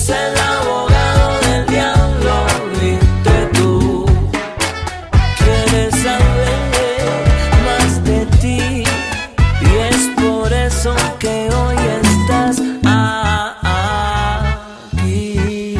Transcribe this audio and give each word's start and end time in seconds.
es 0.00 0.08
el 0.08 0.36
abogado 0.38 1.40
del 1.46 1.66
diablo, 1.66 2.46
viste 2.80 3.48
tú. 3.52 4.06
Quieres 5.38 5.94
saber 5.94 6.58
más 7.66 8.04
de 8.04 8.26
ti 8.40 8.84
y 9.60 9.76
es 9.90 10.08
por 10.16 10.52
eso 10.52 10.94
que 11.18 11.48
hoy 11.50 11.76
estás 12.02 12.62
aquí. 14.92 15.76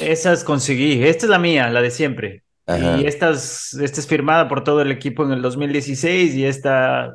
Esas 0.00 0.44
conseguí. 0.44 1.02
Esta 1.04 1.24
es 1.24 1.30
la 1.30 1.38
mía, 1.38 1.70
la 1.70 1.80
de 1.80 1.90
siempre. 1.90 2.42
Ajá. 2.66 2.98
Y 2.98 3.06
esta 3.06 3.30
es, 3.30 3.72
esta 3.80 4.00
es 4.00 4.06
firmada 4.06 4.46
por 4.46 4.62
todo 4.62 4.82
el 4.82 4.90
equipo 4.90 5.24
en 5.24 5.32
el 5.32 5.40
2016 5.40 6.34
y 6.34 6.44
esta 6.44 7.14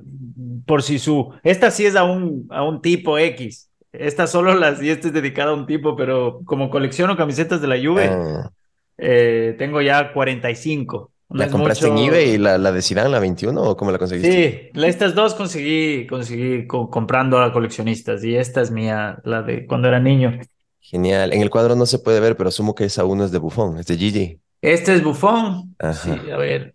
por 0.65 0.81
si 0.81 0.97
su. 0.97 1.31
Esta 1.43 1.69
sí 1.69 1.85
es 1.85 1.95
a 1.95 2.03
un, 2.03 2.47
a 2.49 2.63
un 2.63 2.81
tipo 2.81 3.19
X. 3.19 3.69
Esta 3.93 4.27
solo 4.27 4.55
las 4.55 4.81
y 4.81 4.89
esta 4.89 5.07
es 5.07 5.13
dedicada 5.13 5.51
a 5.51 5.53
un 5.53 5.65
tipo, 5.67 5.95
pero 5.95 6.41
como 6.45 6.69
colecciono 6.69 7.15
camisetas 7.15 7.61
de 7.61 7.67
la 7.67 7.75
Juve, 7.77 8.09
Ah, 8.11 8.49
eh, 8.97 9.55
tengo 9.57 9.81
ya 9.81 10.11
45. 10.13 11.11
No 11.29 11.39
¿La 11.39 11.49
compraste 11.49 11.89
mucho- 11.89 12.03
en 12.03 12.09
eBay, 12.09 12.37
la, 12.37 12.57
la 12.57 12.71
de 12.71 12.81
Zidane, 12.81 13.09
la 13.09 13.19
21 13.19 13.61
o 13.61 13.77
cómo 13.77 13.91
la 13.91 13.97
conseguiste? 13.97 14.71
Sí, 14.73 14.79
estas 14.85 15.15
dos 15.15 15.33
conseguí, 15.33 16.05
conseguí 16.07 16.67
co- 16.67 16.89
comprando 16.89 17.39
a 17.39 17.51
coleccionistas 17.53 18.23
y 18.23 18.35
esta 18.35 18.61
es 18.61 18.69
mía, 18.71 19.17
la 19.23 19.41
de 19.41 19.65
cuando 19.65 19.87
era 19.87 19.99
niño. 19.99 20.39
Genial. 20.79 21.33
En 21.33 21.41
el 21.41 21.49
cuadro 21.49 21.75
no 21.75 21.85
se 21.85 21.97
puede 21.99 22.19
ver, 22.19 22.35
pero 22.35 22.49
asumo 22.49 22.75
que 22.75 22.85
esa 22.85 23.05
uno 23.05 23.25
es 23.25 23.31
de 23.31 23.39
Buffon, 23.39 23.79
es 23.79 23.87
de 23.87 23.97
Gigi. 23.97 24.39
Este 24.61 24.93
es 24.93 25.03
Buffon. 25.03 25.75
Ajá. 25.79 25.93
Sí, 25.93 26.31
a 26.31 26.37
ver. 26.37 26.73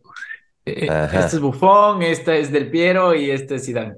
Ajá. 0.88 1.20
Este 1.20 1.36
es 1.36 1.40
Buffon, 1.40 2.02
esta 2.02 2.34
es 2.36 2.50
Del 2.52 2.70
Piero 2.70 3.14
y 3.14 3.30
este 3.30 3.56
es 3.56 3.64
Zidane. 3.66 3.96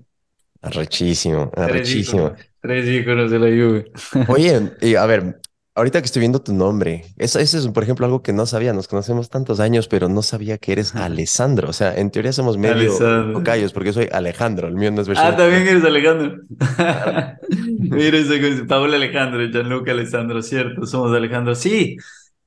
Arrechísimo. 0.63 1.51
íconos, 1.57 2.33
tres 2.61 2.87
íconos 2.89 3.31
de 3.31 3.39
la 3.39 3.47
Juve. 3.47 3.91
Oye, 4.27 4.71
y 4.83 4.95
a 4.95 5.07
ver, 5.07 5.41
ahorita 5.75 6.01
que 6.01 6.07
estoy 6.07 6.21
viendo 6.21 6.43
tu 6.43 6.53
nombre, 6.53 7.05
eso, 7.17 7.39
eso 7.39 7.59
es, 7.59 7.67
por 7.69 7.83
ejemplo, 7.83 8.05
algo 8.07 8.23
que 8.23 8.33
no 8.33 8.45
sabía. 8.47 8.73
Nos 8.73 8.89
conocemos 8.89 9.31
tantos 9.31 9.61
años, 9.61 9.89
pero 9.89 10.09
no 10.09 10.23
sabía 10.23 10.59
que 10.59 10.73
eres 10.73 10.95
Alessandro. 10.95 11.69
O 11.71 11.73
sea, 11.73 11.97
en 11.97 12.11
teoría 12.11 12.33
somos 12.33 12.59
medio 12.59 12.93
tocayos, 13.33 13.73
porque 13.73 13.93
soy 13.93 14.09
Alejandro, 14.13 14.69
el 14.69 14.75
mío 14.75 14.91
no 14.91 15.01
es 15.01 15.09
versión. 15.09 15.33
Ah, 15.33 15.37
también 15.37 15.67
eres 15.67 15.85
Alejandro. 15.85 16.37
Mira 17.79 18.19
esa 18.19 18.41
cosa, 18.41 18.67
Paula 18.67 18.97
Alejandro, 18.97 19.41
Gianluca 19.51 19.93
Alessandro, 19.93 20.43
cierto, 20.43 20.87
somos 20.87 21.17
Alejandro. 21.17 21.55
Sí, 21.55 21.97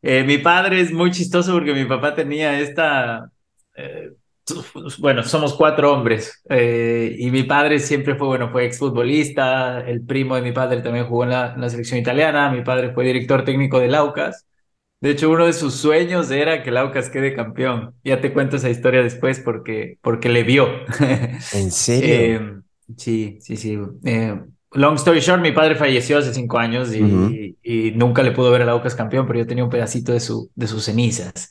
eh, 0.01 0.23
mi 0.23 0.37
padre 0.37 0.81
es 0.81 0.91
muy 0.91 1.11
chistoso 1.11 1.53
porque 1.53 1.73
mi 1.73 1.85
papá 1.85 2.13
tenía 2.13 2.59
esta. 2.59 3.29
eh, 3.75 4.11
bueno, 4.99 5.23
somos 5.23 5.53
cuatro 5.55 5.93
hombres 5.93 6.41
eh, 6.49 7.15
y 7.17 7.31
mi 7.31 7.43
padre 7.43 7.79
siempre 7.79 8.15
fue, 8.15 8.27
bueno, 8.27 8.51
fue 8.51 8.65
exfutbolista. 8.65 9.81
El 9.81 10.05
primo 10.05 10.35
de 10.35 10.41
mi 10.41 10.51
padre 10.51 10.81
también 10.81 11.07
jugó 11.07 11.23
en 11.23 11.29
la, 11.31 11.53
en 11.53 11.61
la 11.61 11.69
selección 11.69 11.99
italiana. 11.99 12.51
Mi 12.51 12.61
padre 12.63 12.93
fue 12.93 13.05
director 13.05 13.43
técnico 13.45 13.79
del 13.79 13.95
Aucas. 13.95 14.45
De 15.01 15.11
hecho, 15.11 15.29
uno 15.29 15.45
de 15.45 15.53
sus 15.53 15.75
sueños 15.75 16.31
era 16.31 16.63
que 16.63 16.69
el 16.69 16.77
Aucas 16.77 17.09
quede 17.09 17.35
campeón. 17.35 17.95
Ya 18.03 18.21
te 18.21 18.33
cuento 18.33 18.57
esa 18.57 18.69
historia 18.69 19.03
después 19.03 19.39
porque, 19.39 19.97
porque 20.01 20.29
le 20.29 20.43
vio. 20.43 20.67
¿En 21.51 21.71
serio? 21.71 22.33
Eh, 22.33 22.59
sí, 22.97 23.37
sí, 23.41 23.57
sí. 23.57 23.77
Eh, 24.05 24.41
long 24.71 24.95
story 24.95 25.19
short, 25.19 25.41
mi 25.41 25.51
padre 25.51 25.75
falleció 25.75 26.17
hace 26.17 26.33
cinco 26.33 26.57
años 26.57 26.93
y, 26.93 27.01
Ujú. 27.01 27.43
y 27.61 27.91
nunca 27.91 28.23
le 28.23 28.31
pudo 28.31 28.51
ver 28.51 28.61
al 28.63 28.69
Aucas 28.69 28.95
campeón, 28.95 29.27
pero 29.27 29.39
yo 29.39 29.47
tenía 29.47 29.63
un 29.63 29.69
pedacito 29.69 30.11
de, 30.13 30.19
su, 30.19 30.51
de 30.55 30.67
sus 30.67 30.83
cenizas. 30.85 31.49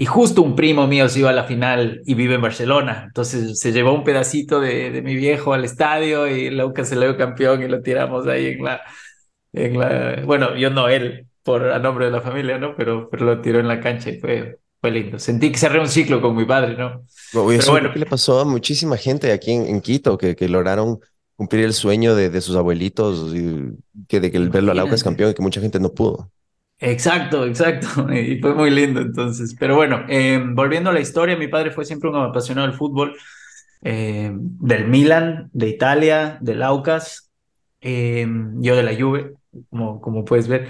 Y 0.00 0.06
justo 0.06 0.42
un 0.42 0.54
primo 0.54 0.86
mío 0.86 1.08
se 1.08 1.18
iba 1.18 1.30
a 1.30 1.32
la 1.32 1.42
final 1.42 2.02
y 2.06 2.14
vive 2.14 2.36
en 2.36 2.40
Barcelona. 2.40 3.02
Entonces 3.08 3.58
se 3.58 3.72
llevó 3.72 3.92
un 3.92 4.04
pedacito 4.04 4.60
de, 4.60 4.92
de 4.92 5.02
mi 5.02 5.16
viejo 5.16 5.54
al 5.54 5.64
estadio 5.64 6.28
y 6.28 6.46
el 6.46 6.60
Aucas 6.60 6.88
se 6.88 6.94
le 6.94 7.06
dio 7.06 7.16
campeón 7.16 7.64
y 7.64 7.66
lo 7.66 7.82
tiramos 7.82 8.28
ahí 8.28 8.46
en 8.46 8.64
la, 8.64 8.80
en 9.52 9.76
la... 9.76 10.22
Bueno, 10.24 10.54
yo 10.56 10.70
no, 10.70 10.88
él, 10.88 11.26
por 11.42 11.64
a 11.72 11.80
nombre 11.80 12.04
de 12.04 12.12
la 12.12 12.20
familia, 12.20 12.58
¿no? 12.58 12.76
Pero, 12.76 13.08
pero 13.10 13.26
lo 13.26 13.40
tiró 13.40 13.58
en 13.58 13.66
la 13.66 13.80
cancha 13.80 14.10
y 14.10 14.20
fue, 14.20 14.60
fue 14.80 14.92
lindo. 14.92 15.18
Sentí 15.18 15.50
que 15.50 15.58
cerré 15.58 15.80
un 15.80 15.88
ciclo 15.88 16.20
con 16.22 16.36
mi 16.36 16.44
padre, 16.44 16.76
¿no? 16.76 17.02
Pero 17.32 17.42
bueno. 17.42 17.92
que 17.92 17.98
le 17.98 18.06
pasó 18.06 18.38
a 18.38 18.44
muchísima 18.44 18.96
gente 18.96 19.32
aquí 19.32 19.50
en, 19.50 19.66
en 19.66 19.80
Quito 19.80 20.16
que, 20.16 20.36
que 20.36 20.48
lograron 20.48 21.00
cumplir 21.34 21.64
el 21.64 21.72
sueño 21.72 22.14
de, 22.14 22.30
de 22.30 22.40
sus 22.40 22.54
abuelitos 22.54 23.34
y 23.34 23.76
que 24.06 24.20
de 24.20 24.30
que 24.30 24.36
el 24.36 24.50
verlo 24.50 24.70
al 24.70 24.78
Aucas 24.78 25.00
Imagínate. 25.00 25.04
campeón 25.04 25.30
y 25.32 25.34
que 25.34 25.42
mucha 25.42 25.60
gente 25.60 25.80
no 25.80 25.90
pudo. 25.92 26.30
Exacto, 26.80 27.44
exacto. 27.44 27.88
Y 28.12 28.38
fue 28.40 28.54
muy 28.54 28.70
lindo 28.70 29.00
entonces. 29.00 29.54
Pero 29.58 29.76
bueno, 29.76 30.04
eh, 30.08 30.40
volviendo 30.52 30.90
a 30.90 30.92
la 30.92 31.00
historia, 31.00 31.36
mi 31.36 31.48
padre 31.48 31.70
fue 31.70 31.84
siempre 31.84 32.08
un 32.10 32.16
apasionado 32.16 32.68
del 32.68 32.76
fútbol, 32.76 33.16
eh, 33.82 34.30
del 34.34 34.88
Milan, 34.88 35.50
de 35.52 35.68
Italia, 35.68 36.38
del 36.40 36.62
Aucas, 36.62 37.30
eh, 37.80 38.26
yo 38.60 38.76
de 38.76 38.82
la 38.82 38.94
Juve, 38.96 39.34
como, 39.70 40.00
como 40.00 40.24
puedes 40.24 40.48
ver. 40.48 40.68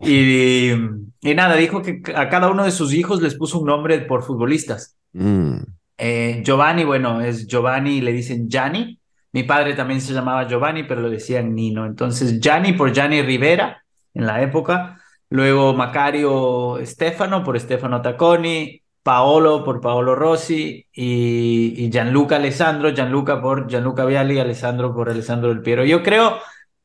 Y, 0.00 0.70
y 0.72 1.34
nada, 1.34 1.56
dijo 1.56 1.82
que 1.82 2.02
a 2.14 2.28
cada 2.28 2.50
uno 2.50 2.64
de 2.64 2.72
sus 2.72 2.92
hijos 2.94 3.22
les 3.22 3.36
puso 3.36 3.60
un 3.60 3.66
nombre 3.66 4.00
por 4.00 4.22
futbolistas. 4.24 4.96
Mm, 5.12 5.58
Eh, 5.98 6.42
Giovanni, 6.44 6.84
bueno, 6.84 7.20
es 7.20 7.46
Giovanni, 7.46 8.00
le 8.00 8.12
dicen 8.12 8.48
Gianni. 8.50 8.98
Mi 9.32 9.44
padre 9.44 9.74
también 9.74 10.00
se 10.00 10.12
llamaba 10.12 10.46
Giovanni, 10.48 10.84
pero 10.84 11.00
lo 11.02 11.10
decían 11.10 11.54
Nino. 11.54 11.86
Entonces, 11.86 12.40
Gianni 12.40 12.72
por 12.72 12.92
Gianni 12.92 13.22
Rivera 13.22 13.84
en 14.14 14.26
la 14.26 14.42
época. 14.42 15.00
Luego 15.34 15.74
Macario 15.74 16.78
Stefano 16.84 17.42
por 17.42 17.58
Stefano 17.58 18.00
Tacconi. 18.00 18.80
Paolo 19.02 19.64
por 19.64 19.80
Paolo 19.80 20.14
Rossi. 20.14 20.86
Y, 20.92 21.74
y 21.76 21.90
Gianluca 21.90 22.36
Alessandro, 22.36 22.90
Gianluca 22.90 23.42
por 23.42 23.66
Gianluca 23.66 24.04
Vialli, 24.04 24.38
Alessandro 24.38 24.94
por 24.94 25.10
Alessandro 25.10 25.48
Del 25.48 25.60
Piero. 25.60 25.84
Yo 25.84 26.04
creo 26.04 26.38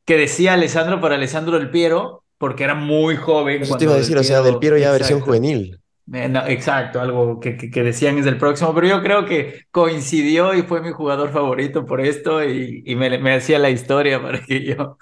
que 0.04 0.18
decía 0.18 0.54
Alessandro 0.54 1.00
por 1.00 1.14
Alessandro 1.14 1.60
Del 1.60 1.70
Piero 1.70 2.24
porque 2.40 2.64
era 2.64 2.74
muy 2.74 3.18
joven. 3.18 3.62
Eso 3.62 3.78
te 3.78 3.84
iba 3.84 3.94
a 3.94 3.98
decir, 3.98 4.18
o 4.18 4.24
sea, 4.24 4.42
del 4.42 4.58
Piero 4.58 4.80
ya 4.80 4.92
versión 4.94 5.20
juvenil. 5.20 5.80
Eh, 6.12 6.28
no, 6.28 6.48
exacto, 6.48 7.00
algo 7.02 7.40
que, 7.40 7.56
que, 7.58 7.70
que 7.70 7.84
decían 7.84 8.18
es 8.18 8.26
el 8.26 8.38
próximo, 8.38 8.74
pero 8.74 8.88
yo 8.88 9.02
creo 9.04 9.26
que 9.26 9.66
coincidió 9.70 10.56
y 10.56 10.64
fue 10.64 10.82
mi 10.82 10.92
jugador 10.92 11.32
favorito 11.32 11.86
por 11.86 12.02
esto 12.02 12.44
y, 12.44 12.82
y 12.86 12.96
me, 12.96 13.20
me 13.20 13.36
hacía 13.36 13.60
la 13.60 13.70
historia 13.70 14.20
para 14.22 14.42
que 14.42 14.64
yo, 14.66 14.98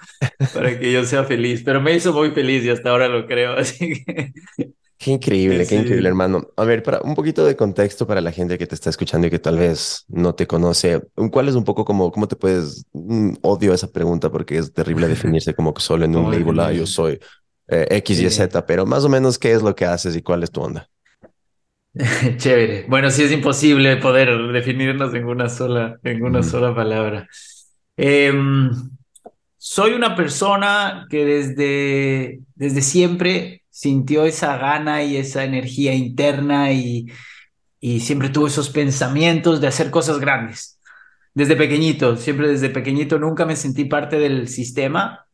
para 0.51 0.79
que 0.79 0.91
yo 0.91 1.05
sea 1.05 1.23
feliz, 1.25 1.63
pero 1.65 1.81
me 1.81 1.93
hizo 1.95 2.13
muy 2.13 2.31
feliz 2.31 2.63
y 2.65 2.71
hasta 2.71 2.89
ahora 2.91 3.07
lo 3.09 3.27
creo, 3.27 3.53
así 3.57 4.03
que 4.05 4.33
Qué 4.99 5.11
increíble, 5.11 5.67
Sí. 5.67 5.67
qué 5.67 5.75
increíble, 5.75 6.09
hermano. 6.09 6.47
A 6.57 6.63
ver, 6.65 6.81
para 6.81 7.01
un 7.01 7.13
poquito 7.13 7.45
de 7.45 7.55
contexto 7.55 8.07
para 8.07 8.19
la 8.19 8.31
gente 8.31 8.57
que 8.57 8.65
te 8.65 8.73
está 8.73 8.89
escuchando 8.89 9.27
y 9.27 9.29
que 9.29 9.37
tal 9.37 9.55
vez 9.57 10.05
no 10.07 10.33
te 10.33 10.47
conoce, 10.47 11.01
¿cuál 11.31 11.47
es 11.47 11.53
un 11.55 11.63
poco 11.63 11.85
como, 11.85 12.11
cómo 12.11 12.27
te 12.27 12.35
puedes, 12.35 12.83
mm, 12.93 13.33
odio 13.43 13.73
esa 13.73 13.91
pregunta 13.91 14.31
porque 14.31 14.57
es 14.57 14.73
terrible 14.73 15.07
definirse 15.07 15.53
como 15.53 15.71
que 15.73 15.81
solo 15.83 16.05
en 16.05 16.15
un 16.15 16.31
¿Cómo 16.31 16.31
label, 16.31 16.59
ah, 16.59 16.71
yo 16.73 16.87
soy 16.87 17.19
eh, 17.67 17.85
X, 17.91 18.19
Y. 18.21 18.29
Z, 18.31 18.65
pero 18.65 18.87
más 18.87 19.03
o 19.05 19.09
menos 19.09 19.37
qué 19.37 19.51
es 19.51 19.61
lo 19.61 19.75
que 19.75 19.85
haces 19.85 20.15
y 20.15 20.23
cuál 20.23 20.41
es 20.43 20.49
tu 20.51 20.61
onda. 20.61 20.89
chévere. 22.37 22.85
Bueno, 22.87 23.09
sí 23.11 23.23
es 23.23 23.31
imposible 23.31 23.97
poder 23.97 24.51
definirnos 24.51 25.13
en 25.13 25.25
una 25.25 25.49
sola, 25.49 25.99
en 26.03 26.23
una 26.23 26.43
sola 26.43 26.75
palabra. 26.75 27.27
Em, 27.95 28.69
soy 29.57 29.93
una 29.93 30.15
persona 30.15 31.07
que 31.09 31.25
desde, 31.25 32.39
desde 32.55 32.81
siempre 32.81 33.63
sintió 33.69 34.25
esa 34.25 34.57
gana 34.57 35.03
y 35.03 35.17
esa 35.17 35.43
energía 35.43 35.93
interna 35.93 36.71
y, 36.71 37.07
y 37.79 37.99
siempre 38.01 38.29
tuvo 38.29 38.47
esos 38.47 38.69
pensamientos 38.69 39.61
de 39.61 39.67
hacer 39.67 39.89
cosas 39.91 40.19
grandes. 40.19 40.79
Desde 41.33 41.55
pequeñito, 41.55 42.17
siempre 42.17 42.47
desde 42.47 42.69
pequeñito 42.69 43.19
nunca 43.19 43.45
me 43.45 43.55
sentí 43.55 43.85
parte 43.85 44.17
del 44.19 44.47
sistema. 44.47 45.27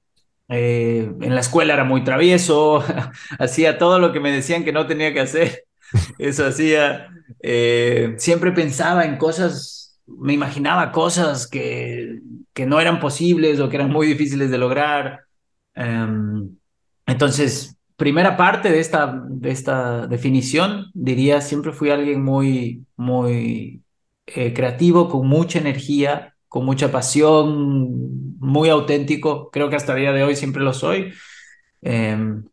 Eh, 0.49 1.09
en 1.21 1.35
la 1.35 1.41
escuela 1.41 1.73
era 1.73 1.83
muy 1.85 2.03
travieso, 2.03 2.83
hacía 3.39 3.77
todo 3.77 3.99
lo 3.99 4.11
que 4.11 4.19
me 4.19 4.31
decían 4.31 4.63
que 4.65 4.73
no 4.73 4.87
tenía 4.87 5.13
que 5.13 5.21
hacer. 5.21 5.65
Eso 6.17 6.45
hacía. 6.45 7.07
Eh, 7.41 8.15
siempre 8.17 8.51
pensaba 8.51 9.05
en 9.05 9.17
cosas, 9.17 9.99
me 10.07 10.33
imaginaba 10.33 10.91
cosas 10.91 11.47
que, 11.47 12.19
que 12.53 12.65
no 12.65 12.79
eran 12.79 12.99
posibles 12.99 13.59
o 13.59 13.69
que 13.69 13.75
eran 13.77 13.91
muy 13.91 14.07
difíciles 14.07 14.51
de 14.51 14.57
lograr. 14.57 15.21
Em, 15.75 16.55
entonces, 17.05 17.77
primera 17.95 18.37
parte 18.37 18.69
de 18.69 18.79
esta, 18.79 19.23
de 19.27 19.51
esta 19.51 20.07
definición, 20.07 20.91
diría, 20.93 21.41
siempre 21.41 21.71
fui 21.73 21.89
alguien 21.89 22.23
muy, 22.23 22.85
muy 22.95 23.83
eh, 24.27 24.53
creativo, 24.53 25.09
con 25.09 25.27
mucha 25.27 25.59
energía, 25.59 26.35
con 26.47 26.65
mucha 26.65 26.91
pasión, 26.91 28.37
muy 28.39 28.69
auténtico. 28.69 29.49
Creo 29.51 29.69
que 29.69 29.75
hasta 29.75 29.93
el 29.93 29.99
día 29.99 30.13
de 30.13 30.23
hoy 30.23 30.35
siempre 30.35 30.63
lo 30.63 30.73
soy. 30.73 31.13
Em, 31.81 32.45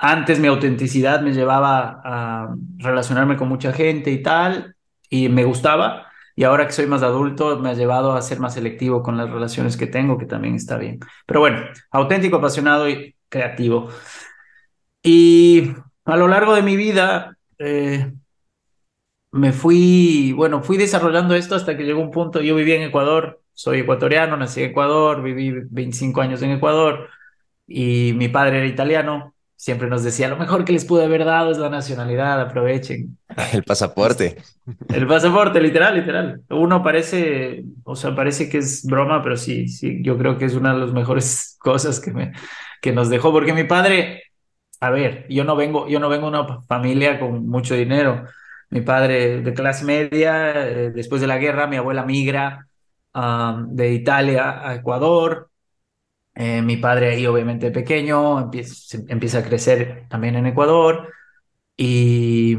antes 0.00 0.40
mi 0.40 0.48
autenticidad 0.48 1.20
me 1.20 1.32
llevaba 1.32 2.00
a 2.04 2.54
relacionarme 2.78 3.36
con 3.36 3.48
mucha 3.48 3.72
gente 3.72 4.10
y 4.10 4.22
tal, 4.22 4.76
y 5.10 5.28
me 5.28 5.44
gustaba. 5.44 6.06
Y 6.34 6.44
ahora 6.44 6.66
que 6.66 6.72
soy 6.72 6.86
más 6.86 7.02
adulto, 7.02 7.58
me 7.58 7.70
ha 7.70 7.74
llevado 7.74 8.12
a 8.14 8.22
ser 8.22 8.40
más 8.40 8.54
selectivo 8.54 9.02
con 9.02 9.18
las 9.18 9.30
relaciones 9.30 9.76
que 9.76 9.86
tengo, 9.86 10.16
que 10.16 10.26
también 10.26 10.54
está 10.54 10.78
bien. 10.78 11.00
Pero 11.26 11.40
bueno, 11.40 11.58
auténtico, 11.90 12.36
apasionado 12.36 12.88
y 12.88 13.14
creativo. 13.28 13.90
Y 15.02 15.72
a 16.04 16.16
lo 16.16 16.28
largo 16.28 16.54
de 16.54 16.62
mi 16.62 16.76
vida, 16.76 17.36
eh, 17.58 18.10
me 19.32 19.52
fui, 19.52 20.32
bueno, 20.32 20.62
fui 20.62 20.76
desarrollando 20.76 21.34
esto 21.34 21.54
hasta 21.54 21.76
que 21.76 21.84
llegó 21.84 22.00
un 22.00 22.10
punto, 22.10 22.40
yo 22.40 22.56
vivía 22.56 22.76
en 22.76 22.82
Ecuador, 22.82 23.42
soy 23.52 23.80
ecuatoriano, 23.80 24.36
nací 24.36 24.62
en 24.62 24.70
Ecuador, 24.70 25.22
viví 25.22 25.52
25 25.70 26.20
años 26.20 26.42
en 26.42 26.52
Ecuador 26.52 27.08
y 27.66 28.12
mi 28.16 28.28
padre 28.28 28.58
era 28.58 28.66
italiano. 28.66 29.34
Siempre 29.60 29.90
nos 29.90 30.02
decía, 30.02 30.26
lo 30.26 30.38
mejor 30.38 30.64
que 30.64 30.72
les 30.72 30.86
pude 30.86 31.04
haber 31.04 31.26
dado 31.26 31.50
es 31.50 31.58
la 31.58 31.68
nacionalidad, 31.68 32.40
aprovechen. 32.40 33.18
El 33.52 33.62
pasaporte. 33.62 34.38
El 34.88 35.06
pasaporte, 35.06 35.60
literal, 35.60 35.96
literal. 35.96 36.40
Uno 36.48 36.82
parece, 36.82 37.62
o 37.84 37.94
sea, 37.94 38.14
parece 38.14 38.48
que 38.48 38.56
es 38.56 38.86
broma, 38.86 39.22
pero 39.22 39.36
sí, 39.36 39.68
sí, 39.68 39.98
yo 40.02 40.16
creo 40.16 40.38
que 40.38 40.46
es 40.46 40.54
una 40.54 40.72
de 40.72 40.80
las 40.80 40.92
mejores 40.94 41.58
cosas 41.60 42.00
que, 42.00 42.10
me, 42.10 42.32
que 42.80 42.92
nos 42.92 43.10
dejó, 43.10 43.32
porque 43.32 43.52
mi 43.52 43.64
padre, 43.64 44.22
a 44.80 44.88
ver, 44.88 45.26
yo 45.28 45.44
no 45.44 45.56
vengo, 45.56 45.86
yo 45.88 46.00
no 46.00 46.08
vengo 46.08 46.30
de 46.30 46.38
una 46.38 46.62
familia 46.62 47.20
con 47.20 47.46
mucho 47.46 47.74
dinero. 47.74 48.24
Mi 48.70 48.80
padre 48.80 49.42
de 49.42 49.52
clase 49.52 49.84
media, 49.84 50.68
eh, 50.70 50.90
después 50.90 51.20
de 51.20 51.26
la 51.26 51.36
guerra, 51.36 51.66
mi 51.66 51.76
abuela 51.76 52.06
migra 52.06 52.66
um, 53.12 53.76
de 53.76 53.92
Italia 53.92 54.66
a 54.66 54.74
Ecuador. 54.76 55.49
Eh, 56.34 56.62
mi 56.62 56.76
padre 56.78 57.10
ahí, 57.10 57.26
obviamente 57.26 57.70
pequeño, 57.70 58.40
empieza, 58.40 58.98
empieza 59.08 59.38
a 59.40 59.44
crecer 59.44 60.06
también 60.08 60.36
en 60.36 60.46
Ecuador. 60.46 61.12
Y, 61.76 62.56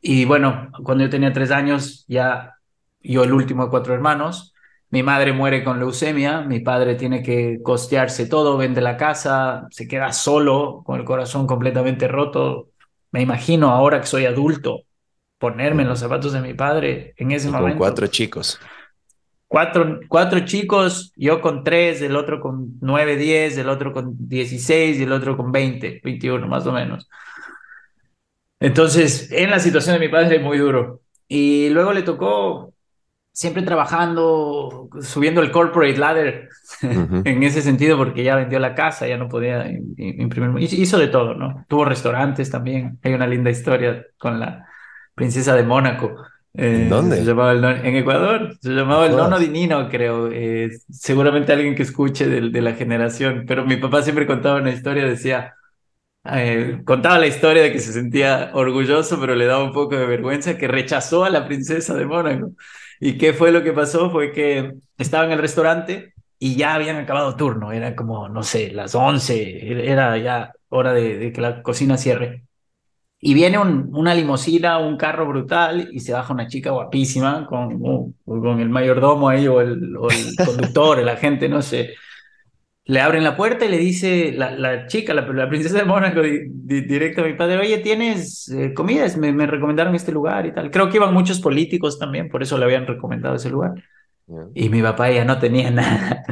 y 0.00 0.24
bueno, 0.24 0.70
cuando 0.84 1.04
yo 1.04 1.10
tenía 1.10 1.32
tres 1.32 1.50
años, 1.50 2.04
ya 2.08 2.54
yo 3.00 3.24
el 3.24 3.32
último 3.32 3.64
de 3.64 3.70
cuatro 3.70 3.94
hermanos, 3.94 4.54
mi 4.90 5.02
madre 5.02 5.32
muere 5.32 5.62
con 5.64 5.78
leucemia, 5.78 6.42
mi 6.42 6.60
padre 6.60 6.94
tiene 6.96 7.22
que 7.22 7.60
costearse 7.62 8.26
todo, 8.26 8.56
vende 8.56 8.80
la 8.80 8.96
casa, 8.96 9.66
se 9.70 9.86
queda 9.88 10.12
solo, 10.12 10.82
con 10.84 10.98
el 10.98 11.04
corazón 11.04 11.46
completamente 11.46 12.08
roto. 12.08 12.70
Me 13.12 13.22
imagino 13.22 13.70
ahora 13.70 14.00
que 14.00 14.06
soy 14.06 14.26
adulto, 14.26 14.82
ponerme 15.38 15.82
en 15.82 15.88
los 15.90 16.00
zapatos 16.00 16.32
de 16.32 16.40
mi 16.40 16.54
padre 16.54 17.14
en 17.16 17.32
ese 17.32 17.48
Y 17.48 17.50
momento. 17.50 17.62
con 17.64 17.76
cuatro 17.76 18.06
chicos. 18.06 18.58
Cuatro, 19.50 19.98
cuatro 20.06 20.44
chicos, 20.44 21.12
yo 21.16 21.40
con 21.40 21.64
tres, 21.64 22.00
el 22.02 22.14
otro 22.14 22.40
con 22.40 22.78
nueve, 22.80 23.16
diez, 23.16 23.58
el 23.58 23.68
otro 23.68 23.92
con 23.92 24.14
dieciséis 24.28 24.96
y 24.98 25.02
el 25.02 25.10
otro 25.10 25.36
con 25.36 25.50
veinte, 25.50 26.00
veintiuno, 26.04 26.46
más 26.46 26.64
o 26.68 26.72
menos. 26.72 27.08
Entonces, 28.60 29.32
en 29.32 29.50
la 29.50 29.58
situación 29.58 29.94
de 29.98 30.06
mi 30.06 30.08
padre, 30.08 30.38
muy 30.38 30.56
duro. 30.56 31.00
Y 31.26 31.68
luego 31.70 31.92
le 31.92 32.02
tocó 32.02 32.74
siempre 33.32 33.64
trabajando, 33.64 34.88
subiendo 35.00 35.40
el 35.42 35.50
corporate 35.50 35.98
ladder 35.98 36.48
Ujú. 36.84 37.22
en 37.24 37.42
ese 37.42 37.60
sentido, 37.60 37.96
porque 37.96 38.22
ya 38.22 38.36
vendió 38.36 38.60
la 38.60 38.76
casa, 38.76 39.08
ya 39.08 39.16
no 39.16 39.28
podía 39.28 39.66
im- 39.66 39.96
im- 39.96 40.22
imprimir. 40.22 40.62
Hizo 40.72 40.96
de 40.96 41.08
todo, 41.08 41.34
¿no? 41.34 41.64
Tuvo 41.68 41.84
restaurantes 41.86 42.52
también. 42.52 43.00
Hay 43.02 43.14
una 43.14 43.26
linda 43.26 43.50
historia 43.50 44.06
con 44.16 44.38
la 44.38 44.64
princesa 45.16 45.56
de 45.56 45.64
Mónaco. 45.64 46.14
¿En 46.54 46.88
Eh, 46.88 46.88
dónde? 46.88 47.16
se 47.16 47.24
llamaba 47.24 47.52
el 47.52 47.64
en 47.86 47.96
Ecuador, 47.96 48.56
se 48.60 48.70
llamaba 48.70 49.06
el. 49.06 49.16
Nono 49.16 49.38
di 49.38 49.48
Nino, 49.48 49.88
creo. 49.88 50.28
Eh, 50.32 50.70
seguramente 50.90 51.52
alguien 51.52 51.74
que 51.76 51.82
escuche 51.84 52.26
de, 52.28 52.60
la 52.62 52.74
generación, 52.74 53.44
pero 53.46 53.64
mi 53.64 53.76
papá 53.76 54.02
siempre 54.02 54.26
contaba 54.26 54.60
una 54.60 54.70
historia, 54.72 55.04
decía, 55.06 55.54
eh, 56.24 56.82
contaba 56.84 57.18
la 57.18 57.28
historia 57.28 57.62
de 57.64 57.72
que 57.72 57.80
se 57.80 57.92
sentía 57.92 58.50
orgulloso, 58.54 59.20
pero 59.20 59.34
le 59.36 59.46
daba 59.46 59.64
un 59.64 59.72
poco 59.72 59.96
de 59.96 60.06
vergüenza, 60.06 60.58
que 60.58 60.68
rechazó 60.68 61.24
a 61.24 61.30
la 61.30 61.46
princesa 61.46 61.94
de 61.94 62.06
Mónaco. 62.06 62.52
¿Y 63.00 63.18
qué 63.18 63.32
fue 63.34 63.52
lo 63.52 63.62
que 63.64 63.72
pasó? 63.72 64.10
Fue 64.10 64.32
que 64.32 64.74
estaba 64.98 65.24
en 65.26 65.32
el 65.32 65.38
restaurante 65.40 66.14
y 66.38 66.56
ya 66.56 66.74
habían 66.74 66.96
acabado 66.96 67.36
turno, 67.36 67.72
era 67.72 67.96
como, 67.96 68.28
no 68.28 68.42
sé, 68.44 68.72
las 68.72 68.94
11, 68.94 69.90
era 69.90 70.18
ya 70.18 70.52
hora 70.70 70.92
de, 70.94 71.18
de 71.18 71.32
que 71.32 71.40
la 71.40 71.62
cocina 71.62 71.96
cierre. 71.98 72.44
Y 73.22 73.34
viene 73.34 73.58
un- 73.58 73.90
una 73.94 74.14
limusina, 74.14 74.78
un 74.78 74.96
carro 74.96 75.26
brutal, 75.28 75.88
y 75.92 76.00
se 76.00 76.12
baja 76.12 76.32
una 76.32 76.46
chica 76.48 76.70
guapísima 76.70 77.46
con, 77.46 77.76
uh, 77.80 78.14
con 78.24 78.60
el 78.60 78.70
mayordomo 78.70 79.28
ahí, 79.28 79.46
o 79.48 79.60
el, 79.60 79.96
o 79.96 80.10
el 80.10 80.38
conductor, 80.42 80.98
el 81.00 81.08
agente, 81.08 81.48
no 81.48 81.60
sé. 81.62 81.90
Le 82.86 83.00
abren 83.00 83.22
la 83.22 83.36
puerta 83.36 83.64
y 83.66 83.68
le 83.70 83.78
dice 83.78 84.32
la, 84.32 84.50
la 84.52 84.86
chica, 84.88 85.14
la, 85.14 85.22
la 85.22 85.48
princesa 85.48 85.78
de 85.78 85.84
Mónaco, 85.84 86.22
di- 86.22 86.40
di- 86.50 86.80
directo 86.82 87.20
a 87.22 87.24
mi 87.26 87.34
padre, 87.34 87.58
oye, 87.58 87.78
¿tienes 87.78 88.48
eh, 88.48 88.74
comidas? 88.74 89.16
Me, 89.16 89.32
me 89.32 89.46
recomendaron 89.46 89.94
este 89.94 90.10
lugar 90.12 90.46
y 90.46 90.52
tal. 90.52 90.70
Creo 90.70 90.88
que 90.90 90.96
iban 90.96 91.14
muchos 91.14 91.40
políticos 91.40 91.98
también, 91.98 92.28
por 92.28 92.42
eso 92.42 92.58
le 92.58 92.64
habían 92.64 92.86
recomendado 92.86 93.36
ese 93.36 93.50
lugar. 93.50 93.74
Y 94.54 94.68
mi 94.70 94.82
papá 94.82 95.10
ya 95.10 95.24
no 95.24 95.38
tenía 95.38 95.70
nada. 95.72 96.24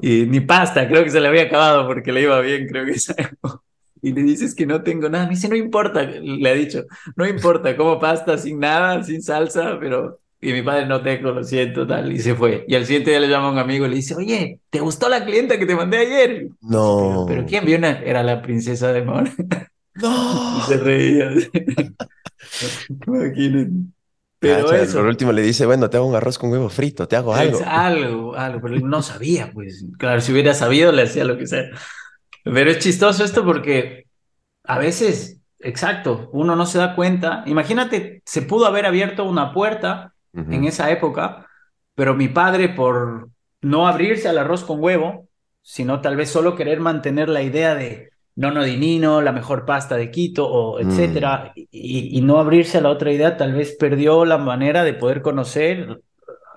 Y 0.00 0.26
ni 0.26 0.40
pasta, 0.40 0.88
creo 0.88 1.04
que 1.04 1.10
se 1.10 1.20
le 1.20 1.28
había 1.28 1.44
acabado 1.44 1.86
porque 1.88 2.12
le 2.12 2.22
iba 2.22 2.40
bien, 2.40 2.66
creo 2.68 2.84
que 2.86 2.92
esa 2.94 3.14
época. 3.18 3.62
Y 4.06 4.12
le 4.12 4.22
dices 4.22 4.54
que 4.54 4.66
no 4.66 4.82
tengo 4.84 5.08
nada. 5.08 5.24
Me 5.24 5.30
dice, 5.30 5.48
no 5.48 5.56
importa, 5.56 6.02
le 6.04 6.48
ha 6.48 6.54
dicho, 6.54 6.84
no 7.16 7.26
importa, 7.26 7.76
como 7.76 7.98
pasta 7.98 8.38
sin 8.38 8.60
nada, 8.60 9.02
sin 9.02 9.20
salsa, 9.22 9.78
pero... 9.80 10.20
Y 10.38 10.52
mi 10.52 10.62
padre 10.62 10.86
no 10.86 11.02
tengo, 11.02 11.32
lo 11.32 11.42
siento, 11.42 11.86
tal, 11.86 12.12
y 12.12 12.20
se 12.20 12.34
fue. 12.34 12.64
Y 12.68 12.74
al 12.76 12.84
siguiente 12.84 13.10
día 13.10 13.18
le 13.18 13.28
llama 13.28 13.48
a 13.48 13.52
un 13.52 13.58
amigo 13.58 13.86
y 13.86 13.88
le 13.88 13.96
dice, 13.96 14.14
oye, 14.14 14.60
¿te 14.70 14.78
gustó 14.80 15.08
la 15.08 15.24
clienta 15.24 15.58
que 15.58 15.66
te 15.66 15.74
mandé 15.74 15.96
ayer? 15.96 16.28
Pero, 16.36 16.54
No. 16.60 17.24
pero 17.26 17.46
¿quién 17.46 17.64
vio 17.64 17.78
una? 17.78 17.98
Era 18.00 18.22
la 18.22 18.42
princesa 18.42 18.92
de. 18.92 19.00
Y 19.96 20.02
No. 20.02 20.62
se 20.68 20.76
reía. 20.76 21.30
Imagínate. 23.06 23.70
Pero 24.38 24.72
eso. 24.72 24.98
Por 24.98 25.06
último 25.06 25.32
le 25.32 25.42
dice, 25.42 25.66
bueno, 25.66 25.88
te 25.90 25.96
hago 25.96 26.06
un 26.06 26.14
arroz 26.14 26.38
con 26.38 26.52
huevo 26.52 26.68
frito, 26.68 27.08
te 27.08 27.16
hago 27.16 27.34
algo. 27.34 27.58
Es 27.58 27.66
algo, 27.66 28.36
algo, 28.36 28.60
pero 28.60 28.78
no 28.80 29.02
sabía, 29.02 29.50
pues. 29.52 29.84
Claro, 29.98 30.20
si 30.20 30.32
hubiera 30.32 30.54
sabido, 30.54 30.92
le 30.92 31.02
hacía 31.02 31.24
lo 31.24 31.38
que 31.38 31.46
sea. 31.46 31.64
Pero 32.54 32.70
es 32.70 32.78
chistoso 32.78 33.24
esto 33.24 33.44
porque 33.44 34.06
a 34.64 34.78
veces, 34.78 35.40
exacto, 35.60 36.30
uno 36.32 36.56
no 36.56 36.66
se 36.66 36.78
da 36.78 36.94
cuenta. 36.94 37.42
Imagínate, 37.46 38.22
se 38.24 38.42
pudo 38.42 38.66
haber 38.66 38.86
abierto 38.86 39.24
una 39.24 39.52
puerta 39.52 40.14
en 40.32 40.64
esa 40.64 40.90
época, 40.90 41.46
pero 41.94 42.14
mi 42.14 42.28
padre, 42.28 42.68
por 42.68 43.30
no 43.62 43.88
abrirse 43.88 44.28
al 44.28 44.38
arroz 44.38 44.64
con 44.64 44.82
huevo, 44.82 45.28
sino 45.62 46.00
tal 46.00 46.16
vez 46.16 46.30
solo 46.30 46.54
querer 46.54 46.80
mantener 46.80 47.28
la 47.28 47.42
idea 47.42 47.74
de 47.74 48.10
nono 48.36 48.62
di 48.62 48.76
Nino, 48.76 49.22
la 49.22 49.32
mejor 49.32 49.64
pasta 49.64 49.96
de 49.96 50.10
Quito, 50.10 50.46
o 50.46 50.78
Mm. 50.78 50.90
etcétera, 50.90 51.52
y, 51.54 52.18
y 52.18 52.20
no 52.20 52.38
abrirse 52.38 52.78
a 52.78 52.80
la 52.82 52.90
otra 52.90 53.10
idea, 53.12 53.36
tal 53.36 53.54
vez 53.54 53.74
perdió 53.78 54.24
la 54.24 54.38
manera 54.38 54.84
de 54.84 54.94
poder 54.94 55.22
conocer 55.22 56.00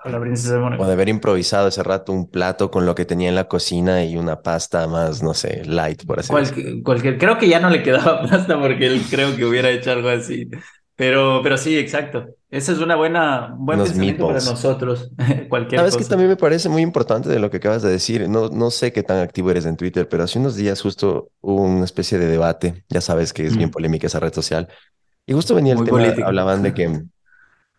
a 0.02 0.08
la 0.10 0.20
princesa 0.20 0.54
de 0.54 0.60
Mónaco. 0.60 0.82
O 0.82 0.86
de 0.86 0.92
haber 0.92 1.08
improvisado 1.08 1.68
ese 1.68 1.82
rato 1.82 2.12
un 2.12 2.30
plato 2.30 2.70
con 2.70 2.86
lo 2.86 2.94
que 2.94 3.04
tenía 3.04 3.28
en 3.28 3.34
la 3.34 3.48
cocina 3.48 4.04
y 4.04 4.16
una 4.16 4.42
pasta 4.42 4.86
más, 4.88 5.22
no 5.22 5.34
sé, 5.34 5.62
light, 5.66 6.04
por 6.06 6.20
así 6.20 6.34
decirlo. 6.34 6.82
Cualquier, 6.82 7.18
creo 7.18 7.38
que 7.38 7.48
ya 7.48 7.60
no 7.60 7.70
le 7.70 7.82
quedaba 7.82 8.22
pasta 8.28 8.58
porque 8.60 8.86
él 8.86 9.02
creo 9.10 9.36
que 9.36 9.44
hubiera 9.44 9.70
hecho 9.70 9.90
algo 9.92 10.08
así. 10.08 10.48
Pero, 10.96 11.40
pero 11.42 11.56
sí, 11.56 11.78
exacto. 11.78 12.26
Esa 12.50 12.72
es 12.72 12.78
una 12.78 12.94
buena, 12.94 13.54
un 13.58 13.64
buen 13.64 13.78
Unos 13.78 13.88
pensamiento 13.88 14.26
para 14.26 14.40
meatballs. 14.40 14.50
nosotros. 14.50 15.10
Cualquier 15.48 15.80
Sabes 15.80 15.94
que 15.94 15.98
cosa. 16.00 16.10
también 16.10 16.28
me 16.28 16.36
parece 16.36 16.68
muy 16.68 16.82
importante 16.82 17.28
de 17.30 17.38
lo 17.38 17.50
que 17.50 17.56
acabas 17.56 17.82
de 17.82 17.90
decir. 17.90 18.28
No, 18.28 18.48
no 18.50 18.70
sé 18.70 18.92
qué 18.92 19.02
tan 19.02 19.18
activo 19.20 19.50
eres 19.50 19.64
en 19.64 19.76
Twitter, 19.78 20.08
pero 20.08 20.24
hace 20.24 20.38
unos 20.38 20.56
días 20.56 20.80
justo 20.82 21.30
hubo 21.40 21.62
una 21.62 21.84
especie 21.86 22.18
de 22.18 22.26
debate. 22.26 22.84
Ya 22.90 23.00
sabes 23.00 23.32
que 23.32 23.46
es 23.46 23.56
bien 23.56 23.70
Mm. 23.70 23.72
polémica 23.72 24.08
esa 24.08 24.20
red 24.20 24.34
social. 24.34 24.68
Y 25.26 25.32
justo 25.32 25.54
venía 25.54 25.72
el 25.72 25.78
Muy 25.78 25.86
tema, 25.86 25.98
política. 26.00 26.26
hablaban 26.26 26.62
de 26.62 26.74
que 26.74 27.02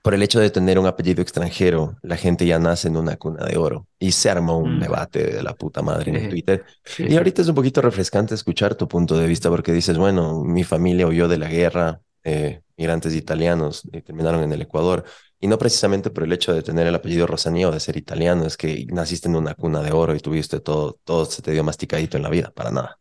por 0.01 0.13
el 0.15 0.23
hecho 0.23 0.39
de 0.39 0.49
tener 0.49 0.79
un 0.79 0.87
apellido 0.87 1.21
extranjero, 1.21 1.97
la 2.01 2.17
gente 2.17 2.45
ya 2.45 2.59
nace 2.59 2.87
en 2.87 2.97
una 2.97 3.17
cuna 3.17 3.45
de 3.45 3.57
oro. 3.57 3.87
Y 3.99 4.11
se 4.13 4.29
armó 4.29 4.57
un 4.57 4.77
Mm. 4.77 4.79
debate 4.79 5.23
de 5.27 5.43
la 5.43 5.53
puta 5.55 5.81
madre 5.81 6.11
en. 6.11 6.27
Twitter. 6.27 6.65
Y 7.05 7.15
ahorita 7.17 7.41
es 7.43 7.47
un 7.49 7.55
poquito 7.55 7.81
refrescante 7.81 8.33
escuchar 8.35 8.75
tu 8.75 8.87
punto 8.87 9.17
de 9.17 9.27
vista 9.27 9.49
porque 9.49 9.71
dices, 9.73 9.97
bueno, 9.97 10.43
mi 10.43 10.63
familia 10.63 11.07
huyó 11.07 11.27
de 11.27 11.37
la 11.37 11.49
guerra, 11.49 12.01
eh, 12.23 12.61
migrantes 12.77 13.13
italianos 13.15 13.83
y 13.91 14.01
terminaron 14.01 14.41
en 14.43 14.51
el 14.53 14.61
Ecuador. 14.61 15.03
Y 15.39 15.47
no 15.47 15.57
precisamente 15.57 16.09
por 16.11 16.23
el 16.23 16.33
hecho 16.33 16.53
de 16.53 16.61
tener 16.63 16.87
el 16.87 16.95
apellido 16.95 17.27
Rosanía 17.27 17.67
o 17.69 17.71
de 17.71 17.79
ser 17.79 17.97
italiano, 17.97 18.45
es 18.45 18.57
que 18.57 18.85
naciste 18.91 19.27
en 19.27 19.35
una 19.35 19.55
cuna 19.55 19.81
de 19.81 19.91
oro 19.91 20.15
y 20.15 20.19
tuviste 20.19 20.59
todo, 20.59 20.99
todo 21.03 21.25
se 21.25 21.41
te 21.41 21.51
dio 21.51 21.63
masticadito 21.63 22.17
en 22.17 22.23
la 22.23 22.29
vida, 22.29 22.51
para 22.55 22.71
nada. 22.71 22.99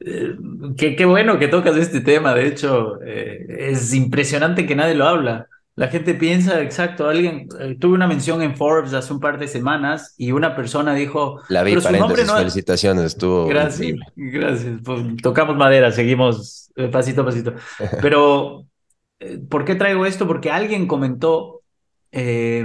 Eh, 0.00 0.34
qué, 0.78 0.96
qué 0.96 1.04
bueno 1.04 1.38
que 1.38 1.48
tocas 1.48 1.76
este 1.76 2.00
tema. 2.00 2.34
De 2.34 2.46
hecho, 2.46 3.00
eh, 3.02 3.46
es 3.70 3.92
impresionante 3.94 4.66
que 4.66 4.74
nadie 4.76 4.94
lo 4.94 5.06
habla. 5.06 5.48
La 5.80 5.88
gente 5.88 6.12
piensa, 6.12 6.60
exacto, 6.60 7.08
alguien, 7.08 7.48
eh, 7.58 7.74
tuve 7.80 7.94
una 7.94 8.06
mención 8.06 8.42
en 8.42 8.54
Forbes 8.54 8.92
hace 8.92 9.14
un 9.14 9.18
par 9.18 9.38
de 9.38 9.48
semanas 9.48 10.14
y 10.18 10.30
una 10.30 10.54
persona 10.54 10.92
dijo, 10.92 11.40
La 11.48 11.62
vi, 11.62 11.70
pero 11.70 11.80
su 11.80 11.86
nombre 11.86 12.00
paréntesis, 12.00 12.26
no 12.26 12.34
es... 12.34 12.40
felicitaciones, 12.40 13.04
estuvo 13.06 13.46
Gracias, 13.46 13.88
increíble. 13.88 14.04
gracias. 14.14 14.80
Pues, 14.84 15.02
tocamos 15.22 15.56
madera, 15.56 15.90
seguimos 15.90 16.70
eh, 16.76 16.88
pasito 16.88 17.22
a 17.22 17.24
pasito. 17.24 17.54
Pero, 18.02 18.66
eh, 19.20 19.38
¿por 19.48 19.64
qué 19.64 19.74
traigo 19.74 20.04
esto? 20.04 20.26
Porque 20.26 20.50
alguien 20.50 20.86
comentó, 20.86 21.62
eh, 22.12 22.62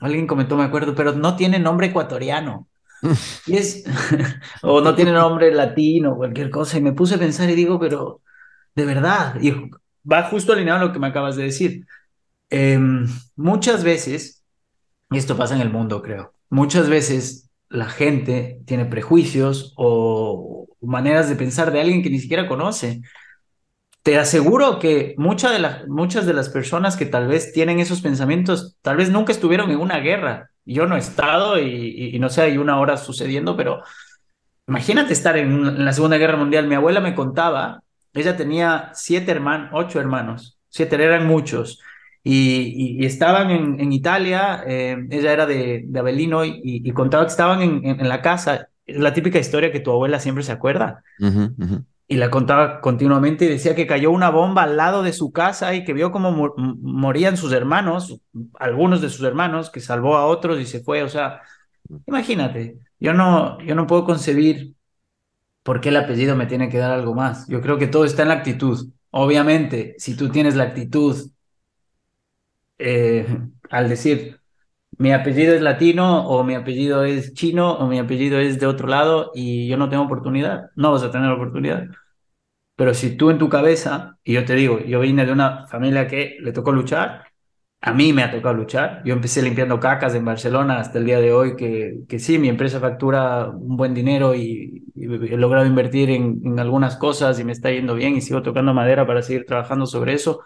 alguien 0.00 0.26
comentó, 0.26 0.56
me 0.56 0.64
acuerdo, 0.64 0.96
pero 0.96 1.12
no 1.12 1.36
tiene 1.36 1.60
nombre 1.60 1.86
ecuatoriano. 1.86 2.66
Y 3.46 3.58
es, 3.58 3.84
o 4.62 4.80
no 4.80 4.96
tiene 4.96 5.12
nombre 5.12 5.54
latino, 5.54 6.16
cualquier 6.16 6.50
cosa. 6.50 6.78
Y 6.78 6.82
me 6.82 6.94
puse 6.94 7.14
a 7.14 7.18
pensar 7.18 7.48
y 7.48 7.54
digo, 7.54 7.78
pero, 7.78 8.22
de 8.74 8.86
verdad, 8.86 9.36
y 9.40 9.54
va 10.10 10.24
justo 10.24 10.52
alineado 10.52 10.80
a 10.80 10.84
lo 10.86 10.92
que 10.92 10.98
me 10.98 11.06
acabas 11.06 11.36
de 11.36 11.44
decir. 11.44 11.86
Em, 12.50 13.06
muchas 13.36 13.84
veces, 13.84 14.44
y 15.10 15.18
esto 15.18 15.36
pasa 15.36 15.54
en 15.56 15.62
el 15.62 15.70
mundo, 15.70 16.02
creo, 16.02 16.34
muchas 16.50 16.88
veces 16.88 17.50
la 17.68 17.86
gente 17.88 18.62
tiene 18.66 18.86
prejuicios 18.86 19.74
o 19.76 20.68
maneras 20.82 21.28
de 21.28 21.36
pensar 21.36 21.72
de 21.72 21.80
alguien 21.80 22.02
que 22.02 22.10
ni 22.10 22.20
siquiera 22.20 22.48
conoce. 22.48 23.02
Te 24.02 24.18
aseguro 24.18 24.78
que 24.78 25.14
mucha 25.18 25.50
de 25.50 25.58
la- 25.58 25.84
muchas 25.86 26.24
de 26.26 26.32
las 26.32 26.48
personas 26.48 26.96
que 26.96 27.04
tal 27.06 27.28
vez 27.28 27.52
tienen 27.52 27.80
esos 27.80 28.00
pensamientos, 28.00 28.78
tal 28.82 28.96
vez 28.96 29.10
nunca 29.10 29.32
estuvieron 29.32 29.70
en 29.70 29.78
una 29.80 29.98
guerra, 29.98 30.46
Yo 30.66 30.86
no 30.86 30.94
he 30.94 30.98
estado 31.00 31.58
y, 31.58 32.12
y- 32.14 32.18
no 32.20 32.28
sé, 32.28 32.42
hay 32.42 32.56
una 32.58 32.78
hora 32.78 32.96
sucediendo, 32.96 33.56
pero 33.56 33.82
imagínate 34.68 35.12
estar 35.14 35.36
en 35.38 35.84
la 35.84 35.92
Segunda 35.92 36.18
Guerra 36.18 36.36
Mundial. 36.38 36.68
Mi 36.68 36.74
abuela 36.76 37.00
me 37.00 37.14
contaba, 37.14 37.82
ella 38.14 38.36
tenía 38.36 38.90
siete 38.94 39.32
hermanos, 39.32 39.70
ocho 39.74 40.00
hermanos, 40.00 40.58
siete 40.70 40.96
eran 40.96 41.26
muchos. 41.26 41.80
Y, 42.22 42.96
y- 42.98 43.02
y 43.02 43.06
estaban 43.06 43.50
en, 43.50 43.80
en 43.80 43.92
Italia, 43.92 44.62
eh, 44.66 44.96
ella 45.10 45.32
era 45.32 45.46
de, 45.46 45.84
de 45.86 45.98
Avellino 46.00 46.44
y, 46.44 46.60
y 46.64 46.90
contaba 46.92 47.24
que 47.24 47.30
estaban 47.30 47.62
en, 47.62 47.84
en- 47.86 48.00
en 48.00 48.08
la 48.08 48.22
casa. 48.22 48.68
Es 48.86 48.98
la 48.98 49.12
típica 49.14 49.38
historia 49.38 49.72
que 49.72 49.80
tu 49.80 49.90
abuela 49.90 50.20
siempre 50.20 50.44
se 50.44 50.52
acuerda 50.52 51.02
y 52.08 52.16
la 52.16 52.30
contaba 52.30 52.80
continuamente 52.80 53.44
y 53.44 53.48
decía 53.48 53.74
que 53.76 53.86
cayó 53.86 54.10
una 54.10 54.30
bomba 54.30 54.64
al 54.64 54.76
lado 54.76 55.02
de 55.02 55.12
su 55.12 55.30
casa 55.32 55.74
y 55.74 55.84
que 55.84 55.92
vio 55.92 56.10
cómo 56.10 56.32
morían 56.56 57.36
sus 57.36 57.52
hermanos, 57.52 58.20
algunos 58.58 59.00
de 59.00 59.10
sus 59.10 59.24
hermanos, 59.24 59.70
que 59.70 59.80
salvó 59.80 60.16
a 60.16 60.26
otros 60.26 60.58
y 60.60 60.66
se 60.66 60.80
fue. 60.82 61.02
O 61.04 61.08
sea, 61.08 61.40
imagínate, 62.06 62.78
yo 63.00 63.14
no, 63.14 63.60
yo 63.62 63.74
no 63.76 63.86
puedo 63.86 64.04
concebir 64.04 64.74
por 65.62 65.80
qué 65.80 65.90
el 65.90 65.96
apellido 65.98 66.36
me 66.36 66.46
tiene 66.46 66.68
que 66.70 66.78
dar 66.78 66.92
algo 66.92 67.14
más. 67.14 67.48
Yo 67.48 67.60
creo 67.62 67.78
que 67.78 67.88
todo 67.88 68.04
está 68.04 68.22
en 68.22 68.28
la 68.28 68.34
actitud. 68.36 68.90
Obviamente, 69.10 69.94
si 69.98 70.16
tú 70.16 70.30
tienes 70.30 70.56
la 70.56 70.64
actitud 70.64 71.30
eh, 72.80 73.26
al 73.70 73.88
decir 73.88 74.40
mi 74.98 75.12
apellido 75.12 75.54
es 75.54 75.62
latino 75.62 76.28
o 76.28 76.44
mi 76.44 76.54
apellido 76.56 77.04
es 77.04 77.34
chino 77.34 77.74
o 77.74 77.86
mi 77.88 77.98
apellido 78.00 78.38
es 78.40 78.60
de 78.60 78.66
otro 78.66 78.88
lado 78.88 79.32
y 79.34 79.68
yo 79.68 79.76
no 79.78 79.88
tengo 79.90 80.04
oportunidad, 80.04 80.70
no 80.76 80.92
vas 80.92 81.02
a 81.04 81.10
tener 81.12 81.30
oportunidad. 81.32 81.86
Pero 82.76 82.94
si 82.94 83.16
tú 83.16 83.30
en 83.30 83.38
tu 83.38 83.48
cabeza, 83.48 84.18
y 84.24 84.34
yo 84.34 84.44
te 84.44 84.54
digo, 84.54 84.80
yo 84.80 85.00
vine 85.00 85.26
de 85.26 85.32
una 85.32 85.66
familia 85.68 86.06
que 86.08 86.36
le 86.40 86.52
tocó 86.52 86.72
luchar, 86.72 87.26
a 87.82 87.92
mí 87.94 88.12
me 88.12 88.22
ha 88.22 88.30
tocado 88.30 88.54
luchar. 88.54 89.02
Yo 89.04 89.14
empecé 89.14 89.42
limpiando 89.42 89.80
cacas 89.80 90.14
en 90.14 90.24
Barcelona 90.24 90.78
hasta 90.80 90.98
el 90.98 91.04
día 91.06 91.20
de 91.20 91.32
hoy, 91.32 91.56
que, 91.56 92.00
que 92.08 92.18
sí, 92.18 92.38
mi 92.38 92.48
empresa 92.48 92.80
factura 92.80 93.48
un 93.50 93.76
buen 93.76 93.94
dinero 93.94 94.34
y, 94.34 94.84
y 94.94 95.04
he 95.04 95.36
logrado 95.36 95.66
invertir 95.66 96.10
en, 96.10 96.40
en 96.44 96.58
algunas 96.60 96.96
cosas 96.96 97.38
y 97.40 97.44
me 97.44 97.52
está 97.52 97.70
yendo 97.70 97.94
bien 97.94 98.16
y 98.16 98.20
sigo 98.22 98.42
tocando 98.42 98.74
madera 98.74 99.06
para 99.06 99.22
seguir 99.22 99.44
trabajando 99.46 99.86
sobre 99.86 100.14
eso. 100.14 100.40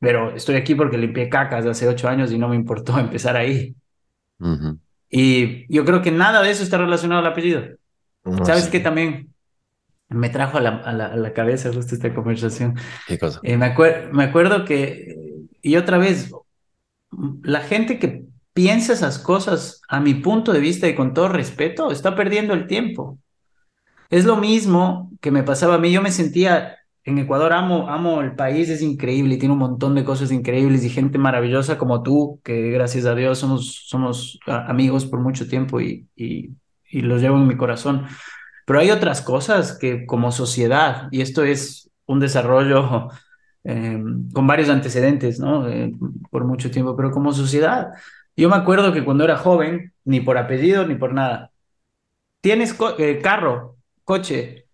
Pero 0.00 0.34
estoy 0.36 0.56
aquí 0.56 0.74
porque 0.74 0.98
limpié 0.98 1.28
cacas 1.28 1.64
de 1.64 1.70
hace 1.70 1.88
ocho 1.88 2.08
años 2.08 2.32
y 2.32 2.38
no 2.38 2.48
me 2.48 2.56
importó 2.56 2.98
empezar 2.98 3.36
ahí. 3.36 3.74
Y 5.08 5.72
yo 5.72 5.84
creo 5.84 6.02
que 6.02 6.10
nada 6.10 6.42
de 6.42 6.50
eso 6.50 6.62
está 6.62 6.78
relacionado 6.78 7.20
al 7.20 7.26
apellido. 7.32 7.62
No, 8.24 8.44
¿Sabes 8.44 8.64
sí. 8.64 8.70
qué 8.70 8.80
también 8.80 9.34
me 10.08 10.30
trajo 10.30 10.58
a 10.58 10.62
la, 10.62 10.70
a 10.78 10.92
la, 10.94 11.06
a 11.08 11.16
la 11.16 11.32
cabeza 11.34 11.72
justo 11.72 11.94
esta 11.94 12.14
conversación? 12.14 12.76
¿Qué 13.04 13.18
cosa? 13.18 13.40
Eh, 13.42 13.56
me 13.58 13.66
acuer- 13.74 14.10
me 14.12 14.24
acuerdo 14.24 14.64
que, 14.64 15.16
y 15.62 15.76
otra 15.76 15.98
vez, 15.98 16.32
la 17.42 17.60
gente 17.60 17.98
que 17.98 18.24
piensa 18.52 18.92
esas 18.92 19.18
cosas, 19.18 19.80
a 19.88 20.00
mi 20.00 20.14
punto 20.14 20.52
de 20.52 20.60
vista 20.60 20.88
y 20.88 20.94
con 20.94 21.14
todo 21.14 21.28
respeto, 21.28 21.90
está 21.90 22.14
perdiendo 22.16 22.54
el 22.54 22.66
tiempo. 22.66 23.18
Es 24.10 24.24
lo 24.24 24.36
mismo 24.36 25.12
que 25.20 25.30
me 25.30 25.42
pasaba 25.42 25.76
a 25.76 25.78
mí. 25.78 25.92
Yo 25.92 26.02
me 26.02 26.12
sentía 26.12 26.78
en 27.06 27.18
Ecuador, 27.18 27.52
amo, 27.52 27.88
amo 27.88 28.20
el 28.20 28.34
país, 28.34 28.68
es 28.68 28.82
increíble 28.82 29.34
y 29.36 29.38
tiene 29.38 29.52
un 29.52 29.60
montón 29.60 29.94
de 29.94 30.04
cosas 30.04 30.32
increíbles 30.32 30.84
y 30.84 30.90
gente 30.90 31.18
maravillosa 31.18 31.78
como 31.78 32.02
tú, 32.02 32.40
que 32.42 32.70
gracias 32.72 33.06
a 33.06 33.14
Dios 33.14 33.38
somos, 33.38 33.84
somos 33.86 34.40
amigos 34.46 35.06
por 35.06 35.20
mucho 35.20 35.46
tiempo 35.48 35.80
y, 35.80 36.08
y, 36.16 36.50
los 37.02 37.20
llevo 37.20 37.36
en 37.36 37.46
mi 37.46 37.56
corazón. 37.56 38.06
Pero 38.66 38.80
hay 38.80 38.90
otras 38.90 39.22
cosas 39.22 39.78
que 39.78 40.06
como 40.06 40.32
sociedad, 40.32 41.08
y 41.12 41.20
esto 41.20 41.44
es 41.44 41.90
un 42.06 42.20
desarrollo 42.20 43.08
eh, 43.64 44.02
con 44.32 44.46
varios 44.46 44.68
antecedentes, 44.68 45.38
¿no? 45.38 45.68
Eh, 45.68 45.92
por 46.30 46.44
mucho 46.44 46.70
tiempo, 46.72 46.96
pero 46.96 47.12
como 47.12 47.32
sociedad. 47.32 47.92
Yo 48.36 48.48
me 48.48 48.56
acuerdo 48.56 48.92
que 48.92 49.04
cuando 49.04 49.24
era 49.24 49.36
joven, 49.36 49.92
ni 50.04 50.20
por 50.20 50.38
apellido 50.38 50.86
ni 50.86 50.96
por 50.96 51.14
nada, 51.14 51.52
tienes 52.40 52.76
eh, 52.98 53.20
carro, 53.22 53.76
coche. 54.04 54.65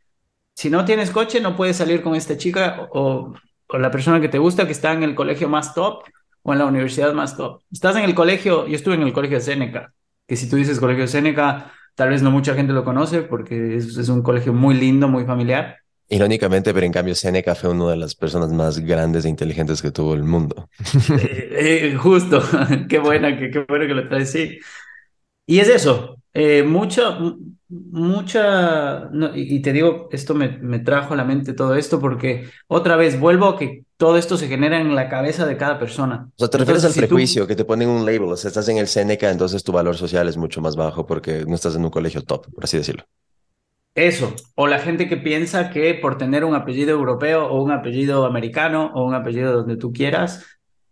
Si 0.62 0.70
no 0.70 0.84
tienes 0.84 1.10
coche, 1.10 1.40
no 1.40 1.56
puedes 1.56 1.76
salir 1.76 2.02
con 2.02 2.14
esta 2.14 2.36
chica 2.36 2.86
o, 2.92 3.34
o 3.68 3.78
la 3.78 3.90
persona 3.90 4.20
que 4.20 4.28
te 4.28 4.38
gusta 4.38 4.64
que 4.66 4.72
está 4.72 4.92
en 4.92 5.02
el 5.02 5.14
colegio 5.16 5.48
más 5.48 5.74
top 5.74 6.04
o 6.42 6.52
en 6.52 6.58
la 6.60 6.66
universidad 6.66 7.12
más 7.14 7.36
top. 7.36 7.62
Estás 7.72 7.96
en 7.96 8.04
el 8.04 8.14
colegio, 8.14 8.66
yo 8.68 8.76
estuve 8.76 8.94
en 8.94 9.02
el 9.02 9.12
colegio 9.12 9.38
de 9.38 9.42
Seneca, 9.44 9.92
que 10.26 10.36
si 10.36 10.48
tú 10.48 10.54
dices 10.56 10.78
colegio 10.78 11.02
de 11.02 11.08
Seneca, 11.08 11.72
tal 11.96 12.10
vez 12.10 12.22
no 12.22 12.30
mucha 12.30 12.54
gente 12.54 12.72
lo 12.72 12.84
conoce 12.84 13.22
porque 13.22 13.76
es, 13.76 13.96
es 13.96 14.08
un 14.08 14.22
colegio 14.22 14.52
muy 14.52 14.74
lindo, 14.74 15.08
muy 15.08 15.24
familiar. 15.24 15.78
Irónicamente, 16.08 16.72
pero 16.72 16.86
en 16.86 16.92
cambio 16.92 17.14
Seneca 17.16 17.54
fue 17.56 17.70
una 17.70 17.90
de 17.90 17.96
las 17.96 18.14
personas 18.14 18.52
más 18.52 18.78
grandes 18.78 19.24
e 19.24 19.30
inteligentes 19.30 19.82
que 19.82 19.90
tuvo 19.90 20.14
el 20.14 20.22
mundo. 20.22 20.68
Eh, 21.14 21.90
eh, 21.92 21.96
justo, 21.96 22.40
qué 22.88 22.98
buena, 22.98 23.36
qué, 23.36 23.50
qué 23.50 23.64
bueno 23.68 23.86
que 23.86 23.94
lo 23.94 24.08
traes, 24.08 24.30
sí. 24.30 24.58
Y 25.46 25.60
es 25.60 25.68
eso, 25.68 26.16
eh, 26.34 26.62
mucha, 26.62 27.16
m- 27.18 27.34
mucha, 27.72 29.08
no, 29.12 29.34
y, 29.36 29.56
y 29.56 29.62
te 29.62 29.72
digo, 29.72 30.08
esto 30.12 30.34
me, 30.34 30.58
me 30.58 30.80
trajo 30.80 31.14
a 31.14 31.16
la 31.16 31.24
mente 31.24 31.54
todo 31.54 31.74
esto 31.76 32.00
porque 32.00 32.48
otra 32.68 32.96
vez 32.96 33.18
vuelvo 33.18 33.46
a 33.48 33.58
que 33.58 33.84
todo 33.96 34.16
esto 34.18 34.36
se 34.36 34.48
genera 34.48 34.80
en 34.80 34.94
la 34.94 35.08
cabeza 35.08 35.46
de 35.46 35.56
cada 35.56 35.78
persona. 35.78 36.28
O 36.36 36.38
sea, 36.40 36.50
te 36.50 36.58
refieres 36.58 36.84
al 36.84 36.94
tú- 36.94 36.94
prejuicio, 36.94 37.46
que 37.46 37.56
te 37.56 37.64
ponen 37.64 37.88
un 37.88 38.04
label, 38.04 38.24
o 38.32 38.36
sea, 38.36 38.48
estás 38.48 38.68
en 38.68 38.76
el 38.78 38.88
Seneca, 38.88 39.30
entonces 39.30 39.62
tu 39.64 39.72
valor 39.72 39.96
social 39.96 40.28
es 40.28 40.36
mucho 40.36 40.60
más 40.60 40.76
bajo 40.76 41.06
porque 41.06 41.44
no 41.46 41.54
estás 41.54 41.74
en 41.76 41.84
un 41.84 41.90
colegio 41.90 42.22
top, 42.22 42.46
por 42.52 42.64
así 42.64 42.76
decirlo. 42.78 43.04
Eso, 43.94 44.34
o 44.54 44.66
la 44.68 44.78
gente 44.78 45.06
que 45.08 45.18
piensa 45.18 45.68
que 45.70 45.92
por 45.94 46.16
tener 46.16 46.44
un 46.46 46.54
apellido 46.54 46.92
europeo 46.92 47.46
o 47.48 47.62
un 47.62 47.72
apellido 47.72 48.24
americano 48.24 48.90
o 48.94 49.04
un 49.04 49.14
apellido 49.14 49.52
donde 49.52 49.76
tú 49.76 49.92
quieras, 49.92 50.46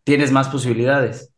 tienes 0.05 0.33
más 0.33 0.49
posibilidades. 0.51 1.33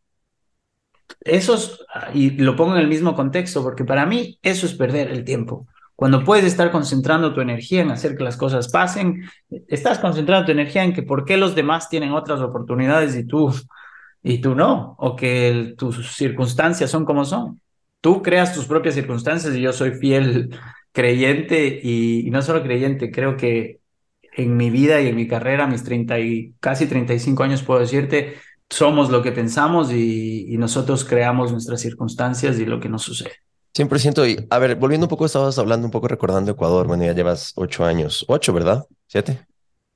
Eso 1.21 1.55
es, 1.55 1.79
y 2.13 2.31
lo 2.31 2.55
pongo 2.55 2.75
en 2.75 2.81
el 2.81 2.87
mismo 2.87 3.15
contexto, 3.15 3.63
porque 3.63 3.85
para 3.85 4.05
mí 4.05 4.39
eso 4.41 4.65
es 4.65 4.73
perder 4.73 5.09
el 5.09 5.23
tiempo. 5.23 5.67
Cuando 5.95 6.23
puedes 6.23 6.45
estar 6.45 6.71
concentrando 6.71 7.33
tu 7.33 7.41
energía 7.41 7.81
en 7.81 7.91
hacer 7.91 8.17
que 8.17 8.23
las 8.23 8.35
cosas 8.35 8.69
pasen, 8.69 9.23
estás 9.67 9.99
concentrando 9.99 10.45
tu 10.45 10.51
energía 10.51 10.83
en 10.83 10.93
que 10.93 11.03
por 11.03 11.23
qué 11.23 11.37
los 11.37 11.55
demás 11.55 11.87
tienen 11.89 12.11
otras 12.11 12.41
oportunidades 12.41 13.15
y 13.15 13.25
tú, 13.25 13.53
y 14.23 14.39
tú 14.39 14.55
no, 14.55 14.95
o 14.97 15.15
que 15.15 15.75
tus 15.77 16.15
circunstancias 16.15 16.89
son 16.89 17.05
como 17.05 17.25
son. 17.25 17.61
Tú 18.01 18.21
creas 18.21 18.53
tus 18.53 18.65
propias 18.65 18.95
circunstancias 18.95 19.55
y 19.55 19.61
yo 19.61 19.71
soy 19.71 19.91
fiel 19.91 20.49
creyente 20.91 21.79
y, 21.81 22.27
y 22.27 22.29
no 22.31 22.41
solo 22.41 22.63
creyente, 22.63 23.11
creo 23.11 23.37
que 23.37 23.79
en 24.35 24.57
mi 24.57 24.69
vida 24.69 24.99
y 25.01 25.07
en 25.07 25.15
mi 25.15 25.27
carrera, 25.27 25.67
mis 25.67 25.83
30 25.83 26.19
y 26.19 26.53
casi 26.59 26.87
35 26.87 27.43
años, 27.43 27.63
puedo 27.63 27.79
decirte, 27.79 28.35
somos 28.69 29.09
lo 29.09 29.21
que 29.21 29.31
pensamos 29.31 29.91
y, 29.91 30.53
y 30.53 30.57
nosotros 30.57 31.05
creamos 31.05 31.51
nuestras 31.51 31.81
circunstancias 31.81 32.59
y 32.59 32.65
lo 32.65 32.79
que 32.79 32.89
nos 32.89 33.03
sucede. 33.03 33.33
100%. 33.73 34.25
Y 34.27 34.47
a 34.49 34.59
ver, 34.59 34.75
volviendo 34.75 35.05
un 35.05 35.09
poco, 35.09 35.25
estabas 35.25 35.57
hablando 35.57 35.85
un 35.85 35.91
poco 35.91 36.07
recordando 36.07 36.51
Ecuador. 36.51 36.87
Bueno, 36.87 37.05
ya 37.05 37.13
llevas 37.13 37.53
ocho 37.55 37.85
años. 37.85 38.23
Ocho, 38.27 38.53
¿verdad? 38.53 38.85
¿Siete? 39.07 39.45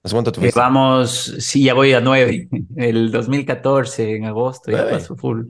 ¿Hace 0.03 0.13
cuánto 0.13 0.31
tuviste? 0.31 0.59
vamos, 0.59 1.36
sí, 1.39 1.63
ya 1.63 1.74
voy 1.74 1.93
a 1.93 2.00
nueve. 2.01 2.47
El 2.75 3.12
2014, 3.12 4.15
en 4.15 4.25
agosto, 4.25 4.71
ya 4.71 4.89
pasó 4.89 5.15
full. 5.15 5.45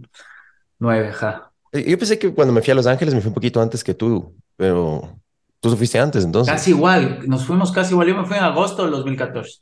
Nueve, 0.79 1.11
ja. 1.13 1.51
Eh, 1.71 1.89
Yo 1.89 1.97
pensé 1.97 2.17
que 2.19 2.33
cuando 2.33 2.53
me 2.53 2.61
fui 2.61 2.71
a 2.71 2.75
Los 2.75 2.87
Ángeles 2.87 3.13
me 3.13 3.21
fui 3.21 3.29
un 3.29 3.33
poquito 3.33 3.61
antes 3.61 3.83
que 3.83 3.93
tú, 3.93 4.35
pero 4.55 5.19
tú 5.59 5.69
te 5.69 5.75
fuiste 5.77 5.99
antes, 5.99 6.23
entonces. 6.23 6.51
Casi 6.51 6.71
igual, 6.71 7.19
nos 7.27 7.45
fuimos 7.45 7.71
casi 7.71 7.93
igual. 7.93 8.07
Yo 8.07 8.15
me 8.15 8.25
fui 8.25 8.37
en 8.37 8.43
agosto 8.43 8.83
del 8.83 8.91
2014. 8.91 9.59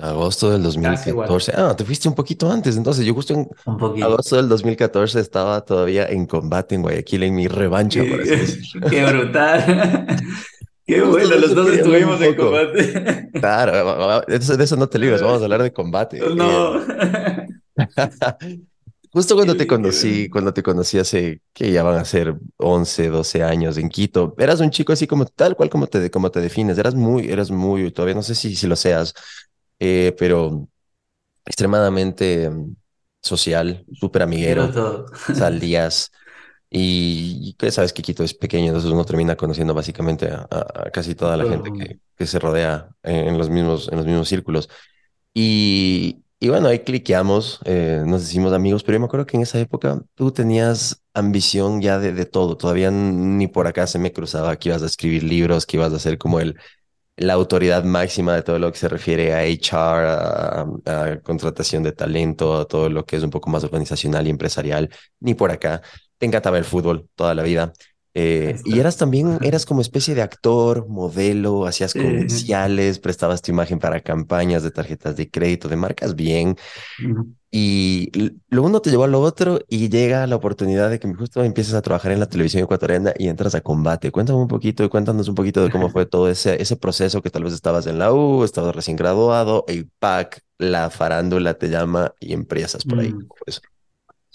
Agosto 0.00 0.50
del 0.50 0.62
Casi 0.80 1.10
igual. 1.10 1.28
2014. 1.28 1.52
Ah, 1.56 1.74
te 1.76 1.84
fuiste 1.84 2.08
un 2.08 2.14
poquito 2.14 2.50
antes, 2.50 2.76
entonces 2.76 3.06
yo 3.06 3.14
justo 3.14 3.32
en 3.34 3.48
Un 3.66 3.76
poquito. 3.78 4.06
agosto 4.06 4.36
del 4.36 4.48
2014 4.48 5.20
estaba 5.20 5.64
todavía 5.64 6.06
en 6.08 6.26
combate 6.26 6.74
en 6.74 6.82
Guayaquil 6.82 7.22
en 7.22 7.34
mi 7.34 7.46
revancha, 7.48 8.04
por 8.04 8.20
así. 8.22 8.60
Qué 8.90 9.04
brutal. 9.04 10.06
Qué 10.86 11.00
Justo 11.00 11.12
bueno, 11.12 11.36
los 11.36 11.54
dos 11.54 11.68
estuvimos 11.70 12.20
en 12.20 12.34
combate. 12.34 13.30
Claro, 13.40 14.22
de 14.26 14.36
eso, 14.36 14.56
de 14.56 14.64
eso 14.64 14.76
no 14.76 14.86
te 14.88 14.98
libres, 14.98 15.22
vamos 15.22 15.40
a 15.40 15.44
hablar 15.44 15.62
de 15.62 15.72
combate. 15.72 16.20
No. 16.34 16.80
Justo 19.12 19.36
cuando 19.36 19.52
Qué 19.52 19.58
te 19.58 19.64
qué 19.64 19.68
conocí, 19.68 20.28
cuando 20.28 20.52
te 20.52 20.62
conocí 20.62 20.98
hace, 20.98 21.40
que 21.52 21.70
ya 21.70 21.84
van 21.84 21.98
a 21.98 22.04
ser 22.04 22.34
11, 22.56 23.08
12 23.10 23.44
años 23.44 23.76
en 23.78 23.88
Quito, 23.88 24.34
eras 24.38 24.60
un 24.60 24.70
chico 24.70 24.92
así 24.92 25.06
como 25.06 25.24
tal 25.24 25.54
cual 25.54 25.70
como 25.70 25.86
te, 25.86 26.10
como 26.10 26.30
te 26.32 26.40
defines, 26.40 26.78
eras 26.78 26.96
muy, 26.96 27.28
eras 27.30 27.50
muy, 27.52 27.92
todavía 27.92 28.16
no 28.16 28.22
sé 28.24 28.34
si, 28.34 28.56
si 28.56 28.66
lo 28.66 28.74
seas, 28.74 29.14
eh, 29.78 30.14
pero 30.18 30.68
extremadamente 31.46 32.50
mm, 32.50 32.76
social, 33.22 33.84
súper 33.92 34.22
amiguero, 34.22 34.70
todo. 34.72 35.06
salías 35.30 36.12
y, 36.70 37.40
y 37.50 37.54
que 37.54 37.70
sabes 37.70 37.92
que 37.92 38.02
Quito 38.02 38.24
es 38.24 38.34
pequeño, 38.34 38.68
entonces 38.68 38.90
uno 38.90 39.04
termina 39.04 39.36
conociendo 39.36 39.74
básicamente 39.74 40.28
a, 40.30 40.48
casi 40.92 41.14
toda 41.14 41.36
la 41.36 41.46
gente 41.46 41.72
que, 41.72 42.00
que 42.16 42.26
se 42.26 42.38
rodea 42.38 42.90
en, 43.02 43.28
en 43.28 43.38
los 43.38 43.50
mismos, 43.50 43.88
en 43.90 43.98
los 43.98 44.06
mismos 44.06 44.28
círculos. 44.28 44.68
Y, 45.34 46.24
y 46.40 46.48
bueno, 46.48 46.68
ahí 46.68 46.80
cliqueamos, 46.80 47.60
eh, 47.64 48.02
nos 48.06 48.22
hicimos 48.24 48.52
amigos, 48.52 48.84
pero 48.84 48.96
yo 48.96 49.00
me 49.00 49.06
acuerdo 49.06 49.26
que 49.26 49.36
en 49.36 49.42
esa 49.42 49.58
época 49.60 50.02
tú 50.14 50.30
tenías 50.32 51.02
ambición 51.14 51.80
ya 51.80 51.98
de, 51.98 52.12
de 52.12 52.26
todo, 52.26 52.56
todavía 52.56 52.90
ni 52.90 53.48
por 53.48 53.66
acá 53.66 53.86
se 53.86 53.98
me 53.98 54.12
cruzaba 54.12 54.56
que 54.56 54.68
ibas 54.70 54.82
a 54.82 54.86
escribir 54.86 55.22
libros, 55.24 55.66
que 55.66 55.76
ibas 55.76 55.92
a 55.92 55.98
ser 55.98 56.18
como 56.18 56.40
el, 56.40 56.56
la 57.16 57.34
autoridad 57.34 57.84
máxima 57.84 58.34
de 58.34 58.42
todo 58.42 58.58
lo 58.58 58.72
que 58.72 58.78
se 58.78 58.88
refiere 58.88 59.32
a 59.34 59.44
HR, 59.44 60.06
a, 60.06 61.12
a 61.12 61.20
contratación 61.22 61.82
de 61.82 61.92
talento, 61.92 62.56
a 62.58 62.66
todo 62.66 62.88
lo 62.90 63.04
que 63.04 63.16
es 63.16 63.22
un 63.22 63.30
poco 63.30 63.50
más 63.50 63.64
organizacional 63.64 64.26
y 64.26 64.30
empresarial, 64.30 64.90
ni 65.20 65.34
por 65.34 65.50
acá. 65.50 65.82
te 66.18 66.26
encantaba 66.26 66.58
el 66.58 66.64
fútbol 66.64 67.08
toda 67.14 67.34
la 67.34 67.42
vida. 67.42 67.72
Eh, 68.16 68.56
y 68.64 68.78
eras 68.78 68.96
también, 68.96 69.38
eras 69.42 69.66
como 69.66 69.80
especie 69.80 70.14
de 70.14 70.22
actor, 70.22 70.88
modelo, 70.88 71.66
hacías 71.66 71.94
comerciales, 71.94 72.98
prestabas 73.00 73.42
tu 73.42 73.50
imagen 73.50 73.78
para 73.80 74.00
campañas 74.00 74.62
de 74.62 74.70
tarjetas 74.70 75.16
de 75.16 75.30
crédito, 75.30 75.68
de 75.68 75.76
marcas 75.76 76.14
bien. 76.14 76.56
Y 77.56 78.10
lo 78.48 78.64
uno 78.64 78.80
te 78.80 78.90
llevó 78.90 79.04
a 79.04 79.06
lo 79.06 79.20
otro 79.20 79.60
y 79.68 79.88
llega 79.88 80.26
la 80.26 80.34
oportunidad 80.34 80.90
de 80.90 80.98
que 80.98 81.06
justo 81.14 81.44
empiezas 81.44 81.74
a 81.74 81.82
trabajar 81.82 82.10
en 82.10 82.18
la 82.18 82.28
televisión 82.28 82.64
ecuatoriana 82.64 83.14
y 83.16 83.28
entras 83.28 83.54
a 83.54 83.60
combate. 83.60 84.10
Cuéntame 84.10 84.40
un 84.40 84.48
poquito 84.48 84.82
y 84.82 84.88
cuéntanos 84.88 85.28
un 85.28 85.36
poquito 85.36 85.62
de 85.62 85.70
cómo 85.70 85.88
fue 85.90 86.04
todo 86.04 86.28
ese, 86.28 86.60
ese 86.60 86.74
proceso 86.74 87.22
que 87.22 87.30
tal 87.30 87.44
vez 87.44 87.52
estabas 87.52 87.86
en 87.86 88.00
la 88.00 88.12
U, 88.12 88.42
estabas 88.42 88.74
recién 88.74 88.96
graduado, 88.96 89.64
y 89.68 89.84
¡pac! 90.00 90.42
la 90.58 90.90
farándula 90.90 91.54
te 91.54 91.68
llama 91.68 92.12
y 92.18 92.32
empresas 92.32 92.84
por 92.84 92.98
ahí. 92.98 93.12
Mm. 93.12 93.28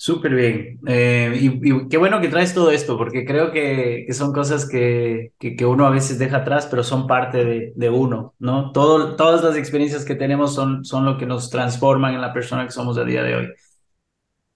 Súper 0.01 0.33
bien. 0.33 0.79
Eh, 0.87 1.37
y, 1.41 1.89
qué 1.89 1.97
bueno 1.97 2.21
que 2.21 2.29
traes 2.29 2.53
todo 2.53 2.71
esto, 2.71 2.97
porque 2.97 3.25
creo 3.25 3.51
que, 3.51 4.07
son 4.13 4.31
cosas 4.31 4.65
que, 4.65 5.33
que, 5.37 5.65
uno 5.65 5.85
a 5.85 5.89
veces 5.89 6.17
deja 6.17 6.37
atrás, 6.37 6.67
pero 6.67 6.85
son 6.85 7.05
parte 7.05 7.73
de, 7.75 7.89
uno, 7.89 8.33
¿no? 8.39 8.71
Todo, 8.71 9.17
todas 9.17 9.43
las 9.43 9.57
experiencias 9.57 10.05
que 10.05 10.15
tenemos 10.15 10.55
son, 10.55 10.85
son 10.85 11.03
lo 11.03 11.17
que 11.17 11.25
nos 11.25 11.49
transforman 11.49 12.13
en 12.13 12.21
la 12.21 12.31
persona 12.31 12.63
que 12.65 12.71
somos 12.71 12.97
a 12.97 13.03
día 13.03 13.23
de 13.23 13.35
hoy. 13.35 13.49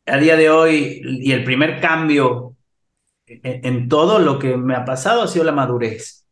A 0.06 0.18
día 0.18 0.38
de 0.38 0.50
hoy, 0.50 1.02
y 1.04 1.34
el 1.34 1.44
primer 1.44 1.82
cambio 1.82 2.56
en, 3.28 3.66
en 3.66 3.90
todo 3.90 4.20
lo 4.20 4.40
que 4.40 4.56
me 4.56 4.76
ha 4.76 4.86
pasado 4.86 5.24
ha 5.24 5.28
sido 5.28 5.44
la 5.44 5.52
madurez. 5.52 6.26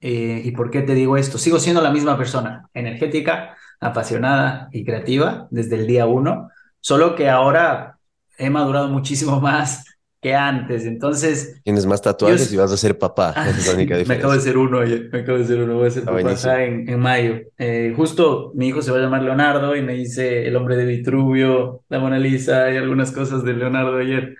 Eh, 0.00 0.42
¿y 0.44 0.50
por 0.50 0.72
qué 0.72 0.82
te 0.82 0.94
digo 0.94 1.16
esto? 1.16 1.38
Sigo 1.38 1.60
siendo 1.60 1.80
la 1.80 1.92
misma 1.92 2.18
persona, 2.18 2.68
energética, 2.74 3.56
apasionada 3.78 4.68
y 4.72 4.84
creativa 4.84 5.46
desde 5.52 5.76
el 5.76 5.86
día 5.86 6.06
uno, 6.06 6.50
solo 6.80 7.14
que 7.14 7.28
ahora 7.30 7.97
he 8.38 8.50
madurado 8.50 8.88
muchísimo 8.88 9.40
más 9.40 9.84
que 10.20 10.34
antes. 10.34 10.84
Entonces, 10.84 11.60
Tienes 11.64 11.86
más 11.86 12.02
tatuajes 12.02 12.48
Yo- 12.50 12.54
y 12.54 12.56
vas 12.58 12.72
a 12.72 12.76
ser 12.76 12.98
papá. 12.98 13.32
Ah, 13.36 13.48
Esa 13.50 13.58
es 13.60 13.66
la 13.66 13.74
única 13.74 13.96
sí, 13.98 14.08
me 14.08 14.14
acabo 14.14 14.32
de 14.32 14.38
diferencia. 14.38 14.52
ser 14.52 14.58
uno, 14.58 14.78
oye, 14.78 15.08
me 15.12 15.18
acabo 15.20 15.38
de 15.38 15.44
ser 15.44 15.60
uno, 15.62 15.74
voy 15.76 15.86
a 15.88 15.90
ser 15.90 16.04
papá 16.04 16.30
acá 16.32 16.64
en, 16.64 16.88
en 16.88 17.00
mayo. 17.00 17.40
Eh, 17.58 17.92
justo 17.96 18.52
mi 18.54 18.68
hijo 18.68 18.82
se 18.82 18.90
va 18.90 18.98
a 18.98 19.00
llamar 19.02 19.22
Leonardo 19.22 19.76
y 19.76 19.82
me 19.82 19.94
dice 19.94 20.46
el 20.46 20.56
hombre 20.56 20.76
de 20.76 20.84
Vitruvio, 20.86 21.82
la 21.88 21.98
Mona 22.00 22.18
Lisa 22.18 22.70
y 22.72 22.76
algunas 22.76 23.12
cosas 23.12 23.44
de 23.44 23.52
Leonardo 23.54 23.96
ayer. 23.98 24.36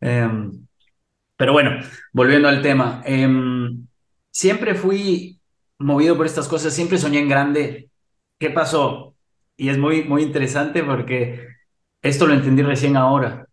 Em, 0.00 0.66
pero 1.36 1.52
bueno, 1.52 1.70
volviendo 2.12 2.48
al 2.48 2.62
tema, 2.62 3.02
em, 3.04 3.86
siempre 4.30 4.74
fui 4.74 5.40
movido 5.78 6.16
por 6.16 6.26
estas 6.26 6.48
cosas, 6.48 6.72
siempre 6.74 6.98
soñé 6.98 7.20
en 7.20 7.28
grande. 7.28 7.90
¿Qué 8.38 8.50
pasó? 8.50 9.16
Y 9.56 9.68
es 9.70 9.78
muy, 9.78 10.04
muy 10.04 10.22
interesante 10.22 10.82
porque 10.84 11.46
esto 12.02 12.26
lo 12.26 12.34
entendí 12.34 12.62
recién 12.62 12.96
ahora. 12.96 13.46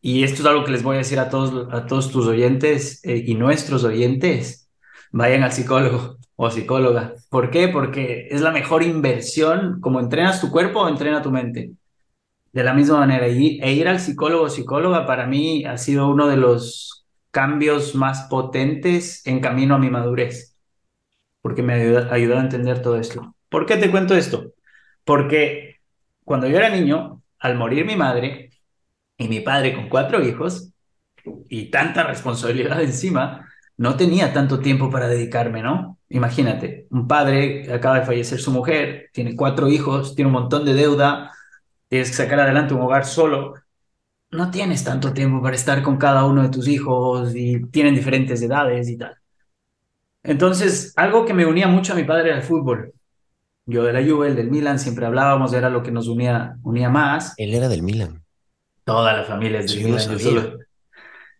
Y 0.00 0.24
esto 0.24 0.42
es 0.42 0.46
algo 0.46 0.64
que 0.64 0.72
les 0.72 0.82
voy 0.82 0.96
a 0.96 0.98
decir 0.98 1.20
a 1.20 1.30
todos, 1.30 1.72
a 1.72 1.86
todos 1.86 2.10
tus 2.10 2.26
oyentes 2.26 3.00
eh, 3.04 3.22
y 3.26 3.34
nuestros 3.36 3.84
oyentes. 3.84 4.68
Vayan 5.12 5.44
al 5.44 5.52
psicólogo 5.52 6.18
o 6.36 6.50
psicóloga. 6.50 7.14
¿Por 7.30 7.50
qué? 7.50 7.68
Porque 7.68 8.26
es 8.30 8.40
la 8.40 8.50
mejor 8.50 8.82
inversión. 8.82 9.80
Como 9.80 10.00
entrenas 10.00 10.40
tu 10.40 10.50
cuerpo, 10.50 10.88
entrena 10.88 11.22
tu 11.22 11.30
mente. 11.30 11.72
De 12.52 12.64
la 12.64 12.74
misma 12.74 12.98
manera, 12.98 13.26
e 13.26 13.72
ir 13.72 13.88
al 13.88 14.00
psicólogo 14.00 14.44
o 14.44 14.50
psicóloga 14.50 15.06
para 15.06 15.26
mí 15.26 15.64
ha 15.64 15.78
sido 15.78 16.08
uno 16.08 16.28
de 16.28 16.36
los 16.36 17.06
cambios 17.30 17.94
más 17.94 18.28
potentes 18.28 19.26
en 19.26 19.40
camino 19.40 19.74
a 19.74 19.78
mi 19.78 19.90
madurez, 19.90 20.54
porque 21.40 21.62
me 21.62 21.72
ayuda, 21.74 22.12
ayudó 22.12 22.36
a 22.36 22.42
entender 22.42 22.82
todo 22.82 22.98
esto. 22.98 23.34
¿Por 23.48 23.64
qué 23.64 23.78
te 23.78 23.90
cuento 23.90 24.14
esto? 24.14 24.52
Porque 25.04 25.76
cuando 26.24 26.46
yo 26.46 26.58
era 26.58 26.68
niño, 26.68 27.21
al 27.42 27.56
morir 27.56 27.84
mi 27.84 27.96
madre 27.96 28.50
y 29.18 29.28
mi 29.28 29.40
padre 29.40 29.74
con 29.74 29.88
cuatro 29.88 30.22
hijos 30.22 30.72
y 31.48 31.70
tanta 31.70 32.04
responsabilidad 32.04 32.80
encima, 32.82 33.48
no 33.76 33.96
tenía 33.96 34.32
tanto 34.32 34.60
tiempo 34.60 34.90
para 34.90 35.08
dedicarme, 35.08 35.62
¿no? 35.62 35.98
Imagínate, 36.08 36.86
un 36.90 37.08
padre 37.08 37.72
acaba 37.72 38.00
de 38.00 38.06
fallecer 38.06 38.38
su 38.40 38.52
mujer, 38.52 39.10
tiene 39.12 39.34
cuatro 39.36 39.68
hijos, 39.68 40.14
tiene 40.14 40.28
un 40.28 40.34
montón 40.34 40.64
de 40.64 40.74
deuda, 40.74 41.32
tienes 41.88 42.10
que 42.10 42.16
sacar 42.16 42.40
adelante 42.40 42.74
un 42.74 42.82
hogar 42.82 43.04
solo, 43.04 43.54
no 44.30 44.50
tienes 44.50 44.84
tanto 44.84 45.12
tiempo 45.12 45.42
para 45.42 45.56
estar 45.56 45.82
con 45.82 45.96
cada 45.98 46.24
uno 46.24 46.42
de 46.42 46.48
tus 46.48 46.68
hijos 46.68 47.34
y 47.34 47.66
tienen 47.66 47.94
diferentes 47.94 48.40
edades 48.42 48.88
y 48.88 48.96
tal. 48.98 49.16
Entonces, 50.22 50.92
algo 50.96 51.24
que 51.26 51.34
me 51.34 51.46
unía 51.46 51.66
mucho 51.68 51.92
a 51.92 51.96
mi 51.96 52.04
padre 52.04 52.28
era 52.28 52.38
el 52.38 52.44
fútbol. 52.44 52.92
Yo 53.66 53.84
de 53.84 53.92
la 53.92 54.02
Juve, 54.04 54.28
el 54.28 54.36
del 54.36 54.50
Milan, 54.50 54.78
siempre 54.78 55.06
hablábamos, 55.06 55.52
era 55.52 55.70
lo 55.70 55.82
que 55.82 55.92
nos 55.92 56.08
unía, 56.08 56.56
unía 56.62 56.88
más. 56.90 57.34
Él 57.36 57.54
era 57.54 57.68
del 57.68 57.82
Milan. 57.82 58.22
Toda 58.84 59.12
la 59.16 59.22
familia 59.24 59.60
es 59.60 59.66
del 59.72 59.84
Milan, 59.84 59.98
yo 60.10 60.18
solo- 60.18 60.58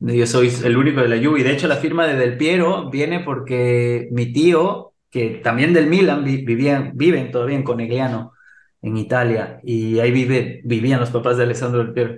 yo 0.01 0.27
soy 0.27 0.53
el 0.65 0.77
único 0.77 1.01
de 1.01 1.09
la 1.09 1.17
Juve. 1.25 1.41
Y 1.41 1.43
de 1.43 1.53
hecho, 1.53 1.67
la 1.69 1.77
firma 1.77 2.07
de 2.07 2.15
Del 2.17 2.37
Piero 2.37 2.91
viene 2.91 3.21
porque 3.21 4.09
mi 4.13 4.33
tío, 4.33 4.93
que 5.11 5.41
también 5.43 5.73
del 5.73 5.87
Milan, 5.89 6.25
vi- 6.25 6.45
vivían, 6.45 6.93
viven 6.95 7.31
todavía 7.33 7.57
en 7.57 7.63
Conegliano, 7.65 8.33
en 8.83 8.97
Italia. 8.97 9.61
Y 9.65 9.99
ahí 10.01 10.11
vive, 10.13 10.61
vivían 10.65 11.01
los 11.01 11.11
papás 11.11 11.37
de 11.37 11.45
Alessandro 11.45 11.83
Del 11.85 11.93
Piero. 11.93 12.15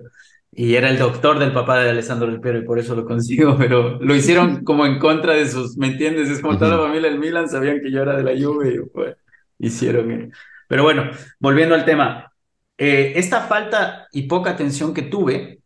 Y 0.52 0.76
era 0.76 0.88
el 0.88 0.98
doctor 0.98 1.38
del 1.38 1.52
papá 1.52 1.78
de 1.82 1.90
Alessandro 1.90 2.28
Del 2.30 2.40
Piero, 2.40 2.58
y 2.58 2.64
por 2.64 2.78
eso 2.78 2.94
lo 2.94 3.04
consigo. 3.04 3.56
Pero 3.58 3.98
lo 4.00 4.14
hicieron 4.14 4.64
como 4.64 4.84
en 4.86 4.98
contra 4.98 5.32
de 5.34 5.48
sus, 5.48 5.76
¿me 5.78 5.88
entiendes? 5.88 6.28
Es 6.30 6.40
como 6.40 6.58
toda 6.58 6.76
la 6.76 6.82
familia 6.82 7.10
del 7.10 7.18
Milan 7.18 7.48
sabían 7.48 7.80
que 7.80 7.90
yo 7.90 8.02
era 8.02 8.16
de 8.16 8.22
la 8.22 8.32
Juve. 8.40 8.74
Y 8.76 8.88
pues, 8.90 9.16
hicieron. 9.66 10.10
eh. 10.10 10.30
Pero 10.68 10.82
bueno, 10.82 11.10
volviendo 11.38 11.74
al 11.74 11.84
tema. 11.84 12.32
Eh, 12.76 13.12
esta 13.16 13.42
falta 13.42 14.08
y 14.12 14.22
poca 14.22 14.50
atención 14.50 14.92
que 14.92 15.02
tuve 15.02 15.60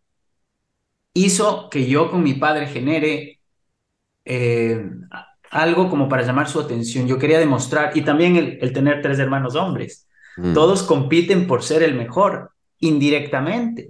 hizo 1.15 1.71
que 1.71 1.87
yo 1.87 2.11
con 2.11 2.23
mi 2.23 2.35
padre 2.35 2.67
genere 2.67 3.41
eh, 4.25 4.85
algo 5.51 5.89
como 5.89 6.09
para 6.09 6.23
llamar 6.23 6.49
su 6.49 6.61
atención. 6.61 7.07
Yo 7.07 7.19
quería 7.19 7.39
demostrar, 7.39 7.97
y 7.97 8.03
también 8.03 8.37
el, 8.37 8.59
el 8.61 8.73
tener 8.73 9.01
tres 9.01 9.19
hermanos 9.19 9.55
hombres. 9.55 10.07
Mm. 10.37 10.53
Todos 10.53 10.83
compiten 10.83 11.47
por 11.47 11.63
ser 11.63 11.83
el 11.83 11.95
mejor, 11.95 12.53
indirectamente. 12.79 13.89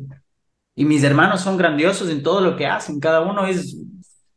Y 0.74 0.84
mis 0.84 1.02
hermanos 1.02 1.40
son 1.40 1.56
grandiosos 1.56 2.08
en 2.08 2.22
todo 2.22 2.40
lo 2.40 2.56
que 2.56 2.66
hacen. 2.66 3.00
Cada 3.00 3.20
uno 3.20 3.46
es... 3.46 3.76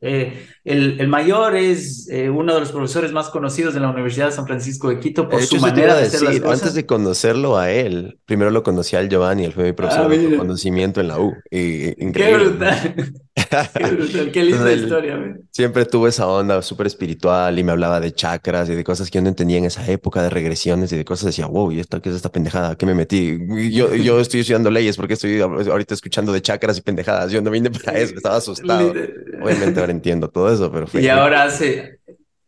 eh, 0.02 0.48
el, 0.64 1.00
el 1.00 1.08
mayor 1.08 1.56
es 1.56 2.10
eh, 2.10 2.30
uno 2.30 2.54
de 2.56 2.60
los 2.62 2.72
profesores 2.72 3.12
más 3.12 3.30
conocidos 3.30 3.74
de 3.74 3.80
la 3.80 3.90
Universidad 3.92 4.28
de 4.28 4.32
San 4.32 4.48
Francisco 4.48 4.90
de 4.90 5.00
Quito 5.00 5.30
por 5.30 5.40
De 5.40 5.46
su 5.46 5.56
hecho, 5.56 5.62
manera 5.62 5.96
de 5.96 6.04
hacer 6.04 6.22
las 6.24 6.40
cosas. 6.40 6.60
antes 6.62 6.74
de 6.74 6.86
conocerlo 6.86 7.58
a 7.58 7.72
él, 7.72 8.20
primero 8.26 8.50
lo 8.52 8.64
conocí 8.64 8.96
al 8.96 9.10
Giovanni, 9.10 9.46
él 9.46 9.54
fue 9.54 9.64
mi 9.66 9.74
profesor 9.74 10.06
Ah, 10.06 10.10
de 10.10 10.18
mira. 10.18 10.38
conocimiento 10.38 11.02
en 11.02 11.08
la 11.08 11.20
U. 11.20 11.34
Y, 11.52 11.94
Qué 12.12 12.34
brutal, 12.36 13.14
qué 13.74 13.86
brutal, 13.92 14.32
qué 14.32 14.44
linda 14.44 14.72
Entonces, 14.72 14.82
historia. 14.84 15.18
man. 15.18 15.42
Siempre 15.52 15.86
tuvo 15.86 16.08
esa 16.08 16.28
onda 16.28 16.62
súper 16.62 16.88
espiritual 16.88 17.58
y 17.60 17.64
me 17.64 17.72
hablaba 17.72 18.00
de 18.00 18.14
chakras 18.14 18.70
y 18.70 18.76
de 18.76 18.84
cosas 18.84 19.10
que 19.10 19.18
yo 19.18 19.22
no 19.22 19.30
entendía 19.30 19.58
en 19.58 19.66
esa 19.66 19.86
época, 19.90 20.22
de 20.24 20.30
regresiones 20.30 20.92
y 20.94 20.98
de 20.98 21.06
cosas. 21.06 21.28
Decía, 21.28 21.46
wow, 21.48 21.72
¿y 21.72 21.80
esto 21.80 22.02
qué 22.02 22.10
es 22.10 22.16
esta 22.16 22.32
pendejada? 22.32 22.76
¿Qué 22.78 22.86
me 22.86 22.96
metí? 22.96 23.38
Yo, 23.72 23.94
yo 23.96 24.20
estoy 24.20 24.42
estudiando 24.42 24.72
leyes 24.72 24.98
porque 24.98 25.14
estoy 25.16 25.40
ahorita 25.42 25.94
escuchando 25.94 26.32
de 26.32 26.42
chakras 26.42 26.78
y 26.78 26.82
pendejadas. 26.82 27.32
Yo 27.32 27.42
no 27.42 27.52
vine 27.52 27.70
para 27.72 27.98
eso, 28.00 28.16
estaba 28.16 28.38
asustado. 28.38 28.94
Obviamente 29.42 29.80
ahora 29.80 29.92
entiendo 29.92 30.30
todo 30.30 30.54
eso, 30.54 30.72
pero 30.72 30.88
fue... 30.88 31.02
Y 31.02 31.08
ahora 31.10 31.44
hace, 31.44 32.01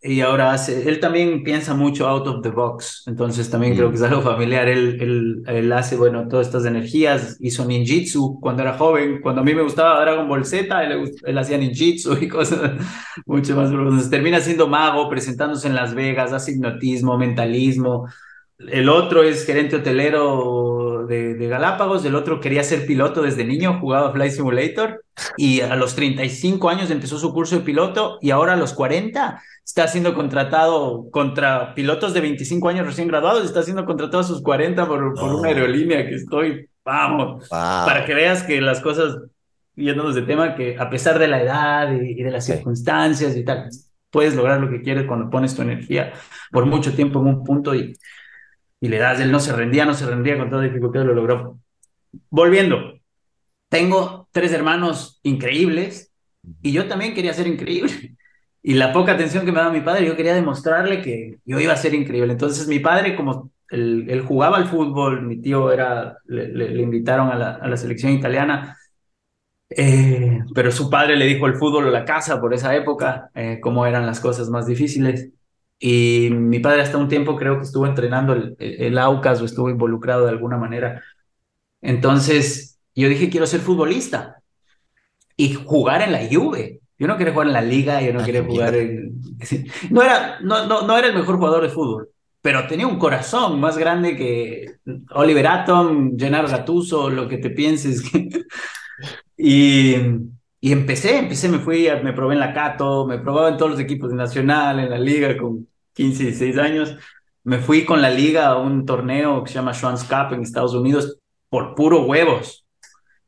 y 0.04 0.20
ahora 0.22 0.52
hace, 0.52 0.88
él 0.90 1.00
también 1.00 1.44
piensa 1.44 1.74
mucho 1.74 2.08
out 2.08 2.28
of 2.28 2.42
the 2.42 2.50
box, 2.50 3.04
entonces 3.08 3.50
también 3.50 3.74
creo 3.76 3.88
Mm. 3.88 3.92
que 3.92 3.96
es 3.98 4.02
algo 4.04 4.22
familiar. 4.22 4.68
Él, 4.68 4.98
él, 5.00 5.44
él 5.48 5.72
hace, 5.72 5.96
bueno, 5.96 6.28
todas 6.28 6.48
estas 6.48 6.66
energías, 6.66 7.38
hizo 7.40 7.64
ninjitsu 7.66 8.40
cuando 8.42 8.64
era 8.64 8.78
joven, 8.78 9.22
cuando 9.22 9.42
a 9.42 9.44
mí 9.46 9.54
me 9.56 9.62
gustaba 9.64 10.02
Dragon 10.02 10.28
Ball 10.28 10.46
Z, 10.46 10.84
él, 10.84 11.12
él 11.26 11.38
hacía 11.38 11.58
ninjitsu 11.58 12.18
y 12.22 12.28
cosas 12.28 12.72
mucho 13.26 13.56
más 13.56 13.72
profundas. 13.72 14.10
Termina 14.10 14.40
siendo 14.42 14.68
mago, 14.68 15.10
presentándose 15.10 15.68
en 15.70 15.76
Las 15.76 15.94
Vegas, 15.96 16.34
hace 16.34 16.52
hipnotismo, 16.54 17.18
mentalismo. 17.18 18.08
El 18.60 18.88
otro 18.90 19.24
es 19.24 19.46
gerente 19.46 19.78
hotelero 19.78 21.06
de, 21.08 21.34
de 21.36 21.48
Galápagos, 21.48 22.06
el 22.06 22.16
otro 22.16 22.40
quería 22.40 22.64
ser 22.64 22.86
piloto 22.86 23.22
desde 23.22 23.44
niño, 23.46 23.80
jugaba 23.80 24.12
Flight 24.14 24.32
Simulator 24.34 25.04
y 25.38 25.62
a 25.62 25.76
los 25.76 25.96
35 25.96 26.70
años 26.70 26.90
empezó 26.92 27.18
su 27.20 27.34
curso 27.34 27.56
de 27.58 27.62
piloto 27.64 28.18
y 28.22 28.32
ahora 28.32 28.54
a 28.54 28.58
los 28.58 28.74
40 28.74 29.42
está 29.66 29.88
siendo 29.88 30.14
contratado 30.14 31.10
contra 31.12 31.74
pilotos 31.74 32.14
de 32.14 32.22
25 32.22 32.70
años 32.70 32.86
recién 32.86 33.08
graduados, 33.08 33.46
está 33.46 33.64
siendo 33.64 33.86
contratado 33.86 34.20
a 34.20 34.24
sus 34.24 34.42
40 34.42 34.88
por, 34.88 35.14
por 35.14 35.32
No. 35.32 35.38
una 35.40 35.50
aerolínea 35.50 36.06
que 36.08 36.16
estoy, 36.16 36.70
vamos, 36.84 37.48
Wow. 37.50 37.60
para 37.86 38.06
que 38.06 38.14
veas 38.14 38.44
que 38.44 38.60
las 38.62 38.82
cosas, 38.82 39.18
yéndonos 39.76 40.16
de 40.16 40.24
tema, 40.24 40.56
que 40.56 40.76
a 40.78 40.90
pesar 40.90 41.18
de 41.18 41.28
la 41.28 41.42
edad 41.42 41.92
y, 41.94 42.12
y 42.20 42.24
de 42.24 42.32
las 42.32 42.46
Sí. 42.46 42.54
circunstancias 42.54 43.36
y 43.38 43.44
tal, 43.46 43.70
puedes 44.12 44.36
lograr 44.36 44.60
lo 44.60 44.70
que 44.70 44.82
quieres 44.82 45.06
cuando 45.08 45.30
pones 45.30 45.56
tu 45.56 45.62
energía 45.62 46.14
por 46.52 46.66
mucho 46.66 46.94
tiempo 46.94 47.20
en 47.22 47.28
un 47.28 47.44
punto 47.44 47.74
y, 47.74 47.94
y 48.82 48.88
le 48.90 48.98
das, 48.98 49.20
él 49.22 49.32
no 49.32 49.40
se 49.40 49.54
rendía, 49.54 49.86
no 49.86 49.94
se 49.94 50.06
rendía 50.06 50.38
con 50.38 50.50
toda 50.50 50.62
dificultad, 50.64 51.04
lo 51.06 51.14
logró. 51.16 51.58
Volviendo, 52.30 53.00
tengo 53.70 54.28
tres 54.32 54.52
hermanos 54.52 55.20
increíbles 55.24 56.12
y 56.62 56.74
yo 56.74 56.88
también 56.88 57.14
quería 57.14 57.34
ser 57.34 57.48
increíble. 57.48 58.16
Y 58.64 58.76
la 58.76 58.94
poca 58.94 59.14
atención 59.14 59.46
que 59.46 59.52
me 59.52 59.60
daba 59.60 59.72
mi 59.74 59.82
padre, 59.82 60.06
yo 60.08 60.16
quería 60.16 60.36
demostrarle 60.36 61.02
que 61.02 61.40
yo 61.46 61.60
iba 61.60 61.74
a 61.74 61.78
ser 61.78 61.94
increíble. 61.94 62.34
Entonces 62.34 62.68
mi 62.68 62.80
padre, 62.80 63.16
como 63.16 63.52
él, 63.70 64.24
jugaba 64.28 64.58
al 64.58 64.68
fútbol, 64.68 65.24
mi 65.24 65.42
tío 65.42 65.72
era, 65.72 66.18
le 66.28 66.82
invitaron 66.82 67.30
a 67.30 67.36
la, 67.36 67.56
a 67.56 67.68
la 67.68 67.78
selección 67.78 68.14
italiana, 68.14 68.78
Eh, 69.76 70.40
pero 70.54 70.72
su 70.72 70.90
padre 70.90 71.16
le 71.16 71.26
dijo 71.26 71.48
el 71.48 71.56
fútbol 71.56 71.88
o 71.88 71.92
la 71.92 72.06
casa 72.06 72.40
por 72.40 72.54
esa 72.54 72.76
época, 72.76 73.30
eh, 73.34 73.60
cómo 73.62 73.86
eran 73.86 74.06
las 74.06 74.20
cosas 74.20 74.50
más 74.50 74.68
difíciles. 74.68 75.32
Y 75.80 76.30
mi 76.32 76.60
padre 76.60 76.82
hasta 76.84 76.98
un 76.98 77.10
tiempo 77.10 77.36
creo 77.36 77.58
que 77.58 77.64
estuvo 77.66 77.88
entrenando 77.88 78.34
el, 78.34 78.56
el 78.60 78.98
Aucas 79.00 79.42
o 79.42 79.46
estuvo 79.46 79.70
involucrado 79.70 80.26
de 80.26 80.30
alguna 80.32 80.58
manera. 80.58 81.02
Entonces 81.82 82.80
yo 82.96 83.10
dije, 83.10 83.30
quiero 83.30 83.48
ser 83.48 83.62
futbolista 83.62 84.42
y 85.38 85.54
jugar 85.56 86.02
en 86.02 86.12
la 86.14 86.22
Juve. 86.32 86.82
Yo 87.04 87.10
no 87.10 87.18
quería 87.18 87.34
jugar 87.34 87.48
en 87.48 87.54
la 87.54 87.62
liga, 87.62 88.02
yo 88.02 88.14
no 88.14 88.22
Ah, 88.22 88.24
quería 88.24 88.46
jugar 88.46 88.76
en... 88.76 89.20
No 89.90 90.02
era, 90.02 90.40
no, 90.40 90.66
no, 90.68 90.88
no 90.88 90.98
era 90.98 91.08
el 91.08 91.14
mejor 91.14 91.36
jugador 91.36 91.64
de 91.64 91.68
fútbol, 91.68 92.08
pero 92.42 92.66
tenía 92.66 92.88
un 92.88 92.98
corazón 92.98 93.60
más 93.60 93.78
grande 93.78 94.16
que 94.16 94.76
Oliver 95.12 95.48
Atom, 95.48 96.18
Gennaro 96.18 96.48
Gattuso, 96.48 97.10
lo 97.10 97.28
que 97.28 97.40
te 97.40 97.50
pienses. 97.50 98.04
Y, 99.36 99.96
y 100.62 100.72
empecé, 100.72 101.18
empecé, 101.18 101.50
me 101.50 101.60
fui, 101.60 101.90
me 102.02 102.14
probé 102.14 102.36
en 102.36 102.40
la 102.40 102.54
Cato, 102.54 103.06
me 103.06 103.20
probaba 103.20 103.50
en 103.50 103.58
todos 103.58 103.72
los 103.72 103.80
equipos 103.82 104.10
de 104.12 104.16
Nacional, 104.16 104.80
en 104.80 104.90
la 104.90 105.00
liga 105.00 105.36
con 105.36 105.68
15, 105.94 106.24
16 106.24 106.58
años. 106.58 106.96
Me 107.44 107.58
fui 107.58 107.84
con 107.84 108.02
la 108.02 108.12
liga 108.12 108.48
a 108.48 108.58
un 108.58 108.86
torneo 108.86 109.44
que 109.44 109.50
se 109.50 109.56
llama 109.56 109.74
Schwanz 109.74 110.06
Cup 110.06 110.34
en 110.34 110.44
Estados 110.44 110.74
Unidos 110.74 111.20
por 111.50 111.76
puro 111.76 112.06
huevos, 112.06 112.63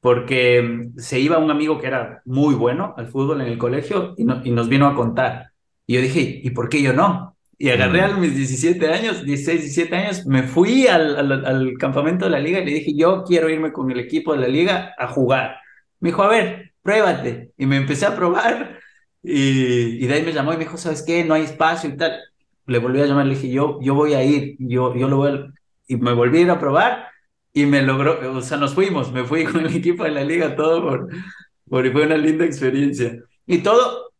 porque 0.06 0.62
mm, 0.62 1.00
se 1.00 1.20
iba 1.20 1.40
un 1.40 1.50
amigo 1.52 1.80
que 1.80 1.88
era 1.88 2.22
muy 2.26 2.54
bueno 2.56 2.94
al 2.98 3.08
fútbol 3.08 3.42
en 3.42 3.48
el 3.48 3.58
colegio 3.58 4.14
y, 4.18 4.24
no- 4.26 4.42
y 4.46 4.52
nos 4.52 4.70
vino 4.70 4.86
a 4.88 4.96
contar. 4.96 5.48
Y 5.88 5.96
yo 5.96 6.02
dije, 6.02 6.42
¿y 6.44 6.52
por 6.52 6.70
qué 6.70 6.82
yo 6.82 6.94
no? 6.94 7.36
Y 7.58 7.70
agarré 7.70 8.02
Mm. 8.02 8.12
a 8.12 8.18
mis 8.18 8.36
17 8.36 8.88
años, 8.94 9.24
16, 9.26 9.62
17 9.62 9.96
años, 9.96 10.26
me 10.28 10.44
fui 10.44 10.88
al, 10.88 11.18
al, 11.18 11.46
al 11.46 11.74
campamento 11.80 12.26
de 12.26 12.32
la 12.32 12.40
liga 12.40 12.60
y 12.60 12.66
le 12.66 12.74
dije, 12.74 12.94
yo 12.96 13.24
quiero 13.24 13.50
irme 13.50 13.72
con 13.74 13.90
el 13.92 14.00
equipo 14.00 14.34
de 14.34 14.42
la 14.42 14.48
liga 14.48 14.94
a 14.98 15.08
jugar. 15.08 15.58
Me 16.00 16.10
dijo, 16.10 16.22
a 16.24 16.28
ver, 16.30 16.74
pruébate. 16.84 17.52
Y 17.58 17.66
me 17.66 17.78
empecé 17.78 18.06
a 18.06 18.16
probar. 18.16 18.80
Y, 19.24 20.04
y 20.04 20.08
de 20.08 20.14
ahí 20.14 20.24
me 20.24 20.34
llamó 20.34 20.54
y 20.54 20.58
me 20.58 20.66
dijo, 20.66 20.78
¿sabes 20.78 21.02
qué? 21.04 21.24
No 21.24 21.34
hay 21.34 21.44
espacio 21.44 21.90
y 21.90 21.98
tal. 21.98 22.14
Le 22.68 22.80
volví 22.80 23.02
a 23.02 23.06
llamar, 23.08 23.26
le 23.26 23.36
dije, 23.36 23.50
yo, 23.50 23.80
yo 23.82 23.96
voy 23.96 24.14
a 24.14 24.24
ir, 24.24 24.56
yo, 24.60 24.96
yo 24.96 25.08
lo 25.10 25.18
voy 25.18 25.32
a... 25.32 25.46
Y 25.88 25.98
me 25.98 26.14
volví 26.14 26.40
a 26.40 26.42
ir 26.42 26.52
a 26.52 26.60
probar 26.60 27.08
y 27.56 27.66
me 27.66 27.82
logró, 27.82 28.38
o 28.38 28.42
sea, 28.42 28.58
nos 28.58 28.76
fuimos, 28.76 29.12
me 29.14 29.24
fui 29.24 29.46
con 29.52 29.66
el 29.66 29.76
equipo 29.76 30.04
de 30.04 30.12
la 30.12 30.24
liga, 30.26 30.56
todo 30.56 30.84
por, 30.84 31.10
por, 31.70 31.92
fue 31.92 32.06
una 32.06 32.18
linda 32.18 32.46
experiencia. 32.46 33.18
Y 33.48 33.60
todo 33.60 34.12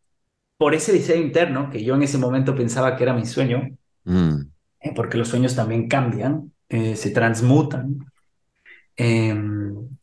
por 0.56 0.74
ese 0.74 0.92
diseño 0.92 1.22
interno, 1.22 1.70
que 1.70 1.84
yo 1.84 1.94
en 1.94 2.02
ese 2.02 2.18
momento 2.18 2.54
pensaba 2.56 2.96
que 2.96 3.04
era 3.04 3.14
mi 3.14 3.26
sueño, 3.26 3.68
Mm. 4.08 4.40
eh, 4.80 4.92
porque 4.94 5.18
los 5.18 5.28
sueños 5.28 5.56
también 5.56 5.88
cambian, 5.88 6.52
eh, 6.68 6.94
se 6.96 7.10
transmutan. 7.10 7.98
Eh, 8.96 9.34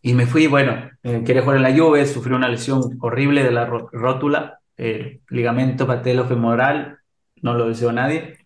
y 0.02 0.14
me 0.14 0.26
fui, 0.28 0.48
bueno, 0.48 0.90
eh, 1.04 1.24
quería 1.26 1.42
jugar 1.42 1.58
en 1.58 1.64
la 1.64 1.76
Juve, 1.76 2.06
sufrí 2.06 2.34
una 2.34 2.50
lesión 2.50 2.98
horrible 3.02 3.44
de 3.44 3.52
la 3.52 3.66
rótula, 3.66 4.60
el 4.78 5.22
ligamento 5.30 5.88
patelofemoral, 5.88 7.00
no 7.42 7.54
lo 7.54 7.70
deseo 7.70 7.90
a 7.90 7.94
nadie. 7.94 8.43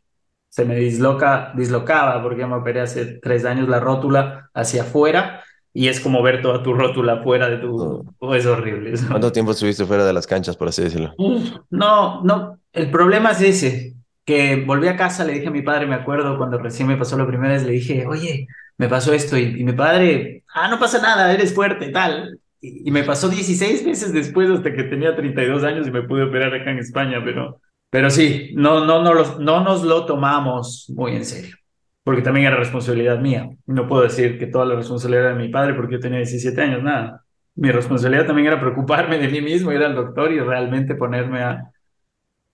Se 0.57 0.65
me 0.65 0.75
disloca, 0.75 1.51
dislocaba 1.53 2.19
porque 2.23 2.43
me 2.47 2.55
operé 2.55 2.81
hace 2.81 3.05
tres 3.21 3.45
años 3.45 3.69
la 3.69 3.79
rótula 3.79 4.49
hacia 4.55 4.81
afuera 4.81 5.43
y 5.71 5.87
es 5.87 5.99
como 5.99 6.23
ver 6.23 6.41
toda 6.41 6.63
tu 6.63 6.73
rótula 6.73 7.21
fuera 7.21 7.47
de 7.47 7.57
tu... 7.57 8.11
oh, 8.17 8.33
es 8.33 8.43
horrible. 8.47 8.95
¿Cuánto 9.07 9.31
tiempo 9.31 9.51
estuviste 9.51 9.85
fuera 9.85 10.03
de 10.03 10.13
las 10.13 10.25
canchas, 10.25 10.57
por 10.57 10.69
así 10.69 10.81
decirlo? 10.81 11.13
Uf, 11.19 11.47
no, 11.69 12.23
no, 12.23 12.57
el 12.73 12.89
problema 12.89 13.33
es 13.33 13.41
ese, 13.41 13.93
que 14.25 14.63
volví 14.65 14.87
a 14.87 14.97
casa, 14.97 15.23
le 15.25 15.33
dije 15.33 15.49
a 15.49 15.51
mi 15.51 15.61
padre, 15.61 15.85
me 15.85 15.93
acuerdo 15.93 16.39
cuando 16.39 16.57
recién 16.57 16.87
me 16.87 16.97
pasó 16.97 17.19
la 17.19 17.27
primera 17.27 17.53
vez, 17.53 17.63
le 17.63 17.73
dije, 17.73 18.07
oye, 18.07 18.47
me 18.79 18.89
pasó 18.89 19.13
esto, 19.13 19.37
y, 19.37 19.61
y 19.61 19.63
mi 19.63 19.73
padre, 19.73 20.43
ah, 20.55 20.69
no 20.69 20.79
pasa 20.79 20.99
nada, 20.99 21.31
eres 21.31 21.53
fuerte, 21.53 21.89
tal. 21.89 22.39
Y, 22.61 22.89
y 22.89 22.91
me 22.91 23.03
pasó 23.03 23.29
16 23.29 23.85
meses 23.85 24.11
después, 24.11 24.49
hasta 24.49 24.73
que 24.73 24.85
tenía 24.85 25.15
32 25.15 25.63
años 25.63 25.87
y 25.87 25.91
me 25.91 26.01
pude 26.01 26.23
operar 26.23 26.51
acá 26.55 26.71
en 26.71 26.79
España, 26.79 27.21
pero, 27.23 27.61
pero 27.89 28.09
sí, 28.09 28.51
no, 28.55 28.85
no, 28.85 29.01
no, 29.01 29.13
los- 29.13 29.39
no 29.39 29.61
nos 29.63 29.83
lo 29.83 30.05
tomamos 30.05 30.89
muy 30.95 31.15
en 31.15 31.25
serio, 31.25 31.55
porque 32.03 32.21
también 32.21 32.47
era 32.47 32.57
responsabilidad 32.57 33.19
mía. 33.19 33.49
No 33.65 33.87
puedo 33.87 34.03
decir 34.03 34.37
que 34.39 34.47
toda 34.47 34.65
la 34.65 34.75
responsabilidad 34.75 35.25
era 35.27 35.35
de 35.37 35.43
mi 35.45 35.49
padre 35.51 35.73
porque 35.73 35.93
yo 35.95 35.99
tenía 35.99 36.17
17 36.19 36.61
años, 36.61 36.83
nada. 36.83 37.23
Mi 37.55 37.71
responsabilidad 37.71 38.27
también 38.27 38.47
era 38.49 38.59
preocuparme 38.59 39.17
de 39.17 39.27
mí 39.29 39.41
mismo, 39.41 39.71
ir 39.71 39.83
al 39.83 39.95
doctor 39.95 40.31
y 40.31 40.39
realmente 40.39 40.95
ponerme 40.95 41.43
a... 41.43 41.71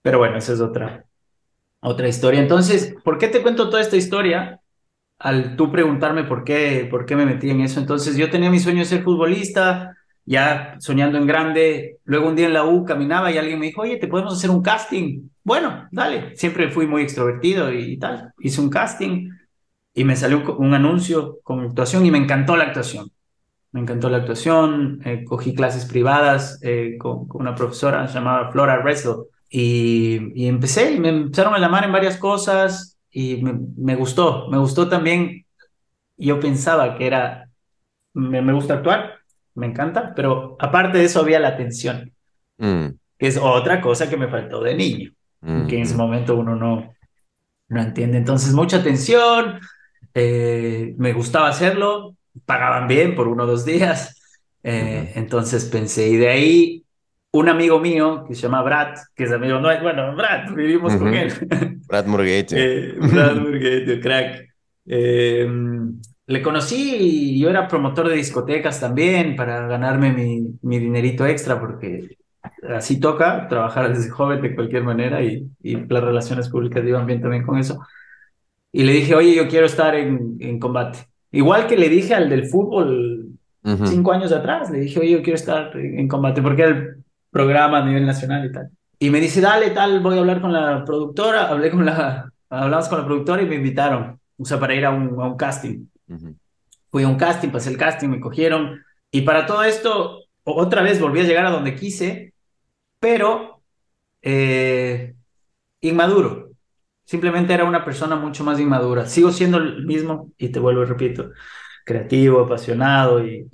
Pero 0.02 0.18
bueno, 0.18 0.36
esa 0.38 0.52
es 0.52 0.60
otra, 0.60 1.04
otra 1.80 2.08
historia. 2.08 2.40
Entonces, 2.40 2.94
¿por 3.04 3.18
qué 3.18 3.28
te 3.28 3.42
cuento 3.42 3.70
toda 3.70 3.82
esta 3.82 3.96
historia? 3.96 4.60
Al 5.18 5.56
tú 5.56 5.72
preguntarme 5.72 6.24
por 6.24 6.44
qué, 6.44 6.88
por 6.90 7.06
qué 7.06 7.16
me 7.16 7.26
metí 7.26 7.50
en 7.50 7.62
eso. 7.62 7.80
Entonces, 7.80 8.16
yo 8.16 8.30
tenía 8.30 8.50
mi 8.50 8.60
sueño 8.60 8.80
de 8.80 8.84
ser 8.86 9.02
futbolista, 9.04 9.96
ya 10.24 10.76
soñando 10.80 11.18
en 11.18 11.26
grande. 11.26 11.98
Luego 12.04 12.28
un 12.28 12.36
día 12.36 12.46
en 12.46 12.54
la 12.54 12.64
U 12.64 12.84
caminaba 12.84 13.30
y 13.30 13.38
alguien 13.38 13.58
me 13.58 13.66
dijo, 13.66 13.82
oye, 13.82 13.96
¿te 13.96 14.08
podemos 14.08 14.34
hacer 14.34 14.50
un 14.50 14.62
casting? 14.62 15.28
Bueno, 15.42 15.88
dale. 15.90 16.36
Siempre 16.36 16.70
fui 16.70 16.86
muy 16.86 17.02
extrovertido 17.02 17.72
y 17.72 17.98
tal. 17.98 18.32
Hice 18.38 18.60
un 18.60 18.70
casting 18.70 19.30
y 19.94 20.04
me 20.04 20.16
salió 20.16 20.38
un, 20.38 20.66
un 20.66 20.74
anuncio 20.74 21.38
con 21.42 21.60
actuación 21.60 22.06
y 22.06 22.10
me 22.10 22.18
encantó 22.18 22.56
la 22.56 22.64
actuación. 22.64 23.10
Me 23.74 23.80
encantó 23.80 24.08
la 24.08 24.18
actuación, 24.18 25.00
eh, 25.04 25.24
cogí 25.24 25.52
clases 25.52 25.84
privadas 25.84 26.60
eh, 26.62 26.96
con, 26.96 27.26
una 27.34 27.56
profesora 27.56 28.06
llamada 28.06 28.52
Flora 28.52 28.80
Reslo 28.80 29.30
y, 29.50 30.46
empecé 30.46 30.92
y 30.92 31.00
me 31.00 31.08
empezaron 31.08 31.54
a 31.54 31.58
llamar 31.58 31.84
en 31.84 31.90
varias 31.90 32.16
cosas 32.16 33.00
y 33.10 33.42
me, 33.42 33.96
gustó, 33.96 34.48
me 34.48 34.58
gustó 34.58 34.88
también. 34.88 35.44
Yo 36.16 36.38
pensaba 36.38 36.96
que 36.96 37.06
era, 37.08 37.50
me 38.12 38.52
gusta 38.52 38.74
actuar, 38.74 39.13
me 39.54 39.66
encanta, 39.66 40.12
pero 40.14 40.56
aparte 40.60 40.98
de 40.98 41.04
eso 41.04 41.20
había 41.20 41.40
la 41.40 41.48
atención, 41.48 42.12
Mm, 42.58 42.94
que 43.18 43.26
es 43.26 43.36
otra 43.36 43.80
cosa 43.80 44.08
que 44.08 44.16
me 44.16 44.28
faltó 44.28 44.62
de 44.62 44.74
niño, 44.74 45.12
mm, 45.42 45.66
que 45.66 45.76
en 45.76 45.82
ese 45.82 45.96
momento 45.96 46.36
uno 46.36 46.56
no, 46.56 46.92
no 47.68 47.80
entiende. 47.82 48.18
Entonces, 48.18 48.52
mucha 48.52 48.78
atención, 48.78 49.60
eh, 50.14 50.94
me 50.98 51.12
gustaba 51.12 51.48
hacerlo, 51.48 52.16
pagaban 52.46 52.88
bien 52.88 53.14
por 53.14 53.28
uno 53.28 53.44
o 53.44 53.46
dos 53.46 53.64
días. 53.64 54.20
Eh, 54.62 55.12
entonces 55.16 55.66
pensé, 55.66 56.08
y 56.08 56.16
de 56.16 56.28
ahí 56.28 56.84
un 57.32 57.48
amigo 57.48 57.80
mío 57.80 58.24
que 58.26 58.34
se 58.34 58.42
llama 58.42 58.62
Brad, 58.62 58.94
que 59.14 59.24
es 59.24 59.32
amigo, 59.32 59.58
no, 59.60 59.68
bueno, 59.82 60.14
Brad, 60.16 60.54
vivimos 60.54 60.94
con 60.94 61.08
Ujú. 61.08 61.16
él. 61.16 61.32
Brad 61.88 62.06
Murgate. 62.06 62.46
Eh, 62.56 62.94
Brad 62.98 63.40
Burguete, 63.40 64.00
crack. 64.00 64.54
Le 66.26 66.42
conocí 66.42 66.96
y 66.98 67.38
yo 67.40 67.50
era 67.50 67.68
promotor 67.68 68.08
de 68.08 68.16
discotecas 68.16 68.80
también 68.80 69.36
para 69.36 69.66
ganarme 69.66 70.12
mi, 70.12 70.58
mi 70.62 70.78
dinerito 70.78 71.26
extra, 71.26 71.60
porque 71.60 72.16
así 72.70 72.98
toca 72.98 73.46
trabajar 73.48 73.94
desde 73.94 74.10
joven 74.10 74.40
de 74.40 74.54
cualquier 74.54 74.84
manera 74.84 75.22
y, 75.22 75.46
y 75.62 75.76
las 75.76 76.02
relaciones 76.02 76.48
públicas 76.48 76.82
iban 76.86 77.06
bien 77.06 77.20
también 77.20 77.44
con 77.44 77.58
eso. 77.58 77.78
Y 78.72 78.84
le 78.84 78.92
dije, 78.92 79.14
oye, 79.14 79.34
yo 79.34 79.48
quiero 79.48 79.66
estar 79.66 79.94
en, 79.94 80.36
en 80.40 80.58
combate. 80.58 80.98
Igual 81.30 81.66
que 81.66 81.76
le 81.76 81.88
dije 81.88 82.14
al 82.14 82.28
del 82.28 82.46
fútbol 82.46 83.28
Ujú. 83.64 83.86
cinco 83.86 84.12
años 84.12 84.32
atrás, 84.32 84.70
le 84.70 84.80
dije, 84.80 85.00
oye, 85.00 85.10
yo 85.12 85.22
quiero 85.22 85.36
estar 85.36 85.76
en, 85.76 85.98
en 86.00 86.08
combate, 86.08 86.42
porque 86.42 86.62
era 86.62 86.70
el 86.72 87.04
programa 87.30 87.78
a 87.78 87.84
nivel 87.84 88.06
nacional 88.06 88.46
y 88.46 88.52
tal. 88.52 88.70
Y 88.98 89.10
me 89.10 89.20
dice, 89.20 89.40
dale, 89.40 89.70
tal, 89.70 90.00
voy 90.00 90.16
a 90.16 90.20
hablar 90.20 90.40
con 90.40 90.52
la 90.52 90.84
productora, 90.84 91.48
hablé 91.48 91.70
con 91.70 91.84
la, 91.84 92.30
hablamos 92.50 92.88
con 92.88 92.98
la 92.98 93.06
productora 93.06 93.42
y 93.42 93.46
me 93.46 93.56
invitaron, 93.56 94.18
o 94.38 94.44
sea, 94.44 94.58
para 94.58 94.74
ir 94.74 94.84
a 94.84 94.90
un, 94.90 95.20
a 95.20 95.26
un 95.26 95.36
casting. 95.36 95.86
Fui 96.90 97.02
a 97.04 97.08
un 97.08 97.16
casting, 97.16 97.50
pasé 97.50 97.70
el 97.70 97.76
casting, 97.78 98.08
me 98.08 98.20
cogieron. 98.20 98.84
Y 99.10 99.22
para 99.22 99.46
todo 99.46 99.64
esto, 99.64 100.20
otra 100.44 100.82
vez 100.82 101.00
volví 101.00 101.20
a 101.20 101.24
llegar 101.24 101.46
a 101.46 101.50
donde 101.50 101.74
quise, 101.74 102.34
pero 103.00 103.62
eh, 104.22 105.14
inmaduro. 105.82 106.50
Simplemente 107.04 107.54
era 107.54 107.64
una 107.64 107.84
persona 107.84 108.16
mucho 108.16 108.44
más 108.44 108.60
inmadura. 108.60 109.06
Sigo 109.06 109.32
siendo 109.32 109.58
el 109.58 109.86
mismo, 109.86 110.32
y 110.38 110.50
te 110.50 110.60
vuelvo 110.60 110.84
repito, 110.86 111.32
creativo, 111.84 112.40
apasionado, 112.42 113.24
y- 113.26 113.48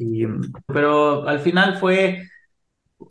pero 0.66 1.28
al 1.28 1.40
final 1.40 1.78
fue 1.78 2.22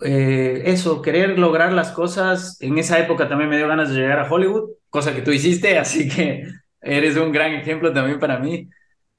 eh, 0.04 0.64
eso, 0.66 1.02
querer 1.02 1.38
lograr 1.40 1.74
las 1.74 1.92
cosas. 1.92 2.58
En 2.62 2.78
esa 2.78 3.00
época 3.00 3.28
también 3.30 3.50
me 3.50 3.58
dio 3.58 3.68
ganas 3.68 3.90
de 3.90 3.96
llegar 4.00 4.20
a 4.20 4.32
Hollywood, 4.32 4.72
cosa 4.90 5.14
que 5.16 5.22
tú 5.22 5.32
hiciste, 5.32 5.78
así 5.78 6.08
que 6.10 6.44
eres 6.82 7.18
un 7.18 7.32
gran 7.32 7.54
ejemplo 7.54 7.94
también 7.94 8.20
para 8.20 8.40
mí. 8.40 8.70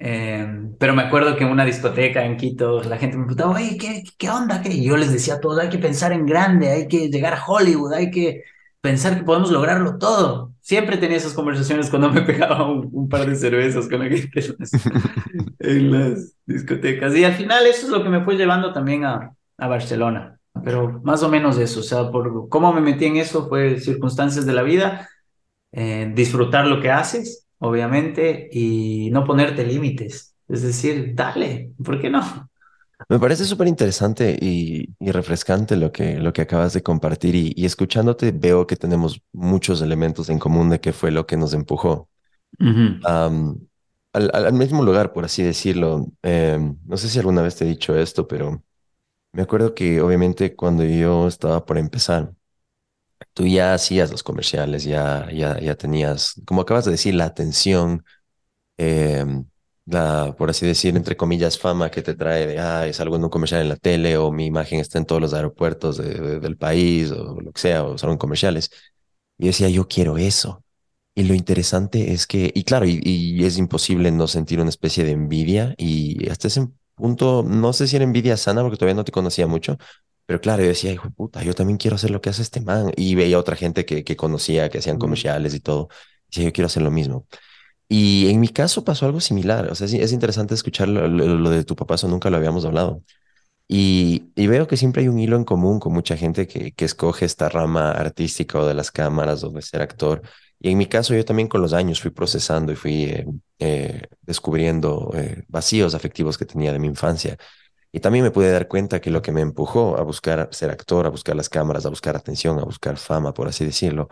Eh, 0.03 0.47
pero 0.79 0.95
me 0.95 1.03
acuerdo 1.03 1.37
que 1.37 1.45
en 1.45 1.51
una 1.51 1.65
discoteca 1.67 2.25
en 2.25 2.37
Quito 2.39 2.83
la 2.85 2.97
gente 2.99 3.17
me 3.19 3.25
preguntaba, 3.25 3.57
oye, 3.57 3.77
¿qué, 3.79 4.03
qué 4.19 4.31
onda? 4.31 4.63
¿Qué? 4.63 4.71
Y 4.73 4.85
yo 4.87 4.97
les 4.97 5.13
decía 5.13 5.35
a 5.35 5.41
todos, 5.41 5.59
hay 5.61 5.69
que 5.69 5.79
pensar 5.79 6.13
en 6.13 6.25
grande, 6.27 6.71
hay 6.71 6.89
que 6.89 7.11
llegar 7.11 7.35
a 7.35 7.45
Hollywood, 7.47 7.93
hay 7.93 8.11
que 8.11 8.43
pensar 8.81 9.19
que 9.19 9.25
podemos 9.25 9.51
lograrlo 9.51 9.99
todo. 9.99 10.55
Siempre 10.63 10.97
tenía 10.97 11.19
esas 11.19 11.35
conversaciones 11.35 11.91
cuando 11.91 12.11
me 12.11 12.23
pegaba 12.25 12.71
un, 12.71 12.89
un 12.93 13.09
par 13.11 13.29
de 13.29 13.37
cervezas 13.37 13.89
con 13.89 13.99
la 14.01 14.07
gente 14.09 14.41
en 14.41 14.57
las, 14.59 14.73
en 15.59 15.93
las 15.93 16.37
discotecas. 16.47 17.15
Y 17.17 17.25
al 17.25 17.35
final 17.35 17.67
eso 17.67 17.87
es 17.87 17.93
lo 17.93 18.03
que 18.03 18.09
me 18.09 18.25
fue 18.25 18.37
llevando 18.37 18.73
también 18.73 19.05
a, 19.05 19.35
a 19.59 19.69
Barcelona. 19.69 20.39
Pero 20.65 21.01
más 21.05 21.23
o 21.23 21.29
menos 21.29 21.59
eso, 21.59 21.81
o 21.81 21.83
sea, 21.83 22.11
por 22.11 22.49
cómo 22.49 22.73
me 22.73 22.81
metí 22.81 23.05
en 23.07 23.17
eso 23.17 23.49
fue 23.49 23.79
circunstancias 23.81 24.47
de 24.47 24.53
la 24.53 24.63
vida, 24.63 25.09
eh, 25.73 26.11
disfrutar 26.15 26.67
lo 26.67 26.81
que 26.81 26.91
haces, 26.91 27.47
obviamente, 27.61 28.49
y 28.53 29.11
no 29.13 29.25
ponerte 29.27 29.67
límites. 29.67 30.37
Es 30.49 30.63
decir, 30.63 31.15
dale, 31.17 31.75
¿por 31.85 32.01
qué 32.01 32.11
no? 32.11 32.51
Me 33.09 33.19
parece 33.19 33.45
súper 33.45 33.67
interesante 33.67 34.37
y, 34.41 34.95
y 35.01 35.11
refrescante 35.11 35.77
lo 35.77 35.91
que, 35.91 36.19
lo 36.21 36.33
que 36.33 36.43
acabas 36.43 36.73
de 36.75 36.83
compartir 36.83 37.35
y, 37.35 37.53
y 37.57 37.65
escuchándote 37.67 38.31
veo 38.33 38.67
que 38.67 38.77
tenemos 38.77 39.21
muchos 39.33 39.83
elementos 39.83 40.29
en 40.29 40.39
común 40.39 40.71
de 40.71 40.81
qué 40.81 40.93
fue 40.93 41.11
lo 41.11 41.27
que 41.27 41.37
nos 41.37 41.53
empujó 41.53 42.09
al, 44.13 44.31
al- 44.35 44.47
al 44.47 44.53
mismo 44.55 44.83
lugar, 44.85 45.13
por 45.13 45.25
así 45.25 45.43
decirlo. 45.43 46.07
Em, 46.23 46.79
no 46.87 46.97
sé 46.97 47.09
si 47.09 47.19
alguna 47.19 47.43
vez 47.43 47.57
te 47.57 47.65
he 47.65 47.69
dicho 47.69 47.97
esto, 47.97 48.27
pero 48.29 48.63
me 49.33 49.43
acuerdo 49.43 49.75
que 49.75 50.01
obviamente 50.03 50.57
cuando 50.57 50.85
yo 50.85 51.29
estaba 51.29 51.67
por 51.67 51.79
empezar, 51.79 52.35
tú 53.35 53.47
ya 53.47 53.75
hacías 53.75 54.11
los 54.11 54.23
comerciales, 54.23 54.85
ya, 54.85 55.29
ya, 55.33 55.59
ya 55.61 55.77
tenías, 55.77 56.35
como 56.47 56.63
acabas 56.63 56.85
de 56.87 56.93
decir, 56.93 57.15
la 57.15 57.27
atención 57.27 58.05
eh, 58.79 59.25
la, 59.87 60.35
por 60.39 60.51
así 60.51 60.67
decir, 60.67 60.97
entre 60.97 61.17
comillas, 61.17 61.59
fama 61.59 61.91
que 61.91 62.03
te 62.03 62.15
trae 62.15 62.47
de, 62.47 62.59
ah, 62.61 62.87
es 62.87 63.01
algo 63.01 63.17
en 63.17 63.25
un 63.25 63.31
comercial 63.31 63.63
en 63.63 63.69
la 63.69 63.77
tele 63.77 64.17
o 64.17 64.31
mi 64.33 64.47
imagen 64.47 64.81
está 64.81 64.99
en 64.99 65.07
todos 65.07 65.21
los 65.21 65.35
aeropuertos 65.35 65.97
de- 65.99 66.15
de- 66.15 66.41
del 66.41 66.57
país 66.57 67.11
o 67.13 67.41
lo 67.41 67.53
que 67.53 67.61
sea, 67.61 67.85
o 67.85 67.99
son 67.99 68.17
comerciales. 68.19 68.71
Y 69.39 69.47
decía, 69.47 69.69
yo 69.69 69.89
quiero 69.89 70.19
eso. 70.19 70.65
Y 71.15 71.25
lo 71.25 71.35
interesante 71.35 72.13
es 72.13 72.27
que, 72.27 72.53
y 72.55 72.65
claro, 72.65 72.87
y 72.89 73.45
es 73.45 73.59
imposible 73.59 74.11
no 74.13 74.29
sentir 74.29 74.61
una 74.61 74.71
especie 74.71 75.05
de 75.05 75.13
envidia 75.13 75.75
y 75.79 76.29
hasta 76.31 76.49
ese 76.49 76.69
punto, 76.95 77.43
no 77.47 77.73
sé 77.73 77.89
si 77.89 77.97
era 77.97 78.05
envidia 78.05 78.37
sana 78.37 78.63
porque 78.63 78.77
todavía 78.79 78.95
no 78.97 79.05
te 79.05 79.13
conocía 79.13 79.47
mucho, 79.47 79.79
pero 80.27 80.41
claro, 80.41 80.63
yo 80.63 80.69
decía, 80.69 80.93
hijo 80.93 81.09
de 81.09 81.15
puta, 81.15 81.43
yo 81.43 81.55
también 81.55 81.77
quiero 81.79 81.97
hacer 81.97 82.11
lo 82.11 82.21
que 82.21 82.31
hace 82.31 82.43
este 82.43 82.61
man. 82.61 82.93
Y 82.97 83.15
veía 83.17 83.39
otra 83.39 83.57
gente 83.57 83.85
que, 83.85 84.05
que 84.05 84.17
conocía, 84.17 84.69
que 84.71 84.79
hacían 84.79 84.99
comerciales 84.99 85.55
y 85.55 85.61
todo. 85.61 85.89
Y 86.29 86.31
decía, 86.37 86.45
yo 86.47 86.53
quiero 86.53 86.67
hacer 86.67 86.83
lo 86.83 86.91
mismo. 86.91 87.27
Y 87.89 88.29
en 88.31 88.41
mi 88.41 88.49
caso 88.49 88.85
pasó 88.85 89.07
algo 89.07 89.21
similar. 89.21 89.69
O 89.71 89.75
sea, 89.75 89.87
es, 89.87 89.95
es 89.95 90.13
interesante 90.13 90.55
escuchar 90.55 90.89
lo, 90.89 91.09
lo- 91.09 91.37
lo 91.39 91.51
de 91.51 91.65
tu 91.65 91.77
papá, 91.77 91.97
eso 91.97 92.09
nunca 92.09 92.31
lo 92.31 92.37
habíamos 92.39 92.65
hablado. 92.65 93.03
Y, 93.69 94.33
y 94.35 94.47
veo 94.49 94.67
que 94.67 94.77
siempre 94.77 95.03
hay 95.03 95.09
un 95.09 95.19
hilo 95.21 95.37
en 95.37 95.45
común 95.45 95.79
con 95.79 95.93
mucha 95.93 96.17
gente 96.17 96.49
que, 96.49 96.73
que 96.73 96.85
escoge 96.85 97.25
esta 97.25 97.49
rama 97.49 97.93
artística 97.93 98.59
o 98.59 98.67
de 98.67 98.75
las 98.75 98.91
cámaras 98.91 99.45
o 99.45 99.51
de 99.51 99.63
ser 99.63 99.81
actor. 99.83 100.23
Y 100.61 100.71
en 100.73 100.79
mi 100.79 100.87
caso, 100.87 101.15
yo 101.15 101.25
también 101.25 101.49
con 101.49 101.63
los 101.63 101.73
años 101.73 102.01
fui 102.01 102.11
procesando 102.11 102.73
y 102.73 102.77
fui 102.77 103.05
eh, 103.05 103.27
eh, 103.61 104.03
descubriendo 104.23 105.13
eh, 105.15 105.45
vacíos 105.49 105.95
afectivos 105.95 106.37
que 106.37 106.47
tenía 106.47 106.73
de 106.73 106.81
mi 106.81 106.89
infancia. 106.89 107.37
Y 107.93 108.01
también 108.01 108.25
me 108.25 108.31
pude 108.31 108.51
dar 108.51 108.69
cuenta 108.69 109.01
que 109.01 109.11
lo 109.11 109.23
que 109.23 109.33
me 109.33 109.41
empujó 109.41 109.97
a 109.99 110.03
buscar 110.03 110.49
ser 110.53 110.71
actor, 110.71 111.07
a 111.07 111.11
buscar 111.11 111.35
las 111.37 111.49
cámaras, 111.49 111.87
a 111.87 111.89
buscar 111.89 112.17
atención, 112.17 112.59
a 112.61 112.65
buscar 112.65 112.97
fama, 112.99 113.35
por 113.35 113.49
así 113.49 113.65
decirlo, 113.65 114.09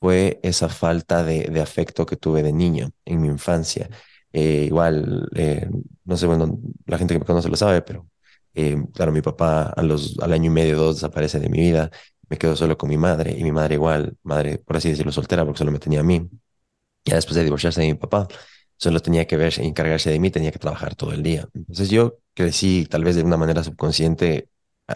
fue 0.00 0.40
esa 0.42 0.68
falta 0.68 1.24
de, 1.24 1.60
afecto 1.60 2.04
que 2.06 2.16
tuve 2.16 2.42
de 2.42 2.52
niño 2.52 2.90
en 3.04 3.22
mi 3.22 3.28
infancia. 3.28 3.88
Eh, 4.32 4.64
igual, 4.66 5.28
eh, 5.34 5.68
no 6.04 6.16
sé, 6.16 6.26
bueno, 6.26 6.58
la 6.86 6.98
gente 6.98 7.14
que 7.14 7.20
me 7.20 7.26
conoce 7.26 7.48
lo 7.48 7.56
sabe, 7.56 7.82
pero 7.82 8.06
eh, 8.54 8.76
claro, 8.92 9.12
mi 9.12 9.22
papá 9.22 9.64
a 9.76 9.82
los, 9.82 10.18
al 10.20 10.32
año 10.32 10.46
y 10.50 10.54
medio, 10.54 10.76
dos, 10.76 10.96
desaparece 10.96 11.40
de 11.40 11.48
mi 11.48 11.58
vida. 11.60 11.90
Me 12.28 12.36
quedo 12.38 12.56
solo 12.56 12.76
con 12.76 12.88
mi 12.90 12.96
madre 12.98 13.34
y 13.38 13.42
mi 13.44 13.52
madre 13.52 13.74
igual, 13.76 14.16
madre, 14.22 14.58
por 14.58 14.76
así 14.76 14.90
decirlo, 14.90 15.12
soltera, 15.12 15.44
porque 15.44 15.58
solo 15.58 15.72
me 15.72 15.78
tenía 15.78 16.00
a 16.00 16.02
mí. 16.02 16.28
Ya 17.04 17.16
después 17.16 17.36
de 17.36 17.44
divorciarse 17.44 17.80
de 17.80 17.88
mi 17.88 17.94
papá, 17.94 18.28
solo 18.76 19.00
tenía 19.00 19.26
que 19.26 19.36
ver, 19.36 19.54
encargarse 19.60 20.10
de 20.10 20.18
mí, 20.20 20.30
tenía 20.30 20.52
que 20.52 20.58
trabajar 20.58 20.94
todo 20.96 21.12
el 21.12 21.22
día. 21.22 21.48
Entonces 21.54 21.90
yo 21.90 22.18
crecí 22.34 22.86
tal 22.86 23.04
vez 23.04 23.16
de 23.16 23.22
una 23.22 23.36
manera 23.36 23.64
subconsciente 23.64 24.48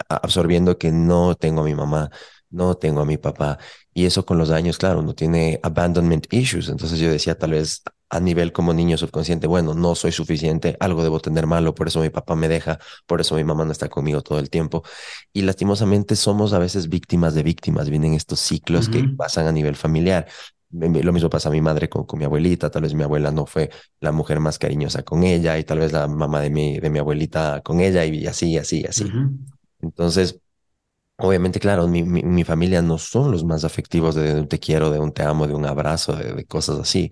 absorbiendo 0.07 0.77
que 0.77 0.91
no 0.91 1.35
tengo 1.35 1.61
a 1.61 1.65
mi 1.65 1.75
mamá, 1.75 2.11
no 2.49 2.75
tengo 2.75 3.01
a 3.01 3.05
mi 3.05 3.17
papá. 3.17 3.57
Y 3.93 4.05
eso 4.05 4.25
con 4.25 4.37
los 4.37 4.51
años, 4.51 4.77
claro, 4.77 4.99
uno 4.99 5.15
tiene 5.15 5.59
abandonment 5.63 6.31
issues. 6.33 6.69
Entonces 6.69 6.99
yo 6.99 7.09
decía 7.11 7.37
tal 7.37 7.51
vez 7.51 7.83
a 8.09 8.19
nivel 8.19 8.51
como 8.51 8.73
niño 8.73 8.97
subconsciente, 8.97 9.45
bueno, 9.45 9.75
no 9.75 9.93
soy 9.93 10.11
suficiente, 10.11 10.75
algo 10.79 11.03
debo 11.03 11.19
tener 11.19 11.45
malo, 11.45 11.75
por 11.75 11.87
eso 11.87 12.01
mi 12.01 12.09
papá 12.09 12.35
me 12.35 12.47
deja, 12.47 12.79
por 13.05 13.21
eso 13.21 13.35
mi 13.35 13.43
mamá 13.43 13.65
no 13.65 13.71
está 13.71 13.87
conmigo 13.87 14.21
todo 14.21 14.39
el 14.39 14.49
tiempo. 14.49 14.83
Y 15.31 15.43
lastimosamente 15.43 16.15
somos 16.15 16.53
a 16.53 16.59
veces 16.59 16.89
víctimas 16.89 17.35
de 17.35 17.43
víctimas, 17.43 17.89
vienen 17.89 18.15
estos 18.15 18.39
ciclos 18.39 18.89
que 18.89 19.03
pasan 19.15 19.47
a 19.47 19.51
nivel 19.51 19.75
familiar. 19.75 20.27
Lo 20.71 21.13
mismo 21.13 21.29
pasa 21.29 21.49
a 21.49 21.51
mi 21.51 21.61
madre 21.61 21.89
con, 21.89 22.05
con 22.05 22.19
mi 22.19 22.25
abuelita, 22.25 22.69
tal 22.69 22.83
vez 22.83 22.93
mi 22.93 23.03
abuela 23.03 23.31
no 23.31 23.45
fue 23.47 23.69
la 24.01 24.11
mujer 24.11 24.39
más 24.39 24.59
cariñosa 24.59 25.03
con 25.03 25.23
ella 25.23 25.57
y 25.57 25.63
tal 25.63 25.79
vez 25.79 25.91
la 25.93 26.07
mamá 26.07 26.41
de 26.41 26.49
mi, 26.51 26.79
de 26.79 26.89
mi 26.91 26.99
abuelita 26.99 27.61
con 27.63 27.79
ella 27.79 28.05
y 28.05 28.27
así, 28.27 28.57
así, 28.57 28.85
así. 28.85 29.15
Entonces, 29.81 30.39
obviamente, 31.17 31.59
claro, 31.59 31.87
mi, 31.87 32.03
mi, 32.03 32.23
mi 32.23 32.43
familia 32.43 32.81
no 32.81 32.97
son 32.97 33.31
los 33.31 33.43
más 33.43 33.63
afectivos 33.65 34.15
de 34.15 34.35
un 34.41 34.47
te 34.47 34.59
quiero, 34.59 34.89
de 34.91 34.99
un 34.99 35.13
te 35.13 35.23
amo, 35.23 35.47
de 35.47 35.53
un 35.55 35.65
abrazo, 35.65 36.15
de, 36.15 36.33
de 36.33 36.45
cosas 36.45 36.79
así. 36.79 37.11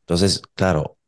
Entonces, 0.00 0.42
claro, 0.54 0.98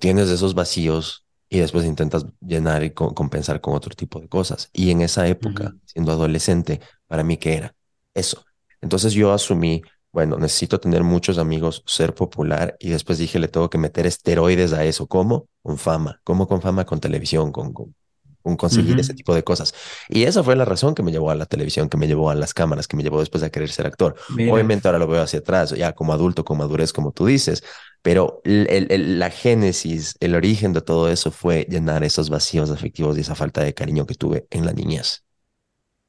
tienes 0.00 0.28
esos 0.30 0.54
vacíos 0.54 1.26
y 1.48 1.58
después 1.60 1.84
intentas 1.84 2.26
llenar 2.40 2.82
y 2.84 2.92
co- 2.92 3.14
compensar 3.14 3.60
con 3.60 3.74
otro 3.74 3.94
tipo 3.94 4.20
de 4.20 4.28
cosas. 4.28 4.70
Y 4.72 4.90
en 4.90 5.00
esa 5.02 5.26
época, 5.28 5.76
siendo 5.84 6.12
adolescente, 6.12 6.80
para 7.06 7.24
mí, 7.24 7.36
¿qué 7.38 7.54
era? 7.56 7.74
Eso. 8.14 8.44
Entonces 8.80 9.12
yo 9.14 9.32
asumí, 9.32 9.82
bueno, 10.14 10.38
necesito 10.38 10.78
tener 10.80 11.02
muchos 11.04 11.38
amigos, 11.38 11.82
ser 11.86 12.14
popular 12.14 12.76
y 12.78 12.90
después 12.90 13.18
dije, 13.18 13.38
le 13.40 13.48
tengo 13.48 13.68
que 13.70 13.78
meter 13.78 14.06
esteroides 14.06 14.72
a 14.72 14.84
eso. 14.84 15.08
¿Cómo? 15.08 15.48
Con 15.62 15.76
fama. 15.78 16.20
¿Cómo 16.24 16.46
con 16.48 16.62
fama? 16.62 16.84
Con 16.86 17.00
televisión, 17.00 17.52
con, 17.52 17.72
con, 17.72 17.94
con 18.42 18.56
conseguir 18.56 19.00
ese 19.00 19.12
Ujú. 19.12 19.14
tipo 19.14 19.34
de 19.34 19.42
cosas. 19.42 19.74
Y 20.08 20.24
esa 20.24 20.44
fue 20.44 20.54
la 20.56 20.64
razón 20.64 20.94
que 20.94 21.02
me 21.02 21.10
llevó 21.12 21.30
a 21.30 21.34
la 21.34 21.46
televisión, 21.46 21.88
que 21.88 21.96
me 21.96 22.06
llevó 22.06 22.30
a 22.30 22.36
las 22.36 22.54
cámaras, 22.54 22.86
que 22.86 22.96
me 22.96 23.02
llevó 23.02 23.20
después 23.20 23.42
a 23.42 23.50
querer 23.50 23.70
ser 23.70 23.86
actor. 23.86 24.14
Mira, 24.28 24.52
Obviamente 24.52 24.86
ahora 24.88 24.98
lo 25.00 25.08
veo 25.08 25.22
hacia 25.22 25.40
atrás, 25.40 25.70
ya 25.72 25.92
como 25.94 26.12
adulto, 26.12 26.44
con 26.44 26.58
madurez, 26.58 26.92
como 26.92 27.12
tú 27.12 27.26
dices, 27.26 27.64
pero 28.02 28.40
el- 28.44 28.86
el- 28.92 29.18
la 29.18 29.30
génesis, 29.30 30.14
el 30.20 30.34
origen 30.36 30.72
de 30.72 30.82
todo 30.82 31.10
eso 31.10 31.30
fue 31.32 31.66
llenar 31.68 32.04
esos 32.04 32.30
vacíos 32.30 32.70
afectivos 32.70 33.16
y 33.18 33.22
esa 33.22 33.34
falta 33.34 33.62
de 33.62 33.74
cariño 33.74 34.06
que 34.06 34.14
tuve 34.14 34.46
en 34.50 34.66
la 34.66 34.72
niñez. 34.72 35.24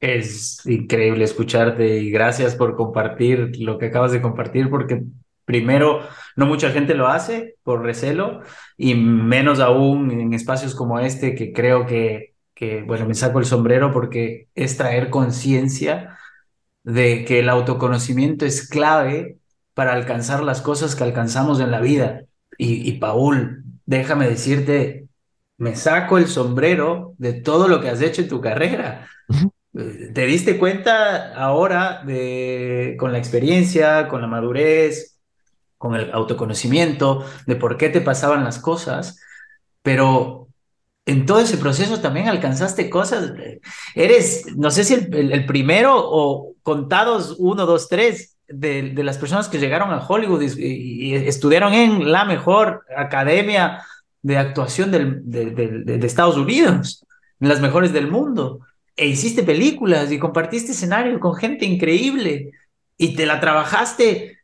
Es 0.00 0.64
increíble 0.66 1.24
escucharte 1.24 1.98
y 1.98 2.10
gracias 2.10 2.54
por 2.54 2.76
compartir 2.76 3.52
lo 3.58 3.78
que 3.78 3.86
acabas 3.86 4.12
de 4.12 4.22
compartir, 4.22 4.68
porque 4.70 5.02
primero, 5.44 6.00
no 6.34 6.46
mucha 6.46 6.70
gente 6.70 6.94
lo 6.94 7.06
hace 7.08 7.54
por 7.62 7.82
recelo 7.82 8.42
y 8.76 8.94
menos 8.94 9.60
aún 9.60 10.10
en 10.10 10.34
espacios 10.34 10.74
como 10.74 11.00
este, 11.00 11.34
que 11.34 11.52
creo 11.52 11.86
que, 11.86 12.34
que, 12.54 12.82
bueno, 12.82 13.06
me 13.06 13.14
saco 13.14 13.38
el 13.38 13.46
sombrero 13.46 13.92
porque 13.92 14.48
es 14.54 14.76
traer 14.76 15.08
conciencia 15.08 16.18
de 16.82 17.24
que 17.24 17.40
el 17.40 17.48
autoconocimiento 17.48 18.44
es 18.44 18.68
clave 18.68 19.38
para 19.74 19.92
alcanzar 19.92 20.42
las 20.42 20.60
cosas 20.62 20.94
que 20.94 21.04
alcanzamos 21.04 21.60
en 21.60 21.70
la 21.70 21.80
vida. 21.80 22.22
Y, 22.58 22.88
y 22.88 22.98
Paul, 22.98 23.64
déjame 23.86 24.28
decirte, 24.28 25.06
me 25.58 25.76
saco 25.76 26.18
el 26.18 26.26
sombrero 26.26 27.14
de 27.18 27.34
todo 27.34 27.68
lo 27.68 27.80
que 27.80 27.88
has 27.88 28.02
hecho 28.02 28.22
en 28.22 28.28
tu 28.28 28.40
carrera. 28.40 29.08
¿Te 30.14 30.24
diste 30.24 30.58
cuenta 30.58 31.34
ahora 31.34 32.02
con 32.98 33.12
la 33.12 33.18
experiencia, 33.18 34.08
con 34.08 34.22
la 34.22 34.26
madurez, 34.26 35.18
con 35.76 35.94
el 35.94 36.10
autoconocimiento, 36.12 37.24
de 37.46 37.56
por 37.56 37.76
qué 37.76 37.90
te 37.90 38.00
pasaban 38.00 38.44
las 38.44 38.58
cosas? 38.58 39.20
Pero 39.82 40.48
en 41.04 41.26
todo 41.26 41.40
ese 41.40 41.58
proceso 41.58 42.00
también 42.00 42.28
alcanzaste 42.28 42.88
cosas. 42.88 43.32
Eres, 43.94 44.46
no 44.56 44.70
sé 44.70 44.82
si 44.84 44.94
el, 44.94 45.44
primero 45.46 45.94
o 45.96 46.54
contados 46.62 47.36
uno, 47.38 47.66
dos, 47.66 47.88
tres 47.88 48.36
de, 48.48 48.92
las 49.04 49.18
personas 49.18 49.48
que 49.48 49.58
llegaron 49.58 49.92
a 49.92 50.06
Hollywood 50.06 50.42
y, 50.42 51.10
y 51.10 51.14
estudiaron 51.14 51.74
en 51.74 52.10
la 52.10 52.24
mejor 52.24 52.84
academia 52.96 53.84
de 54.22 54.38
actuación 54.38 54.90
del- 54.90 55.20
de, 55.30 55.50
de- 55.50 55.68
de- 55.84 55.98
de 55.98 56.06
Estados 56.06 56.36
Unidos, 56.36 57.04
en 57.40 57.48
las 57.48 57.60
mejores 57.60 57.92
del 57.92 58.10
mundo. 58.10 58.60
E 58.96 59.06
hiciste 59.06 59.42
películas 59.42 60.10
y 60.12 60.18
compartiste 60.18 60.72
escenario 60.72 61.20
con 61.20 61.34
gente 61.36 61.66
increíble 61.66 62.52
y 62.96 63.14
te 63.14 63.26
la 63.26 63.40
trabajaste 63.40 64.38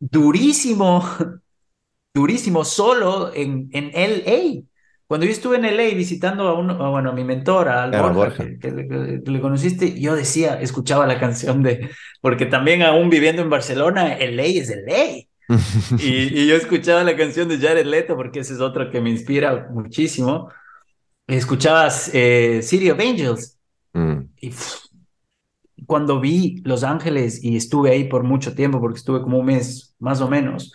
durísimo 0.00 1.04
durísimo 2.14 2.64
solo 2.64 3.32
en, 3.34 3.68
en 3.72 3.90
LA. 3.94 4.62
Cuando 5.06 5.26
yo 5.26 5.32
estuve 5.32 5.56
en 5.56 5.64
LA 5.64 5.94
visitando 5.96 6.48
a 6.48 6.54
uno, 6.58 6.76
bueno, 6.92 7.10
a 7.10 7.12
mi 7.12 7.24
mentor, 7.24 7.68
a 7.68 7.82
Al 7.84 7.90
Claro, 7.90 8.12
Borja, 8.12 8.14
Borja. 8.14 8.44
que, 8.44 8.58
que 8.58 8.70
le, 8.70 8.88
que 9.24 9.30
le 9.30 9.40
conociste, 9.40 10.00
yo 10.00 10.14
decía, 10.14 10.60
escuchaba 10.60 11.06
la 11.06 11.18
canción 11.18 11.62
de, 11.62 11.90
porque 12.20 12.46
también 12.46 12.82
aún 12.82 13.10
viviendo 13.10 13.42
en 13.42 13.50
Barcelona, 13.50 14.14
LA 14.18 14.44
es 14.44 14.70
LA. 14.70 15.26
Y, 15.96 16.40
y 16.42 16.48
yo 16.48 16.56
escuchaba 16.56 17.04
la 17.04 17.16
canción 17.16 17.48
de 17.48 17.58
Jared 17.58 17.86
Leto, 17.86 18.16
porque 18.16 18.40
ese 18.40 18.54
es 18.54 18.60
otro 18.60 18.90
que 18.90 19.00
me 19.00 19.10
inspira 19.10 19.68
muchísimo. 19.70 20.50
Escuchabas 21.28 22.10
eh, 22.14 22.60
City 22.62 22.90
of 22.90 23.00
Angels. 23.00 23.59
Mm, 23.92 24.30
Y 24.38 24.50
pff, 24.50 24.86
cuando 25.86 26.20
vi 26.20 26.60
Los 26.64 26.84
Ángeles 26.84 27.42
y 27.42 27.56
estuve 27.56 27.90
ahí 27.90 28.04
por 28.04 28.22
mucho 28.24 28.54
tiempo, 28.54 28.80
porque 28.80 28.98
estuve 28.98 29.22
como 29.22 29.38
un 29.38 29.46
mes 29.46 29.94
más 29.98 30.20
o 30.20 30.28
menos, 30.28 30.72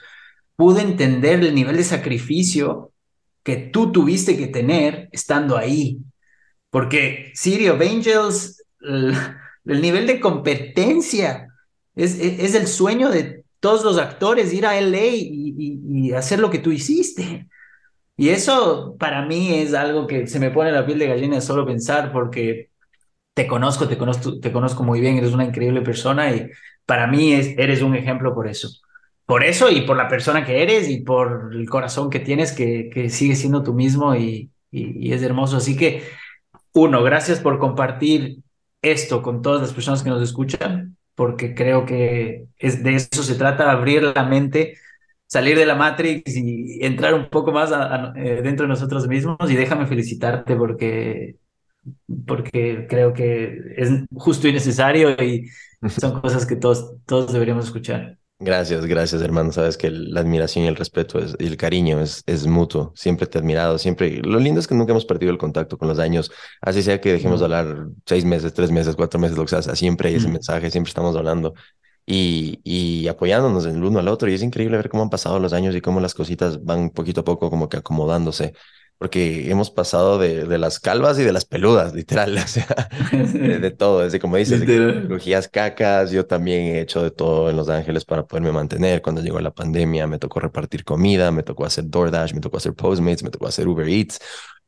pude 0.56 0.82
entender 0.82 1.40
el 1.44 1.56
nivel 1.56 1.78
de 1.78 1.84
sacrificio 1.84 2.92
que 3.44 3.58
tú 3.58 3.92
tuviste 3.92 4.38
que 4.38 4.48
tener 4.48 5.10
estando 5.12 5.58
ahí. 5.58 6.00
Porque 6.70 7.32
City 7.36 7.70
of 7.70 7.82
Angels, 7.82 8.64
el, 8.82 9.14
el 9.66 9.82
nivel 9.82 10.08
de 10.08 10.20
competencia, 10.20 11.48
es, 11.96 12.20
es, 12.20 12.40
es, 12.40 12.56
el 12.56 12.68
sueño 12.68 13.10
de 13.10 13.46
todos 13.60 13.84
los 13.84 13.98
actores, 13.98 14.54
ir 14.54 14.66
a 14.66 14.78
LA 14.78 15.06
y, 15.08 15.56
y, 15.58 16.10
y 16.10 16.14
hacer 16.14 16.40
lo 16.40 16.50
que 16.50 16.60
tú 16.60 16.72
hiciste. 16.72 17.48
Y 18.18 18.30
eso 18.30 18.96
para 19.00 19.26
mí 19.26 19.54
es 19.56 19.74
algo 19.74 20.08
que 20.08 20.28
se 20.28 20.40
me 20.40 20.52
pone 20.52 20.72
la 20.72 20.86
piel 20.86 21.00
de 21.00 21.08
gallina 21.08 21.42
solo 21.42 21.66
pensar 21.66 22.12
porque 22.14 22.72
te 23.36 23.46
conozco, 23.48 23.88
te 23.88 23.98
conozco, 23.98 24.40
te 24.40 24.52
conozco 24.52 24.84
muy 24.84 25.00
bien, 25.00 25.18
eres 25.18 25.34
una 25.34 25.46
increíble 25.46 25.82
persona 25.82 26.32
y 26.34 26.50
para 26.86 27.06
mí 27.06 27.34
es, 27.34 27.56
eres 27.58 27.84
un 27.84 27.96
ejemplo 27.96 28.34
por 28.34 28.48
eso. 28.48 28.70
Por 29.28 29.44
eso 29.44 29.70
y 29.70 29.82
por 29.82 29.98
la 29.98 30.08
persona 30.08 30.46
que 30.46 30.64
eres 30.64 30.90
y 30.90 31.02
por 31.02 31.52
el 31.54 31.70
corazón 31.70 32.10
que 32.10 32.20
tienes 32.20 32.52
que, 32.54 32.90
que 32.92 33.10
sigue 33.10 33.36
siendo 33.36 33.62
tú 33.64 33.74
mismo 33.74 34.16
y, 34.16 34.52
y, 34.72 35.08
y 35.08 35.14
es 35.14 35.22
hermoso. 35.22 35.58
Así 35.58 35.78
que, 35.78 36.04
uno, 36.74 37.04
gracias 37.04 37.40
por 37.40 37.60
compartir 37.60 38.38
esto 38.82 39.22
con 39.22 39.42
todas 39.42 39.62
las 39.62 39.74
personas 39.74 40.04
que 40.04 40.10
nos 40.10 40.22
escuchan, 40.24 40.98
porque 41.16 41.56
creo 41.56 41.86
que 41.86 42.46
es, 42.58 42.84
de 42.84 42.96
eso 42.96 43.24
se 43.24 43.36
trata, 43.36 43.72
abrir 43.72 44.04
la 44.04 44.24
mente 44.24 44.76
salir 45.28 45.58
de 45.58 45.66
la 45.66 45.76
Matrix 45.76 46.36
y 46.38 46.84
entrar 46.86 47.14
un 47.14 47.30
poco 47.30 47.52
más 47.52 47.72
a, 47.72 48.12
a, 48.12 48.14
eh, 48.16 48.42
dentro 48.42 48.66
de 48.66 48.70
nosotros 48.70 49.08
mismos. 49.08 49.38
Y 49.50 49.56
déjame 49.56 49.88
felicitarte 49.88 50.56
porque, 50.56 51.36
porque 52.28 52.88
creo 52.90 53.14
que 53.14 53.60
es 53.78 53.90
justo 54.16 54.48
y 54.48 54.54
necesario 54.54 55.12
y 55.24 55.50
son 56.00 56.22
cosas 56.22 56.46
que 56.46 56.56
todos, 56.56 56.96
todos 57.06 57.34
deberíamos 57.34 57.66
escuchar. 57.66 58.18
Gracias, 58.38 58.86
gracias, 58.86 59.22
hermano. 59.22 59.52
Sabes 59.54 59.78
que 59.78 59.90
la 59.90 60.20
admiración 60.20 60.66
y 60.66 60.68
el 60.68 60.76
respeto 60.76 61.20
es, 61.20 61.36
y 61.40 61.46
el 61.48 61.56
cariño 61.56 62.02
es, 62.02 62.22
es 62.26 62.46
mutuo. 62.48 62.92
Siempre 62.94 63.28
te 63.28 63.38
he 63.38 63.42
admirado, 63.42 63.78
siempre. 63.78 64.22
Lo 64.24 64.40
lindo 64.40 64.60
es 64.60 64.68
que 64.68 64.76
nunca 64.76 64.92
hemos 64.92 65.06
perdido 65.06 65.32
el 65.32 65.38
contacto 65.38 65.78
con 65.78 65.88
los 65.88 66.00
años. 66.00 66.32
Así 66.62 66.84
sea 66.84 67.00
que 67.00 67.14
dejemos 67.14 67.40
de 67.40 67.46
hablar 67.46 67.88
seis 68.06 68.26
meses, 68.26 68.54
tres 68.54 68.72
meses, 68.72 68.96
cuatro 68.98 69.20
meses, 69.22 69.38
lo 69.38 69.46
que 69.46 69.62
sea. 69.62 69.76
Siempre 69.76 70.10
hay 70.10 70.16
ese 70.16 70.28
mensaje, 70.28 70.70
siempre 70.70 70.90
estamos 70.90 71.16
hablando 71.16 71.54
y, 72.06 72.60
y 72.64 73.08
apoyándonos 73.08 73.66
el 73.66 73.82
uno 73.84 74.00
al 74.00 74.08
otro. 74.10 74.30
Y 74.30 74.34
es 74.34 74.44
increíble 74.44 74.76
ver 74.78 74.90
cómo 74.90 75.04
han 75.04 75.10
pasado 75.10 75.40
los 75.40 75.54
años 75.54 75.74
y 75.74 75.82
cómo 75.82 76.02
las 76.02 76.14
cositas 76.14 76.64
van 76.64 76.90
poquito 76.90 77.22
a 77.22 77.24
poco 77.26 77.50
como 77.50 77.70
que 77.70 77.78
acomodándose. 77.78 78.54
Porque 78.98 79.52
hemos 79.52 79.72
pasado 79.72 80.18
de, 80.18 80.46
de 80.46 80.58
las 80.58 80.80
calvas 80.80 81.20
y 81.20 81.24
de 81.24 81.34
las 81.34 81.46
peludas, 81.46 81.94
literal, 81.94 82.38
o 82.44 82.48
sea, 82.48 82.90
de, 83.12 83.60
de 83.60 83.72
todo, 83.72 84.02
desde 84.02 84.20
como 84.20 84.38
dices, 84.38 84.62
cirugías 84.62 85.48
cacas, 85.50 86.12
yo 86.12 86.26
también 86.26 86.76
he 86.76 86.82
hecho 86.82 87.04
de 87.04 87.12
todo 87.12 87.50
en 87.50 87.58
Los 87.58 87.70
Ángeles 87.70 88.06
para 88.06 88.26
poderme 88.26 88.52
mantener. 88.52 89.02
Cuando 89.02 89.22
llegó 89.22 89.40
la 89.40 89.54
pandemia 89.54 90.08
me 90.08 90.18
tocó 90.18 90.40
repartir 90.40 90.84
comida, 90.84 91.32
me 91.32 91.44
tocó 91.44 91.66
hacer 91.66 91.90
DoorDash, 91.90 92.34
me 92.34 92.40
tocó 92.40 92.58
hacer 92.58 92.74
Postmates, 92.74 93.24
me 93.24 93.30
tocó 93.30 93.48
hacer 93.48 93.68
Uber 93.68 93.88
Eats, 93.88 94.20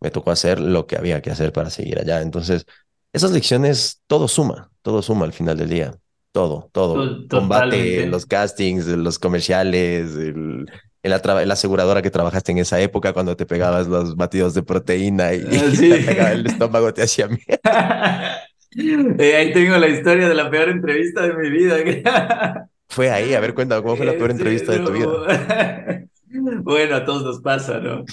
me 0.01 0.11
tocó 0.11 0.31
hacer 0.31 0.59
lo 0.59 0.85
que 0.87 0.97
había 0.97 1.21
que 1.21 1.31
hacer 1.31 1.51
para 1.51 1.69
seguir 1.69 1.99
allá. 1.99 2.21
Entonces, 2.21 2.65
esas 3.13 3.31
lecciones, 3.31 4.01
todo 4.07 4.27
suma, 4.27 4.71
todo 4.81 5.01
suma 5.01 5.25
al 5.25 5.33
final 5.33 5.57
del 5.57 5.69
día. 5.69 5.97
Todo, 6.31 6.69
todo. 6.71 7.27
Combate, 7.27 8.05
los 8.05 8.25
castings, 8.25 8.85
los 8.85 9.17
comerciales, 9.17 10.13
el, 10.15 10.67
el, 11.03 11.11
la 11.11 11.53
aseguradora 11.53 12.01
que 12.01 12.11
trabajaste 12.11 12.51
en 12.51 12.59
esa 12.59 12.79
época 12.79 13.13
cuando 13.13 13.35
te 13.35 13.45
pegabas 13.45 13.87
los 13.87 14.15
batidos 14.15 14.53
de 14.53 14.63
proteína 14.63 15.33
y, 15.33 15.45
ah, 15.45 15.71
sí. 15.73 15.93
y 15.93 16.05
te 16.05 16.31
el 16.31 16.45
estómago 16.47 16.93
te 16.93 17.03
hacía 17.03 17.27
mierda. 17.27 18.41
eh, 19.19 19.35
ahí 19.35 19.53
tengo 19.53 19.77
la 19.77 19.87
historia 19.87 20.27
de 20.27 20.35
la 20.35 20.49
peor 20.49 20.69
entrevista 20.69 21.27
de 21.27 21.33
mi 21.33 21.49
vida. 21.49 21.77
fue 22.89 23.11
ahí, 23.11 23.33
a 23.33 23.39
ver, 23.39 23.53
cuéntame, 23.53 23.83
¿cómo 23.83 23.95
fue 23.95 24.05
la 24.05 24.13
peor 24.13 24.31
entrevista 24.31 24.71
de 24.71 24.79
tu 24.79 24.91
vida? 24.91 26.07
Bueno, 26.29 26.97
a 26.97 27.05
todos 27.05 27.23
nos 27.23 27.39
pasa, 27.39 27.79
¿no? 27.79 28.03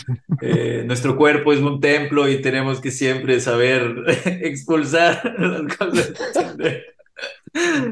Eh, 0.40 0.84
nuestro 0.86 1.16
cuerpo 1.16 1.52
es 1.52 1.58
un 1.58 1.80
templo 1.80 2.28
y 2.28 2.40
tenemos 2.40 2.80
que 2.80 2.90
siempre 2.92 3.40
saber 3.40 3.92
expulsar 4.40 5.34
las 5.36 5.76
cosas. 5.76 6.12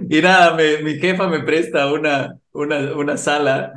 Y 0.08 0.22
nada, 0.22 0.54
me, 0.54 0.78
mi 0.78 0.98
jefa 0.98 1.28
me 1.28 1.40
presta 1.40 1.92
una, 1.92 2.38
una, 2.52 2.92
una 2.94 3.16
sala 3.16 3.72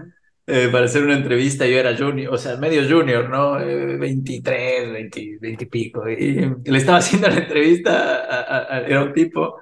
eh, 0.48 0.70
para 0.72 0.86
hacer 0.86 1.04
una 1.04 1.16
entrevista. 1.16 1.66
Yo 1.66 1.78
era 1.78 1.98
junior, 1.98 2.34
o 2.34 2.38
sea, 2.38 2.58
medio 2.58 2.88
junior, 2.88 3.30
¿no? 3.30 3.60
Eh, 3.60 3.98
23, 3.98 4.92
20, 4.92 5.38
20, 5.42 5.64
y 5.64 5.68
pico. 5.68 6.10
Y, 6.10 6.36
le 6.64 6.78
estaba 6.78 6.98
haciendo 7.00 7.28
la 7.28 7.38
entrevista, 7.38 8.26
a, 8.26 8.42
a, 8.42 8.76
a, 8.76 8.80
era 8.82 9.04
un 9.04 9.14
tipo, 9.14 9.58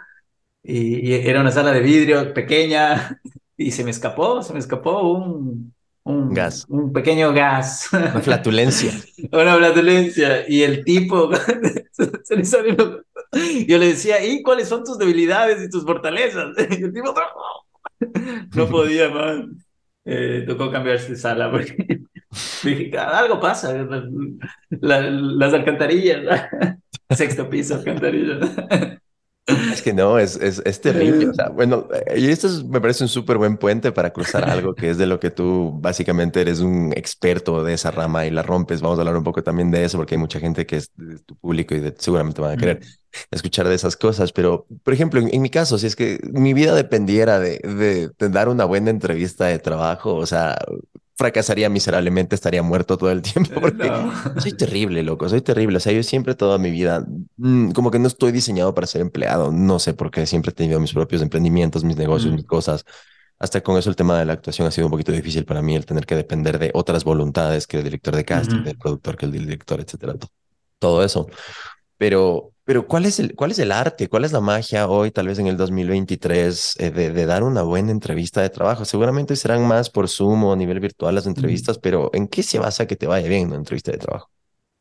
y, 0.63 1.09
y, 1.09 1.13
era 1.13 1.41
una 1.41 1.51
sala 1.51 1.71
de 1.71 1.81
vidrio 1.81 2.33
pequeña, 2.33 3.19
y 3.57 3.71
se 3.71 3.83
me 3.83 3.91
escapó, 3.91 4.41
se 4.43 4.53
me 4.53 4.59
escapó 4.59 5.01
un, 5.01 5.73
un 6.03 6.33
gas. 6.33 6.65
Un 6.67 6.91
pequeño 6.91 7.33
gas. 7.33 7.89
Una 7.93 8.21
flatulencia. 8.21 8.91
Una 9.31 9.55
flatulencia. 9.55 10.43
Y 10.47 10.63
el 10.63 10.83
tipo 10.83 11.29
se 12.23 12.35
le 12.35 12.45
salió 12.45 13.03
yo 13.67 13.77
le 13.77 13.87
decía, 13.87 14.23
¿y 14.23 14.43
cuáles 14.43 14.69
son 14.69 14.83
tus 14.83 14.97
debilidades 14.97 15.63
y 15.63 15.69
tus 15.69 15.83
fortalezas? 15.83 16.55
Y 16.69 16.83
el 16.83 16.93
tipo 16.93 17.13
no 18.55 18.67
podía 18.67 19.09
más. 19.09 19.45
Eh, 20.05 20.43
tocó 20.47 20.69
cambiarse 20.71 21.11
de 21.11 21.15
sala 21.17 21.49
porque 21.49 22.01
dije, 22.63 22.97
algo 22.97 23.39
pasa. 23.39 23.73
La, 24.69 25.01
las 25.01 25.53
alcantarillas, 25.53 26.49
sexto 27.09 27.49
piso, 27.49 27.75
alcantarillas. 27.75 28.49
Es 29.69 29.81
que 29.81 29.93
no, 29.93 30.19
es, 30.19 30.37
es, 30.37 30.61
es 30.65 30.79
terrible. 30.81 31.27
O 31.27 31.33
sea, 31.33 31.49
bueno, 31.49 31.87
y 32.15 32.29
esto 32.29 32.47
es, 32.47 32.63
me 32.63 32.79
parece 32.79 33.03
un 33.03 33.09
súper 33.09 33.37
buen 33.37 33.57
puente 33.57 33.91
para 33.91 34.13
cruzar 34.13 34.45
algo 34.49 34.73
que 34.73 34.89
es 34.89 34.97
de 34.97 35.05
lo 35.05 35.19
que 35.19 35.31
tú 35.31 35.73
básicamente 35.81 36.39
eres 36.41 36.59
un 36.59 36.93
experto 36.95 37.63
de 37.63 37.73
esa 37.73 37.91
rama 37.91 38.25
y 38.25 38.31
la 38.31 38.43
rompes. 38.43 38.81
Vamos 38.81 38.99
a 38.99 39.01
hablar 39.01 39.17
un 39.17 39.23
poco 39.23 39.43
también 39.43 39.71
de 39.71 39.83
eso 39.83 39.97
porque 39.97 40.15
hay 40.15 40.19
mucha 40.19 40.39
gente 40.39 40.65
que 40.65 40.77
es 40.77 40.91
de 40.95 41.19
tu 41.19 41.35
público 41.37 41.75
y 41.75 41.79
de, 41.79 41.93
seguramente 41.97 42.39
van 42.41 42.51
a 42.51 42.57
querer 42.57 42.79
escuchar 43.31 43.67
de 43.67 43.75
esas 43.75 43.97
cosas. 43.97 44.31
Pero, 44.31 44.65
por 44.83 44.93
ejemplo, 44.93 45.19
en, 45.19 45.33
en 45.33 45.41
mi 45.41 45.49
caso, 45.49 45.77
si 45.77 45.87
es 45.87 45.95
que 45.95 46.19
mi 46.31 46.53
vida 46.53 46.73
dependiera 46.75 47.39
de, 47.39 47.59
de, 47.63 48.11
de 48.17 48.29
dar 48.29 48.47
una 48.49 48.65
buena 48.65 48.91
entrevista 48.91 49.47
de 49.47 49.59
trabajo, 49.59 50.15
o 50.15 50.25
sea, 50.25 50.57
fracasaría 51.15 51.69
miserablemente, 51.69 52.35
estaría 52.35 52.63
muerto 52.63 52.97
todo 52.97 53.11
el 53.11 53.21
tiempo 53.21 53.51
porque 53.61 53.87
no. 53.87 54.39
soy 54.39 54.53
terrible, 54.53 55.03
loco, 55.03 55.29
soy 55.29 55.41
terrible. 55.41 55.77
O 55.77 55.79
sea, 55.79 55.93
yo 55.93 56.03
siempre 56.03 56.35
toda 56.35 56.57
mi 56.57 56.71
vida, 56.71 57.05
mmm, 57.37 57.71
como 57.71 57.91
que 57.91 57.99
no 57.99 58.07
estoy 58.07 58.31
diseñado 58.31 58.73
para 58.73 58.87
ser 58.87 59.01
empleado, 59.01 59.51
no 59.51 59.79
sé 59.79 59.93
por 59.93 60.11
qué, 60.11 60.25
siempre 60.25 60.51
he 60.51 60.53
tenido 60.53 60.79
mis 60.79 60.93
propios 60.93 61.21
emprendimientos, 61.21 61.83
mis 61.83 61.97
negocios, 61.97 62.33
mm. 62.33 62.35
mis 62.35 62.45
cosas. 62.45 62.85
Hasta 63.39 63.61
con 63.61 63.77
eso 63.77 63.89
el 63.89 63.95
tema 63.95 64.17
de 64.17 64.25
la 64.25 64.33
actuación 64.33 64.67
ha 64.67 64.71
sido 64.71 64.87
un 64.87 64.91
poquito 64.91 65.11
difícil 65.11 65.45
para 65.45 65.61
mí, 65.61 65.75
el 65.75 65.85
tener 65.85 66.05
que 66.05 66.15
depender 66.15 66.59
de 66.59 66.71
otras 66.73 67.03
voluntades 67.03 67.67
que 67.67 67.77
el 67.77 67.83
director 67.83 68.15
de 68.15 68.23
casting, 68.23 68.57
mm 68.57 68.59
-hmm. 68.59 68.63
del 68.63 68.77
productor 68.77 69.17
que 69.17 69.25
el 69.25 69.31
director, 69.31 69.81
etcétera, 69.81 70.15
todo 70.79 71.03
eso. 71.03 71.27
Pero 71.97 72.53
pero 72.65 72.87
¿cuál 72.87 73.05
es, 73.05 73.19
el, 73.19 73.35
¿cuál 73.35 73.51
es 73.51 73.59
el 73.59 73.73
arte? 73.73 74.07
¿Cuál 74.07 74.23
es 74.23 74.31
la 74.31 74.39
magia 74.39 74.87
hoy, 74.87 75.11
tal 75.11 75.27
vez 75.27 75.37
en 75.37 75.47
el 75.47 75.57
2023, 75.57 76.77
eh, 76.79 76.91
de, 76.91 77.11
de, 77.11 77.25
dar 77.25 77.43
una 77.43 77.61
buena 77.63 77.91
entrevista 77.91 78.41
de 78.41 78.49
trabajo? 78.49 78.85
Seguramente 78.85 79.35
serán 79.35 79.67
más 79.67 79.89
por 79.89 80.07
Zoom 80.07 80.45
o 80.45 80.53
a 80.53 80.55
nivel 80.55 80.79
virtual 80.79 81.13
las 81.13 81.27
entrevistas, 81.27 81.77
mm. 81.77 81.81
pero 81.81 82.09
¿en 82.13 82.27
qué 82.29 82.41
se 82.41 82.59
basa 82.59 82.87
que 82.87 82.95
te 82.95 83.05
vaya 83.05 83.27
bien 83.27 83.47
una 83.47 83.57
entrevista 83.57 83.91
de 83.91 83.97
trabajo? 83.97 84.29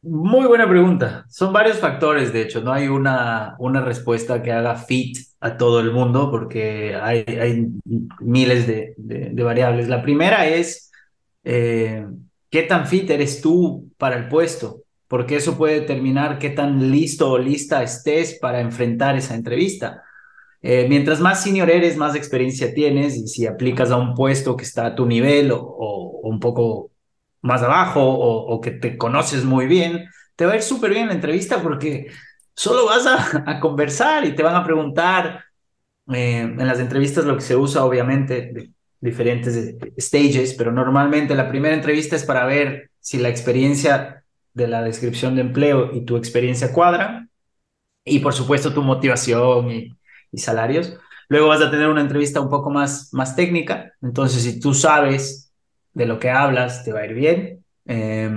Muy 0.03 0.46
buena 0.46 0.68
pregunta. 0.68 1.25
Son 1.29 1.53
varios 1.53 1.79
factores, 1.79 2.33
de 2.33 2.42
hecho. 2.42 2.61
No 2.61 2.72
hay 2.72 2.87
una, 2.87 3.57
una 3.59 3.81
respuesta 3.81 4.42
que 4.42 4.53
haga 4.53 4.77
fit 4.77 5.18
a 5.40 5.57
todo 5.57 5.81
el 5.81 5.90
mundo 5.90 6.31
porque 6.31 6.94
hay, 6.94 7.25
hay 7.27 7.66
miles 8.20 8.66
de, 8.68 8.94
de, 8.96 9.31
de, 9.31 9.42
variables. 9.42 9.88
La 9.88 10.03
primera 10.03 10.46
es 10.46 10.90
eh, 11.44 12.07
qué 12.48 12.62
tan 12.62 12.87
fit 12.87 13.11
eres 13.11 13.40
tú 13.40 13.90
para 13.96 14.16
el 14.16 14.29
puesto 14.29 14.83
porque 15.12 15.37
eso 15.37 15.59
puede 15.59 15.81
determinar 15.81 16.38
qué 16.38 16.48
tan 16.48 16.90
listo 16.90 17.33
o 17.33 17.38
lista 17.38 17.83
estés 17.83 18.38
para 18.40 18.61
enfrentar 18.61 19.14
esa 19.14 19.35
entrevista. 19.35 20.03
Eh, 20.62 20.87
mientras 20.88 21.20
más 21.20 21.42
senior 21.42 21.68
eres, 21.68 21.98
más 21.98 22.14
experiencia 22.14 22.72
tienes 22.72 23.14
y 23.18 23.29
si 23.29 23.46
aplicas 23.46 23.90
a 23.90 23.98
un 23.98 24.14
puesto 24.14 24.57
que 24.57 24.64
está 24.64 24.87
a 24.87 24.94
tu 24.94 25.05
nivel 25.05 25.51
o, 25.53 26.20
un 26.22 26.40
poco 26.40 26.92
más 27.42 27.62
abajo 27.62 28.01
o, 28.03 28.59
que 28.62 28.70
te 28.70 28.96
conoces 28.96 29.44
muy 29.44 29.66
bien, 29.66 30.07
te 30.35 30.46
va 30.46 30.53
a 30.53 30.57
ir 30.57 30.62
súper 30.62 30.92
bien 30.92 31.09
la 31.09 31.12
entrevista 31.12 31.62
porque 31.62 32.07
solo 32.55 32.87
vas 32.87 33.07
a, 33.07 33.61
conversar 33.61 34.25
y 34.25 34.35
te 34.35 34.42
van 34.42 34.55
a 34.55 34.64
preguntar 34.64 35.44
eh, 36.11 36.40
en 36.40 36.66
las 36.66 36.81
entrevistas 36.81 37.27
lo 37.27 37.35
que 37.35 37.42
se 37.42 37.55
usa 37.55 37.85
obviamente 37.85 38.51
de 38.51 38.70
diferentes 38.98 39.77
stages, 39.98 40.55
pero 40.55 40.72
normalmente 40.72 41.35
la 41.35 41.51
primera 41.51 41.75
entrevista 41.75 42.16
es 42.16 42.25
para 42.25 42.46
ver 42.46 42.90
si 42.98 43.18
la 43.18 43.29
experiencia 43.29 44.21
de 44.54 44.68
la 44.68 44.82
descripción 44.82 45.34
de 45.34 45.42
empleo 45.42 45.94
y 45.94 46.04
tu 46.04 46.16
experiencia 46.16 46.72
cuadra, 46.72 47.28
y 48.04 48.18
por 48.20 48.34
supuesto 48.34 48.72
tu 48.72 48.82
motivación 48.82 49.70
y, 49.70 49.96
salarios. 50.35 50.96
Luego 51.29 51.48
vas 51.48 51.60
a 51.60 51.70
tener 51.70 51.88
una 51.88 52.00
entrevista 52.00 52.40
un 52.40 52.48
poco 52.48 52.70
más, 52.70 53.12
más 53.12 53.37
técnica, 53.37 53.92
entonces 54.02 54.42
si 54.42 54.60
tú 54.60 54.74
sabes 54.74 55.52
de 55.92 56.06
lo 56.06 56.18
que 56.18 56.31
hablas, 56.31 56.85
te 56.85 56.92
va 56.92 57.00
a 57.00 57.06
ir 57.06 57.14
bien. 57.14 57.64
Eh, 57.87 58.31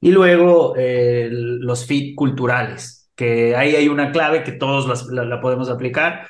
y 0.00 0.10
luego 0.10 0.74
eh, 0.76 1.28
los 1.30 1.86
fit 1.86 2.14
culturales, 2.14 3.10
que 3.14 3.54
ahí 3.54 3.76
hay 3.76 3.88
una 3.88 4.12
clave 4.12 4.42
que 4.42 4.52
todos 4.52 4.88
las, 4.88 5.06
la, 5.06 5.24
la 5.24 5.40
podemos 5.40 5.68
aplicar. 5.68 6.28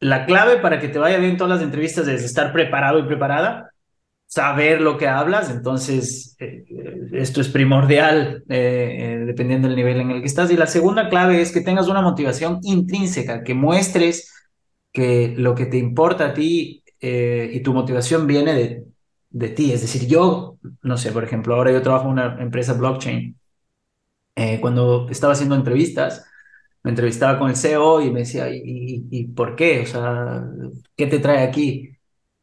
La 0.00 0.24
clave 0.24 0.58
para 0.58 0.80
que 0.80 0.88
te 0.88 0.98
vaya 0.98 1.18
bien 1.18 1.36
todas 1.36 1.58
las 1.58 1.62
entrevistas 1.62 2.08
es 2.08 2.24
estar 2.24 2.52
preparado 2.52 2.98
y 2.98 3.02
preparada, 3.02 3.72
saber 4.28 4.82
lo 4.82 4.98
que 4.98 5.08
hablas, 5.08 5.50
entonces 5.50 6.36
eh, 6.40 6.64
esto 7.14 7.42
es 7.42 7.48
primordial 7.50 8.44
eh, 8.50 8.98
eh, 9.22 9.24
dependiendo 9.26 9.68
del 9.68 9.76
nivel 9.78 10.00
en 10.02 10.12
el 10.12 10.20
que 10.22 10.28
estás. 10.28 10.52
Y 10.52 10.58
la 10.58 10.68
segunda 10.68 11.10
clave 11.10 11.42
es 11.42 11.52
que 11.52 11.62
tengas 11.62 11.88
una 11.88 12.02
motivación 12.02 12.60
intrínseca, 12.64 13.44
que 13.44 13.54
muestres 13.54 14.32
que 14.92 15.34
lo 15.36 15.54
que 15.54 15.66
te 15.66 15.78
importa 15.78 16.26
a 16.28 16.34
ti 16.34 16.84
eh, 17.00 17.50
y 17.54 17.60
tu 17.62 17.72
motivación 17.74 18.26
viene 18.26 18.54
de, 18.54 18.84
de 19.30 19.48
ti. 19.50 19.72
Es 19.72 19.82
decir, 19.82 20.08
yo, 20.08 20.58
no 20.82 20.98
sé, 20.98 21.12
por 21.12 21.24
ejemplo, 21.24 21.54
ahora 21.56 21.72
yo 21.72 21.82
trabajo 21.82 22.06
en 22.06 22.12
una 22.12 22.36
empresa 22.42 22.74
blockchain. 22.74 23.36
Eh, 24.36 24.60
cuando 24.60 25.08
estaba 25.10 25.32
haciendo 25.32 25.56
entrevistas, 25.56 26.24
me 26.84 26.90
entrevistaba 26.92 27.38
con 27.38 27.50
el 27.50 27.56
CEO 27.56 28.02
y 28.02 28.10
me 28.12 28.20
decía, 28.20 28.50
¿y, 28.50 28.58
y, 28.64 29.06
y 29.10 29.26
por 29.28 29.56
qué? 29.56 29.82
O 29.82 29.86
sea, 29.86 30.44
¿qué 30.96 31.06
te 31.08 31.20
trae 31.20 31.44
aquí? 31.44 31.97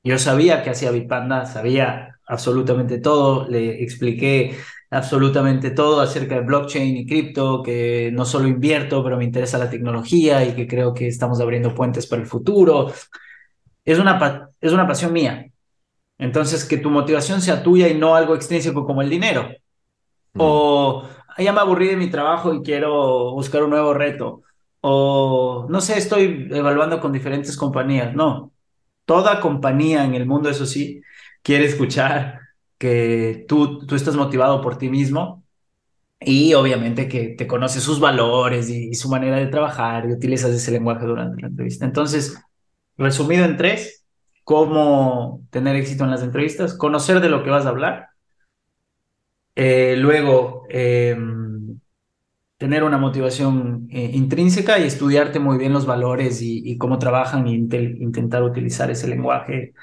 Yo 0.05 0.19
sabía 0.19 0.61
que 0.61 0.69
hacía 0.69 0.91
Bitpanda, 0.91 1.47
sabía 1.47 2.19
absolutamente 2.27 2.99
todo, 2.99 3.47
le 3.49 3.81
expliqué 3.83 4.55
absolutamente 4.91 5.71
todo 5.71 5.99
acerca 5.99 6.35
de 6.35 6.41
blockchain 6.41 6.95
y 6.95 7.07
cripto, 7.07 7.63
que 7.63 8.11
no 8.13 8.23
solo 8.23 8.47
invierto, 8.47 9.03
pero 9.03 9.17
me 9.17 9.23
interesa 9.23 9.57
la 9.57 9.69
tecnología 9.69 10.45
y 10.45 10.53
que 10.53 10.67
creo 10.67 10.93
que 10.93 11.07
estamos 11.07 11.41
abriendo 11.41 11.73
puentes 11.73 12.05
para 12.05 12.21
el 12.21 12.27
futuro. 12.27 12.93
Es 13.83 13.97
una, 13.97 14.51
es 14.61 14.71
una 14.71 14.87
pasión 14.87 15.11
mía. 15.11 15.49
Entonces, 16.19 16.65
que 16.65 16.77
tu 16.77 16.91
motivación 16.91 17.41
sea 17.41 17.63
tuya 17.63 17.87
y 17.87 17.95
no 17.97 18.13
algo 18.13 18.35
extrínseco 18.35 18.85
como 18.85 19.01
el 19.01 19.09
dinero. 19.09 19.49
Mm. 20.33 20.39
O 20.39 21.09
ya 21.39 21.51
me 21.51 21.61
aburrí 21.61 21.87
de 21.87 21.97
mi 21.97 22.11
trabajo 22.11 22.53
y 22.53 22.61
quiero 22.61 23.31
buscar 23.31 23.63
un 23.63 23.71
nuevo 23.71 23.91
reto. 23.95 24.43
O 24.81 25.65
no 25.67 25.81
sé, 25.81 25.97
estoy 25.97 26.47
evaluando 26.51 27.01
con 27.01 27.11
diferentes 27.11 27.57
compañías. 27.57 28.13
No, 28.15 28.51
toda 29.05 29.39
compañía 29.39 30.03
en 30.03 30.15
el 30.15 30.25
mundo, 30.25 30.49
eso 30.49 30.65
sí, 30.65 31.01
quiere 31.41 31.65
escuchar 31.65 32.39
que 32.77 33.45
tú, 33.47 33.85
tú 33.85 33.95
estás 33.95 34.15
motivado 34.15 34.61
por 34.61 34.77
ti 34.77 34.89
mismo 34.89 35.43
y 36.19 36.53
obviamente 36.53 37.07
que 37.07 37.29
te 37.29 37.47
conoces 37.47 37.83
sus 37.83 37.99
valores 37.99 38.69
y, 38.69 38.93
su 38.95 39.09
manera 39.09 39.37
de 39.37 39.47
trabajar 39.47 40.05
y 40.05 40.13
utilizas 40.13 40.51
ese 40.51 40.71
lenguaje 40.71 41.05
durante 41.05 41.41
la 41.41 41.47
entrevista. 41.47 41.85
Entonces, 41.85 42.37
resumido 42.97 43.45
en 43.45 43.57
tres, 43.57 44.05
cómo 44.43 45.43
tener 45.51 45.75
éxito 45.75 46.03
en 46.03 46.11
las 46.11 46.23
entrevistas, 46.23 46.75
conocer 46.77 47.19
de 47.21 47.29
lo 47.29 47.43
que 47.43 47.49
vas 47.49 47.65
a 47.65 47.69
hablar, 47.69 48.09
eh, 49.55 49.95
luego 49.97 50.63
eh, 50.69 51.15
tener 52.57 52.83
una 52.83 52.97
motivación 52.97 53.87
eh, 53.91 54.11
intrínseca 54.13 54.79
y 54.79 54.83
estudiarte 54.83 55.39
muy 55.39 55.57
bien 55.57 55.73
los 55.73 55.85
valores 55.85 56.41
y, 56.41 56.61
y 56.65 56.77
cómo 56.77 56.99
trabajan 56.99 57.47
e 57.47 57.51
intentar 57.51 58.43
utilizar 58.43 58.89
ese 58.91 59.07
lenguaje 59.07 59.73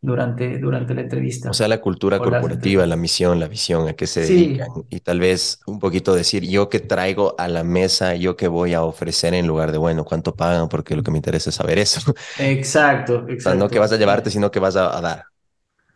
durante, 0.00 0.58
durante 0.58 0.94
la 0.94 1.02
entrevista. 1.02 1.50
O 1.50 1.52
sea, 1.54 1.66
la 1.66 1.80
cultura 1.80 2.20
O 2.20 2.22
corporativa, 2.22 2.86
la 2.86 2.94
misión, 2.96 3.40
la 3.40 3.48
visión, 3.48 3.88
a 3.88 3.94
qué 3.94 4.06
se 4.06 4.20
Sí, 4.20 4.36
dedican 4.36 4.68
y 4.88 5.00
tal 5.00 5.18
vez 5.18 5.58
un 5.66 5.80
poquito 5.80 6.14
decir 6.14 6.44
yo 6.48 6.68
qué 6.68 6.78
traigo 6.78 7.34
a 7.38 7.48
la 7.48 7.64
mesa, 7.64 8.14
yo 8.14 8.36
qué 8.36 8.46
voy 8.46 8.72
a 8.74 8.84
ofrecer 8.84 9.34
en 9.34 9.48
lugar 9.48 9.72
de, 9.72 9.78
bueno, 9.78 10.04
cuánto 10.04 10.36
pagan, 10.36 10.68
porque 10.68 10.94
lo 10.94 11.02
que 11.02 11.10
me 11.10 11.18
interesa 11.18 11.50
es 11.50 11.56
saber 11.56 11.78
eso. 11.78 12.00
exacto, 12.36 13.24
O 13.38 13.42
sea, 13.42 13.54
no 13.54 13.70
que 13.70 13.78
exacto. 13.78 13.80
vas 13.80 13.92
a 13.92 13.96
llevarte, 13.96 14.30
sino 14.30 14.50
que 14.50 14.60
vas 14.60 14.76
a, 14.76 14.96
a 14.96 15.00
dar. 15.00 15.24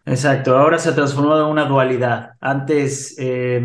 Exacto, 0.06 0.56
ahora 0.56 0.78
se 0.78 0.90
ha 0.90 0.94
transformado 0.94 1.44
en 1.46 1.50
una 1.52 1.64
dualidad. 1.64 2.32
Antes, 2.40 3.14
eh, 3.18 3.62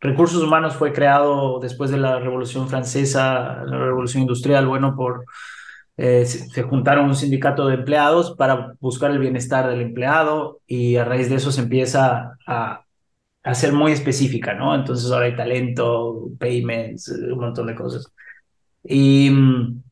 recursos 0.00 0.42
humanos 0.42 0.74
fue 0.74 0.92
creado 0.92 1.60
después 1.60 1.90
de 1.90 1.98
la 1.98 2.18
Revolución 2.18 2.68
Francesa, 2.68 3.64
la 3.64 3.78
Revolución 3.78 4.22
Industrial, 4.22 4.66
bueno, 4.66 4.96
por, 4.96 5.24
eh, 5.96 6.26
se, 6.26 6.62
juntaron 6.62 7.06
un 7.06 7.16
sindicato 7.16 7.66
de 7.66 7.74
empleados 7.74 8.34
para 8.36 8.74
buscar 8.80 9.10
el 9.10 9.18
bienestar 9.18 9.68
del 9.68 9.82
empleado 9.82 10.60
y 10.66 10.96
a 10.96 11.04
raíz 11.04 11.28
de 11.28 11.36
eso 11.36 11.52
se 11.52 11.60
empieza 11.62 12.38
a, 12.46 12.84
a 13.42 13.54
ser 13.54 13.72
muy 13.72 13.92
específica, 13.92 14.54
¿no? 14.54 14.74
Entonces 14.74 15.10
ahora 15.10 15.26
hay 15.26 15.36
talento, 15.36 16.30
payments, 16.38 17.08
un 17.08 17.38
montón 17.38 17.66
de 17.66 17.74
cosas. 17.74 18.12
Y 18.82 19.30
mm, 19.30 19.82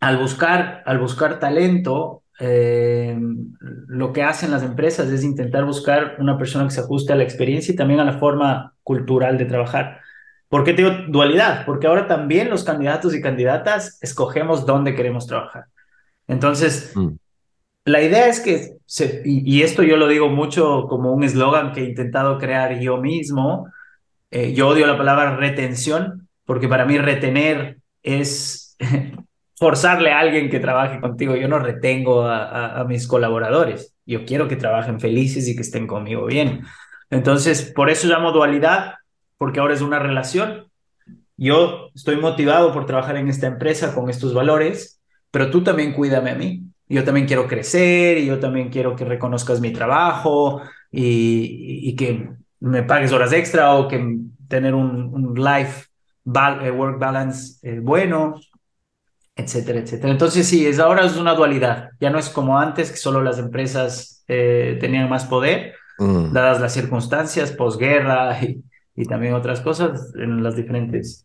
al 0.00 0.18
buscar, 0.18 0.82
al 0.86 0.98
buscar 0.98 1.40
talento, 1.40 2.23
eh, 2.40 3.18
lo 3.88 4.12
que 4.12 4.22
hacen 4.22 4.50
las 4.50 4.62
empresas 4.62 5.08
es 5.10 5.24
intentar 5.24 5.64
buscar 5.64 6.16
una 6.18 6.36
persona 6.38 6.64
que 6.64 6.70
se 6.72 6.80
ajuste 6.80 7.12
a 7.12 7.16
la 7.16 7.24
experiencia 7.24 7.72
y 7.72 7.76
también 7.76 8.00
a 8.00 8.04
la 8.04 8.18
forma 8.18 8.74
cultural 8.82 9.38
de 9.38 9.46
trabajar. 9.46 10.00
¿Por 10.48 10.64
qué 10.64 10.72
te 10.74 10.82
digo 10.82 10.94
dualidad? 11.08 11.64
Porque 11.66 11.86
ahora 11.86 12.06
también 12.06 12.50
los 12.50 12.64
candidatos 12.64 13.14
y 13.14 13.20
candidatas 13.20 13.98
escogemos 14.02 14.66
dónde 14.66 14.94
queremos 14.94 15.26
trabajar. 15.26 15.64
Entonces, 16.28 16.92
Mm. 16.94 17.16
la 17.86 18.02
idea 18.02 18.28
es 18.28 18.40
que, 18.40 18.76
se, 18.86 19.22
y, 19.24 19.58
y 19.58 19.62
esto 19.62 19.82
yo 19.82 19.96
lo 19.96 20.08
digo 20.08 20.28
mucho 20.28 20.86
como 20.88 21.12
un 21.12 21.24
eslogan 21.24 21.72
que 21.72 21.82
he 21.82 21.84
intentado 21.88 22.38
crear 22.38 22.78
yo 22.80 22.98
mismo, 22.98 23.68
eh, 24.30 24.52
yo 24.54 24.68
odio 24.68 24.86
la 24.86 24.96
palabra 24.98 25.36
retención, 25.36 26.28
porque 26.44 26.68
para 26.68 26.84
mí 26.86 26.98
retener 26.98 27.78
es 28.02 28.76
forzarle 29.56 30.12
a 30.12 30.18
alguien 30.18 30.50
que 30.50 30.60
trabaje 30.60 31.00
contigo. 31.00 31.36
Yo 31.36 31.48
no 31.48 31.58
retengo 31.58 32.26
a, 32.26 32.84
mis 32.88 33.06
colaboradores. 33.06 33.94
Yo 34.06 34.24
quiero 34.24 34.48
que 34.48 34.56
trabajen 34.56 35.00
felices 35.00 35.48
y 35.48 35.54
que 35.54 35.62
estén 35.62 35.86
conmigo 35.86 36.26
bien. 36.26 36.62
Entonces, 37.10 37.72
por 37.74 37.90
eso 37.90 38.08
llamo 38.08 38.32
dualidad, 38.32 38.94
porque 39.38 39.60
ahora 39.60 39.74
es 39.74 39.80
una 39.80 39.98
relación. 39.98 40.68
Yo 41.36 41.90
estoy 41.94 42.16
motivado 42.16 42.72
por 42.72 42.86
trabajar 42.86 43.16
en 43.16 43.28
esta 43.28 43.46
empresa 43.46 43.94
con 43.94 44.10
estos 44.10 44.34
valores, 44.34 45.00
pero 45.30 45.50
tú 45.50 45.62
también 45.62 45.92
cuídame 45.92 46.30
a 46.30 46.34
mí. 46.34 46.62
Yo 46.88 47.02
también 47.04 47.26
quiero 47.26 47.48
crecer 47.48 48.18
y 48.18 48.26
yo 48.26 48.38
también 48.38 48.68
quiero 48.68 48.94
que 48.94 49.04
reconozcas 49.04 49.60
mi 49.60 49.72
trabajo 49.72 50.60
y, 50.90 51.94
que 51.96 52.30
me 52.60 52.82
pagues 52.82 53.12
horas 53.12 53.32
extra 53.32 53.74
o 53.74 53.88
que 53.88 54.18
tener 54.48 54.74
un, 54.74 55.34
life 55.34 55.86
eh, 56.62 56.70
work 56.70 56.98
balance 56.98 57.58
eh, 57.62 57.80
bueno, 57.80 58.34
etcétera, 59.36 59.80
etcétera. 59.80 60.12
Entonces 60.12 60.46
sí, 60.46 60.66
es, 60.66 60.78
ahora 60.78 61.04
es 61.06 61.16
una 61.16 61.34
dualidad. 61.34 61.90
Ya 62.00 62.10
no 62.10 62.18
es 62.18 62.28
como 62.28 62.58
antes, 62.58 62.90
que 62.90 62.96
solo 62.96 63.22
las 63.22 63.38
empresas 63.38 64.24
eh, 64.28 64.76
tenían 64.80 65.08
más 65.08 65.24
poder, 65.26 65.74
Mm. 65.96 66.32
dadas 66.32 66.60
las 66.60 66.72
circunstancias, 66.74 67.52
posguerra 67.52 68.36
y, 68.42 68.64
y 68.96 69.04
también 69.06 69.34
otras 69.34 69.60
cosas 69.60 70.12
en 70.16 70.42
las 70.42 70.56
diferentes 70.56 71.24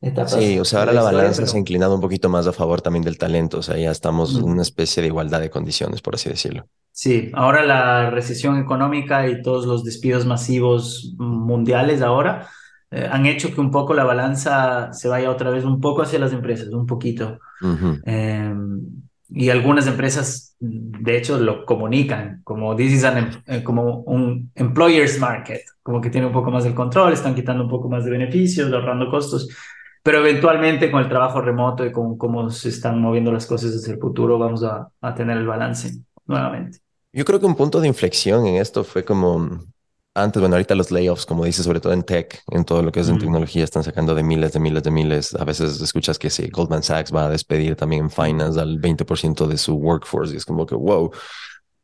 etapas 0.00 0.44
Sí, 0.44 0.58
o 0.58 0.64
sea, 0.64 0.80
ahora 0.80 0.92
la 0.92 1.00
historia, 1.02 1.18
balanza 1.20 1.46
se 1.46 1.56
ha 1.56 1.60
inclinado 1.60 1.94
un 1.94 2.00
poquito 2.00 2.28
más 2.28 2.46
a 2.46 2.52
favor 2.52 2.80
también 2.82 3.04
del 3.04 3.18
talento, 3.18 3.58
o 3.58 3.62
sea, 3.62 3.76
ya 3.76 3.90
estamos 3.90 4.36
en 4.38 4.44
una 4.44 4.62
especie 4.62 5.02
de 5.02 5.08
igualdad 5.08 5.40
de 5.40 5.50
condiciones, 5.50 6.02
por 6.02 6.14
así 6.14 6.28
decirlo. 6.30 6.68
sí, 6.92 7.30
ahora 7.34 7.64
la 7.64 8.10
recesión 8.10 8.58
económica 8.58 9.28
y 9.28 9.42
todos 9.42 9.66
los 9.66 9.84
despidos 9.84 10.26
masivos 10.26 11.14
mundiales 11.18 12.02
ahora 12.02 12.48
eh, 12.90 13.08
han 13.10 13.26
hecho 13.26 13.54
que 13.54 13.60
un 13.60 13.70
poco 13.70 13.94
la 13.94 14.04
balanza 14.04 14.92
se 14.92 15.08
vaya 15.08 15.30
otra 15.30 15.50
vez 15.50 15.64
un 15.64 15.80
poco 15.80 16.02
hacia 16.02 16.18
las 16.18 16.32
empresas, 16.32 16.68
un 16.68 16.86
poquito. 16.86 17.38
Ujú. 17.60 17.98
Eh, 18.04 18.54
y 19.30 19.50
algunas 19.50 19.86
empresas, 19.86 20.56
de 20.58 21.16
hecho, 21.18 21.38
lo 21.38 21.66
comunican 21.66 22.40
como 22.44 22.74
this 22.74 22.92
is 22.92 23.04
an, 23.04 23.18
em- 23.18 23.30
eh, 23.46 23.62
como 23.62 24.00
un 24.00 24.50
employer's 24.54 25.18
market, 25.20 25.60
como 25.82 26.00
que 26.00 26.08
tiene 26.10 26.26
un 26.26 26.32
poco 26.32 26.50
más 26.50 26.64
del 26.64 26.74
control, 26.74 27.12
están 27.12 27.34
quitando 27.34 27.64
un 27.64 27.70
poco 27.70 27.88
más 27.90 28.04
de 28.04 28.10
beneficios, 28.10 28.72
ahorrando 28.72 29.10
costos, 29.10 29.48
pero 30.02 30.20
eventualmente 30.20 30.90
con 30.90 31.02
el 31.02 31.08
trabajo 31.08 31.42
remoto 31.42 31.84
y 31.84 31.92
con 31.92 32.16
cómo 32.16 32.48
se 32.48 32.70
están 32.70 33.00
moviendo 33.02 33.30
las 33.30 33.46
cosas 33.46 33.74
hacia 33.74 33.94
el 33.94 34.00
futuro, 34.00 34.38
vamos 34.38 34.64
a, 34.64 34.88
a 35.02 35.14
tener 35.14 35.36
el 35.36 35.46
balance 35.46 35.92
nuevamente. 36.26 36.78
Yo 37.12 37.24
creo 37.24 37.38
que 37.40 37.46
un 37.46 37.56
punto 37.56 37.80
de 37.80 37.88
inflexión 37.88 38.46
en 38.46 38.56
esto 38.56 38.82
fue 38.84 39.04
como 39.04 39.60
antes, 40.14 40.40
bueno, 40.40 40.56
ahorita 40.56 40.74
los 40.74 40.90
layoffs, 40.90 41.26
como 41.26 41.44
dices, 41.44 41.64
sobre 41.64 41.80
todo 41.80 41.92
en 41.92 42.02
tech, 42.02 42.42
en 42.50 42.64
todo 42.64 42.82
lo 42.82 42.90
que 42.90 43.00
es 43.00 43.08
en 43.08 43.18
Mm, 43.18 43.18
tecnología, 43.18 43.62
están 43.62 43.84
sacando 43.84 44.14
de 44.16 44.22
miles, 44.24 44.52
de 44.52 44.58
miles, 44.60 44.82
de 44.82 44.90
miles. 44.90 45.34
A 45.34 45.44
veces 45.44 45.80
escuchas 45.80 46.18
que 46.18 46.28
sí, 46.30 46.48
Goldman 46.50 46.82
Sachs 46.82 47.14
va 47.14 47.26
a 47.26 47.28
despedir 47.30 47.76
también 47.76 48.04
en 48.04 48.10
finance 48.10 48.58
al 48.60 48.78
20% 48.80 49.46
de 49.46 49.56
su 49.58 49.74
workforce 49.76 50.34
y 50.34 50.36
es 50.38 50.44
como 50.44 50.66
que 50.66 50.74
wow. 50.74 51.10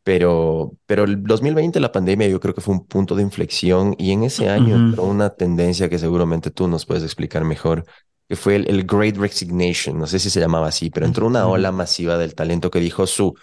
Pero, 0.02 0.72
pero 0.86 1.04
el 1.04 1.22
2020, 1.22 1.80
la 1.80 1.92
pandemia, 1.92 2.28
yo 2.28 2.40
creo 2.40 2.54
que 2.54 2.60
fue 2.60 2.74
un 2.74 2.86
punto 2.86 3.14
de 3.16 3.22
inflexión 3.22 3.94
y 3.98 4.12
en 4.12 4.24
ese 4.24 4.48
año 4.50 4.76
entró 4.76 5.04
una 5.04 5.30
tendencia 5.30 5.88
que 5.88 5.98
seguramente 5.98 6.50
tú 6.50 6.68
nos 6.68 6.84
puedes 6.86 7.04
explicar 7.04 7.44
mejor, 7.44 7.84
que 8.28 8.36
fue 8.36 8.56
el, 8.56 8.68
el 8.68 8.84
Great 8.84 9.16
Resignation. 9.16 9.98
No 9.98 10.06
sé 10.06 10.18
si 10.18 10.28
se 10.30 10.40
llamaba 10.40 10.68
así, 10.68 10.90
pero 10.90 11.06
entró 11.06 11.26
una 11.26 11.46
ola 11.46 11.72
masiva 11.72 12.18
del 12.18 12.34
talento 12.34 12.70
que 12.70 12.80
dijo 12.80 13.06
su 13.06 13.34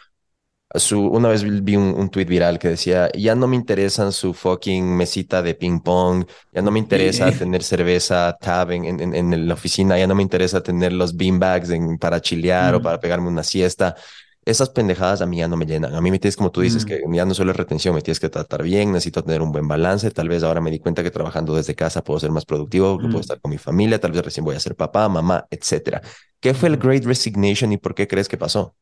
su, 0.76 1.06
una 1.08 1.30
vez 1.30 1.44
vi 1.64 1.76
un, 1.76 1.94
un 1.98 2.10
tweet 2.10 2.26
viral 2.26 2.60
que 2.60 2.70
decía, 2.70 3.10
ya 3.14 3.36
no 3.36 3.48
me 3.48 3.56
interesan 3.56 4.12
su 4.12 4.34
fucking 4.34 4.86
mesita 4.96 5.42
de 5.42 5.56
ping 5.56 5.80
pong, 5.82 6.26
ya 6.52 6.62
no 6.62 6.72
me 6.72 6.80
interesa 6.80 7.32
Sí. 7.32 7.36
tener 7.36 7.64
cerveza 7.64 8.38
tab 8.40 8.72
en, 8.72 8.86
en, 9.16 9.48
la 9.48 9.54
oficina, 9.54 9.98
ya 9.98 10.08
no 10.08 10.16
me 10.16 10.24
interesa 10.24 10.62
tener 10.64 10.94
los 10.94 11.16
beanbags 11.16 11.70
en, 11.72 11.98
para 11.98 12.22
chilear 12.22 12.76
o 12.76 12.82
para 12.82 12.98
Mm, 12.98 13.02
pegarme 13.02 13.28
una 13.28 13.44
siesta. 13.44 13.96
Esas 14.44 14.70
pendejadas 14.70 15.22
a 15.22 15.26
mí 15.28 15.38
ya 15.38 15.48
no 15.48 15.56
me 15.58 15.66
llenan. 15.66 15.94
A 15.94 16.02
mí 16.02 16.10
me 16.10 16.18
tienes, 16.20 16.36
como 16.36 16.52
tú 16.52 16.62
dices, 16.62 16.84
que 16.86 17.02
mm, 17.06 17.14
ya 17.14 17.26
no 17.26 17.34
solo 17.36 17.52
es 17.52 17.58
retención, 17.58 17.94
me 17.94 18.02
tienes 18.02 18.20
que 18.20 18.30
tratar 18.30 18.64
bien, 18.64 18.92
necesito 18.92 19.24
tener 19.24 19.42
un 19.42 19.52
buen 19.52 19.68
balance. 19.68 20.10
Tal 20.12 20.30
vez 20.30 20.42
ahora 20.44 20.62
me 20.62 20.72
di 20.72 20.80
cuenta 20.80 21.04
que 21.04 21.12
trabajando 21.12 21.56
desde 21.56 21.76
casa 21.76 22.04
puedo 22.04 22.20
ser 22.20 22.32
más 22.32 22.46
productivo, 22.46 23.00
que 23.00 23.08
puedo 23.08 23.20
mm, 23.20 23.22
estar 23.22 23.40
con 23.40 23.52
mi 23.52 23.58
familia, 23.60 24.00
tal 24.00 24.12
vez 24.14 24.24
recién 24.26 24.44
voy 24.46 24.56
a 24.56 24.60
ser 24.60 24.76
papá, 24.76 25.08
mamá, 25.10 25.46
etcétera. 25.52 26.02
¿Qué 26.40 26.54
fue 26.56 26.70
el. 26.70 26.78
Great 26.78 27.06
Resignation 27.06 27.72
y 27.72 27.78
por 27.78 27.94
qué 27.94 28.08
crees 28.08 28.28
que 28.28 28.38
pasó? 28.38 28.76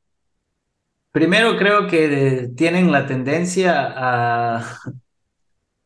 Primero 1.20 1.58
creo 1.58 1.86
que 1.86 2.50
tienen 2.56 2.94
la 2.94 3.06
tendencia 3.06 3.74
a, 3.94 4.64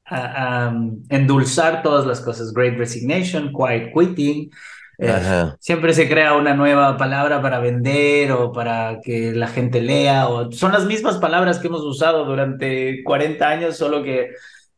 a, 0.06 0.66
a, 0.66 0.70
um, 0.70 1.02
endulzar 1.10 1.82
todas 1.82 2.06
las 2.06 2.22
cosas. 2.22 2.54
Great 2.54 2.78
Resignation, 2.78 3.52
Quiet 3.52 3.92
Quitting, 3.92 4.52
Eh, 5.00 5.52
siempre 5.60 5.92
se 5.92 6.08
crea 6.08 6.36
una 6.36 6.54
nueva 6.54 6.98
palabra 6.98 7.42
para 7.42 7.60
vender 7.60 8.32
o 8.32 8.52
para 8.52 9.00
que 9.04 9.32
la 9.32 9.48
gente 9.48 9.82
lea, 9.82 10.28
o 10.30 10.52
son 10.52 10.72
las 10.72 10.86
mismas 10.86 11.18
palabras 11.18 11.58
que 11.58 11.68
hemos 11.68 11.82
usado 11.82 12.26
durante 12.26 13.04
40 13.04 13.50
años, 13.50 13.76
solo 13.76 14.04
que 14.04 14.30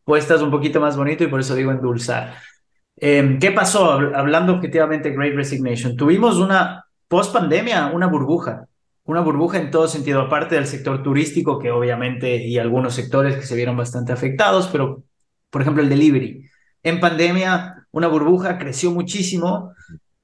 puestas 0.05 0.41
un 0.41 0.51
poquito 0.51 0.79
más 0.79 0.95
bonito 0.95 1.25
y 1.25 1.27
por 1.27 1.41
eso 1.41 1.53
digo 1.53 1.71
endulzar. 1.71 2.33
Eh, 2.95 3.37
¿Qué 3.41 3.51
pasó? 3.51 3.91
Hablando 3.91 4.53
objetivamente 4.53 5.11
Great 5.11 5.35
Resignation, 5.35 5.97
tuvimos 5.97 6.37
una 6.37 6.85
post 7.09 7.33
pandemia, 7.33 7.87
una 7.87 8.07
burbuja, 8.07 8.65
una 9.05 9.21
burbuja 9.21 9.59
en 9.59 9.71
todo 9.71 9.87
sentido, 9.87 10.21
aparte 10.21 10.55
del 10.55 10.67
sector 10.67 11.03
turístico, 11.03 11.59
que 11.59 11.71
obviamente, 11.71 12.37
y 12.37 12.57
algunos 12.57 12.93
sectores 12.95 13.35
que 13.35 13.43
se 13.45 13.55
vieron 13.55 13.77
bastante 13.77 14.11
afectados, 14.13 14.67
pero 14.71 15.03
por 15.49 15.61
ejemplo 15.61 15.83
el 15.83 15.89
delivery. 15.89 16.49
En 16.83 16.99
pandemia, 16.99 17.87
una 17.91 18.07
burbuja 18.07 18.57
creció 18.57 18.91
muchísimo 18.91 19.73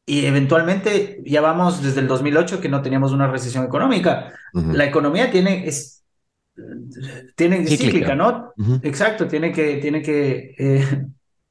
y 0.06 0.26
eventualmente 0.26 1.22
ya 1.26 1.42
vamos 1.42 1.82
desde 1.84 2.02
el 2.02 2.08
2008 2.08 2.60
que 2.60 2.70
no 2.70 2.82
teníamos 2.82 3.12
una 3.14 3.28
recesión 3.28 3.66
económica. 3.66 4.34
Ujú. 4.54 4.74
La 4.74 4.86
economía 4.86 5.32
tiene, 5.32 5.68
es, 5.68 6.04
tiene 7.36 7.58
Cíclica. 7.66 7.84
cíclica, 7.84 8.16
¿no? 8.16 8.54
Ujú. 8.58 8.80
Exacto, 8.84 9.28
tiene 9.28 9.52
que, 9.52 9.78
tiene 9.78 10.02
que 10.02 10.56
eh, 10.58 11.06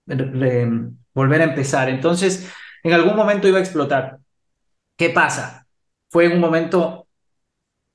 re- 0.07 0.69
volver 1.15 1.41
a 1.41 1.45
empezar. 1.45 1.89
Entonces, 1.89 2.49
en 2.83 2.93
algún 2.93 3.17
momento 3.17 3.49
iba 3.49 3.59
a 3.59 3.63
explotar. 3.63 4.19
¿Qué 4.97 5.11
pasa? 5.11 5.67
Fue 6.09 6.27
en 6.27 6.33
un 6.33 6.41
momento 6.41 7.00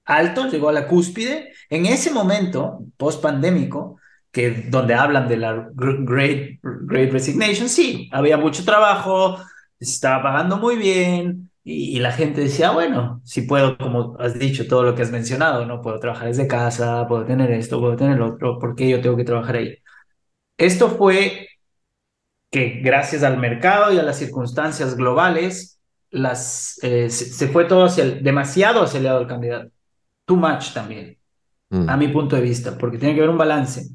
alto, 0.05 0.47
llegó 0.49 0.69
a 0.69 0.73
la 0.73 0.87
cúspide. 0.87 1.51
En 1.69 1.85
ese 1.85 2.11
momento, 2.11 2.79
post-pandémico, 2.97 3.99
que 4.31 4.49
donde 4.69 4.93
hablan 4.93 5.27
de 5.27 5.37
la 5.37 5.55
gr- 5.69 6.05
great, 6.05 6.59
great 6.61 7.11
Resignation, 7.11 7.69
sí, 7.69 8.09
había 8.11 8.37
mucho 8.37 8.65
trabajo, 8.65 9.37
se 9.79 9.91
estaba 9.91 10.23
pagando 10.23 10.57
muy 10.57 10.75
bien 10.77 11.49
y, 11.63 11.99
la 11.99 12.11
gente 12.11 12.41
decía, 12.41 12.71
bueno, 12.71 13.21
si 13.23 13.41
puedo, 13.43 13.77
como 13.77 14.15
has 14.19 14.37
dicho, 14.37 14.67
todo 14.67 14.83
lo 14.83 14.93
que 14.95 15.01
has 15.01 15.11
mencionado, 15.11 15.65
¿no? 15.65 15.81
Puedo 15.81 15.99
trabajar 15.99 16.27
desde 16.27 16.47
casa, 16.47 17.07
puedo 17.07 17.25
tener 17.25 17.49
esto, 17.51 17.79
puedo 17.79 17.95
tener 17.95 18.17
lo 18.17 18.33
otro, 18.33 18.59
¿por 18.59 18.75
qué 18.75 18.89
yo 18.89 19.01
tengo 19.01 19.17
que 19.17 19.23
trabajar 19.23 19.55
ahí? 19.55 19.77
Esto 20.57 20.89
fue 20.89 21.47
que 22.51 22.81
gracias 22.83 23.23
al 23.23 23.37
mercado 23.37 23.93
y 23.93 23.99
a 23.99 24.03
las 24.03 24.17
circunstancias 24.17 24.95
globales, 24.95 25.79
las, 26.11 26.79
eh, 26.83 27.09
se, 27.09 27.47
fue 27.47 27.65
todo 27.65 27.85
hacia 27.85 28.05
demasiado 28.05 28.83
hacia 28.83 28.99
el 28.99 29.27
candidato. 29.27 29.74
Too 30.25 30.35
much 30.37 30.73
también, 30.73 31.17
Mm. 31.69 31.89
a 31.89 31.97
mi 31.97 32.07
punto 32.09 32.35
de 32.35 32.41
vista, 32.41 32.77
porque 32.77 32.97
tiene 32.97 33.13
que 33.15 33.21
haber 33.21 33.31
un 33.31 33.37
balance. 33.37 33.89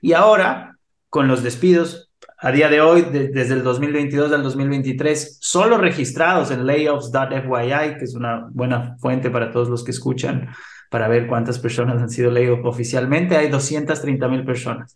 Y 0.00 0.12
ahora, 0.12 0.76
con 1.08 1.26
los 1.28 1.42
despidos, 1.42 2.10
a 2.40 2.52
día 2.52 2.68
de 2.68 2.80
hoy, 2.80 3.02
de- 3.02 3.28
desde 3.28 3.54
el 3.54 3.62
2022 3.64 4.32
al 4.32 4.42
2023, 4.44 5.38
solo 5.40 5.76
registrados 5.78 6.50
en 6.52 6.64
layoffs.fyi, 6.66 7.96
que 7.98 8.04
es 8.04 8.14
una 8.14 8.46
buena 8.52 8.96
fuente 9.00 9.30
para 9.30 9.50
todos 9.50 9.68
los 9.68 9.82
que 9.82 9.90
escuchan, 9.90 10.48
para 10.90 11.08
ver 11.08 11.26
cuántas 11.26 11.58
personas 11.58 12.00
han 12.00 12.08
sido 12.10 12.30
layoff 12.30 12.64
oficialmente, 12.64 13.36
hay 13.36 13.48
230 13.48 14.28
mil 14.28 14.44
personas. 14.44 14.94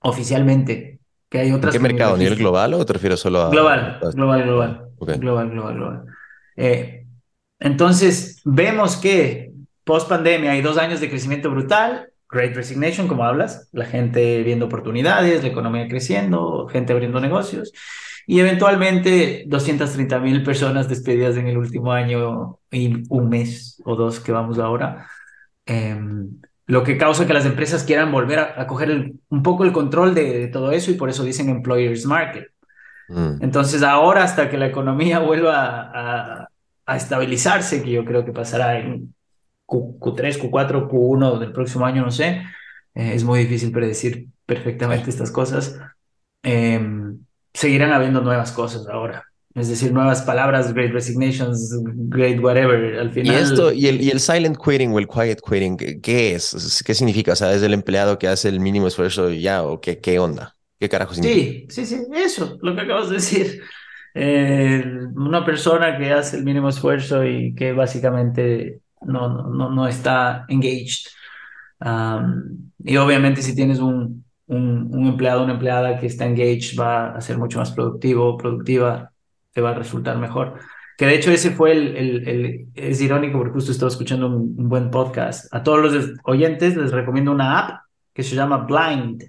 Oficialmente, 0.00 0.98
que 1.28 1.38
hay 1.40 1.48
¿En 1.48 1.54
otras 1.54 1.72
qué 1.72 1.78
que 1.78 1.82
ni 1.82 1.88
mercado? 1.94 2.14
¿A 2.14 2.18
nivel 2.18 2.36
global 2.38 2.74
o 2.74 2.84
te 2.86 2.94
refieres 2.94 3.20
solo 3.20 3.42
a... 3.42 3.50
Global, 3.50 4.00
a- 4.02 4.10
global, 4.10 4.42
global. 4.44 4.86
Ok. 4.96 5.10
Global, 5.18 5.50
global, 5.50 5.74
global. 5.74 6.04
Eh, 6.56 7.06
entonces, 7.58 8.40
vemos 8.44 8.96
que 8.96 9.49
post 9.84 10.08
pandemia 10.08 10.52
hay 10.52 10.62
dos 10.62 10.78
años 10.78 11.00
de 11.00 11.08
crecimiento 11.08 11.50
brutal, 11.50 12.08
Great 12.30 12.54
Resignation, 12.54 13.08
como 13.08 13.24
hablas, 13.24 13.68
la 13.72 13.86
gente 13.86 14.42
viendo 14.44 14.66
oportunidades, 14.66 15.42
la 15.42 15.48
economía 15.48 15.88
creciendo, 15.88 16.68
gente 16.68 16.92
abriendo 16.92 17.20
negocios, 17.20 17.72
y 18.26 18.38
eventualmente 18.38 19.44
230 19.48 20.20
mil 20.20 20.42
personas 20.44 20.88
despedidas 20.88 21.36
en 21.36 21.48
el 21.48 21.58
último 21.58 21.92
año 21.92 22.58
y 22.70 23.02
un 23.08 23.28
mes 23.28 23.80
o 23.84 23.96
dos 23.96 24.20
que 24.20 24.30
vamos 24.32 24.58
ahora. 24.60 25.08
Em, 25.66 26.28
lo 26.66 26.84
que 26.84 26.96
causa 26.96 27.26
que 27.26 27.32
las 27.34 27.46
empresas 27.46 27.82
quieran 27.84 28.12
volver 28.12 28.38
a, 28.38 28.60
a 28.62 28.66
coger 28.68 28.90
el- 28.90 29.20
un 29.28 29.42
poco 29.42 29.64
el 29.64 29.72
control 29.72 30.14
de, 30.14 30.38
de 30.38 30.48
todo 30.48 30.70
eso 30.70 30.90
y 30.90 30.94
por 30.94 31.10
eso 31.10 31.24
dicen 31.24 31.48
employers 31.48 32.06
market. 32.06 32.46
Mm. 33.08 33.42
Entonces 33.42 33.82
ahora 33.82 34.22
hasta 34.22 34.48
que 34.48 34.56
la 34.58 34.66
economía 34.66 35.18
vuelva 35.18 35.90
a, 35.92 36.48
a 36.86 36.96
estabilizarse, 36.96 37.82
que 37.82 37.90
yo 37.90 38.04
creo 38.04 38.24
que 38.24 38.32
pasará 38.32 38.78
en 38.78 39.14
Q, 39.70 40.14
3 40.16 40.38
Q4, 40.38 40.88
Q1 40.88 41.38
del 41.38 41.52
próximo 41.52 41.86
año, 41.86 42.02
no 42.04 42.10
sé, 42.10 42.42
eh, 42.94 43.14
es 43.14 43.24
muy 43.24 43.40
difícil 43.40 43.72
predecir 43.72 44.28
perfectamente 44.46 45.10
estas 45.10 45.30
cosas. 45.30 45.78
Eh, 46.42 46.80
seguirán 47.54 47.92
habiendo 47.92 48.20
nuevas 48.22 48.52
cosas 48.52 48.86
ahora. 48.88 49.24
Es 49.54 49.68
decir, 49.68 49.92
nuevas 49.92 50.22
palabras, 50.22 50.72
great 50.74 50.92
resignations, 50.92 51.72
great 51.84 52.40
whatever. 52.42 52.98
Al 53.00 53.12
Y 53.22 53.34
final, 53.34 53.34
esto, 53.34 53.72
y 53.72 53.86
el, 53.86 54.00
y 54.00 54.10
el 54.10 54.20
silent 54.20 54.56
quitting 54.56 54.92
o 54.92 54.98
el 54.98 55.06
quiet 55.06 55.40
quitting, 55.42 55.76
¿qué, 55.76 56.00
qué 56.00 56.34
es? 56.34 56.82
¿Qué 56.84 56.94
significa? 56.94 57.32
O 57.32 57.36
sea, 57.36 57.52
¿es 57.54 57.62
el 57.62 57.74
empleado 57.74 58.18
que 58.18 58.28
hace 58.28 58.48
el 58.48 58.60
mínimo 58.60 58.86
esfuerzo 58.86 59.30
y 59.30 59.42
ya? 59.42 59.62
¿O 59.64 59.80
qué, 59.80 60.00
qué 60.00 60.18
onda? 60.18 60.56
¿Qué 60.78 60.88
carajo 60.88 61.14
significa? 61.14 61.50
Sí, 61.50 61.66
sí, 61.68 61.84
sí, 61.86 62.06
eso, 62.14 62.58
lo 62.62 62.74
que 62.74 62.80
acabas 62.82 63.08
de 63.10 63.16
decir. 63.16 63.62
Eh, 64.14 64.82
una 65.14 65.44
persona 65.44 65.96
que 65.98 66.12
hace 66.12 66.38
el 66.38 66.44
mínimo 66.44 66.68
esfuerzo 66.70 67.24
y 67.24 67.54
que 67.54 67.72
básicamente 67.72 68.80
no, 69.02 69.48
no, 69.48 69.70
no, 69.70 69.86
está 69.86 70.44
engaged. 70.48 71.06
Um, 71.80 72.70
y 72.84 72.96
obviamente 72.96 73.42
si 73.42 73.54
tienes 73.54 73.78
un, 73.78 74.24
un, 74.46 74.90
un 74.92 75.06
empleado 75.06 75.44
una 75.44 75.54
empleada 75.54 75.98
que 75.98 76.06
está 76.06 76.26
engaged 76.26 76.78
va 76.78 77.16
a 77.16 77.20
ser 77.20 77.38
mucho 77.38 77.58
más 77.58 77.72
productivo, 77.72 78.36
productiva, 78.36 79.12
te 79.52 79.60
va 79.60 79.70
a 79.70 79.74
resultar 79.74 80.18
mejor. 80.18 80.58
Que 80.98 81.06
de 81.06 81.14
hecho 81.14 81.30
ese 81.30 81.50
fue 81.52 81.72
el, 81.72 81.96
el, 81.96 82.66
es 82.74 83.00
irónico 83.00 83.38
porque 83.38 83.54
justo 83.54 83.72
estaba 83.72 83.90
escuchando 83.90 84.26
un, 84.26 84.54
un 84.58 84.68
buen 84.68 84.90
podcast. 84.90 85.52
A 85.54 85.62
todos 85.62 85.80
los 85.80 86.10
oyentes 86.24 86.76
les 86.76 86.92
recomiendo 86.92 87.32
una 87.32 87.58
app 87.58 87.80
que 88.12 88.22
se 88.22 88.36
llama 88.36 88.58
Blind. 88.58 89.24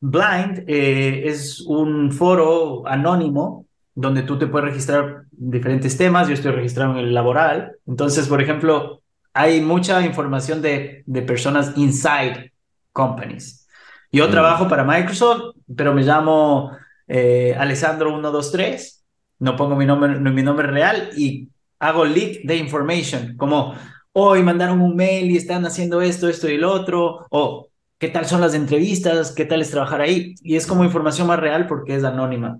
Blind 0.00 0.64
eh, 0.66 1.22
es 1.26 1.60
un 1.62 2.12
foro 2.12 2.86
anónimo 2.86 3.66
donde 4.00 4.22
tú 4.22 4.38
te 4.38 4.46
puedes 4.46 4.68
registrar 4.70 5.24
diferentes 5.30 5.96
temas. 5.96 6.28
Yo 6.28 6.34
estoy 6.34 6.52
registrado 6.52 6.92
en 6.92 6.98
el 6.98 7.14
laboral. 7.14 7.72
Entonces, 7.86 8.28
por 8.28 8.40
ejemplo, 8.42 9.02
hay 9.32 9.60
mucha 9.60 10.04
información 10.04 10.60
de, 10.62 11.02
de 11.06 11.22
personas 11.22 11.72
inside 11.76 12.52
companies. 12.92 13.66
Yo 14.12 14.28
Mm. 14.28 14.30
trabajo 14.30 14.68
para 14.68 14.84
Microsoft, 14.84 15.56
pero 15.76 15.94
me 15.94 16.02
llamo 16.02 16.72
eh, 17.08 17.54
Alessandro123. 17.58 19.02
No 19.40 19.56
pongo 19.56 19.76
mi 19.76 19.86
nombre, 19.86 20.18
mi 20.18 20.42
nombre 20.42 20.66
real 20.68 21.10
y 21.16 21.48
hago 21.78 22.04
leak 22.04 22.42
de 22.44 22.56
information, 22.56 23.36
como 23.36 23.74
hoy 24.12 24.42
mandaron 24.42 24.80
un 24.80 24.94
mail 24.96 25.30
y 25.30 25.36
están 25.36 25.64
haciendo 25.64 26.02
esto, 26.02 26.28
esto 26.28 26.48
y 26.48 26.58
lo 26.58 26.70
otro, 26.72 27.26
o 27.30 27.68
qué 27.98 28.08
tal 28.08 28.26
son 28.26 28.40
las 28.42 28.54
entrevistas, 28.54 29.32
qué 29.32 29.44
tal 29.46 29.62
es 29.62 29.70
trabajar 29.70 30.00
ahí. 30.02 30.34
Y 30.42 30.56
es 30.56 30.66
como 30.66 30.84
información 30.84 31.26
más 31.28 31.38
real 31.40 31.66
porque 31.66 31.94
es 31.96 32.04
anónima. 32.04 32.58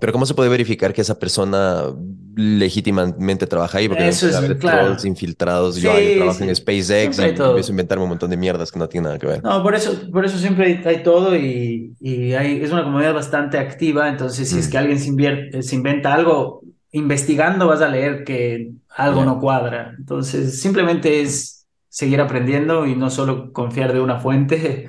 Pero 0.00 0.12
¿cómo 0.12 0.26
se 0.26 0.34
puede 0.34 0.48
verificar 0.48 0.92
que 0.92 1.00
esa 1.00 1.18
persona 1.18 1.84
legítimamente 2.36 3.46
trabaja 3.46 3.78
ahí? 3.78 3.88
Porque 3.88 4.08
Eso 4.08 4.28
es, 4.28 4.36
claro. 4.58 4.84
trolls 4.86 5.04
infiltrados. 5.04 5.76
yo, 5.76 5.92
yo 5.92 5.98
Sí, 5.98 6.16
trabajo 6.16 6.38
sí. 6.38 6.44
en 6.44 6.54
SpaceX 6.56 7.18
y 7.18 7.22
empiezo 7.22 7.56
a 7.56 7.70
inventarme 7.70 8.04
un 8.04 8.10
montón 8.10 8.30
de 8.30 8.36
mierdas 8.36 8.70
que 8.70 8.78
no 8.78 8.88
tienen 8.88 9.04
nada 9.06 9.18
que 9.18 9.26
ver. 9.26 9.42
No, 9.42 9.62
por 9.62 9.74
eso, 9.74 9.92
por 10.12 10.24
eso 10.24 10.38
siempre 10.38 10.66
hay, 10.66 10.82
hay 10.84 11.02
todo 11.02 11.36
y, 11.36 11.94
y 12.00 12.32
hay, 12.34 12.62
es 12.62 12.70
una 12.70 12.84
comunidad 12.84 13.14
bastante 13.14 13.58
activa, 13.58 14.08
entonces 14.08 14.48
si 14.48 14.58
es 14.58 14.68
Mm. 14.68 14.70
que 14.70 14.78
alguien 14.78 14.98
se, 15.00 15.08
invier- 15.10 15.62
se 15.62 15.74
inventa 15.74 16.14
algo, 16.14 16.62
investigando 16.92 17.66
vas 17.66 17.80
a 17.80 17.88
leer 17.88 18.24
que 18.24 18.70
algo 18.96 19.24
no 19.24 19.40
cuadra. 19.40 19.94
Entonces 19.98 20.60
simplemente 20.60 21.20
es 21.22 21.66
seguir 21.88 22.20
aprendiendo 22.20 22.86
y 22.86 22.94
no 22.94 23.10
solo 23.10 23.52
confiar 23.52 23.92
de 23.92 24.00
una 24.00 24.20
fuente. 24.20 24.88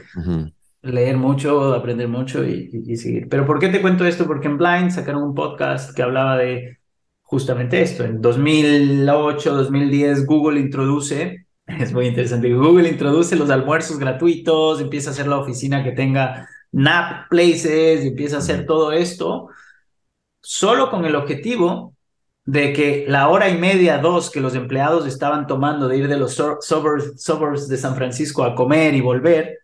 Leer 0.82 1.18
mucho, 1.18 1.74
aprender 1.74 2.08
mucho 2.08 2.46
y, 2.46 2.70
y- 2.86 2.96
seguir. 2.98 3.28
Pero 3.30 3.46
¿por 3.46 3.60
qué 3.60 3.70
te 3.70 3.82
cuento 3.82 4.06
esto? 4.06 4.26
Porque 4.26 4.48
en 4.48 4.58
Blind 4.58 4.92
sacaron 4.92 5.24
un 5.24 5.36
podcast 5.36 5.96
que 5.96 6.02
hablaba 6.02 6.38
de 6.38 6.78
justamente 7.22 7.82
esto. 7.82 8.04
En 8.04 8.22
2008, 8.22 9.54
2010, 9.54 10.26
Google 10.26 10.60
introduce, 10.60 11.46
es 11.68 11.94
muy 11.94 12.08
interesante, 12.08 12.54
Google 12.54 12.90
introduce 12.90 13.36
los 13.36 13.50
almuerzos 13.50 14.00
gratuitos, 14.00 14.82
empieza 14.82 15.10
a 15.10 15.14
hacer 15.14 15.28
la 15.28 15.38
oficina 15.38 15.84
que 15.84 15.92
tenga 15.92 16.48
nap 16.72 17.30
places, 17.30 18.06
empieza 18.06 18.38
a 18.38 18.40
hacer 18.40 18.66
todo 18.66 18.92
esto, 18.92 19.50
solo 20.42 20.90
con 20.90 21.06
el 21.06 21.16
objetivo 21.16 21.94
de 22.46 22.74
que 22.74 23.06
la 23.08 23.30
hora 23.30 23.50
y 23.50 23.58
media, 23.58 24.00
dos 24.00 24.32
que 24.32 24.40
los 24.40 24.56
empleados 24.56 25.06
estaban 25.06 25.46
tomando 25.46 25.88
de 25.88 25.98
ir 25.98 26.08
de 26.08 26.18
los 26.18 26.34
suburbs, 26.34 27.22
suburbs 27.22 27.68
de 27.68 27.78
San 27.78 27.96
Francisco 27.96 28.44
a 28.44 28.56
comer 28.56 28.96
y 28.96 29.02
volver. 29.02 29.60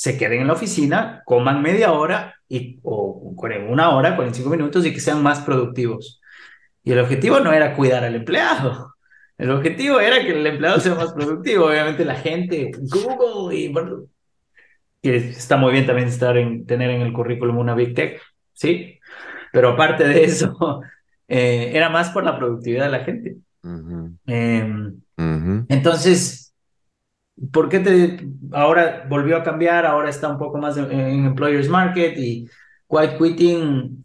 Se 0.00 0.16
queden 0.16 0.40
en 0.40 0.46
la 0.46 0.54
oficina, 0.54 1.22
coman 1.26 1.60
media 1.60 1.92
hora 1.92 2.34
y, 2.48 2.80
o 2.84 3.34
una 3.68 3.90
hora, 3.90 4.16
45 4.16 4.48
minutos 4.48 4.86
y 4.86 4.94
que 4.94 5.00
sean 5.00 5.22
más 5.22 5.40
productivos. 5.40 6.22
Y 6.82 6.92
el 6.92 7.00
objetivo 7.00 7.38
no 7.40 7.52
era 7.52 7.76
cuidar 7.76 8.04
al 8.04 8.14
empleado. 8.14 8.94
El 9.36 9.50
objetivo 9.50 10.00
era 10.00 10.22
que 10.22 10.30
el 10.30 10.46
empleado 10.46 10.80
sea 10.80 10.94
más 10.94 11.12
productivo. 11.12 11.66
Obviamente 11.66 12.06
la 12.06 12.14
gente, 12.14 12.70
Google 12.78 13.54
y 15.02 15.10
está 15.10 15.58
muy 15.58 15.72
bien 15.72 15.84
también 15.84 16.08
estar 16.08 16.34
en, 16.38 16.64
tener 16.64 16.88
en 16.88 17.02
el 17.02 17.12
currículum 17.12 17.58
una 17.58 17.74
Big 17.74 17.94
Tech, 17.94 18.22
¿sí? 18.54 18.98
pero 19.52 19.68
aparte 19.68 20.08
de 20.08 20.24
eso, 20.24 20.80
eh, 21.28 21.72
era 21.74 21.90
más 21.90 22.08
por 22.08 22.24
la 22.24 22.38
productividad 22.38 22.86
de 22.86 22.90
la 22.90 23.04
gente. 23.04 23.36
Em, 24.26 24.98
entonces, 25.68 26.39
¿por 27.52 27.68
qué 27.68 27.80
te, 27.80 28.28
ahora 28.52 29.06
volvió 29.08 29.36
a 29.36 29.42
cambiar? 29.42 29.86
Ahora 29.86 30.10
está 30.10 30.28
un 30.28 30.38
poco 30.38 30.58
más 30.58 30.76
en, 30.76 30.90
en 30.90 31.26
Employers 31.26 31.68
Market 31.68 32.16
y 32.18 32.48
Quiet 32.88 33.18
Quitting 33.18 34.04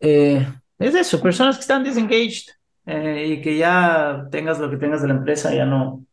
eh, 0.00 0.46
es 0.78 0.94
eso, 0.94 1.20
personas 1.22 1.56
que 1.56 1.62
están 1.62 1.82
disengaged 1.84 2.52
eh, 2.86 3.26
y 3.28 3.40
que 3.40 3.56
ya 3.56 4.26
tengas 4.30 4.58
lo 4.58 4.70
que 4.70 4.76
tengas 4.76 5.00
de 5.02 5.08
la 5.08 5.14
empresa, 5.14 5.54
ya 5.54 5.64
no, 5.64 6.04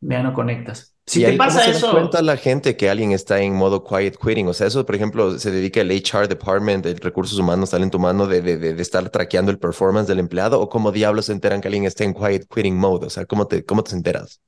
ya 0.00 0.22
no 0.22 0.34
conectas. 0.34 0.94
Si 1.06 1.20
Y 1.20 1.24
te 1.24 1.30
ahí, 1.30 1.38
¿cómo 1.38 1.48
pasa 1.48 1.64
se 1.64 1.70
eso, 1.70 1.90
cuenta 1.90 2.22
la 2.22 2.36
gente 2.36 2.76
que 2.76 2.90
alguien 2.90 3.12
está 3.12 3.40
en 3.40 3.54
modo 3.54 3.84
quiet 3.84 4.16
quitting? 4.18 4.48
O 4.48 4.54
sea, 4.54 4.66
eso, 4.66 4.84
por 4.84 4.94
ejemplo, 4.94 5.38
se 5.38 5.50
dedica 5.50 5.80
el 5.80 5.90
HR 5.90 6.28
department, 6.28 6.86
el 6.86 6.96
recursos 6.98 7.38
humanos, 7.38 7.70
talento 7.70 7.98
humano, 7.98 8.26
de, 8.26 8.40
de, 8.42 8.56
de, 8.58 8.74
de 8.74 8.82
estar 8.82 9.08
traqueando 9.10 9.50
el 9.50 9.58
performance 9.58 10.08
del 10.08 10.18
empleado, 10.18 10.60
o 10.60 10.68
cómo 10.68 10.92
diablos 10.92 11.26
se 11.26 11.32
enteran 11.32 11.60
que 11.60 11.68
alguien 11.68 11.84
está 11.84 12.04
en 12.04 12.14
quiet 12.14 12.46
quitting 12.48 12.76
mode? 12.76 13.06
O 13.06 13.10
sea, 13.10 13.26
¿cómo 13.26 13.46
te, 13.46 13.64
cómo 13.64 13.82
te 13.84 13.94
enteras? 13.94 14.40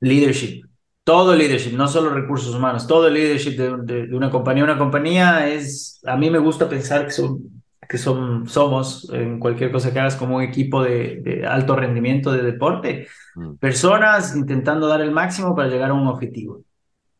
Leadership, 0.00 0.62
todo 1.04 1.32
el 1.32 1.38
leadership, 1.38 1.72
no 1.72 1.88
solo 1.88 2.10
recursos 2.10 2.54
humanos, 2.54 2.86
todo 2.86 3.08
el 3.08 3.14
leadership 3.14 3.56
de, 3.56 3.76
de- 3.84 4.06
de 4.08 4.16
una 4.16 4.30
compañía. 4.30 4.64
Una 4.64 4.78
compañía 4.78 5.48
es, 5.48 6.00
a 6.06 6.16
mí 6.16 6.30
me 6.30 6.38
gusta 6.38 6.68
pensar 6.68 7.04
que 7.06 7.12
son, 7.12 7.62
que 7.88 7.98
son, 7.98 8.48
somos 8.48 9.08
en 9.12 9.38
cualquier 9.38 9.70
cosa 9.72 9.92
que 9.92 10.00
hagas 10.00 10.16
como 10.16 10.36
un 10.36 10.42
equipo 10.42 10.82
de, 10.82 11.20
de 11.22 11.46
alto 11.46 11.76
rendimiento 11.76 12.32
de 12.32 12.42
deporte, 12.42 13.06
Mm, 13.38 13.56
personas 13.56 14.34
intentando 14.34 14.86
dar 14.88 15.02
el 15.02 15.10
máximo 15.12 15.54
para 15.54 15.68
llegar 15.68 15.90
a 15.90 15.94
un 15.94 16.06
objetivo 16.06 16.62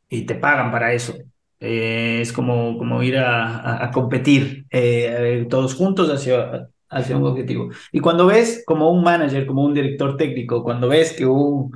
y 0.09 0.27
te 0.27 0.35
pagan 0.37 0.70
para 0.70 0.93
eso. 0.93 1.14
Eh, 1.61 2.20
es 2.20 2.33
como, 2.33 2.77
como 2.79 3.03
ir 3.03 3.16
a, 3.18 3.59
a- 3.59 3.85
a 3.87 3.91
competir 3.91 4.66
eh, 4.70 5.47
todos 5.49 5.74
juntos 5.74 6.11
hacia, 6.11 6.68
hacia 6.89 7.16
un 7.16 7.24
objetivo. 7.27 7.70
Y 7.93 8.01
cuando 8.01 8.27
ves 8.27 8.62
como 8.66 8.91
un 8.91 9.03
manager, 9.03 9.47
como 9.47 9.64
un 9.64 9.74
director 9.74 10.16
técnico, 10.16 10.62
cuando 10.62 10.89
ves 10.89 11.12
que 11.14 11.27
un, 11.27 11.72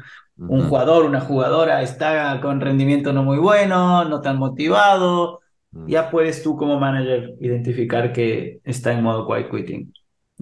un 0.47 0.63
jugador, 0.63 1.05
una 1.05 1.21
jugadora 1.21 1.83
está 1.83 2.41
con 2.41 2.61
rendimiento 2.61 3.13
no 3.13 3.23
muy 3.25 3.39
bueno, 3.39 4.05
no 4.05 4.21
tan 4.21 4.39
motivado, 4.39 5.41
mm. 5.73 5.95
ya 5.95 6.11
puedes 6.11 6.43
tú 6.43 6.57
como 6.57 6.79
manager 6.81 7.35
identificar 7.41 8.13
que 8.13 8.61
está 8.65 8.93
en 8.93 9.03
modo 9.03 9.27
quiet 9.27 9.51
quitting. 9.51 9.93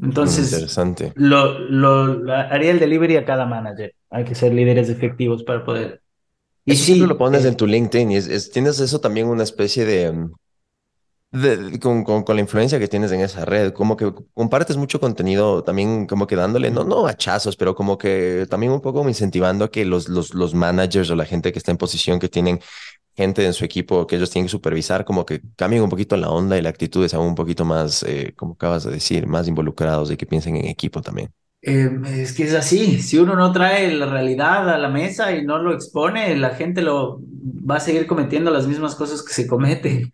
Entonces, 0.02 0.38
interesante. 0.38 1.14
lo, 1.14 1.58
lo, 1.58 2.06
lo- 2.06 2.32
haría 2.34 2.70
el 2.70 2.78
delivery 2.80 3.16
a 3.16 3.24
cada 3.24 3.46
manager. 3.46 3.94
Hay 4.10 4.24
que 4.24 4.34
ser 4.34 4.52
líderes 4.54 4.88
efectivos 4.88 5.42
para 5.44 5.64
poder. 5.64 6.02
Y 6.64 6.76
Eso 6.76 6.84
sí, 6.84 7.06
lo 7.06 7.16
pones 7.18 7.44
eh, 7.44 7.48
en 7.48 7.56
tu 7.56 7.66
LinkedIn 7.66 8.10
y 8.12 8.16
es, 8.16 8.28
es- 8.28 8.50
tienes 8.50 8.78
eso 8.80 9.00
también 9.00 9.26
una 9.28 9.42
especie 9.42 9.84
de, 9.84 10.12
mm, 10.12 10.32
de- 11.30 11.78
con, 11.80 12.04
con, 12.04 12.22
con 12.22 12.36
la 12.36 12.42
influencia 12.42 12.78
que 12.78 12.88
tienes 12.88 13.12
en 13.12 13.20
esa 13.20 13.44
red, 13.44 13.72
como 13.72 13.96
que 13.96 14.12
compartes 14.34 14.76
mucho 14.76 15.00
contenido 15.00 15.62
también 15.64 16.06
como 16.06 16.26
que 16.26 16.36
dándole, 16.36 16.70
no, 16.70 16.84
no 16.84 17.06
hachazos, 17.06 17.56
pero 17.56 17.74
como 17.74 17.98
que 17.98 18.46
también 18.50 18.72
un 18.72 18.80
poco 18.80 19.06
incentivando 19.08 19.64
a 19.66 19.70
que 19.70 19.84
los, 19.84 20.08
los, 20.08 20.34
los 20.34 20.54
managers 20.54 21.10
o 21.10 21.16
la 21.16 21.24
gente 21.26 21.52
que 21.52 21.58
está 21.58 21.70
en 21.70 21.76
posición, 21.78 22.18
que 22.18 22.28
tienen 22.28 22.60
gente 23.16 23.44
en 23.46 23.52
su 23.54 23.64
equipo 23.64 24.06
que 24.06 24.16
ellos 24.16 24.30
tienen 24.30 24.46
que 24.46 24.52
supervisar, 24.52 25.04
como 25.04 25.26
que 25.26 25.42
cambien 25.56 25.82
un 25.82 25.90
poquito 25.90 26.16
la 26.16 26.30
onda 26.30 26.56
y 26.58 26.62
la 26.62 26.70
actitud, 26.70 27.06
sean 27.08 27.22
un 27.22 27.34
poquito 27.34 27.64
más, 27.66 28.02
eh, 28.04 28.34
como 28.36 28.54
acabas 28.54 28.84
de 28.84 28.92
decir, 28.92 29.26
más 29.26 29.48
involucrados 29.48 30.10
y 30.12 30.16
que 30.16 30.26
piensen 30.26 30.56
en 30.56 30.66
equipo 30.66 31.02
también. 31.02 31.32
Eh, 31.60 31.90
es 32.22 32.32
que 32.34 32.44
es 32.44 32.54
así, 32.54 33.02
si 33.02 33.18
uno 33.18 33.34
no 33.34 33.52
trae 33.52 33.92
la 33.92 34.06
realidad 34.06 34.70
a 34.70 34.78
la 34.78 34.88
mesa 34.88 35.32
y 35.36 35.44
no 35.44 35.58
lo 35.58 35.74
expone, 35.74 36.36
la 36.36 36.50
gente 36.54 36.82
lo 36.82 37.20
va 37.68 37.76
a 37.76 37.80
seguir 37.80 38.06
cometiendo 38.06 38.50
las 38.52 38.66
mismas 38.68 38.94
cosas 38.94 39.22
que 39.24 39.32
se 39.34 39.46
cometen. 39.48 40.10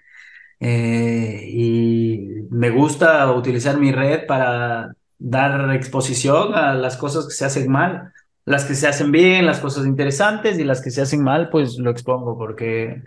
Eh, 0.67 1.45
y 1.47 2.47
me 2.51 2.71
gusta 2.71 3.31
utilizar 3.33 3.79
mi 3.79 3.93
red 3.93 4.27
para 4.27 4.95
dar 5.19 5.75
exposición 5.75 6.55
a 6.55 6.75
las 6.75 6.97
cosas 6.97 7.27
que 7.27 7.35
se 7.35 7.45
hacen 7.45 7.71
mal, 7.71 8.13
las 8.47 8.65
que 8.65 8.75
se 8.75 8.89
hacen 8.89 9.13
bien, 9.13 9.45
las 9.45 9.61
cosas 9.61 9.85
interesantes 9.87 10.59
y 10.59 10.65
las 10.65 10.81
que 10.83 10.91
se 10.91 11.03
hacen 11.03 11.23
mal, 11.23 11.51
pues 11.51 11.77
lo 11.79 11.91
expongo 11.91 12.39
porque 12.39 13.03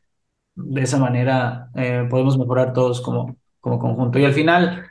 de 0.55 0.81
esa 0.83 0.97
manera 0.99 1.69
eh, 1.75 2.05
podemos 2.09 2.37
mejorar 2.37 2.73
todos 2.73 3.01
como, 3.01 3.37
como 3.59 3.79
conjunto. 3.79 4.19
Y 4.19 4.25
al 4.25 4.33
final... 4.33 4.85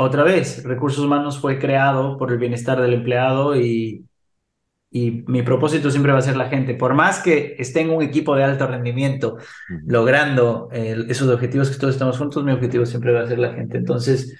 Otra 0.00 0.22
vez, 0.22 0.62
recursos 0.64 1.04
humanos 1.04 1.40
fue 1.40 1.58
creado 1.58 2.18
por 2.18 2.30
el 2.30 2.38
bienestar 2.38 2.80
del 2.80 2.94
empleado 2.94 3.56
y, 3.56 4.07
y 4.90 5.22
mi 5.26 5.42
propósito 5.42 5.90
siempre 5.90 6.12
va 6.12 6.18
a 6.18 6.22
ser 6.22 6.36
la 6.36 6.48
gente. 6.48 6.74
Por 6.74 6.94
más 6.94 7.20
que 7.20 7.56
esté 7.58 7.80
en 7.82 7.90
un 7.90 8.02
equipo 8.02 8.34
de 8.36 8.44
alto 8.44 8.66
rendimiento 8.66 9.36
logrando 9.86 10.68
eh, 10.72 10.96
esos 11.08 11.28
objetivos 11.28 11.70
que 11.70 11.76
todos 11.78 11.94
estamos 11.94 12.16
juntos, 12.18 12.44
mi 12.44 12.52
objetivo 12.52 12.86
siempre 12.86 13.12
va 13.12 13.22
a 13.22 13.26
ser 13.28 13.38
la 13.38 13.52
gente. 13.54 13.78
Entonces, 13.78 14.34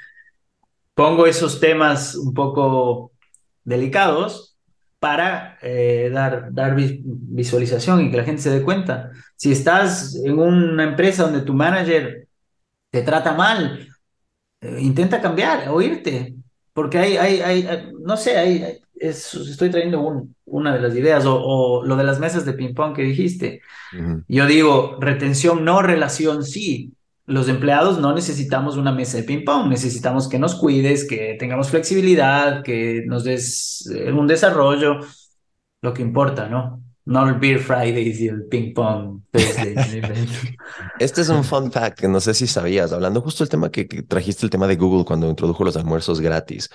pongo 0.94 1.26
esos 1.26 1.60
temas 1.60 2.14
un 2.14 2.34
poco 2.34 3.12
delicados 3.64 4.56
para 4.98 5.58
eh, 5.62 6.10
dar, 6.12 6.52
dar 6.52 6.74
vi- 6.74 7.00
visualización 7.04 8.00
y 8.02 8.10
que 8.10 8.16
la 8.16 8.24
gente 8.24 8.42
se 8.42 8.50
dé 8.50 8.62
cuenta. 8.62 9.12
Si 9.36 9.52
estás 9.52 10.16
en 10.16 10.38
una 10.38 10.84
empresa 10.84 11.24
donde 11.24 11.42
tu 11.42 11.54
manager 11.54 12.26
te 12.90 13.02
trata 13.02 13.34
mal, 13.34 13.88
eh, 14.60 14.78
intenta 14.80 15.20
cambiar 15.20 15.68
o 15.70 15.82
irte, 15.82 16.34
porque 16.72 16.98
hay, 16.98 17.16
hay, 17.16 17.40
hay, 17.40 17.66
hay- 17.66 17.92
no 18.00 18.16
sé, 18.16 18.36
hay, 18.38 18.62
hay- 18.62 18.78
es- 19.00 19.34
estoy 19.34 19.70
trayendo 19.70 20.00
un- 20.00 20.34
una 20.44 20.74
de 20.74 20.80
las 20.80 20.94
ideas, 20.96 21.24
o, 21.26 21.40
o 21.40 21.84
lo 21.84 21.96
de 21.96 22.04
las 22.04 22.18
mesas 22.20 22.44
de 22.44 22.52
ping-pong 22.54 22.94
que 22.94 23.02
dijiste. 23.02 23.60
Yo 24.28 24.46
digo, 24.46 24.96
retención 25.00 25.64
no, 25.64 25.82
relación 25.82 26.44
sí. 26.44 26.92
Los 27.26 27.48
empleados 27.48 27.98
no 28.00 28.14
necesitamos 28.14 28.76
una 28.78 28.90
mesa 28.92 29.18
de 29.18 29.24
ping-pong, 29.24 29.68
necesitamos 29.68 30.28
que 30.28 30.38
nos 30.38 30.54
cuides, 30.54 31.06
que 31.06 31.36
tengamos 31.38 31.68
flexibilidad, 31.70 32.62
que 32.62 33.02
nos 33.06 33.24
des 33.24 33.86
eh, 33.94 34.10
un 34.12 34.26
desarrollo, 34.26 35.00
lo 35.82 35.92
que 35.94 36.02
importa, 36.02 36.48
¿no? 36.48 36.82
No 37.04 37.26
el 37.28 37.34
Beer 37.36 37.58
Fridays 37.60 38.20
y 38.20 38.28
el 38.28 38.44
ping-pong 38.44 39.22
Thursdays. 39.32 39.98
Este 40.98 41.20
es 41.22 41.28
un 41.28 41.44
fun 41.44 41.70
fact 41.72 42.00
que 42.00 42.08
no 42.08 42.20
sé 42.20 42.34
si 42.34 42.46
sabías, 42.46 42.92
hablando 42.92 43.20
justo 43.20 43.42
el 43.44 43.48
tema 43.50 43.70
que, 43.70 43.86
que 43.86 44.02
trajiste, 44.02 44.44
el 44.46 44.50
tema 44.50 44.66
de 44.66 44.76
Google 44.76 45.04
cuando 45.04 45.28
introdujo 45.28 45.64
los 45.64 45.76
almuerzos 45.76 46.20
gratis. 46.20 46.68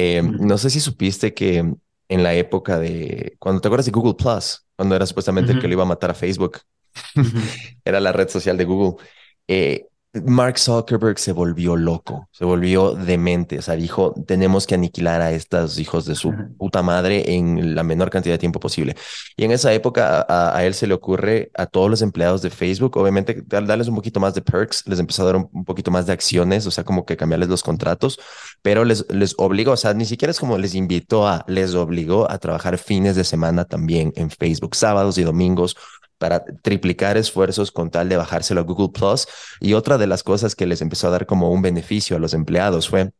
Eh, 0.00 0.22
no 0.22 0.56
sé 0.58 0.70
si 0.70 0.78
supiste 0.78 1.34
que 1.34 1.58
en 1.58 2.22
la 2.22 2.32
época 2.32 2.78
de, 2.78 3.34
cuando 3.40 3.60
te 3.60 3.66
acuerdas 3.66 3.86
de 3.86 3.90
Google 3.90 4.14
Plus, 4.14 4.64
cuando 4.76 4.94
era 4.94 5.04
supuestamente 5.04 5.50
el 5.50 5.60
que 5.60 5.66
le 5.66 5.74
iba 5.74 5.82
a 5.82 5.86
matar 5.86 6.12
a 6.12 6.14
Facebook, 6.14 6.60
era 7.84 7.98
la 7.98 8.12
red 8.12 8.28
social 8.28 8.56
de 8.56 8.64
Google. 8.64 9.04
Eh, 9.48 9.87
Mark 10.24 10.58
Zuckerberg 10.58 11.18
se 11.18 11.32
volvió 11.32 11.76
loco, 11.76 12.28
se 12.32 12.44
volvió 12.46 12.92
demente, 12.92 13.58
o 13.58 13.62
sea, 13.62 13.76
dijo, 13.76 14.14
tenemos 14.26 14.66
que 14.66 14.74
aniquilar 14.74 15.20
a 15.20 15.32
estos 15.32 15.78
hijos 15.78 16.06
de 16.06 16.14
su 16.14 16.32
puta 16.56 16.82
madre 16.82 17.34
en 17.34 17.74
la 17.74 17.82
menor 17.82 18.08
cantidad 18.08 18.34
de 18.34 18.38
tiempo 18.38 18.58
posible. 18.58 18.96
Y 19.36 19.44
en 19.44 19.50
esa 19.52 19.72
época 19.74 20.24
a, 20.26 20.56
a 20.56 20.64
él 20.64 20.72
se 20.72 20.86
le 20.86 20.94
ocurre 20.94 21.50
a 21.54 21.66
todos 21.66 21.90
los 21.90 22.00
empleados 22.00 22.40
de 22.40 22.48
Facebook, 22.50 22.96
obviamente, 22.96 23.42
dar- 23.46 23.66
darles 23.66 23.88
un 23.88 23.96
poquito 23.96 24.18
más 24.18 24.34
de 24.34 24.40
perks, 24.40 24.84
les 24.86 24.98
empezó 24.98 25.22
a 25.22 25.26
dar 25.26 25.36
un, 25.36 25.48
un 25.52 25.64
poquito 25.66 25.90
más 25.90 26.06
de 26.06 26.12
acciones, 26.14 26.66
o 26.66 26.70
sea, 26.70 26.84
como 26.84 27.04
que 27.04 27.16
cambiarles 27.18 27.50
los 27.50 27.62
contratos, 27.62 28.18
pero 28.62 28.84
les, 28.86 29.04
les 29.10 29.34
obligó, 29.36 29.72
o 29.72 29.76
sea, 29.76 29.92
ni 29.92 30.06
siquiera 30.06 30.30
es 30.30 30.40
como 30.40 30.56
les 30.56 30.74
invitó 30.74 31.28
a, 31.28 31.44
les 31.48 31.74
obligó 31.74 32.30
a 32.30 32.38
trabajar 32.38 32.78
fines 32.78 33.14
de 33.14 33.24
semana 33.24 33.66
también 33.66 34.12
en 34.16 34.30
Facebook, 34.30 34.74
sábados 34.74 35.18
y 35.18 35.22
domingos 35.22 35.76
para 36.18 36.44
triplicar 36.62 37.16
esfuerzos 37.16 37.72
con 37.72 37.90
tal 37.90 38.08
de 38.08 38.16
bajárselo 38.16 38.60
a 38.60 38.64
Google 38.64 38.90
Plus. 38.92 39.26
Y 39.60 39.74
otra 39.74 39.98
de 39.98 40.06
las 40.06 40.22
cosas 40.22 40.54
que 40.54 40.66
les 40.66 40.82
empezó 40.82 41.08
a 41.08 41.10
dar 41.10 41.26
como 41.26 41.50
un 41.50 41.62
beneficio 41.62 42.16
a 42.16 42.20
los 42.20 42.34
empleados 42.34 42.88
fue 42.88 43.12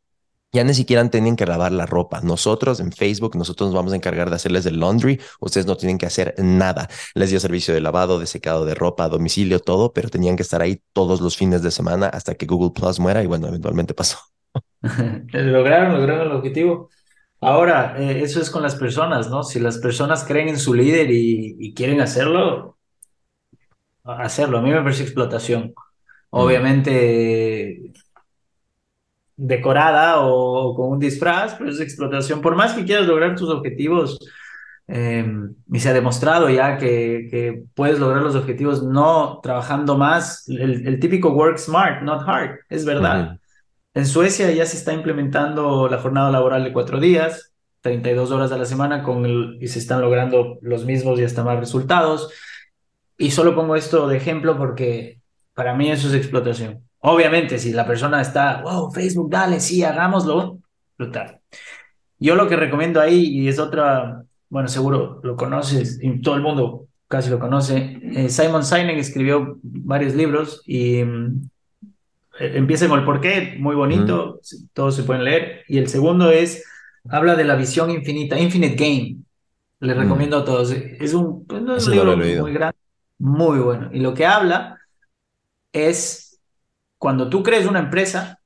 ya 0.52 0.64
ni 0.64 0.72
siquiera 0.72 1.08
tenían 1.10 1.36
que 1.36 1.46
lavar 1.46 1.72
la 1.72 1.84
ropa. 1.86 2.20
Nosotros 2.22 2.80
en 2.80 2.92
Facebook, 2.92 3.36
nosotros 3.36 3.68
nos 3.68 3.76
vamos 3.76 3.92
a 3.92 3.96
encargar 3.96 4.30
de 4.30 4.36
hacerles 4.36 4.64
el 4.66 4.80
laundry. 4.80 5.20
Ustedes 5.40 5.66
no 5.66 5.76
tienen 5.76 5.98
que 5.98 6.06
hacer 6.06 6.34
nada. 6.38 6.88
Les 7.14 7.30
dio 7.30 7.38
servicio 7.38 7.74
de 7.74 7.80
lavado, 7.80 8.18
de 8.18 8.26
secado 8.26 8.64
de 8.64 8.74
ropa, 8.74 9.04
a 9.04 9.08
domicilio, 9.08 9.60
todo, 9.60 9.92
pero 9.92 10.08
tenían 10.08 10.36
que 10.36 10.42
estar 10.42 10.62
ahí 10.62 10.80
todos 10.92 11.20
los 11.20 11.36
fines 11.36 11.62
de 11.62 11.70
semana 11.70 12.06
hasta 12.06 12.34
que 12.34 12.46
Google 12.46 12.72
Plus 12.74 12.98
muera. 12.98 13.22
Y 13.22 13.26
bueno, 13.26 13.48
eventualmente 13.48 13.92
pasó. 13.94 14.18
Lograron, 15.32 15.92
lograron 15.92 16.28
el 16.28 16.32
objetivo. 16.32 16.88
Ahora, 17.40 17.96
eh, 17.98 18.22
eso 18.22 18.40
es 18.40 18.50
con 18.50 18.62
las 18.62 18.74
personas, 18.74 19.28
¿no? 19.28 19.42
Si 19.44 19.60
las 19.60 19.78
personas 19.78 20.24
creen 20.24 20.48
en 20.48 20.58
su 20.58 20.74
líder 20.74 21.10
y, 21.10 21.56
y 21.58 21.74
quieren 21.74 22.00
hacerlo, 22.00 22.77
hacerlo. 24.08 24.58
A 24.58 24.62
mí 24.62 24.70
me 24.70 24.82
parece 24.82 25.02
explotación. 25.04 25.74
Obviamente 26.30 27.92
decorada 29.36 30.20
o, 30.20 30.74
con 30.74 30.90
un 30.92 30.98
disfraz, 30.98 31.54
pero 31.54 31.70
es 31.70 31.80
explotación. 31.80 32.40
Por 32.40 32.56
más 32.56 32.74
que 32.74 32.84
quieras 32.84 33.06
lograr 33.06 33.36
tus 33.36 33.48
objetivos, 33.50 34.18
eh, 34.88 35.24
y 35.70 35.80
se 35.80 35.90
ha 35.90 35.92
demostrado 35.92 36.48
ya 36.50 36.78
que, 36.78 37.28
que 37.30 37.62
puedes 37.74 37.98
lograr 38.00 38.22
los 38.22 38.34
objetivos 38.34 38.82
no 38.82 39.40
trabajando 39.42 39.96
más, 39.96 40.48
el, 40.48 40.86
el 40.86 40.98
típico 40.98 41.30
work 41.32 41.58
smart, 41.58 42.02
not 42.02 42.22
hard, 42.26 42.60
es 42.68 42.84
verdad. 42.84 43.36
En 43.94 44.06
Suecia 44.06 44.50
ya 44.52 44.66
se 44.66 44.76
está 44.76 44.92
implementando 44.92 45.88
la 45.88 45.98
jornada 45.98 46.30
laboral 46.30 46.64
de 46.64 46.72
cuatro 46.72 47.00
días, 47.00 47.52
32 47.80 48.30
horas 48.30 48.52
a 48.52 48.58
la 48.58 48.64
semana, 48.64 49.02
con 49.02 49.24
el- 49.26 49.58
y 49.60 49.68
se 49.68 49.78
están 49.78 50.00
logrando 50.00 50.58
los 50.62 50.84
mismos 50.84 51.18
y 51.20 51.24
hasta 51.24 51.44
más 51.44 51.58
resultados. 51.60 52.32
Y 53.18 53.32
solo 53.32 53.54
pongo 53.54 53.76
esto 53.76 54.06
de 54.06 54.16
ejemplo 54.16 54.56
porque 54.56 55.18
para 55.52 55.74
mí 55.74 55.90
eso 55.90 56.08
es 56.08 56.14
explotación. 56.14 56.84
Obviamente, 57.00 57.58
si 57.58 57.72
la 57.72 57.86
persona 57.86 58.20
está, 58.20 58.62
wow, 58.62 58.90
Facebook, 58.92 59.28
dale, 59.30 59.60
sí, 59.60 59.82
hagámoslo, 59.82 60.58
brutal. 60.96 61.40
Yo 62.18 62.34
lo 62.36 62.48
que 62.48 62.56
recomiendo 62.56 63.00
ahí, 63.00 63.26
y 63.26 63.48
es 63.48 63.58
otra, 63.58 64.22
bueno, 64.48 64.68
seguro 64.68 65.20
lo 65.22 65.36
conoces, 65.36 65.98
y 66.02 66.20
todo 66.22 66.36
el 66.36 66.42
mundo 66.42 66.86
casi 67.08 67.30
lo 67.30 67.38
conoce, 67.38 67.98
eh, 68.02 68.28
Simon 68.28 68.64
Sinek 68.64 68.98
escribió 68.98 69.58
varios 69.62 70.14
libros 70.14 70.62
y 70.66 71.02
mm, 71.04 71.48
eh, 72.40 72.52
empieza 72.54 72.88
con 72.88 72.98
el 72.98 73.04
porqué, 73.04 73.56
muy 73.58 73.74
bonito, 73.74 74.40
todos 74.72 74.94
se 74.96 75.04
pueden 75.04 75.24
leer, 75.24 75.62
y 75.68 75.78
el 75.78 75.88
segundo 75.88 76.30
es, 76.30 76.64
habla 77.08 77.34
de 77.34 77.44
la 77.44 77.54
visión 77.56 77.90
infinita, 77.90 78.38
Infinite 78.38 78.76
Game, 78.76 79.16
le 79.80 79.94
Mm. 79.94 79.98
recomiendo 79.98 80.38
a 80.38 80.44
todos, 80.44 80.72
es 80.72 81.14
un, 81.14 81.46
pues, 81.46 81.62
no 81.62 81.76
es 81.76 81.86
un 81.86 81.92
libro 81.94 82.16
muy 82.16 82.52
grande, 82.52 82.77
muy 83.18 83.58
bueno, 83.58 83.90
y 83.92 84.00
lo 84.00 84.14
que 84.14 84.26
habla 84.26 84.78
es 85.72 86.40
cuando 86.98 87.28
tú 87.28 87.42
crees 87.42 87.66
una 87.66 87.80
empresa 87.80 88.40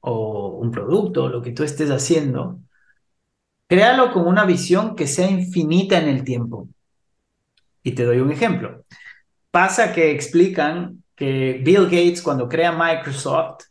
o 0.00 0.58
un 0.58 0.70
producto, 0.70 1.28
lo 1.28 1.42
que 1.42 1.52
tú 1.52 1.62
estés 1.62 1.90
haciendo, 1.90 2.60
créalo 3.66 4.12
con 4.12 4.26
una 4.26 4.44
visión 4.44 4.94
que 4.94 5.06
sea 5.06 5.30
infinita 5.30 5.98
en 5.98 6.08
el 6.08 6.24
tiempo. 6.24 6.68
Y 7.82 7.92
te 7.92 8.04
doy 8.04 8.18
un 8.20 8.30
ejemplo. 8.30 8.84
Pasa 9.50 9.92
que 9.92 10.10
explican 10.10 11.02
que 11.14 11.60
Bill 11.64 11.84
Gates 11.84 12.22
cuando 12.22 12.48
crea 12.48 12.72
Microsoft 12.72 13.64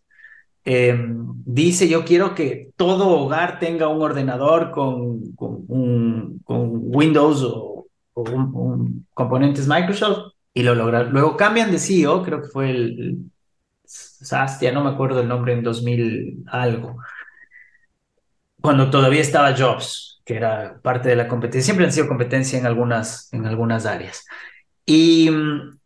eh, 0.68 0.98
dice 1.46 1.88
yo 1.88 2.04
quiero 2.04 2.34
que 2.34 2.72
todo 2.76 3.10
hogar 3.10 3.60
tenga 3.60 3.88
un 3.88 4.02
ordenador 4.02 4.72
con, 4.72 5.36
con, 5.36 6.40
Windows 6.48 7.44
o, 7.44 7.86
un 8.16 9.06
componentes 9.14 9.68
Microsoft 9.68 10.34
y 10.56 10.64
lo 10.64 10.74
lograron. 10.74 11.12
Luego 11.12 11.38
cambian 11.38 11.70
de 11.70 11.78
CEO, 11.78 12.24
creo 12.24 12.42
que 12.42 12.48
fue 12.48 12.72
el, 12.72 13.18
Sastia, 13.86 14.72
no 14.72 14.84
me 14.84 14.90
acuerdo 14.90 15.22
el 15.22 15.28
nombre 15.28 15.54
en 15.54 15.64
2000 15.64 16.46
algo, 16.48 16.98
cuando 18.62 18.90
todavía 18.90 19.22
estaba 19.22 19.56
Jobs, 19.56 20.22
que 20.26 20.36
era 20.36 20.80
parte 20.82 21.10
de 21.10 21.16
la 21.16 21.28
competencia, 21.28 21.66
siempre 21.66 21.86
han 21.86 21.92
sido 21.92 22.08
competencia 22.08 22.58
en 22.58 22.66
algunas, 22.66 23.32
en 23.32 23.46
algunas 23.46 23.86
áreas. 23.86 24.26
Y 24.86 25.30
mm, 25.30 25.78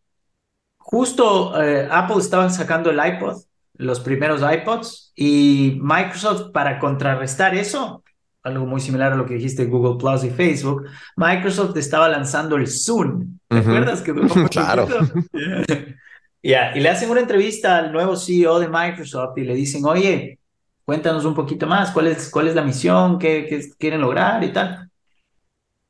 justo 0.78 1.62
eh, 1.62 1.88
Apple 1.92 2.20
estaba 2.20 2.50
sacando 2.50 2.92
el 2.92 3.00
iPod, 3.06 3.42
los 3.74 4.00
primeros 4.00 4.42
iPods, 4.42 5.12
y 5.16 5.80
Microsoft 5.82 6.52
para 6.52 6.80
contrarrestar 6.80 7.56
eso, 7.56 8.04
algo 8.50 8.66
muy 8.66 8.82
similar 8.82 9.14
a 9.14 9.16
lo 9.16 9.26
que 9.26 9.36
dijiste 9.36 9.66
Google 9.66 9.98
Plus 9.98 10.24
y 10.24 10.30
Facebook, 10.30 10.86
Microsoft 11.16 11.76
estaba 11.78 12.10
lanzando 12.10 12.56
el 12.56 12.68
Zoom. 12.68 13.40
¿Te 13.48 13.58
acuerdas 13.58 14.02
que 14.02 14.14
duró 14.14 14.28
Claro. 14.50 14.88
y 16.42 16.50
le 16.50 16.90
hacen 16.90 17.10
una 17.10 17.22
entrevista 17.22 17.78
al 17.78 17.92
nuevo 17.92 18.16
CEO 18.16 18.60
de 18.60 18.68
Microsoft 18.68 19.38
y 19.38 19.44
le 19.44 19.56
dicen, 19.56 19.86
oye, 19.86 20.40
cuéntanos 20.86 21.26
un 21.26 21.34
poquito 21.34 21.68
más, 21.68 21.92
¿cuál 21.92 22.08
es, 22.08 22.30
cuál 22.30 22.48
es 22.48 22.56
la 22.56 22.64
misión, 22.64 23.20
qué, 23.20 23.46
qué 23.48 23.62
quieren 23.78 24.02
lograr 24.02 24.44
y 24.44 24.52
tal? 24.52 24.90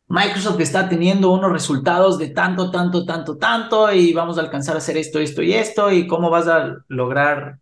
Microsoft 0.10 0.60
está 0.60 0.90
teniendo 0.90 1.32
unos 1.32 1.52
resultados 1.52 2.18
de 2.18 2.30
tanto, 2.30 2.72
tanto, 2.72 3.06
tanto, 3.06 3.38
tanto 3.38 3.94
y 3.94 4.12
vamos 4.12 4.38
a 4.38 4.42
alcanzar 4.42 4.74
a 4.74 4.80
hacer 4.80 4.98
esto, 4.98 5.20
esto 5.20 5.44
y 5.44 5.54
esto 5.54 5.92
y 5.92 6.08
cómo 6.08 6.32
vas 6.32 6.48
a 6.48 6.78
lograr 6.88 7.60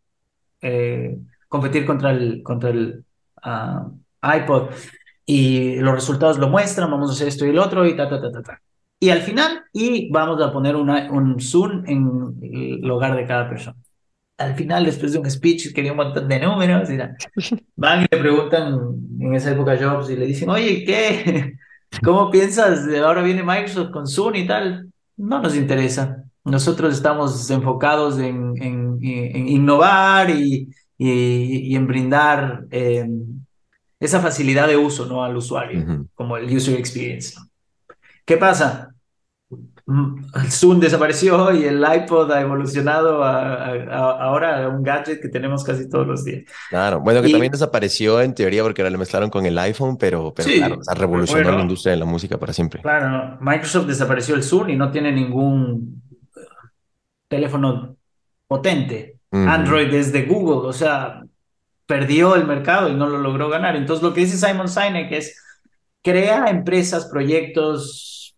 eh, 0.61 1.17
competir 1.49 1.85
contra 1.85 2.11
el, 2.11 2.41
contra 2.43 2.69
el 2.69 3.03
ah, 3.43 3.89
iPod 4.21 4.69
y 5.25 5.75
los 5.75 5.93
resultados 5.93 6.37
lo 6.37 6.49
muestran, 6.49 6.89
vamos 6.89 7.09
a 7.09 7.13
hacer 7.13 7.27
esto 7.27 7.45
y 7.45 7.49
el 7.49 7.59
otro 7.59 7.85
y 7.85 7.95
ta, 7.95 8.09
ta, 8.09 8.21
ta, 8.21 8.31
ta, 8.31 8.41
ta. 8.41 8.61
Y 8.99 9.09
al 9.09 9.21
final, 9.21 9.63
y 9.73 10.09
vamos 10.11 10.41
a 10.41 10.51
poner 10.51 10.75
una, 10.75 11.11
un 11.11 11.39
Zoom 11.39 11.83
en 11.85 12.35
el 12.41 12.89
hogar 12.89 13.15
de 13.15 13.27
cada 13.27 13.47
persona. 13.47 13.77
Al 14.37 14.55
final, 14.55 14.85
después 14.85 15.13
de 15.13 15.19
un 15.19 15.29
speech 15.29 15.73
que 15.73 15.81
dio 15.81 15.91
un 15.91 15.97
montón 15.97 16.27
de 16.27 16.39
números, 16.39 16.89
y 16.89 16.97
tal, 16.97 17.15
van 17.75 18.03
y 18.03 18.07
le 18.09 18.17
preguntan 18.17 18.79
en 19.19 19.35
esa 19.35 19.51
época 19.51 19.73
a 19.73 19.77
Jobs 19.77 20.09
y 20.09 20.15
le 20.15 20.25
dicen, 20.25 20.49
oye, 20.49 20.83
¿qué? 20.85 21.53
¿Cómo 22.03 22.31
piensas? 22.31 22.87
Ahora 23.03 23.21
viene 23.21 23.43
Microsoft 23.43 23.91
con 23.91 24.07
Zoom 24.07 24.35
y 24.35 24.47
tal. 24.47 24.91
No 25.17 25.41
nos 25.41 25.55
interesa. 25.55 26.23
Nosotros 26.43 26.93
estamos 26.93 27.49
enfocados 27.49 28.19
en, 28.19 28.53
en, 28.61 28.99
en 29.01 29.47
innovar 29.49 30.29
y, 30.29 30.69
y, 30.97 31.71
y, 31.71 31.75
en 31.75 31.87
brindar 31.87 32.65
eh, 32.71 33.05
esa 33.99 34.19
facilidad 34.19 34.67
de 34.67 34.77
uso 34.77 35.05
¿no? 35.05 35.23
al 35.23 35.35
usuario, 35.35 35.79
Uh 35.79 35.83
-huh. 35.83 36.07
como 36.13 36.37
el 36.37 36.45
user 36.55 36.77
experience. 36.77 37.35
¿Qué 38.25 38.37
pasa? 38.37 38.93
El 40.35 40.51
Zoom 40.51 40.81
desapareció 40.81 41.53
y 41.53 41.63
el 41.63 41.81
iPod 41.81 42.29
ha 42.33 42.41
evolucionado 42.41 43.23
a, 43.23 43.67
a, 43.67 43.71
a, 43.71 44.23
ahora 44.25 44.65
a 44.65 44.67
un 44.67 44.83
gadget 44.83 45.21
que 45.21 45.29
tenemos 45.29 45.63
casi 45.63 45.87
todos 45.89 46.05
los 46.05 46.25
días. 46.25 46.43
Claro, 46.69 46.99
bueno, 46.99 47.21
que 47.21 47.29
Y- 47.29 47.31
también 47.31 47.53
desapareció 47.53 48.19
en 48.21 48.35
teoría 48.35 48.63
porque 48.63 48.81
ahora 48.81 48.89
lo 48.91 48.97
mezclaron 48.97 49.29
con 49.29 49.45
el 49.45 49.57
iPhone, 49.57 49.95
pero, 49.97 50.33
pero 50.35 50.49
Sí, 50.49 50.57
claro, 50.57 50.75
o 50.79 50.83
sea, 50.83 50.93
revolucionó 50.93 51.43
bueno. 51.43 51.57
la 51.59 51.63
industria 51.63 51.91
de 51.93 51.99
la 51.99 52.05
música 52.05 52.37
para 52.37 52.51
siempre. 52.51 52.81
Claro. 52.81 53.37
Microsoft 53.39 53.87
desapareció 53.87 54.35
el 54.35 54.43
Zoom 54.43 54.69
y 54.71 54.75
no 54.75 54.91
tiene 54.91 55.13
ningún 55.13 56.01
teléfono 57.29 57.95
potente. 58.47 59.15
Android 59.31 59.93
es 59.93 60.11
de 60.11 60.23
Google, 60.23 60.67
o 60.67 60.73
sea, 60.73 61.21
perdió 61.87 62.35
el 62.35 62.47
mercado 62.47 62.89
y 62.89 62.95
no 62.95 63.09
lo 63.09 63.19
logró 63.19 63.49
ganar. 63.49 63.75
Entonces, 63.77 64.03
lo 64.03 64.13
que 64.13 64.21
dice 64.21 64.37
Simon 64.37 64.69
Sinek 64.69 65.11
es, 65.13 65.41
crea 66.03 66.47
empresas, 66.49 67.07
proyectos, 67.07 68.37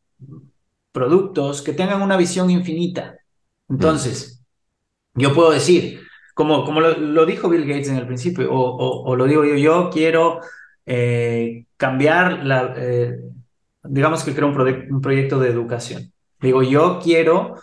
productos 0.91 1.61
que 1.61 1.73
tengan 1.73 2.01
una 2.01 2.17
visión 2.17 2.49
infinita. 2.49 3.17
Entonces, 3.69 4.43
yo 5.13 5.33
puedo 5.33 5.51
decir, 5.51 6.01
como, 6.33 6.65
como 6.65 6.81
lo, 6.81 7.25
dijo 7.25 7.49
Bill 7.49 7.65
Gates 7.67 7.89
en 7.89 7.97
el 7.97 8.07
principio, 8.07 8.51
o, 8.53 8.59
o- 9.05 9.15
lo 9.15 9.25
digo 9.25 9.45
yo, 9.45 9.55
yo 9.55 9.89
quiero 9.91 10.41
eh, 10.85 11.65
cambiar 11.77 12.45
la, 12.45 12.73
eh, 12.77 13.17
digamos 13.83 14.23
que 14.23 14.33
creo 14.35 14.47
un, 14.49 14.57
un 14.95 15.01
proyecto 15.01 15.39
de 15.39 15.49
educación. 15.49 16.13
Digo, 16.41 16.63
yo 16.63 16.99
quiero 17.03 17.55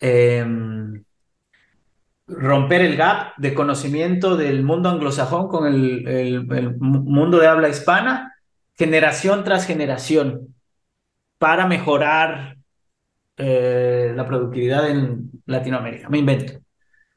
em, 0.00 1.04
romper 2.26 2.80
el 2.82 2.96
gap 2.96 3.34
de 3.38 3.54
conocimiento 3.54 4.36
del 4.36 4.62
mundo 4.64 4.88
anglosajón 4.88 5.48
con 5.48 5.66
el, 5.66 6.06
el- 6.08 6.52
el 6.52 6.76
mu- 6.78 7.02
mundo 7.02 7.38
de 7.38 7.46
habla 7.48 7.68
hispana, 7.68 8.34
generación 8.76 9.44
tras 9.44 9.66
generación, 9.66 10.54
para 11.38 11.66
mejorar 11.66 12.56
eh, 13.36 14.12
la 14.16 14.26
productividad 14.26 14.90
en 14.90 15.30
Latinoamérica. 15.46 16.08
Me 16.08 16.18
invento. 16.18 16.54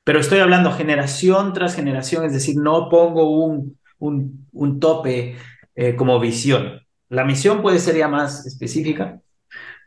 Pero 0.03 0.19
estoy 0.19 0.39
hablando 0.39 0.71
generación 0.71 1.53
tras 1.53 1.75
generación, 1.75 2.25
es 2.25 2.33
decir, 2.33 2.57
no 2.57 2.89
pongo 2.89 3.31
un, 3.45 3.79
un, 3.99 4.47
un 4.53 4.79
tope 4.79 5.37
eh, 5.75 5.95
como 5.95 6.19
visión. 6.19 6.81
La 7.09 7.25
misión 7.25 7.61
puede 7.61 7.79
ser 7.79 7.97
ya 7.97 8.07
más 8.07 8.45
específica. 8.47 9.21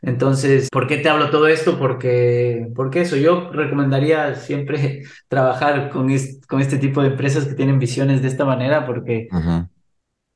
Entonces, 0.01 0.69
¿por 0.71 0.87
qué 0.87 0.97
te 0.97 1.09
hablo 1.09 1.29
todo 1.29 1.47
esto? 1.47 1.77
Porque, 1.77 2.67
porque 2.75 3.01
eso, 3.01 3.17
yo 3.17 3.51
recomendaría 3.51 4.35
siempre 4.35 5.03
trabajar 5.27 5.89
con, 5.91 6.09
es- 6.09 6.41
con 6.47 6.61
este 6.61 6.77
tipo 6.79 7.01
de 7.01 7.09
empresas 7.09 7.45
que 7.45 7.53
tienen 7.55 7.79
visiones 7.79 8.21
de 8.21 8.27
esta 8.29 8.45
manera 8.45 8.85
porque 8.85 9.29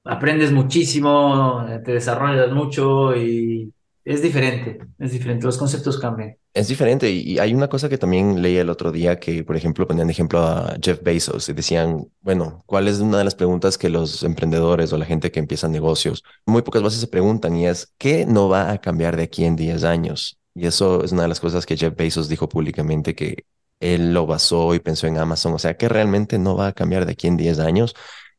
aprendes 0.04 0.52
muchísimo, 0.52 1.66
te 1.84 1.94
desarrollas 1.94 2.52
mucho 2.52 3.16
y 3.16 3.74
es 4.06 4.22
diferente, 4.22 4.78
es 5.00 5.12
diferente, 5.12 5.46
los 5.46 5.58
conceptos 5.58 6.00
cambian. 6.00 6.38
Es 6.54 6.68
diferente 6.68 7.10
y, 7.10 7.40
hay 7.40 7.56
una 7.56 7.68
cosa 7.68 7.90
que 7.90 7.98
también 7.98 8.40
leí 8.42 8.56
el 8.56 8.70
otro 8.70 8.92
día 8.92 9.20
que, 9.20 9.44
por 9.44 9.58
ejemplo, 9.58 9.88
ponían 9.88 10.08
de 10.08 10.14
ejemplo 10.14 10.40
a 10.40 10.78
Jeff 10.82 11.02
Bezos 11.02 11.50
y 11.50 11.54
decían, 11.54 12.08
bueno, 12.22 12.64
¿cuál 12.68 12.88
es 12.88 13.00
una 13.00 13.18
de 13.18 13.24
las 13.24 13.34
preguntas 13.34 13.80
que 13.80 13.90
los 13.90 14.22
emprendedores 14.24 14.94
o 14.94 14.98
la 14.98 15.06
gente 15.06 15.32
que 15.32 15.40
empieza 15.40 15.68
negocios 15.68 16.24
muy 16.46 16.62
pocas 16.62 16.84
veces 16.84 17.00
se 17.00 17.08
preguntan 17.08 17.56
y 17.56 17.68
es, 17.68 17.94
¿qué 17.98 18.28
no 18.28 18.48
va 18.48 18.72
a 18.72 18.80
cambiar 18.80 19.18
de 19.18 19.24
aquí 19.24 19.44
en 19.44 19.56
10 19.56 19.84
años? 19.84 20.38
Y 20.54 20.68
eso 20.68 21.04
es 21.04 21.12
una 21.12 21.24
de 21.24 21.30
las 21.30 21.40
cosas 21.40 21.66
que 21.66 21.76
Jeff 21.76 21.96
Bezos 21.96 22.30
dijo 22.30 22.48
públicamente 22.48 23.16
que 23.16 23.46
él 23.80 24.14
lo 24.14 24.28
basó 24.28 24.76
y 24.76 24.80
pensó 24.80 25.08
en 25.08 25.18
Amazon, 25.18 25.54
o 25.54 25.60
sea, 25.60 25.76
que 25.78 25.90
realmente 25.90 26.38
no 26.38 26.56
va 26.56 26.68
a 26.68 26.74
cambiar 26.74 27.06
de 27.06 27.14
aquí 27.14 27.28
en 27.28 27.38
10 27.38 27.60
años. 27.60 27.96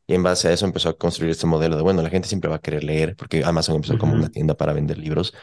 Y 0.06 0.14
en 0.14 0.22
base 0.22 0.48
a 0.48 0.52
eso 0.52 0.64
empezó 0.66 0.88
a 0.90 0.96
construir 0.96 1.32
este 1.32 1.46
modelo 1.46 1.76
de, 1.76 1.82
bueno, 1.82 2.00
la 2.00 2.10
gente 2.10 2.28
siempre 2.28 2.48
va 2.48 2.56
a 2.56 2.60
querer 2.60 2.84
leer, 2.84 3.16
porque 3.16 3.44
Amazon 3.44 3.74
empezó 3.76 3.98
como 3.98 4.14
una 4.14 4.28
tienda 4.30 4.56
para 4.56 4.72
vender 4.72 4.98
libros. 4.98 5.34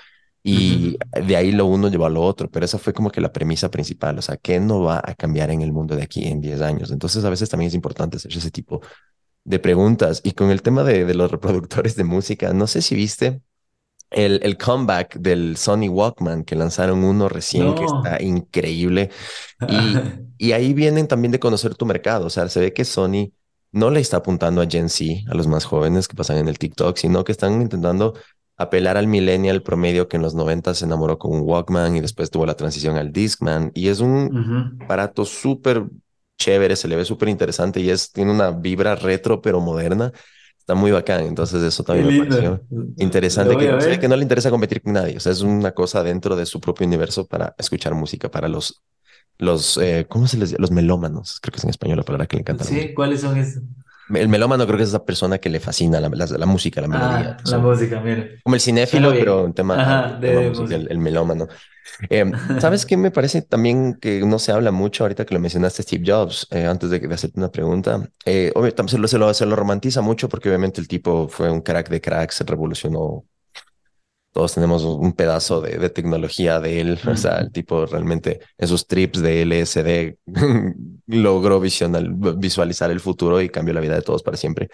Y 0.43 0.97
de 1.25 1.35
ahí 1.37 1.53
lo 1.53 1.65
uno 1.65 1.87
llevó 1.87 2.05
a 2.05 2.09
lo 2.09 2.21
otro, 2.21 2.49
pero 2.51 2.65
esa 2.65 2.77
fue 2.77 2.93
como 2.93 3.09
que 3.09 3.21
la 3.21 3.31
premisa 3.31 3.71
principal, 3.71 4.17
o 4.19 4.21
sea, 4.21 4.35
¿qué 4.37 4.59
no 4.59 4.81
va 4.81 5.01
a 5.03 5.15
cambiar 5.15 5.51
en 5.51 5.61
el 5.61 5.71
mundo 5.71 5.95
de 5.95 6.03
aquí 6.03 6.27
en 6.27 6.41
10 6.41 6.61
años? 6.61 6.91
Entonces 6.91 7.23
a 7.23 7.29
veces 7.29 7.49
también 7.49 7.69
es 7.69 7.75
importante 7.75 8.17
hacer 8.17 8.31
ese 8.33 8.51
tipo 8.51 8.81
de 9.45 9.59
preguntas. 9.59 10.21
Y 10.23 10.33
con 10.33 10.51
el 10.51 10.61
tema 10.61 10.83
de, 10.83 11.05
de 11.05 11.13
los 11.15 11.31
reproductores 11.31 11.95
de 11.95 12.03
música, 12.03 12.53
no 12.53 12.67
sé 12.67 12.81
si 12.81 12.95
viste 12.95 13.41
el, 14.11 14.39
el 14.43 14.57
comeback 14.57 15.15
del 15.17 15.57
Sony 15.57 15.89
Walkman, 15.89 16.43
que 16.43 16.55
lanzaron 16.55 17.03
uno 17.03 17.29
recién, 17.29 17.73
que 17.75 17.85
está 17.85 18.21
increíble. 18.21 19.09
Y, 19.67 19.95
y 20.37 20.51
ahí 20.53 20.73
vienen 20.73 21.07
también 21.07 21.31
de 21.31 21.39
conocer 21.39 21.75
tu 21.75 21.85
mercado. 21.85 22.27
O 22.27 22.29
sea, 22.29 22.47
se 22.49 22.59
ve 22.59 22.73
que 22.73 22.85
Sony 22.85 23.31
no 23.71 23.89
le 23.89 23.99
está 23.99 24.17
apuntando 24.17 24.61
a 24.61 24.67
Gen 24.67 24.89
Z, 24.89 25.29
a 25.29 25.35
los 25.35 25.47
más 25.47 25.65
jóvenes 25.65 26.07
que 26.07 26.15
pasan 26.15 26.37
en 26.37 26.47
el 26.47 26.59
TikTok, 26.59 26.97
sino 26.97 27.23
que 27.23 27.31
están 27.31 27.61
intentando 27.61 28.13
apelar 28.57 28.97
al 28.97 29.07
millennial 29.07 29.63
promedio 29.63 30.07
que 30.07 30.17
en 30.17 30.23
los 30.23 30.35
90 30.35 30.73
se 30.73 30.85
enamoró 30.85 31.17
con 31.17 31.31
un 31.33 31.41
Walkman 31.41 31.95
y 31.95 32.01
después 32.01 32.29
tuvo 32.29 32.45
la 32.45 32.55
transición 32.55 32.97
al 32.97 33.11
Discman. 33.11 33.71
Y 33.73 33.87
es 33.89 33.99
un 33.99 34.25
Ujú. 34.33 34.83
aparato 34.85 35.25
súper 35.25 35.83
chévere, 36.37 36.75
se 36.75 36.87
le 36.87 36.95
ve 36.95 37.05
súper 37.05 37.29
interesante 37.29 37.79
y 37.79 37.89
es, 37.89 38.11
tiene 38.11 38.31
una 38.31 38.51
vibra 38.51 38.95
retro 38.95 39.41
pero 39.41 39.59
moderna. 39.59 40.11
Está 40.57 40.75
muy 40.75 40.91
bacán, 40.91 41.21
entonces 41.25 41.61
eso 41.61 41.83
también 41.83 42.07
me 42.07 42.13
pareció 42.13 42.63
interesante. 42.97 43.57
Que, 43.57 43.67
no, 43.67 43.77
que 43.99 44.07
no 44.07 44.15
le 44.15 44.23
interesa 44.23 44.49
competir 44.49 44.81
con 44.81 44.93
nadie, 44.93 45.17
o 45.17 45.19
sea, 45.19 45.31
es 45.31 45.41
una 45.41 45.73
cosa 45.73 46.03
dentro 46.03 46.35
de 46.35 46.45
su 46.45 46.61
propio 46.61 46.87
universo 46.87 47.27
para 47.27 47.53
escuchar 47.57 47.93
música, 47.95 48.31
para 48.31 48.47
los, 48.47 48.81
los 49.37 49.77
eh, 49.77 50.05
¿cómo 50.09 50.27
se 50.27 50.37
les 50.37 50.49
dice? 50.51 50.61
Los 50.61 50.71
melómanos, 50.71 51.39
creo 51.41 51.51
que 51.51 51.57
es 51.57 51.63
en 51.65 51.69
español 51.71 51.97
la 51.97 52.03
palabra 52.03 52.27
que 52.27 52.37
le 52.37 52.41
encanta. 52.41 52.65
Sí, 52.65 52.93
¿cuáles 52.93 53.21
son 53.21 53.37
esos? 53.37 53.63
El 54.13 54.27
melómano 54.27 54.65
creo 54.65 54.77
que 54.77 54.83
es 54.83 54.89
esa 54.89 55.05
persona 55.05 55.37
que 55.37 55.49
le 55.49 55.59
fascina 55.59 55.99
la, 55.99 56.09
la, 56.09 56.45
música, 56.45 56.81
la 56.81 56.87
melodía. 56.87 57.37
Ah, 57.39 57.43
la 57.45 57.57
música, 57.57 58.01
mira. 58.01 58.27
Como 58.43 58.55
el 58.55 58.61
cinéfilo, 58.61 59.11
pero 59.11 59.43
un 59.45 59.53
tema, 59.53 60.17
de, 60.19 60.49
música, 60.49 60.75
el, 60.75 60.97
melómano. 60.97 61.47
Eh, 62.09 62.23
¿Sabes 62.59 62.85
qué 62.85 62.95
me 62.95 63.11
parece 63.11 63.41
también 63.41 63.95
que 63.95 64.21
no 64.21 64.39
se 64.39 64.53
habla 64.53 64.71
mucho 64.71 65.03
ahorita 65.03 65.25
que 65.25 65.33
lo 65.33 65.41
mencionaste 65.41 65.83
Steve 65.83 66.05
Jobs, 66.07 66.47
eh, 66.49 66.65
antes 66.65 66.89
de, 66.89 66.97
de, 66.99 67.13
hacerte 67.13 67.37
una 67.37 67.51
pregunta? 67.51 68.09
Eh, 68.25 68.53
se, 68.87 68.97
lo, 68.97 69.07
se, 69.07 69.17
lo, 69.17 69.33
se 69.33 69.45
lo 69.45 69.55
romantiza 69.57 69.99
mucho 69.99 70.29
porque 70.29 70.47
obviamente 70.47 70.79
el 70.79 70.87
tipo 70.87 71.27
fue 71.27 71.51
un 71.51 71.61
crack 71.61 71.89
de 71.89 71.99
cracks, 71.99 72.35
se 72.35 72.45
revolucionó 72.45 73.25
todos 74.33 74.53
tenemos 74.55 74.83
un 74.83 75.13
pedazo 75.13 75.61
de, 75.61 75.89
tecnología 75.91 76.59
de 76.59 76.81
él. 76.81 76.99
O 77.05 77.15
sea, 77.15 77.37
el 77.37 77.51
tipo 77.51 77.85
realmente 77.85 78.39
en 78.57 78.67
sus 78.67 78.87
trips 78.87 79.21
de 79.21 79.45
LSD 79.45 80.17
logró 81.05 81.61
visualizar 81.61 82.89
el 82.89 82.99
futuro 82.99 83.39
y 83.41 83.49
cambió 83.49 83.75
la 83.75 83.81
vida 83.81 83.93
de 83.93 84.01
todos 84.01 84.23
para 84.23 84.35
siempre. 84.35 84.69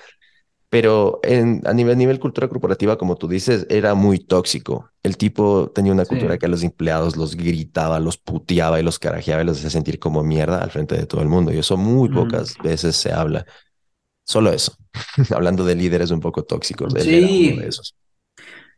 Pero 0.70 1.20
en, 1.24 1.62
a 1.66 1.74
nivel, 1.74 1.98
nivel 1.98 2.20
cultura 2.20 2.48
corporativa, 2.48 2.98
como 2.98 3.18
tú 3.18 3.28
dices, 3.28 3.66
era 3.70 3.96
muy 3.96 4.20
tóxico. 4.20 4.92
El 5.04 5.18
tipo 5.18 5.72
tenía 5.74 5.92
una 5.92 6.06
cultura 6.06 6.38
que 6.38 6.46
a 6.46 6.50
los 6.50 6.64
empleados 6.64 7.18
los 7.18 7.36
gritaba, 7.36 8.00
los 8.00 8.18
puteaba 8.18 8.80
y 8.80 8.84
los 8.84 8.98
carajeaba 8.98 9.42
y 9.42 9.46
los 9.46 9.58
hacía 9.58 9.72
sentir 9.72 10.00
como 10.00 10.24
mierda 10.24 10.62
al 10.62 10.72
frente 10.72 10.96
de 10.96 11.06
todo 11.06 11.22
el 11.22 11.28
mundo. 11.28 11.52
Y 11.52 11.58
eso 11.58 11.76
muy 11.76 12.08
pocas 12.10 12.56
veces 12.64 12.96
se 12.96 13.12
habla. 13.12 13.46
Solo 14.24 14.54
eso. 14.54 14.78
Hablando 15.36 15.66
de 15.66 15.76
líderes 15.76 16.12
un 16.12 16.20
poco 16.22 16.44
tóxicos. 16.44 16.94
Sí. 16.94 17.58
de 17.58 17.68
esos. 17.68 17.96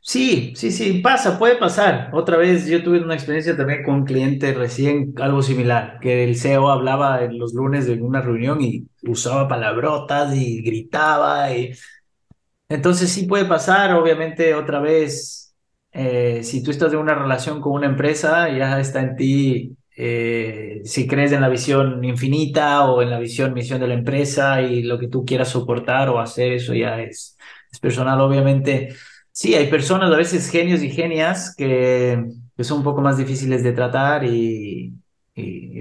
Sí, 0.04 0.54
sí, 0.56 0.72
sí, 0.72 1.00
pasa, 1.00 1.38
puede 1.38 1.58
pasar. 1.58 2.10
Otra 2.14 2.36
vez 2.38 2.66
yo 2.66 2.84
tuve 2.84 3.00
una 3.02 3.14
experiencia 3.14 3.56
también 3.56 3.84
con 3.84 3.96
un 3.96 4.06
cliente 4.06 4.52
recién, 4.54 5.14
algo 5.18 5.44
similar, 5.44 6.00
que 6.02 6.24
el 6.24 6.36
CEO 6.38 6.70
hablaba 6.70 7.24
en 7.24 7.38
los 7.38 7.54
lunes 7.54 7.86
de 7.86 8.02
una 8.02 8.20
reunión 8.22 8.62
y 8.62 8.88
usaba 9.04 9.48
palabrotas 9.48 10.36
y 10.36 10.62
gritaba. 10.64 11.54
Y... 11.56 11.74
Entonces 12.70 13.12
sí 13.12 13.26
puede 13.28 13.46
pasar, 13.46 13.94
obviamente 13.96 14.56
otra 14.56 14.80
vez, 14.80 15.56
eh, 15.92 16.42
si 16.44 16.64
tú 16.64 16.72
estás 16.72 16.94
en 16.94 17.00
una 17.00 17.16
relación 17.16 17.62
con 17.62 17.74
una 17.74 17.88
empresa, 17.88 18.50
ya 18.50 18.80
está 18.80 19.02
en 19.02 19.16
ti 19.16 19.78
eh, 19.98 20.82
si 20.86 21.06
crees 21.08 21.32
en 21.34 21.42
la 21.42 21.50
visión 21.50 22.04
infinita 22.04 22.90
o 22.90 23.02
en 23.02 23.10
la 23.10 23.20
visión, 23.20 23.54
misión 23.54 23.80
de 23.82 23.88
la 23.88 23.94
empresa 23.96 24.62
y 24.62 24.84
lo 24.84 24.98
que 24.98 25.08
tú 25.10 25.26
quieras 25.26 25.50
soportar 25.50 26.10
o 26.10 26.20
hacer, 26.20 26.54
eso 26.54 26.74
ya 26.74 27.02
es, 27.02 27.38
es 27.72 27.80
personal, 27.80 28.20
obviamente 28.22 28.90
Sí, 29.32 29.56
hay 29.56 29.70
personas, 29.70 30.12
a 30.12 30.18
veces 30.18 30.50
genios 30.50 30.84
y 30.84 30.90
genias, 30.90 31.56
que, 31.56 32.24
son 32.60 32.80
un 32.80 32.84
poco 32.84 33.02
más 33.02 33.18
difíciles 33.18 33.64
de 33.64 33.72
tratar 33.72 34.24
y, 34.24 34.94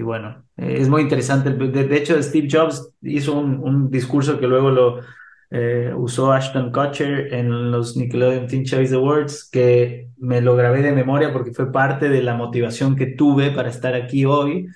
bueno, 0.01 0.43
es 0.57 0.89
muy 0.89 1.01
interesante. 1.03 1.51
De, 1.51 1.97
hecho, 1.97 2.21
Steve 2.21 2.47
Jobs 2.51 2.89
hizo 3.01 3.37
un, 3.37 3.59
un 3.59 3.91
discurso 3.91 4.39
que 4.39 4.47
luego 4.47 4.71
lo 4.71 5.01
eh, 5.53 5.93
usó 5.93 6.31
Ashton 6.31 6.71
Kutcher 6.71 7.33
en 7.33 7.71
los 7.71 7.97
Nickelodeon 7.97 8.47
Teen 8.47 8.63
Choice 8.63 8.95
Awards, 8.95 9.49
que 9.51 10.09
me 10.17 10.39
lo 10.39 10.55
grabé 10.55 10.81
de 10.81 10.93
memoria 10.93 11.33
porque 11.33 11.51
fue 11.53 11.71
parte 11.73 12.07
de 12.07 12.23
la 12.23 12.35
motivación 12.35 12.95
que 12.95 13.07
tuve 13.07 13.51
para 13.51 13.69
estar 13.69 13.93
aquí 13.93 14.25
hoy. 14.25 14.67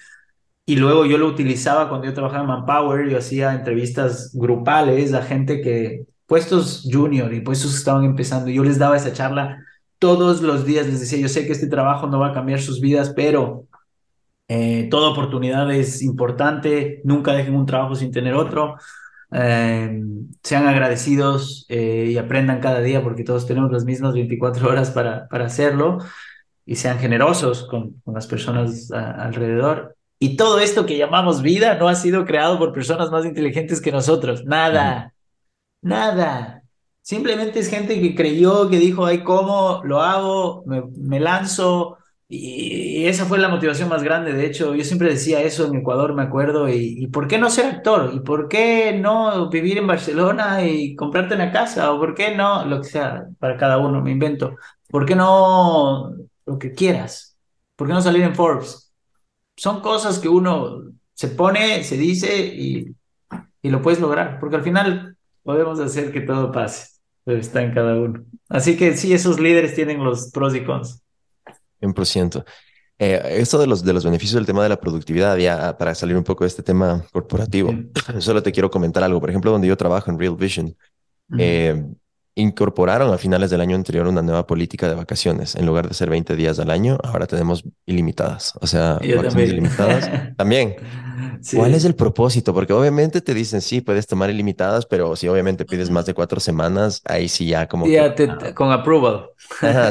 Y 0.65 0.77
luego 0.77 1.05
yo 1.05 1.17
lo 1.17 1.27
utilizaba 1.27 1.89
cuando 1.89 2.07
yo 2.07 2.13
trabajaba 2.13 2.41
en 2.43 2.47
Manpower, 2.49 3.09
yo 3.09 3.17
hacía 3.19 3.53
entrevistas 3.53 4.31
grupales 4.33 5.13
a 5.13 5.21
gente 5.21 5.61
que, 5.61 6.05
puestos 6.25 6.87
junior 6.91 7.33
y 7.33 7.41
puestos 7.41 7.71
que 7.71 7.77
estaban 7.77 8.05
empezando. 8.05 8.49
Yo 8.49 8.63
les 8.63 8.77
daba 8.79 8.97
esa 8.97 9.13
charla 9.13 9.63
todos 9.99 10.41
los 10.41 10.65
días, 10.65 10.87
les 10.87 10.99
decía, 10.99 11.19
yo 11.19 11.29
sé 11.29 11.45
que 11.45 11.53
este 11.53 11.67
trabajo 11.67 12.07
no 12.07 12.19
va 12.19 12.27
a 12.27 12.33
cambiar 12.33 12.61
sus 12.61 12.81
vidas, 12.81 13.13
pero 13.15 13.67
eh, 14.47 14.87
toda 14.91 15.09
oportunidad 15.09 15.71
es 15.71 16.01
importante, 16.01 17.01
nunca 17.03 17.33
dejen 17.33 17.55
un 17.55 17.65
trabajo 17.65 17.95
sin 17.95 18.11
tener 18.11 18.33
otro. 18.35 18.75
Eh, 19.31 20.01
sean 20.43 20.67
agradecidos 20.67 21.65
eh, 21.69 22.09
y 22.11 22.17
aprendan 22.17 22.61
cada 22.61 22.79
día 22.81 23.01
porque 23.03 23.23
todos 23.23 23.47
tenemos 23.47 23.71
las 23.71 23.83
mismas 23.83 24.13
24 24.13 24.69
horas 24.69 24.91
para, 24.91 25.27
para 25.27 25.45
hacerlo 25.45 25.97
y 26.65 26.75
sean 26.75 26.99
generosos 26.99 27.67
con, 27.67 27.99
con 28.01 28.13
las 28.13 28.27
personas 28.27 28.91
alrededor. 28.91 29.95
Y 30.19 30.37
todo 30.37 30.59
esto 30.59 30.85
que 30.85 30.97
llamamos 30.97 31.41
vida 31.41 31.75
no 31.75 31.87
ha 31.87 31.95
sido 31.95 32.25
creado 32.25 32.57
por 32.57 32.73
personas 32.73 33.11
más 33.11 33.25
inteligentes 33.25 33.81
que 33.81 33.91
nosotros, 33.91 34.45
nada. 34.45 35.14
Nada. 35.85 36.63
Simplemente 37.01 37.59
es 37.59 37.69
gente 37.69 38.01
que 38.01 38.15
creyó, 38.15 38.69
que 38.69 38.79
dijo, 38.79 39.05
ay, 39.05 39.23
¿cómo 39.23 39.81
lo 39.83 40.01
hago? 40.01 40.63
Me, 40.65 41.19
lanzo. 41.19 41.97
Y, 42.27 43.05
esa 43.05 43.25
fue 43.25 43.37
la 43.37 43.49
motivación 43.49 43.89
más 43.89 44.01
grande. 44.01 44.33
De 44.33 44.47
hecho, 44.47 44.73
yo 44.73 44.83
siempre 44.83 45.09
decía 45.09 45.41
eso 45.43 45.67
en 45.67 45.75
Ecuador, 45.75 46.15
me 46.15 46.23
acuerdo. 46.23 46.67
Y, 46.69 47.05
por 47.07 47.27
qué 47.27 47.37
no 47.37 47.51
ser 47.51 47.67
actor? 47.67 48.11
¿Y 48.15 48.21
por 48.21 48.47
qué 48.47 48.97
no 48.99 49.47
vivir 49.49 49.77
en 49.77 49.85
Barcelona 49.85 50.65
y 50.65 50.95
comprarte 50.95 51.35
una 51.35 51.51
casa? 51.51 51.91
¿O 51.93 51.99
por 51.99 52.15
qué 52.15 52.35
no? 52.35 52.65
Lo 52.65 52.81
que 52.81 52.87
sea, 52.89 53.27
para 53.39 53.55
cada 53.57 53.77
uno, 53.77 54.01
me 54.01 54.11
invento. 54.11 54.55
¿Por 54.89 55.05
qué 55.05 55.15
no 55.15 56.13
lo 56.47 56.59
que 56.59 56.73
quieras? 56.73 57.37
¿Por 57.75 57.87
qué 57.87 57.93
no 57.93 58.01
salir 58.01 58.23
en 58.23 58.35
Forbes? 58.35 58.91
Son 59.55 59.81
cosas 59.81 60.19
que 60.19 60.29
uno 60.29 60.81
se 61.13 61.27
pone, 61.29 61.83
se 61.83 61.97
dice 61.97 62.37
y, 62.45 62.95
y 63.61 63.69
lo 63.69 63.81
puedes 63.83 63.99
lograr. 63.99 64.39
Porque 64.39 64.55
al 64.55 64.63
final 64.63 65.14
podemos 65.45 65.79
hacer 65.79 66.11
que 66.11 66.21
todo 66.21 66.51
pase, 66.51 66.99
pero 67.23 67.39
está 67.39 67.61
en 67.61 67.73
cada 67.73 67.95
uno. 67.95 68.25
Así 68.49 68.75
que 68.75 68.97
sí, 68.97 69.13
esos 69.13 69.39
líderes 69.39 69.75
tienen 69.75 70.03
los 70.03 70.31
pros 70.31 70.55
y 70.55 70.63
cons. 70.63 71.03
100%. 71.81 72.43
Eh, 72.97 73.21
esto 73.39 73.59
de 73.59 73.67
los, 73.67 73.83
de 73.83 73.93
los 73.93 74.03
beneficios 74.03 74.35
del 74.35 74.45
tema 74.45 74.63
de 74.63 74.69
la 74.69 74.79
productividad, 74.79 75.37
ya 75.37 75.77
para 75.77 75.93
salir 75.93 76.17
un 76.17 76.23
poco 76.23 76.45
de 76.45 76.47
este 76.47 76.63
tema 76.63 77.05
corporativo, 77.11 77.73
solo 78.19 78.41
te 78.41 78.51
quiero 78.51 78.71
comentar 78.71 79.03
algo. 79.03 79.19
Por 79.19 79.29
ejemplo, 79.29 79.51
donde 79.51 79.67
yo 79.67 79.77
trabajo 79.77 80.09
en 80.09 80.17
Real 80.17 80.35
Vision, 80.35 80.75
eh, 81.37 81.83
incorporaron 82.33 83.13
a 83.13 83.17
finales 83.19 83.51
del 83.51 83.61
año 83.61 83.75
anterior 83.75 84.07
una 84.07 84.23
nueva 84.23 84.47
política 84.47 84.89
de 84.89 84.95
vacaciones. 84.95 85.55
En 85.55 85.67
lugar 85.67 85.87
de 85.87 85.93
ser 85.93 86.09
20 86.09 86.35
días 86.35 86.57
al 86.59 86.71
año, 86.71 86.97
ahora 87.03 87.27
tenemos 87.27 87.63
ilimitadas. 87.85 88.53
O 88.61 88.67
sea, 88.67 88.93
vacaciones 88.95 89.51
ilimitadas. 89.51 90.09
también. 90.37 90.75
¿Cuál 91.55 91.73
es 91.75 91.85
el 91.85 91.95
propósito? 91.95 92.53
Porque 92.53 92.73
obviamente 92.73 93.21
te 93.21 93.33
dicen, 93.33 93.61
sí, 93.61 93.81
puedes 93.81 94.07
tomar 94.07 94.29
ilimitadas, 94.29 94.85
pero 94.85 95.15
si 95.15 95.27
obviamente 95.27 95.65
pides 95.65 95.89
más 95.89 96.05
de 96.05 96.13
cuatro 96.13 96.39
semanas, 96.39 97.01
ahí 97.05 97.27
sí 97.27 97.47
ya 97.47 97.67
como... 97.67 97.87
Ya 97.87 98.13
con 98.53 98.71
approval. 98.71 99.29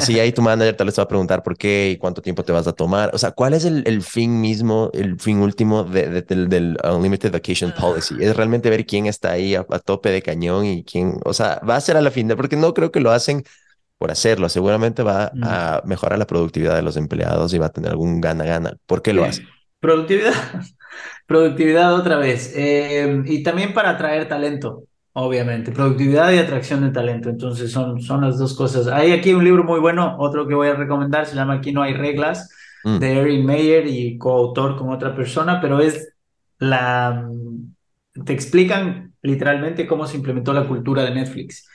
sí, 0.00 0.18
ahí 0.20 0.32
tu 0.32 0.42
manager 0.42 0.76
tal 0.76 0.86
vez 0.86 0.94
te 0.94 1.00
va 1.00 1.04
a 1.04 1.08
preguntar 1.08 1.42
por 1.42 1.56
qué 1.56 1.90
y 1.92 1.96
cuánto 1.96 2.22
tiempo 2.22 2.44
te 2.44 2.52
vas 2.52 2.66
a 2.66 2.72
tomar. 2.72 3.10
O 3.14 3.18
sea, 3.18 3.32
¿cuál 3.32 3.54
es 3.54 3.64
el, 3.64 3.82
el 3.86 4.02
fin 4.02 4.40
mismo, 4.40 4.90
el 4.92 5.18
fin 5.18 5.38
último 5.38 5.84
de, 5.84 6.22
del, 6.22 6.76
Unlimited 6.84 7.32
Vacation 7.32 7.72
Policy? 7.78 8.16
Es 8.20 8.36
realmente 8.36 8.70
ver 8.70 8.86
quién 8.86 9.06
está 9.06 9.32
ahí 9.32 9.54
a, 9.54 9.64
tope 9.84 10.10
de 10.10 10.22
cañón 10.22 10.64
y 10.64 10.84
quién, 10.84 11.20
o 11.24 11.34
sea, 11.34 11.60
va 11.68 11.76
a 11.76 11.80
ser 11.80 11.96
a 11.96 12.02
la 12.02 12.10
fin 12.10 12.28
de, 12.28 12.36
porque 12.36 12.56
no 12.56 12.74
creo 12.74 12.90
que 12.90 13.00
lo 13.00 13.10
hacen 13.10 13.44
por 13.98 14.10
hacerlo, 14.10 14.48
seguramente 14.48 15.02
va 15.02 15.32
a 15.42 15.82
mejorar 15.84 16.18
la 16.18 16.26
productividad 16.26 16.74
de 16.74 16.82
los 16.82 16.96
empleados 16.96 17.54
y 17.54 17.58
va 17.58 17.66
a 17.66 17.72
tener 17.72 17.90
algún 17.90 18.20
gana-gana. 18.20 18.76
¿Por 18.86 19.02
qué 19.02 19.12
lo 19.12 19.24
hace? 19.24 19.46
Productividad. 19.80 20.32
Productividad 21.26 21.94
otra 21.94 22.18
vez. 22.18 22.52
Eh, 22.54 23.22
y 23.26 23.42
también 23.42 23.72
para 23.72 23.90
atraer 23.90 24.28
talento, 24.28 24.84
obviamente. 25.12 25.72
Productividad 25.72 26.32
y 26.32 26.38
atracción 26.38 26.82
de 26.82 26.90
talento. 26.90 27.30
Entonces 27.30 27.72
son, 27.72 28.00
son 28.00 28.20
las 28.22 28.38
dos 28.38 28.54
cosas. 28.54 28.86
Hay 28.88 29.12
aquí 29.12 29.32
un 29.32 29.44
libro 29.44 29.64
muy 29.64 29.80
bueno, 29.80 30.16
otro 30.18 30.46
que 30.46 30.54
voy 30.54 30.68
a 30.68 30.74
recomendar, 30.74 31.26
se 31.26 31.34
llama 31.34 31.54
Aquí 31.54 31.72
no 31.72 31.82
hay 31.82 31.94
reglas, 31.94 32.50
mm. 32.84 32.98
de 32.98 33.18
Erin 33.18 33.46
Mayer 33.46 33.86
y 33.86 34.18
coautor 34.18 34.76
con 34.76 34.90
otra 34.90 35.14
persona, 35.14 35.60
pero 35.60 35.80
es 35.80 36.14
la... 36.58 37.28
Te 38.24 38.32
explican 38.32 39.14
literalmente 39.22 39.86
cómo 39.86 40.06
se 40.06 40.16
implementó 40.16 40.52
la 40.52 40.68
cultura 40.68 41.02
de 41.02 41.14
Netflix. 41.14 41.66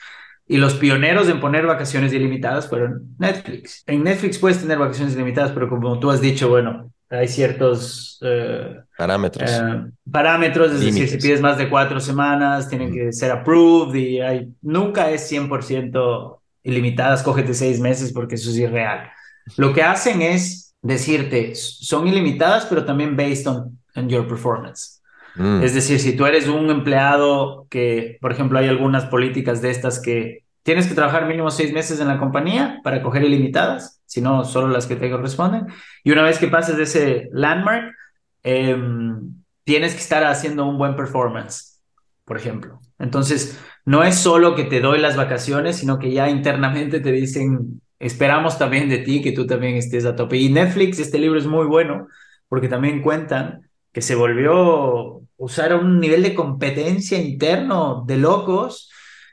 Y 0.46 0.56
los 0.56 0.74
pioneros 0.74 1.28
en 1.28 1.40
poner 1.40 1.66
vacaciones 1.66 2.12
ilimitadas 2.12 2.68
fueron 2.68 3.14
Netflix. 3.18 3.84
En 3.86 4.02
Netflix 4.02 4.38
puedes 4.38 4.60
tener 4.60 4.78
vacaciones 4.78 5.14
ilimitadas, 5.14 5.52
pero 5.52 5.68
como 5.68 5.98
tú 6.00 6.10
has 6.10 6.20
dicho, 6.20 6.48
bueno, 6.48 6.90
hay 7.10 7.26
ciertos 7.26 8.18
eh, 8.22 8.80
parámetros. 8.96 9.50
Eh, 9.50 9.90
parámetros, 10.10 10.72
es 10.72 10.80
decir, 10.80 11.08
si 11.08 11.16
pides 11.18 11.40
más 11.40 11.58
de 11.58 11.68
cuatro 11.68 11.98
semanas, 11.98 12.68
tienen 12.68 12.92
que 12.92 13.12
ser 13.12 13.32
approved 13.32 13.94
y 13.96 14.20
hay, 14.20 14.48
nunca 14.62 15.10
es 15.10 15.30
100% 15.30 16.38
ilimitadas, 16.62 17.22
cógete 17.22 17.52
seis 17.52 17.80
meses 17.80 18.12
porque 18.12 18.36
eso 18.36 18.50
es 18.50 18.56
irreal. 18.56 19.10
Lo 19.56 19.72
que 19.74 19.82
hacen 19.82 20.22
es 20.22 20.74
decirte, 20.82 21.54
son 21.54 22.06
ilimitadas, 22.06 22.66
pero 22.66 22.84
también 22.84 23.16
based 23.16 23.46
on, 23.46 23.78
your 24.08 24.26
performance. 24.26 25.02
Mm. 25.34 25.62
Es 25.62 25.74
decir, 25.74 25.98
si 25.98 26.16
tú 26.16 26.26
eres 26.26 26.48
un 26.48 26.70
empleado 26.70 27.66
que, 27.68 28.18
por 28.20 28.32
ejemplo, 28.32 28.58
hay 28.58 28.68
algunas 28.68 29.06
políticas 29.06 29.60
de 29.60 29.70
estas 29.70 30.00
que 30.00 30.44
tienes 30.62 30.86
que 30.86 30.94
trabajar 30.94 31.26
mínimo 31.26 31.50
seis 31.50 31.72
meses 31.72 32.00
en 32.00 32.08
la 32.08 32.18
compañía 32.18 32.80
para 32.84 33.02
coger 33.02 33.24
ilimitadas, 33.24 33.99
si 34.10 34.20
no, 34.20 34.44
solo 34.44 34.66
las 34.66 34.88
que 34.88 34.96
te 34.96 35.08
corresponden. 35.08 35.68
Y 36.02 36.10
una 36.10 36.22
vez 36.22 36.40
que 36.40 36.48
pases 36.48 36.76
de 36.76 36.82
ese 36.82 37.28
landmark, 37.32 37.94
em, 38.42 39.34
tienes 39.62 39.94
que 39.94 40.00
estar 40.00 40.24
haciendo 40.24 40.66
un 40.66 40.78
buen 40.78 40.96
performance, 40.96 41.80
por 42.24 42.36
ejemplo. 42.36 42.80
Entonces, 42.98 43.56
no 43.84 44.02
es 44.02 44.16
solo 44.16 44.56
que 44.56 44.64
te 44.64 44.80
doy 44.80 44.98
las 44.98 45.16
vacaciones, 45.16 45.76
sino 45.76 46.00
que 46.00 46.10
ya 46.10 46.28
internamente 46.28 46.98
te 46.98 47.12
dicen, 47.12 47.80
esperamos 48.00 48.58
también 48.58 48.88
de 48.88 48.98
ti 48.98 49.22
que 49.22 49.30
tú 49.30 49.46
también 49.46 49.76
estés 49.76 50.04
a 50.04 50.16
tope. 50.16 50.38
Y 50.38 50.48
Netflix, 50.48 50.98
este 50.98 51.20
libro 51.20 51.38
es 51.38 51.46
muy 51.46 51.66
bueno 51.66 52.08
porque 52.48 52.66
también 52.66 53.02
cuentan 53.02 53.70
que 53.92 54.02
se 54.02 54.16
volvió 54.16 55.22
usar 55.36 55.72
un 55.76 56.00
nivel 56.00 56.24
de 56.24 56.34
competencia 56.34 57.16
interno 57.16 58.04
de 58.08 58.16
locos 58.16 58.90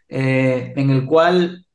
eh, 0.08 0.74
en 0.76 0.92
el 0.92 1.06
cual 1.06 1.66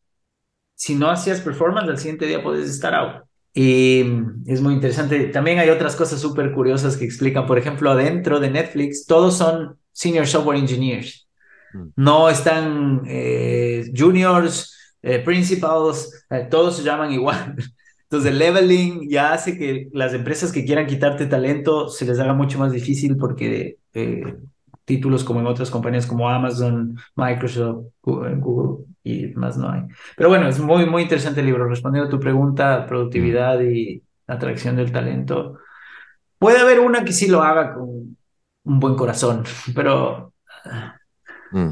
si 0.83 0.97
no 0.97 1.09
hacías 1.09 1.41
performance 1.41 1.89
al 1.89 1.99
siguiente 1.99 2.26
día 2.26 2.43
puedes 2.43 2.68
estar 2.68 2.93
out. 2.93 3.22
Y 3.55 4.05
es 4.47 4.61
muy 4.61 4.74
interesante. 4.74 5.26
También 5.28 5.61
hay 5.61 5.68
otras 5.70 5.95
cosas 5.95 6.20
súper 6.20 6.51
curiosas 6.51 6.97
que 6.97 7.05
explican. 7.05 7.47
Por 7.47 7.57
ejemplo, 7.57 7.93
adentro 7.93 8.41
de 8.41 8.51
Netflix, 8.51 9.07
todos 9.07 9.37
son 9.37 9.76
senior 9.93 10.26
software 10.26 10.59
engineers. 10.59 11.28
Mm. 11.72 11.87
No 11.95 12.28
están 12.28 13.03
eh, 13.07 13.93
juniors, 13.97 14.76
eh, 15.03 15.20
principals, 15.20 16.26
todos 16.51 16.78
se 16.78 16.83
llaman 16.83 17.12
igual. 17.12 17.55
Entonces, 18.03 18.33
el 18.33 18.41
leveling 18.41 19.09
ya 19.09 19.35
hace 19.35 19.57
que 19.57 19.89
las 19.93 20.14
empresas 20.14 20.51
que 20.51 20.64
quieran 20.64 20.89
quitarte 20.89 21.26
talento 21.26 21.91
se 21.91 22.07
les 22.07 22.18
haga 22.18 22.35
mucho 22.35 22.59
más 22.59 22.72
difícil 22.72 23.16
porque 23.16 23.78
eh, 23.95 24.35
títulos 24.85 25.22
como 25.22 25.39
en 25.39 25.47
otras 25.47 25.70
compañías 25.70 26.07
como 26.07 26.28
Amazon, 26.28 26.99
Microsoft, 27.14 27.85
Google, 28.03 28.85
y 29.05 29.28
más 29.34 29.57
no 29.57 29.70
hay. 29.70 29.82
Pero 30.16 30.28
bueno, 30.28 30.48
es 30.48 30.59
muy, 30.59 30.86
muy 30.86 31.03
interesante 31.03 31.40
el 31.40 31.46
libro. 31.46 31.68
Respondiendo 31.68 32.09
a 32.09 32.11
tu 32.11 32.20
pregunta, 32.20 32.86
productividad 32.86 33.61
y 33.61 34.03
atracción 34.26 34.76
del 34.76 34.92
talento. 34.92 35.59
Puede 36.38 36.59
haber 36.59 36.80
una 36.80 37.05
que 37.05 37.12
sí 37.12 37.28
lo 37.28 37.42
haga 37.42 37.74
con 37.74 38.16
un 38.64 38.80
buen 38.80 38.94
corazón, 38.94 39.44
pero 39.74 40.32
mm. 41.53 41.70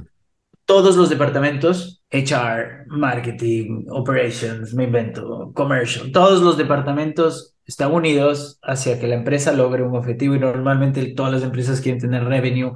todos 0.64 0.97
los 0.97 1.09
departamentos 1.09 2.03
HR, 2.11 2.87
marketing, 2.89 3.87
operations, 3.89 4.74
me 4.74 4.85
invento, 4.85 5.53
commercial, 5.55 6.11
todos 6.11 6.43
los 6.43 6.57
departamentos 6.57 7.55
están 7.64 7.93
unidos 7.93 8.59
hacia 8.62 8.99
que 8.99 9.07
la 9.07 9.14
empresa 9.14 9.53
logre 9.53 9.85
un 9.85 9.95
objetivo 9.95 10.35
y 10.35 10.41
normalmente 10.41 11.14
todas 11.14 11.33
las 11.33 11.45
empresas 11.45 11.81
quieren 11.81 12.01
tener 12.01 12.24
revenue. 12.24 12.72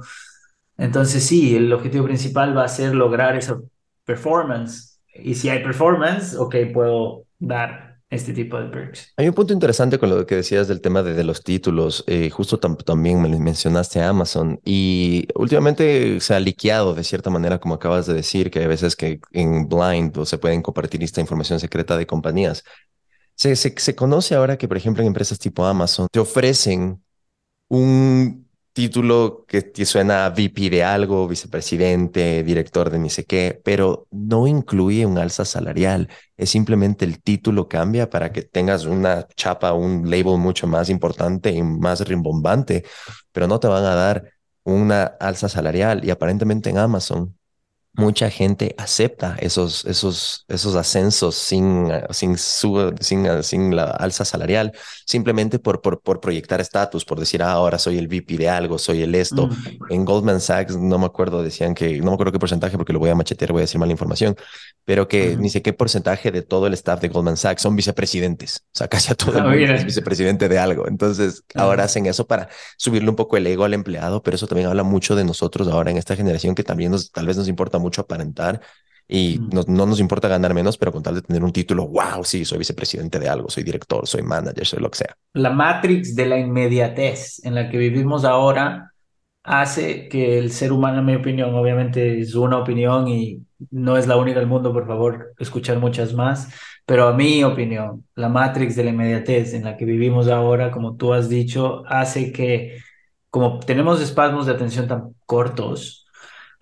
Entonces 0.77 1.23
sí, 1.25 1.55
el 1.55 1.71
objetivo 1.73 2.05
principal 2.05 2.57
va 2.57 2.63
a 2.63 2.69
ser 2.69 2.95
lograr 2.95 3.35
esa 3.35 3.59
performance. 4.05 4.99
Y 5.13 5.35
si 5.35 5.49
hay 5.49 5.63
performance, 5.63 6.35
ok, 6.35 6.55
puedo 6.73 7.25
dar 7.39 7.85
este 8.09 8.33
tipo 8.33 8.59
de 8.59 8.67
perks. 8.67 9.13
Hay 9.17 9.27
un 9.27 9.33
punto 9.33 9.53
interesante 9.53 9.97
con 9.97 10.09
lo 10.09 10.25
que 10.25 10.35
decías 10.35 10.67
del 10.67 10.81
tema 10.81 11.03
de, 11.03 11.23
los 11.23 11.43
títulos. 11.43 12.03
Eh, 12.07 12.29
justo 12.29 12.59
también 12.59 13.21
me 13.21 13.29
mencionaste 13.29 13.99
a 13.99 14.09
Amazon 14.09 14.59
y 14.63 15.27
últimamente 15.35 16.19
se 16.19 16.33
ha 16.33 16.39
liqueado 16.39 16.93
de 16.93 17.03
cierta 17.03 17.29
manera, 17.29 17.59
como 17.59 17.75
acabas 17.75 18.05
de 18.05 18.13
decir, 18.13 18.51
que 18.51 18.59
hay 18.59 18.67
veces 18.67 18.95
que 18.95 19.19
en 19.31 19.67
blind 19.67 20.17
o 20.17 20.25
se 20.25 20.37
pueden 20.37 20.61
compartir 20.61 21.03
esta 21.03 21.21
información 21.21 21.59
secreta 21.59 21.97
de 21.97 22.05
compañías. 22.05 22.63
Se, 23.35 23.55
se 23.55 23.95
conoce 23.95 24.35
ahora 24.35 24.57
que, 24.57 24.67
por 24.67 24.77
ejemplo, 24.77 25.01
en 25.01 25.07
empresas 25.07 25.39
tipo 25.39 25.65
Amazon 25.65 26.07
te 26.11 26.19
ofrecen 26.19 27.03
un 27.67 28.44
título 28.75 29.45
que 29.47 29.71
suena 29.85 30.29
VP 30.29 30.69
de 30.69 30.83
algo, 30.83 31.29
vicepresidente, 31.29 32.43
director 32.43 32.89
de 32.89 32.99
ni 32.99 33.09
sé 33.09 33.23
qué, 33.25 33.61
pero 33.63 34.05
no 34.11 34.47
incluye 34.47 35.05
un 35.05 35.17
alza 35.17 35.45
salarial. 35.45 36.09
Es 36.35 36.49
simplemente 36.49 37.05
el 37.05 37.21
título 37.23 37.69
cambia 37.69 38.09
para 38.09 38.33
que 38.33 38.41
tengas 38.41 38.85
una 38.85 39.27
chapa, 39.37 39.71
un 39.71 40.09
label 40.09 40.37
mucho 40.37 40.67
más 40.67 40.89
importante 40.89 41.51
y 41.51 41.63
más 41.63 42.01
rimbombante, 42.05 42.83
pero 43.31 43.47
no 43.47 43.61
te 43.61 43.69
van 43.69 43.85
a 43.85 43.95
dar 43.95 44.33
una 44.65 45.05
alza 45.05 45.47
salarial. 45.47 46.03
Y 46.03 46.09
aparentemente 46.09 46.69
en 46.69 46.77
Amazon 46.77 47.37
mucha 47.97 48.29
gente 48.29 48.75
acepta 48.77 49.35
esos, 49.39 49.85
esos, 49.85 50.45
esos 50.47 50.75
ascensos 50.75 51.35
sin, 51.35 51.91
sin, 52.11 52.37
sin, 52.37 53.43
sin 53.43 53.75
la 53.75 53.85
alza 53.85 54.25
salarial, 54.25 54.73
simplemente 55.05 55.59
por, 55.59 55.81
por, 55.81 56.01
por 56.01 56.19
proyectar 56.19 56.59
estatus, 56.61 57.05
por 57.05 57.19
decir, 57.19 57.41
ah, 57.41 57.51
ahora 57.51 57.79
soy 57.79 57.97
el 57.97 58.07
VP 58.07 58.37
de 58.37 58.49
algo, 58.49 58.77
soy 58.77 59.01
el 59.01 59.15
esto. 59.15 59.47
Mm. 59.47 59.53
En 59.89 60.05
Goldman 60.05 60.41
Sachs, 60.41 60.75
no 60.77 60.97
me 60.97 61.05
acuerdo, 61.05 61.43
decían 61.43 61.73
que, 61.73 61.99
no 61.99 62.07
me 62.07 62.13
acuerdo 62.13 62.31
qué 62.31 62.39
porcentaje 62.39 62.77
porque 62.77 62.93
lo 62.93 62.99
voy 62.99 63.09
a 63.09 63.15
machetear, 63.15 63.51
voy 63.51 63.61
a 63.61 63.63
decir 63.63 63.79
mala 63.79 63.91
información, 63.91 64.35
pero 64.83 65.07
que 65.07 65.37
ni 65.37 65.49
sé 65.49 65.61
qué 65.61 65.73
porcentaje 65.73 66.31
de 66.31 66.41
todo 66.41 66.67
el 66.67 66.73
staff 66.73 67.01
de 67.01 67.07
Goldman 67.07 67.37
Sachs 67.37 67.61
son 67.61 67.75
vicepresidentes. 67.75 68.65
O 68.73 68.77
sea, 68.77 68.87
casi 68.87 69.11
a 69.11 69.15
todo 69.15 69.31
el 69.31 69.39
ah, 69.39 69.49
mundo 69.49 69.73
es 69.73 69.85
vicepresidente 69.85 70.49
de 70.49 70.59
algo. 70.59 70.87
Entonces, 70.87 71.43
ahora 71.55 71.85
hacen 71.85 72.05
eso 72.05 72.27
para 72.27 72.49
subirle 72.77 73.09
un 73.09 73.15
poco 73.15 73.37
el 73.37 73.47
ego 73.47 73.63
al 73.63 73.73
empleado, 73.73 74.21
pero 74.21 74.35
eso 74.35 74.47
también 74.47 74.67
habla 74.67 74.83
mucho 74.83 75.15
de 75.15 75.23
nosotros 75.23 75.67
ahora 75.67 75.91
en 75.91 75.97
esta 75.97 76.15
generación 76.15 76.55
que 76.55 76.63
también 76.63 76.91
nos, 76.91 77.11
tal 77.11 77.27
vez 77.27 77.37
nos 77.37 77.47
importa 77.47 77.79
mucho 77.79 77.84
aparentar 78.01 78.61
y 79.07 79.39
no, 79.51 79.61
no, 79.67 79.85
nos 79.85 79.99
importa 79.99 80.27
ganar 80.27 80.53
menos, 80.53 80.77
pero 80.77 80.91
con 80.91 81.03
tal 81.03 81.15
de 81.15 81.21
tener 81.21 81.43
un 81.43 81.51
título, 81.51 81.87
wow, 81.87 82.23
sí, 82.23 82.43
soy 82.43 82.57
vicepresidente 82.57 83.19
de 83.19 83.29
algo, 83.29 83.49
soy 83.49 83.63
director, 83.63 84.07
soy 84.07 84.23
manager, 84.23 84.65
soy 84.65 84.79
lo 84.79 84.89
que 84.89 84.97
sea. 84.97 85.15
La 85.33 85.51
matrix 85.51 86.15
de 86.15 86.25
la 86.25 86.39
inmediatez 86.39 87.43
en 87.45 87.53
la 87.53 87.69
que 87.69 87.77
vivimos 87.77 88.25
ahora 88.25 88.91
hace 89.43 90.09
que 90.09 90.39
el 90.39 90.51
ser 90.51 90.71
humano, 90.71 90.99
en 90.99 91.05
mi 91.05 91.15
opinión, 91.15 91.53
obviamente 91.53 92.19
es 92.19 92.33
una 92.33 92.57
opinión 92.57 93.07
y 93.07 93.45
no 93.69 93.95
es 93.95 94.07
la 94.07 94.17
única 94.17 94.39
del 94.39 94.49
mundo, 94.49 94.73
por 94.73 94.87
favor, 94.87 95.33
escuchar 95.37 95.77
muchas 95.77 96.13
más, 96.15 96.49
pero 96.85 97.07
a 97.07 97.13
mi 97.13 97.43
opinión, 97.43 98.05
la 98.15 98.29
matrix 98.29 98.75
de 98.75 98.85
la 98.85 98.89
inmediatez 98.89 99.53
en 99.53 99.65
la 99.65 99.77
que 99.77 99.85
vivimos 99.85 100.27
ahora, 100.27 100.71
como 100.71 100.95
tú 100.95 101.13
has 101.13 101.29
dicho, 101.29 101.83
hace 101.87 102.31
que 102.31 102.79
como 103.29 103.59
tenemos 103.59 104.01
espasmos 104.01 104.45
de 104.45 104.53
atención 104.53 104.87
tan 104.87 105.13
cortos, 105.25 106.04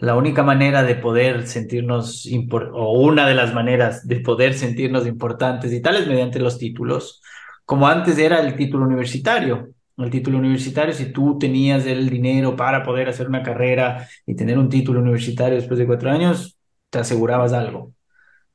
la 0.03 0.17
única 0.17 0.43
manera 0.43 0.83
de 0.83 0.95
poder 0.95 1.47
sentirnos, 1.47 2.27
o 2.73 2.99
una 2.99 3.25
de 3.25 3.35
las 3.35 3.53
maneras 3.53 4.05
de 4.05 4.19
poder 4.19 4.53
sentirnos 4.53 5.07
importantes 5.07 5.71
y 5.71 5.81
tal 5.81 5.95
es 5.95 6.07
mediante 6.07 6.39
los 6.39 6.57
títulos, 6.57 7.21
como 7.63 7.87
antes 7.87 8.17
era 8.17 8.41
el 8.41 8.57
título 8.57 8.83
universitario. 8.83 9.69
El 9.95 10.09
título 10.09 10.39
universitario, 10.39 10.93
si 10.93 11.13
tú 11.13 11.37
tenías 11.39 11.85
el 11.85 12.09
dinero 12.09 12.53
para 12.53 12.83
poder 12.83 13.07
hacer 13.07 13.29
una 13.29 13.43
carrera 13.43 14.05
y 14.25 14.35
tener 14.35 14.59
un 14.59 14.67
título 14.67 14.99
universitario 14.99 15.55
después 15.55 15.79
de 15.79 15.87
cuatro 15.87 16.11
años, 16.11 16.57
te 16.89 16.99
asegurabas 16.99 17.53
algo. 17.53 17.93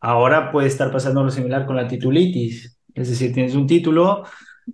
Ahora 0.01 0.53
puede 0.53 0.68
estar 0.68 0.92
pasando 0.92 1.24
lo 1.24 1.30
similar 1.30 1.64
con 1.64 1.76
la 1.76 1.88
titulitis, 1.88 2.78
es 2.94 3.09
decir, 3.09 3.32
tienes 3.32 3.55
un 3.55 3.66
título, 3.66 4.24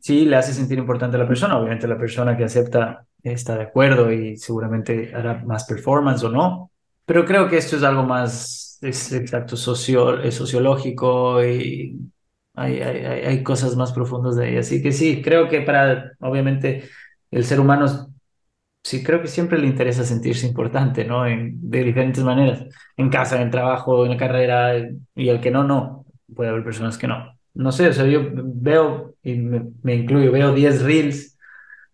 sí, 0.01 0.25
le 0.25 0.35
hace 0.35 0.53
sentir 0.53 0.79
importante 0.79 1.17
a 1.17 1.21
la 1.21 1.29
persona, 1.29 1.57
obviamente 1.57 1.87
la 1.87 1.99
persona 1.99 2.37
que 2.37 2.43
acepta 2.43 3.07
está 3.33 3.57
de 3.57 3.65
acuerdo 3.65 4.13
y 4.13 4.37
seguramente 4.37 5.15
hará 5.15 5.43
más 5.45 5.65
performance 5.65 6.23
o 6.25 6.31
no. 6.31 6.71
Pero 7.07 7.25
creo 7.25 7.49
que 7.49 7.57
esto 7.59 7.77
es 7.77 7.83
algo 7.83 8.03
más, 8.05 8.79
es 8.83 9.13
exacto, 9.13 9.57
socio, 9.57 10.21
es 10.23 10.35
sociológico 10.35 11.45
y 11.45 11.99
hay, 12.55 12.81
hay, 12.81 13.05
hay 13.25 13.43
cosas 13.43 13.77
más 13.77 13.93
profundas 13.93 14.37
de 14.37 14.47
ahí. 14.47 14.57
Así 14.59 14.83
que 14.83 14.93
sí, 14.93 15.23
creo 15.23 15.49
que 15.49 15.63
para, 15.63 16.13
obviamente, 16.21 16.85
el 17.31 17.45
ser 17.45 17.61
humano, 17.61 17.87
sí, 18.83 19.03
creo 19.03 19.21
que 19.23 19.29
siempre 19.29 19.59
le 19.59 19.67
interesa 19.67 20.05
sentirse 20.05 20.47
importante, 20.47 21.05
¿no? 21.05 21.25
De 21.25 21.85
diferentes 21.85 22.23
maneras, 22.25 22.67
en 22.97 23.11
casa, 23.11 23.41
en 23.43 23.51
trabajo, 23.51 24.05
en 24.05 24.13
la 24.13 24.17
carrera, 24.17 24.77
y 25.15 25.29
el 25.29 25.41
que 25.41 25.51
no, 25.51 25.65
no. 25.65 26.07
Puede 26.35 26.51
haber 26.51 26.65
personas 26.65 26.99
que 26.99 27.07
no. 27.07 27.39
No 27.55 27.73
sé, 27.73 27.89
o 27.89 27.93
sea, 27.93 28.07
yo 28.07 28.21
veo, 28.33 29.15
y 29.23 29.35
me, 29.37 29.71
me 29.83 29.95
incluyo, 29.97 30.33
veo 30.33 30.53
10 30.55 30.83
reels 30.83 31.34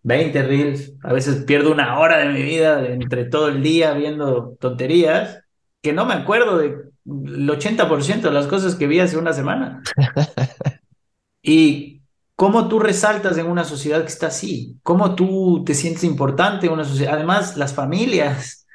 20 0.03 0.41
reels, 0.43 0.93
a 1.03 1.13
veces 1.13 1.43
pierdo 1.43 1.71
una 1.71 1.99
hora 1.99 2.17
de 2.17 2.29
mi 2.29 2.41
vida 2.41 2.85
entre 2.87 3.25
todo 3.25 3.49
el 3.49 3.61
día 3.61 3.93
viendo 3.93 4.55
tonterías, 4.59 5.43
que 5.81 5.93
no 5.93 6.05
me 6.05 6.13
acuerdo 6.13 6.57
del 6.57 6.91
80% 7.05 8.21
de 8.21 8.31
las 8.31 8.47
cosas 8.47 8.75
que 8.75 8.87
vi 8.87 8.99
hace 8.99 9.17
una 9.17 9.33
semana. 9.33 9.81
y 11.41 12.01
cómo 12.35 12.67
tú 12.67 12.79
resaltas 12.79 13.37
en 13.37 13.47
una 13.47 13.63
sociedad 13.63 14.01
que 14.01 14.07
está 14.07 14.27
así, 14.27 14.79
cómo 14.83 15.15
tú 15.15 15.63
te 15.65 15.75
sientes 15.75 16.03
importante 16.03 16.67
en 16.67 16.73
una 16.73 16.85
sociedad. 16.85 17.13
Además, 17.13 17.57
las 17.57 17.73
familias, 17.73 18.65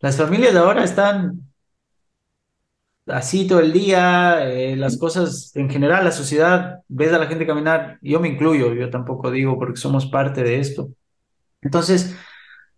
las 0.00 0.16
familias 0.16 0.56
ahora 0.56 0.82
están 0.82 1.51
así 3.06 3.46
todo 3.46 3.60
el 3.60 3.72
día, 3.72 4.48
eh, 4.48 4.76
las 4.76 4.96
cosas 4.96 5.54
en 5.56 5.68
general, 5.68 6.04
la 6.04 6.12
sociedad, 6.12 6.80
ves 6.88 7.12
a 7.12 7.18
la 7.18 7.26
gente 7.26 7.46
caminar, 7.46 7.98
yo 8.02 8.20
me 8.20 8.28
incluyo, 8.28 8.74
yo 8.74 8.90
tampoco 8.90 9.30
digo 9.30 9.58
porque 9.58 9.76
somos 9.76 10.06
parte 10.06 10.42
de 10.42 10.60
esto. 10.60 10.90
Entonces, 11.60 12.16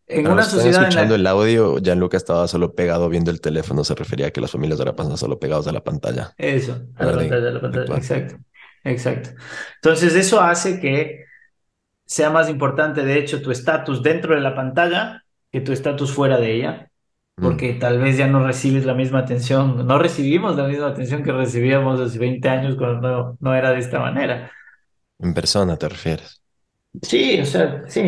en 0.06 0.26
una 0.26 0.42
sociedad... 0.42 0.82
escuchando 0.82 1.14
el 1.14 1.26
audio, 1.26 1.78
Gianluca 1.78 2.16
estaba 2.16 2.46
solo 2.48 2.74
pegado 2.74 3.08
viendo 3.08 3.30
el 3.30 3.40
teléfono, 3.40 3.84
se 3.84 3.94
refería 3.94 4.26
a 4.26 4.30
que 4.30 4.40
las 4.40 4.50
familias 4.50 4.78
ahora 4.78 4.96
pasan 4.96 5.16
solo 5.16 5.38
pegados 5.38 5.66
a 5.66 5.72
la 5.72 5.82
pantalla. 5.82 6.32
Eso, 6.36 6.86
a 6.96 7.04
la 7.04 7.12
pantalla, 7.12 7.48
a 7.48 7.52
la 7.52 7.60
pantalla, 7.60 7.96
exacto, 7.96 8.36
exacto. 8.84 9.30
Entonces, 9.76 10.14
eso 10.14 10.40
hace 10.40 10.80
que 10.80 11.24
sea 12.06 12.30
más 12.30 12.50
importante, 12.50 13.04
de 13.04 13.18
hecho, 13.18 13.40
tu 13.40 13.50
estatus 13.50 14.02
dentro 14.02 14.34
de 14.34 14.40
la 14.40 14.54
pantalla 14.54 15.24
que 15.50 15.60
tu 15.60 15.72
estatus 15.72 16.12
fuera 16.12 16.38
de 16.38 16.52
ella 16.52 16.90
porque 17.36 17.74
mm. 17.74 17.78
tal 17.78 17.98
vez 17.98 18.16
ya 18.16 18.26
no 18.26 18.44
recibes 18.44 18.84
la 18.84 18.94
misma 18.94 19.20
atención, 19.20 19.86
no 19.86 19.98
recibimos 19.98 20.56
la 20.56 20.68
misma 20.68 20.88
atención 20.88 21.22
que 21.22 21.32
recibíamos 21.32 22.00
hace 22.00 22.18
20 22.18 22.48
años 22.48 22.76
cuando 22.76 23.36
no, 23.40 23.54
era 23.54 23.72
de 23.72 23.78
esta 23.78 23.98
manera. 23.98 24.50
En 25.18 25.34
persona 25.34 25.76
te 25.76 25.88
refieres. 25.88 26.40
Sí, 27.02 27.40
o 27.40 27.44
sea, 27.44 27.82
sí. 27.88 28.00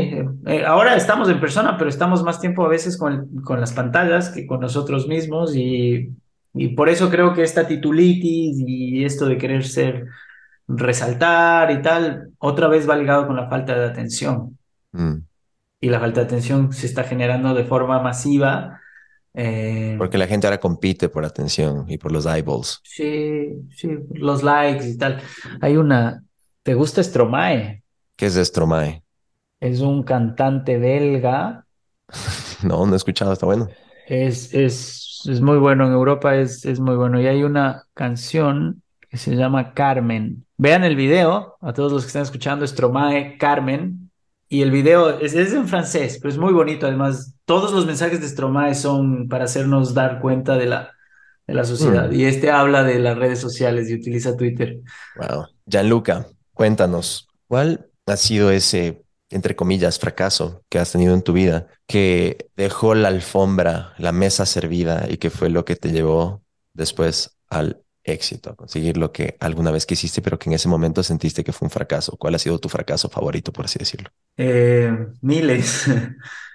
Eh, 0.47 0.64
ahora 0.64 0.97
estamos 0.97 1.29
en 1.29 1.41
persona, 1.41 1.77
pero 1.77 1.91
estamos 1.91 2.22
más 2.22 2.41
tiempo 2.41 2.64
a 2.64 2.68
veces 2.68 2.97
con, 2.97 3.43
con 3.43 3.61
las 3.61 3.72
pantallas 3.72 4.29
que 4.29 4.47
con 4.47 4.61
nosotros 4.61 5.09
mismos 5.09 5.57
y, 5.57 6.09
y 6.55 6.68
por 6.68 6.89
eso 6.89 7.11
creo 7.11 7.35
que 7.35 7.43
esta 7.43 7.66
titulitis 7.66 8.57
y 8.59 9.05
esto 9.05 9.27
de 9.27 9.39
querer 9.39 9.64
ser, 9.64 10.07
resaltar 10.68 11.70
y 11.70 11.83
tal, 11.83 12.31
otra 12.39 12.68
vez 12.68 12.89
va 12.89 12.97
ligado 12.97 13.27
con 13.27 13.37
la 13.37 13.49
falta 13.49 13.79
de 13.79 13.85
atención. 13.85 14.57
Mm. 14.93 15.16
Y 15.81 15.89
la 15.91 16.01
falta 16.01 16.20
de 16.20 16.27
atención 16.27 16.72
se 16.72 16.87
está 16.87 17.05
generando 17.05 17.55
de 17.55 17.64
forma 17.64 18.01
masiva. 18.01 18.81
Eh, 19.37 19.97
Porque 19.99 20.18
la 20.18 20.26
gente 20.26 20.47
ahora 20.47 20.59
compite 20.61 21.09
por 21.09 21.24
atención 21.24 21.84
y 21.89 21.99
por 21.99 22.12
los 22.12 22.26
eyeballs. 22.26 22.80
sí, 22.82 23.68
sí, 23.76 23.89
los 24.14 24.43
likes 24.43 24.89
y 24.89 24.99
tal. 24.99 25.22
Hay 25.61 25.76
una, 25.76 26.24
¿te 26.62 26.74
gusta 26.74 27.03
Stromae? 27.03 27.82
¿Qué 28.16 28.26
es 28.26 28.34
Stromae? 28.34 29.03
Es 29.61 29.80
un 29.82 30.03
cantante 30.03 30.78
belga 30.78 31.66
No, 32.62 32.87
no 32.87 32.95
he 32.95 32.97
escuchado, 32.97 33.32
está 33.32 33.47
bueno. 33.47 33.68
Es, 34.07 34.55
es, 34.55 35.22
es 35.28 35.41
muy 35.41 35.59
bueno 35.59 35.87
en 35.87 35.93
Europa, 35.93 36.37
es, 36.37 36.64
es 36.64 36.80
muy 36.80 36.97
bueno. 36.97 37.20
Y 37.20 37.26
hay 37.26 37.43
una 37.43 37.84
canción 37.95 38.82
que 39.11 39.16
se 39.16 39.34
llama 39.37 39.74
Carmen. 39.74 40.47
Vean 40.57 40.84
el 40.84 40.97
video, 40.97 41.57
a 41.61 41.72
todos 41.72 41.93
los 41.93 42.03
que 42.03 42.09
están 42.09 42.22
escuchando, 42.22 42.66
Stromae, 42.66 43.37
Carmen. 43.39 44.11
Y 44.49 44.62
el 44.62 44.70
video 44.70 45.18
es, 45.20 45.34
es 45.34 45.53
en 45.53 45.66
francés, 45.68 46.18
pero 46.20 46.30
es 46.32 46.39
muy 46.39 46.53
bonito. 46.53 46.87
Además, 46.87 47.36
todos 47.47 47.73
los 47.73 47.87
mensajes 47.87 48.21
de 48.21 48.29
Stromae 48.29 48.75
son 48.75 49.29
para 49.29 49.45
hacernos 49.45 49.95
dar 49.95 50.21
cuenta 50.21 50.57
de 50.59 50.67
la, 50.67 50.93
de 51.47 51.55
la 51.55 51.65
sociedad. 51.65 52.11
Mm. 52.11 52.15
Y 52.15 52.25
este 52.25 52.51
habla 52.51 52.83
de 52.83 52.99
las 52.99 53.17
redes 53.17 53.41
sociales 53.41 53.89
y 53.89 53.95
utiliza 53.95 54.37
Twitter. 54.37 54.81
Wow. 55.17 55.47
Gianluca, 55.65 56.27
cuéntanos, 56.53 57.29
¿cuál 57.47 57.89
ha 58.07 58.17
sido 58.17 58.51
ese, 58.51 59.05
entre 59.31 59.57
comillas, 59.57 59.99
fracaso 59.99 60.65
que 60.69 60.79
has 60.79 60.93
tenido 60.93 61.15
en 61.15 61.23
tu 61.23 61.33
vida 61.33 61.69
que 61.87 62.49
dejó 62.57 62.95
la 62.95 63.09
alfombra, 63.09 63.95
la 63.99 64.13
mesa 64.13 64.45
servida 64.45 65.07
y 65.09 65.17
que 65.17 65.31
fue 65.31 65.49
lo 65.49 65.65
que 65.65 65.77
te 65.77 65.93
llevó 65.93 66.43
después 66.75 67.39
al 67.49 67.81
éxito, 68.03 68.51
a 68.51 68.57
conseguir 68.57 68.97
lo 68.97 69.13
que 69.13 69.37
alguna 69.41 69.71
vez 69.71 69.87
quisiste, 69.87 70.21
pero 70.23 70.39
que 70.39 70.49
en 70.49 70.55
ese 70.55 70.69
momento 70.69 71.03
sentiste 71.03 71.45
que 71.45 71.53
fue 71.53 71.67
un 71.67 71.71
fracaso? 71.71 72.17
¿Cuál 72.17 72.35
ha 72.35 72.39
sido 72.39 72.59
tu 72.59 72.69
fracaso 72.69 73.09
favorito, 73.09 73.53
por 73.53 73.65
así 73.65 73.79
decirlo? 73.79 74.11
Eh, 74.37 74.93
miles. 75.21 75.87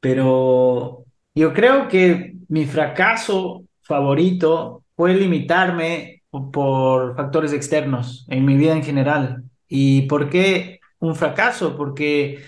Pero 0.00 1.04
yo 1.34 1.52
creo 1.54 1.88
que 1.88 2.34
mi 2.48 2.66
fracaso 2.66 3.64
favorito 3.82 4.84
fue 4.96 5.14
limitarme 5.14 6.22
po- 6.30 6.50
por 6.50 7.16
factores 7.16 7.52
externos 7.52 8.26
en 8.28 8.44
mi 8.44 8.56
vida 8.56 8.72
en 8.74 8.82
general. 8.84 9.44
¿Y 9.68 10.02
por 10.02 10.30
qué 10.30 10.80
un 11.00 11.16
fracaso? 11.16 11.76
Porque 11.76 12.42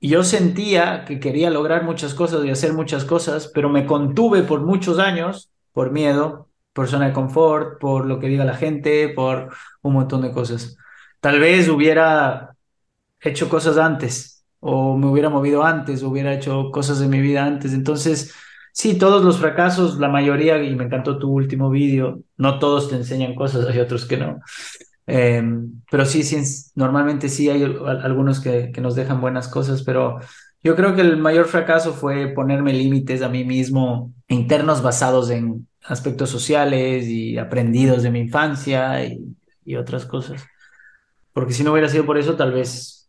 yo 0.00 0.22
sentía 0.24 1.04
que 1.06 1.18
quería 1.20 1.50
lograr 1.50 1.84
muchas 1.84 2.14
cosas 2.14 2.44
y 2.44 2.50
hacer 2.50 2.72
muchas 2.74 3.04
cosas, 3.04 3.50
pero 3.54 3.68
me 3.70 3.86
contuve 3.86 4.42
por 4.42 4.60
muchos 4.60 4.98
años 4.98 5.50
por 5.72 5.90
miedo, 5.92 6.48
por 6.72 6.88
zona 6.88 7.06
de 7.08 7.12
confort, 7.12 7.80
por 7.80 8.04
lo 8.06 8.18
que 8.20 8.28
diga 8.28 8.44
la 8.44 8.54
gente, 8.56 9.08
por 9.08 9.54
un 9.82 9.94
montón 9.94 10.22
de 10.22 10.32
cosas. 10.32 10.76
Tal 11.20 11.40
vez 11.40 11.68
hubiera 11.68 12.54
hecho 13.20 13.48
cosas 13.48 13.78
antes 13.78 14.33
o 14.66 14.96
me 14.96 15.06
hubiera 15.08 15.28
movido 15.30 15.64
antes 15.64 16.02
o 16.02 16.08
hubiera 16.10 16.34
hecho 16.34 16.70
cosas 16.72 17.00
en 17.02 17.10
mi 17.10 17.20
vida 17.20 17.44
antes. 17.44 17.72
Entonces, 17.74 18.34
sí, 18.72 18.98
todos 18.98 19.22
los 19.24 19.38
fracasos, 19.38 19.98
la 19.98 20.08
mayoría, 20.08 20.62
y 20.62 20.74
me 20.74 20.84
encantó 20.84 21.18
tu 21.18 21.30
último 21.30 21.70
vídeo, 21.70 22.20
no 22.38 22.58
todos 22.58 22.88
te 22.90 22.96
enseñan 22.96 23.34
cosas, 23.34 23.66
hay 23.70 23.78
otros 23.80 24.06
que 24.06 24.16
no. 24.16 24.40
Eh, 25.06 25.42
pero 25.90 26.04
sí, 26.06 26.22
sí, 26.22 26.38
normalmente 26.74 27.28
sí 27.28 27.50
hay 27.50 27.62
al- 27.64 28.02
algunos 28.02 28.40
que, 28.40 28.72
nos 28.80 28.94
dejan 28.94 29.20
buenas 29.20 29.48
cosas, 29.48 29.82
pero 29.82 30.18
yo 30.62 30.76
creo 30.76 30.94
que 30.94 31.02
el 31.02 31.16
mayor 31.18 31.46
fracaso 31.46 31.92
fue 31.92 32.28
ponerme 32.28 32.72
límites 32.72 33.22
a 33.22 33.28
mí 33.28 33.44
mismo 33.44 34.12
internos 34.28 34.82
basados 34.82 35.30
en 35.30 35.68
aspectos 35.84 36.30
sociales 36.30 37.06
y 37.06 37.36
aprendidos 37.38 38.02
de 38.02 38.10
mi 38.10 38.20
infancia 38.20 39.04
y 39.64 39.76
otras 39.76 40.06
cosas. 40.06 40.42
Porque 41.32 41.52
si 41.52 41.64
no 41.64 41.72
hubiera 41.72 41.88
sido 41.88 42.06
por 42.06 42.18
eso, 42.18 42.36
tal 42.36 42.52
vez 42.52 43.03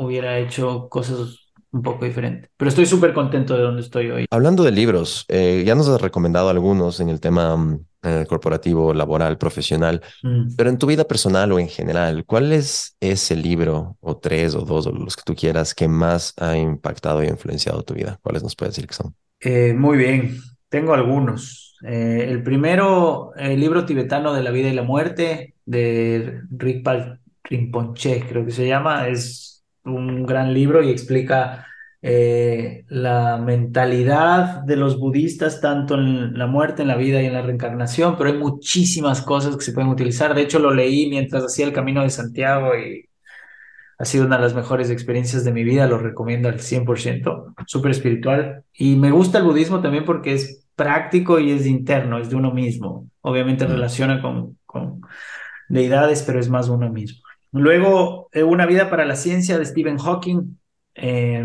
hubiera 0.00 0.38
hecho 0.38 0.88
cosas 0.88 1.38
un 1.72 1.82
poco 1.82 2.04
diferentes. 2.04 2.50
Pero 2.56 2.68
estoy 2.68 2.86
súper 2.86 3.12
contento 3.12 3.56
de 3.56 3.62
donde 3.62 3.82
estoy 3.82 4.10
hoy. 4.10 4.26
Hablando 4.30 4.64
de 4.64 4.72
libros, 4.72 5.24
eh, 5.28 5.62
ya 5.64 5.74
nos 5.74 5.88
has 5.88 6.00
recomendado 6.00 6.48
algunos 6.48 7.00
en 7.00 7.08
el 7.08 7.20
tema 7.20 7.56
mm, 7.56 7.84
eh, 8.02 8.24
corporativo, 8.28 8.94
laboral, 8.94 9.36
profesional. 9.38 10.00
Mm. 10.22 10.54
Pero 10.56 10.70
en 10.70 10.78
tu 10.78 10.86
vida 10.86 11.04
personal 11.04 11.52
o 11.52 11.58
en 11.58 11.68
general, 11.68 12.24
¿cuál 12.24 12.52
es 12.52 12.96
ese 12.98 13.36
libro 13.36 13.98
o 14.00 14.16
tres 14.16 14.54
o 14.54 14.62
dos 14.62 14.86
o 14.86 14.92
los 14.92 15.16
que 15.16 15.22
tú 15.24 15.34
quieras 15.34 15.74
que 15.74 15.86
más 15.86 16.32
ha 16.38 16.56
impactado 16.56 17.22
y 17.22 17.28
influenciado 17.28 17.82
tu 17.82 17.94
vida? 17.94 18.18
¿Cuáles 18.22 18.42
nos 18.42 18.56
puedes 18.56 18.74
decir 18.74 18.88
que 18.88 18.94
son? 18.94 19.14
Eh, 19.40 19.74
muy 19.74 19.98
bien, 19.98 20.38
tengo 20.68 20.94
algunos. 20.94 21.76
Eh, 21.86 22.26
el 22.28 22.42
primero, 22.42 23.32
el 23.36 23.60
libro 23.60 23.84
tibetano 23.84 24.32
de 24.32 24.42
la 24.42 24.50
vida 24.50 24.68
y 24.68 24.74
la 24.74 24.82
muerte, 24.82 25.54
de 25.64 26.40
Rigpal 26.50 27.20
Rinpoche, 27.44 28.24
creo 28.28 28.44
que 28.44 28.52
se 28.52 28.66
llama, 28.66 29.08
es 29.08 29.59
un 29.84 30.24
gran 30.26 30.52
libro 30.54 30.82
y 30.82 30.90
explica 30.90 31.66
eh, 32.02 32.84
la 32.88 33.38
mentalidad 33.38 34.62
de 34.64 34.76
los 34.76 34.98
budistas, 34.98 35.60
tanto 35.60 35.94
en 35.94 36.38
la 36.38 36.46
muerte, 36.46 36.82
en 36.82 36.88
la 36.88 36.96
vida 36.96 37.22
y 37.22 37.26
en 37.26 37.34
la 37.34 37.42
reencarnación, 37.42 38.16
pero 38.16 38.30
hay 38.30 38.38
muchísimas 38.38 39.22
cosas 39.22 39.56
que 39.56 39.64
se 39.64 39.72
pueden 39.72 39.90
utilizar. 39.90 40.34
De 40.34 40.42
hecho, 40.42 40.58
lo 40.58 40.72
leí 40.72 41.08
mientras 41.10 41.44
hacía 41.44 41.66
el 41.66 41.72
Camino 41.72 42.02
de 42.02 42.10
Santiago 42.10 42.76
y 42.76 43.06
ha 43.98 44.04
sido 44.04 44.24
una 44.26 44.36
de 44.36 44.42
las 44.42 44.54
mejores 44.54 44.90
experiencias 44.90 45.44
de 45.44 45.52
mi 45.52 45.62
vida, 45.64 45.86
lo 45.86 45.98
recomiendo 45.98 46.48
al 46.48 46.60
100%, 46.60 47.54
súper 47.66 47.90
espiritual. 47.90 48.64
Y 48.72 48.96
me 48.96 49.10
gusta 49.10 49.38
el 49.38 49.44
budismo 49.44 49.80
también 49.82 50.04
porque 50.04 50.32
es 50.34 50.66
práctico 50.74 51.38
y 51.38 51.50
es 51.50 51.66
interno, 51.66 52.18
es 52.18 52.30
de 52.30 52.36
uno 52.36 52.52
mismo. 52.52 53.10
Obviamente 53.20 53.66
Mm. 53.66 53.68
relaciona 53.68 54.22
con, 54.22 54.58
con 54.64 55.02
deidades, 55.68 56.22
pero 56.22 56.40
es 56.40 56.48
más 56.50 56.68
uno 56.68 56.90
mismo. 56.90 57.22
Luego, 57.52 58.28
eh, 58.32 58.42
Una 58.42 58.66
vida 58.66 58.90
para 58.90 59.04
la 59.04 59.16
ciencia 59.16 59.58
de 59.58 59.64
Stephen 59.64 59.98
Hawking. 59.98 60.58
Eh, 60.94 61.44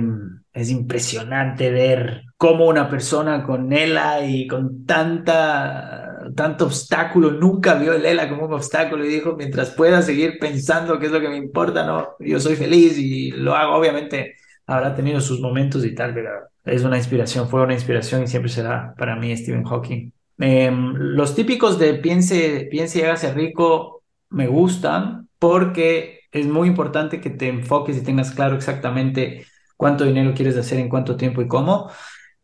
es 0.54 0.70
impresionante 0.72 1.70
ver 1.70 2.24
cómo 2.38 2.68
una 2.68 2.90
persona 2.90 3.44
con 3.44 3.74
ELA 3.74 4.26
y 4.26 4.48
con 4.48 4.86
tanta, 4.86 6.18
tanto 6.36 6.66
obstáculo 6.66 7.32
nunca 7.32 7.76
vio 7.76 7.94
el 7.94 8.06
ELA 8.06 8.30
como 8.30 8.46
un 8.46 8.54
obstáculo 8.54 9.06
y 9.06 9.10
dijo, 9.10 9.36
mientras 9.36 9.72
pueda 9.72 10.02
seguir 10.02 10.40
pensando 10.40 10.98
qué 10.98 11.08
es 11.08 11.12
lo 11.12 11.20
que 11.20 11.30
me 11.30 11.38
importa, 11.38 11.86
no, 11.86 12.10
yo 12.20 12.40
soy 12.40 12.56
feliz 12.56 12.98
y 12.98 13.32
lo 13.32 13.54
hago. 13.54 13.76
Obviamente 13.76 14.36
habrá 14.66 14.96
tenido 14.96 15.20
sus 15.20 15.42
momentos 15.42 15.86
y 15.86 15.94
tal, 15.94 16.14
pero 16.14 16.30
es 16.64 16.84
una 16.84 16.98
inspiración, 16.98 17.50
fue 17.50 17.62
una 17.62 17.74
inspiración 17.74 18.24
y 18.24 18.28
siempre 18.28 18.50
será 18.50 18.94
para 18.98 19.16
mí 19.18 19.36
Stephen 19.36 19.66
Hawking. 19.66 20.12
Eh, 20.40 20.72
los 20.72 21.36
típicos 21.36 21.78
de 21.80 21.96
piense, 21.96 22.68
piense 22.72 23.00
y 23.00 23.02
hágase 23.04 23.34
rico 23.34 24.04
me 24.30 24.48
gustan 24.48 25.25
porque 25.40 26.22
es 26.32 26.48
muy 26.48 26.68
importante 26.68 27.22
que 27.22 27.30
te 27.30 27.48
enfoques 27.48 27.98
y 27.98 28.04
tengas 28.04 28.32
claro 28.32 28.56
exactamente 28.56 29.46
cuánto 29.78 30.04
dinero 30.06 30.34
quieres 30.36 30.58
hacer 30.58 30.80
en 30.80 30.90
cuánto 30.90 31.18
tiempo 31.18 31.42
y 31.42 31.48
cómo. 31.48 31.90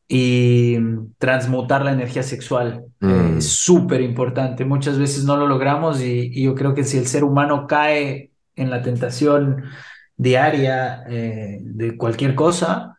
Y 0.08 0.78
transmutar 1.20 1.86
la 1.86 1.94
energía 1.94 2.24
sexual 2.24 2.84
eh, 3.02 3.06
Mm. 3.08 3.38
es 3.38 3.48
súper 3.50 4.02
importante. 4.02 4.66
Muchas 4.66 5.00
veces 5.00 5.24
no 5.24 5.38
lo 5.38 5.48
logramos 5.48 6.02
y, 6.02 6.30
y 6.34 6.44
yo 6.44 6.56
creo 6.56 6.74
que 6.76 6.84
si 6.84 6.98
el 6.98 7.08
ser 7.08 7.24
humano 7.24 7.66
cae 7.68 8.32
en 8.56 8.70
la 8.70 8.82
tentación 8.82 9.64
diaria 10.18 11.04
eh, 11.10 11.60
de 11.62 11.98
cualquier 11.98 12.36
cosa, 12.36 12.98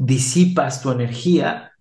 disipas 0.00 0.80
tu 0.80 0.90
energía 0.90 1.72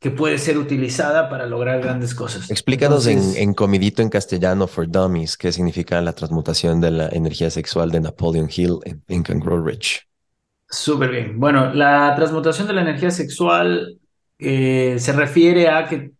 que 0.00 0.10
puede 0.10 0.38
ser 0.38 0.56
utilizada 0.56 1.28
para 1.28 1.46
lograr 1.46 1.82
grandes 1.82 2.14
cosas. 2.14 2.50
Explícanos 2.50 3.06
en, 3.06 3.52
comidito 3.52 4.00
en 4.00 4.08
castellano 4.08 4.66
for 4.66 4.88
dummies 4.88 5.36
qué 5.36 5.52
significa 5.52 6.00
la 6.00 6.14
transmutación 6.14 6.80
de 6.80 6.90
la 6.90 7.08
energía 7.10 7.50
sexual 7.50 7.90
de 7.90 8.00
Napoleon 8.00 8.48
Hill 8.54 8.78
en 8.84 9.02
Think 9.02 9.28
and 9.28 9.44
Grow 9.44 9.62
Rich. 9.62 10.08
Súper 10.70 11.10
bien. 11.10 11.38
Bueno, 11.38 11.74
la 11.74 12.14
transmutación 12.16 12.66
de 12.66 12.72
la 12.72 12.80
energía 12.80 13.10
sexual 13.10 13.98
eh, 14.38 14.96
se 14.98 15.12
refiere 15.12 15.68
a 15.68 15.86
que, 15.86 16.12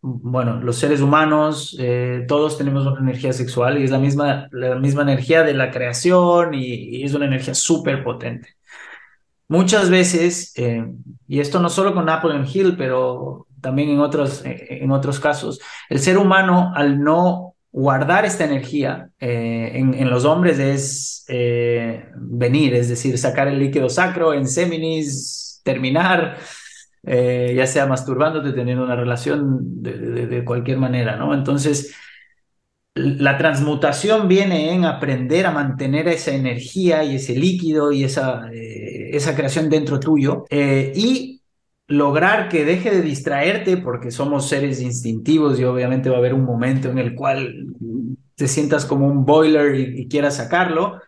bueno, 0.00 0.62
los 0.62 0.76
seres 0.76 1.02
humanos, 1.02 1.76
eh, 1.78 2.24
todos 2.26 2.56
tenemos 2.56 2.86
una 2.86 3.00
energía 3.00 3.34
sexual 3.34 3.78
y 3.78 3.84
es 3.84 3.90
la 3.90 3.98
misma, 3.98 4.48
la 4.50 4.76
misma 4.76 5.02
energía 5.02 5.42
de 5.42 5.52
la 5.52 5.70
creación 5.70 6.54
y, 6.54 6.64
y 6.64 7.04
es 7.04 7.12
una 7.12 7.26
energía 7.26 7.54
súper 7.54 8.02
potente. 8.02 8.56
Muchas 9.52 9.90
veces, 9.90 10.52
eh, 10.56 10.82
y 11.28 11.40
esto 11.40 11.60
no 11.60 11.68
solo 11.68 11.92
con 11.94 12.06
Napoleon 12.06 12.46
Hill, 12.50 12.74
pero 12.78 13.46
también 13.60 13.90
en 13.90 14.00
otros, 14.00 14.42
eh, 14.46 14.78
en 14.82 14.90
otros 14.90 15.20
casos, 15.20 15.60
el 15.90 15.98
ser 15.98 16.16
humano 16.16 16.72
al 16.74 17.00
no 17.02 17.54
guardar 17.70 18.24
esta 18.24 18.44
energía 18.44 19.10
eh, 19.20 19.72
en, 19.74 19.92
en 19.94 20.08
los 20.10 20.24
hombres 20.24 20.58
es 20.58 21.24
eh, 21.28 22.06
venir, 22.16 22.74
es 22.74 22.88
decir, 22.88 23.18
sacar 23.18 23.46
el 23.48 23.58
líquido 23.58 23.90
sacro 23.90 24.32
en 24.32 24.46
seminis, 24.48 25.60
terminar, 25.64 26.38
eh, 27.04 27.52
ya 27.54 27.66
sea 27.66 27.86
masturbándote, 27.86 28.52
teniendo 28.52 28.84
una 28.84 28.96
relación 28.96 29.82
de, 29.82 29.92
de- 29.98 30.26
de 30.28 30.44
cualquier 30.44 30.78
manera, 30.78 31.16
¿no? 31.16 31.34
Entonces, 31.34 31.94
la 32.94 33.38
transmutación 33.38 34.28
viene 34.28 34.74
en 34.74 34.84
aprender 34.84 35.46
a 35.46 35.50
mantener 35.50 36.08
esa 36.08 36.32
energía 36.32 37.04
y 37.04 37.16
ese 37.16 37.34
líquido 37.34 37.90
y 37.90 38.04
esa, 38.04 38.50
eh, 38.52 39.10
esa 39.12 39.34
creación 39.34 39.70
dentro 39.70 39.98
tuyo 39.98 40.44
eh, 40.50 40.92
y 40.94 41.40
lograr 41.86 42.48
que 42.48 42.64
deje 42.64 42.90
de 42.90 43.02
distraerte 43.02 43.78
porque 43.78 44.10
somos 44.10 44.48
seres 44.48 44.80
instintivos 44.80 45.58
y 45.58 45.64
obviamente 45.64 46.10
va 46.10 46.16
a 46.16 46.18
haber 46.18 46.34
un 46.34 46.44
momento 46.44 46.90
en 46.90 46.98
el 46.98 47.14
cual 47.14 47.66
te 48.34 48.48
sientas 48.48 48.84
como 48.84 49.06
un 49.06 49.24
boiler 49.24 49.74
y, 49.74 50.08
quieras 50.08 50.36
sacarlo. 50.36 51.00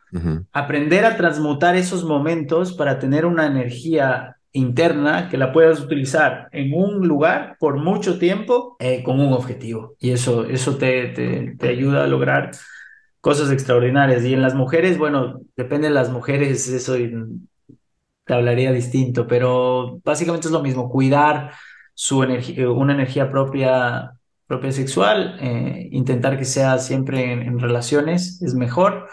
Aprender 0.53 1.05
a 1.05 1.17
transmutar 1.17 1.75
esos 1.75 2.05
momentos 2.05 2.73
para 2.73 3.01
tener 3.01 3.27
una 3.27 3.47
energía 3.47 4.37
interna 4.55 5.29
que 5.29 5.37
la 5.37 5.53
puedas 5.53 5.81
utilizar 5.81 6.49
en 6.53 6.73
un 6.75 7.07
lugar 7.07 7.57
por 7.59 7.77
mucho 7.77 8.19
tiempo 8.19 8.77
eh, 8.79 9.03
con 9.03 9.21
un 9.21 9.33
objetivo. 9.33 9.97
Y 9.99 10.13
eso, 10.13 10.45
eso 10.45 10.77
te, 10.77 11.09
te, 11.09 11.57
te, 11.59 11.69
ayuda 11.69 12.05
a 12.05 12.07
lograr 12.07 12.53
cosas 13.21 13.51
extraordinarias. 13.51 14.25
Y 14.25 14.33
en 14.33 14.43
las 14.43 14.55
mujeres, 14.55 14.97
bueno, 14.97 15.41
depende 15.57 15.89
de 15.89 15.95
las 15.95 16.11
mujeres, 16.11 16.69
eso 16.69 16.95
te 18.25 18.33
hablaría 18.33 18.73
distinto, 18.73 19.27
pero 19.27 20.01
básicamente 20.05 20.47
es 20.47 20.53
lo 20.53 20.63
mismo, 20.63 20.89
cuidar 20.89 21.53
su 21.93 22.23
energía, 22.23 22.71
una 22.71 22.95
energía 22.95 23.31
propia, 23.31 24.13
propia 24.47 24.71
sexual, 24.71 25.37
eh, 25.41 25.89
intentar 25.91 26.39
que 26.39 26.45
sea 26.45 26.79
siempre 26.79 27.33
en 27.33 27.59
relaciones 27.59 28.41
es 28.41 28.55
mejor 28.55 29.09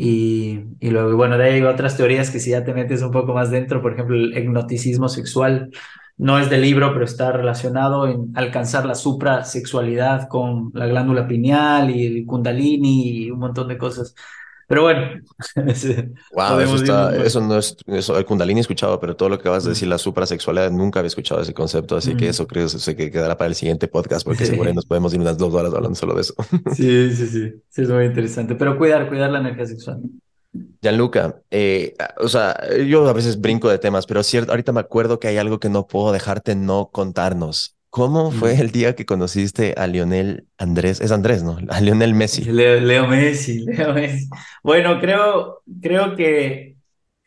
y, 0.00 0.60
y, 0.78 0.90
luego, 0.90 1.16
bueno, 1.16 1.36
de 1.36 1.44
ahí 1.44 1.54
hay 1.54 1.62
otras 1.62 1.96
teorías 1.96 2.30
que 2.30 2.38
si 2.38 2.50
ya 2.50 2.62
te 2.62 2.72
metes 2.72 3.02
un 3.02 3.10
poco 3.10 3.34
más 3.34 3.50
dentro, 3.50 3.82
por 3.82 3.94
ejemplo, 3.94 4.14
el 4.14 4.38
hipnoticismo 4.38 5.08
sexual 5.08 5.70
no 6.16 6.38
es 6.38 6.48
del 6.48 6.62
libro, 6.62 6.92
pero 6.92 7.04
está 7.04 7.32
relacionado 7.32 8.06
en 8.06 8.30
alcanzar 8.36 8.86
la 8.86 8.94
suprasexualidad 8.94 10.28
con 10.28 10.70
la 10.72 10.86
glándula 10.86 11.26
pineal 11.26 11.90
y 11.90 12.06
el 12.06 12.26
kundalini 12.26 13.24
y 13.24 13.30
un 13.32 13.40
montón 13.40 13.66
de 13.66 13.76
cosas. 13.76 14.14
Pero 14.68 14.82
bueno. 14.82 15.22
wow, 16.34 16.60
eso, 16.60 16.76
está, 16.76 17.16
eso 17.24 17.40
no 17.40 17.56
es. 17.56 17.74
Eso, 17.86 18.18
el 18.18 18.26
Kundalini 18.26 18.60
he 18.60 18.62
escuchado, 18.62 19.00
pero 19.00 19.16
todo 19.16 19.30
lo 19.30 19.38
que 19.38 19.48
vas 19.48 19.64
a 19.64 19.70
decir, 19.70 19.88
la 19.88 19.96
suprasexualidad, 19.96 20.70
nunca 20.70 20.98
había 20.98 21.08
escuchado 21.08 21.40
ese 21.40 21.54
concepto. 21.54 21.96
Así 21.96 22.14
que 22.16 22.28
eso 22.28 22.46
creo 22.46 22.68
que 22.68 23.10
quedará 23.10 23.38
para 23.38 23.48
el 23.48 23.54
siguiente 23.54 23.88
podcast, 23.88 24.26
porque 24.26 24.44
seguro 24.44 24.72
nos 24.74 24.84
podemos 24.84 25.14
ir 25.14 25.20
unas 25.20 25.38
dos 25.38 25.54
horas 25.54 25.72
hablando 25.72 25.94
solo 25.94 26.14
de 26.14 26.20
eso. 26.20 26.34
sí, 26.76 27.10
sí, 27.14 27.26
sí. 27.28 27.52
Sí, 27.70 27.82
es 27.82 27.88
muy 27.88 28.04
interesante. 28.04 28.54
Pero 28.56 28.76
cuidar, 28.76 29.08
cuidar 29.08 29.30
la 29.30 29.38
energía 29.38 29.64
sexual. 29.64 30.02
Gianluca, 30.82 31.40
eh, 31.50 31.94
o 32.18 32.28
sea, 32.28 32.56
yo 32.86 33.08
a 33.08 33.12
veces 33.14 33.40
brinco 33.40 33.70
de 33.70 33.78
temas, 33.78 34.06
pero 34.06 34.22
cierto, 34.22 34.52
ahorita 34.52 34.72
me 34.72 34.80
acuerdo 34.80 35.18
que 35.18 35.28
hay 35.28 35.38
algo 35.38 35.60
que 35.60 35.70
no 35.70 35.86
puedo 35.86 36.12
dejarte 36.12 36.54
no 36.54 36.90
contarnos. 36.92 37.77
¿Cómo 37.90 38.30
fue 38.30 38.60
el 38.60 38.70
día 38.70 38.94
que 38.94 39.06
conociste 39.06 39.74
a 39.76 39.86
Lionel 39.86 40.46
Andrés? 40.58 41.00
Es 41.00 41.10
Andrés, 41.10 41.42
¿no? 41.42 41.58
A 41.70 41.80
Lionel 41.80 42.14
Messi. 42.14 42.44
Leo, 42.50 43.08
Messi, 43.08 43.60
Leo 43.66 43.94
Messi. 43.94 44.28
Bueno, 44.62 45.00
creo, 45.00 45.62
creo 45.80 46.14
que 46.14 46.76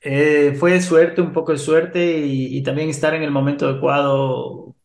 eh, 0.04 0.56
fue 0.60 0.80
suerte, 0.82 1.22
un 1.22 1.34
poco 1.34 1.52
de 1.52 1.58
suerte 1.58 2.20
y, 2.26 2.62
también 2.62 2.90
estar 2.90 3.16
en 3.16 3.24
el 3.24 3.32
momento 3.32 3.68
adecuado. 3.68 4.76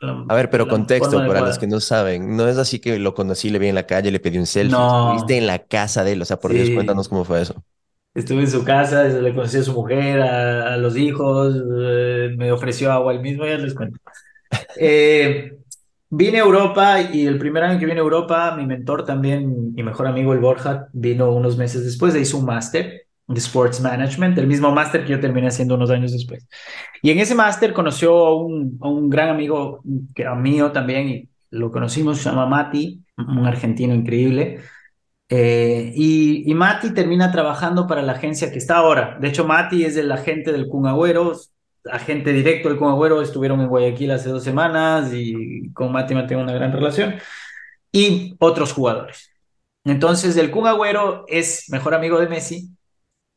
a 0.00 0.34
ver, 0.34 0.48
pero 0.48 0.68
contexto 0.68 1.18
para 1.26 1.42
los 1.42 1.58
que 1.58 1.66
no 1.66 1.80
saben. 1.80 2.34
No 2.34 2.48
es 2.48 2.56
así 2.56 2.78
que 2.78 2.98
lo 2.98 3.14
conocí, 3.14 3.50
le 3.50 3.58
vi 3.58 3.68
en 3.68 3.74
la 3.74 3.86
calle, 3.86 4.10
le 4.10 4.20
pedí 4.20 4.38
un 4.38 4.46
selfie. 4.46 4.76
No. 4.76 5.12
Estuviste 5.12 5.36
en 5.36 5.46
la 5.46 5.58
casa 5.58 6.02
de 6.02 6.12
él. 6.12 6.22
O 6.22 6.24
sea, 6.24 6.38
por 6.38 6.52
Dios, 6.52 6.70
cuéntanos 6.70 7.08
cómo 7.08 7.24
fue 7.24 7.42
eso. 7.42 7.62
Estuve 8.14 8.40
en 8.40 8.50
su 8.50 8.64
casa, 8.64 9.04
le 9.04 9.34
conocí 9.34 9.58
a 9.58 9.62
su 9.62 9.74
mujer, 9.74 10.22
a, 10.22 10.78
los 10.78 10.96
hijos, 10.96 11.54
eh, 11.54 12.34
me 12.38 12.50
ofreció 12.50 12.90
agua 12.90 13.12
él 13.12 13.20
mismo, 13.20 13.44
ya 13.44 13.58
les 13.58 13.74
cuento. 13.74 13.98
Eh, 14.78 15.52
vine 16.10 16.38
a 16.38 16.44
Europa 16.44 17.00
y 17.00 17.26
el 17.26 17.38
primer 17.38 17.64
año 17.64 17.78
que 17.78 17.86
vine 17.86 17.98
a 17.98 18.02
Europa, 18.02 18.54
mi 18.56 18.66
mentor 18.66 19.04
también, 19.04 19.74
mi 19.74 19.82
mejor 19.82 20.06
amigo 20.06 20.32
el 20.32 20.40
Borja, 20.40 20.88
vino 20.92 21.32
unos 21.32 21.56
meses 21.56 21.84
después, 21.84 22.14
e 22.14 22.20
hizo 22.20 22.38
un 22.38 22.46
máster 22.46 23.06
de 23.26 23.38
Sports 23.38 23.80
Management, 23.80 24.38
el 24.38 24.46
mismo 24.46 24.70
máster 24.70 25.04
que 25.04 25.12
yo 25.12 25.20
terminé 25.20 25.48
haciendo 25.48 25.74
unos 25.74 25.90
años 25.90 26.12
después. 26.12 26.46
Y 27.02 27.10
en 27.10 27.18
ese 27.18 27.34
máster 27.34 27.72
conoció 27.72 28.26
a 28.26 28.36
un, 28.36 28.78
un 28.80 29.10
gran 29.10 29.30
amigo 29.30 29.82
que 30.14 30.24
a 30.24 30.34
mío 30.34 30.70
también, 30.72 31.08
y 31.08 31.28
lo 31.50 31.70
conocimos, 31.72 32.18
se 32.18 32.30
llama 32.30 32.46
Mati, 32.46 33.02
un 33.16 33.46
argentino 33.46 33.94
increíble. 33.94 34.60
Eh, 35.28 35.92
y, 35.96 36.48
y, 36.48 36.54
Mati 36.54 36.94
termina 36.94 37.32
trabajando 37.32 37.88
para 37.88 38.02
la 38.02 38.12
agencia 38.12 38.52
que 38.52 38.58
está 38.58 38.76
ahora. 38.76 39.18
De 39.20 39.28
hecho, 39.28 39.44
Mati 39.44 39.84
es 39.84 39.96
el 39.96 40.12
agente 40.12 40.52
del 40.52 40.68
Kun 40.68 40.86
agente 41.90 42.32
directo 42.32 42.68
del 42.68 42.78
Kun 42.78 43.22
estuvieron 43.22 43.60
en 43.60 43.68
Guayaquil 43.68 44.10
hace 44.10 44.28
dos 44.28 44.44
semanas 44.44 45.12
y 45.12 45.72
con 45.72 45.92
Mati 45.92 46.14
mantengo 46.14 46.42
una 46.42 46.52
gran 46.52 46.72
relación, 46.72 47.16
y 47.92 48.34
otros 48.38 48.72
jugadores. 48.72 49.30
Entonces, 49.84 50.36
el 50.36 50.50
Kun 50.50 50.66
Agüero 50.66 51.24
es 51.28 51.66
mejor 51.68 51.94
amigo 51.94 52.18
de 52.18 52.28
Messi, 52.28 52.70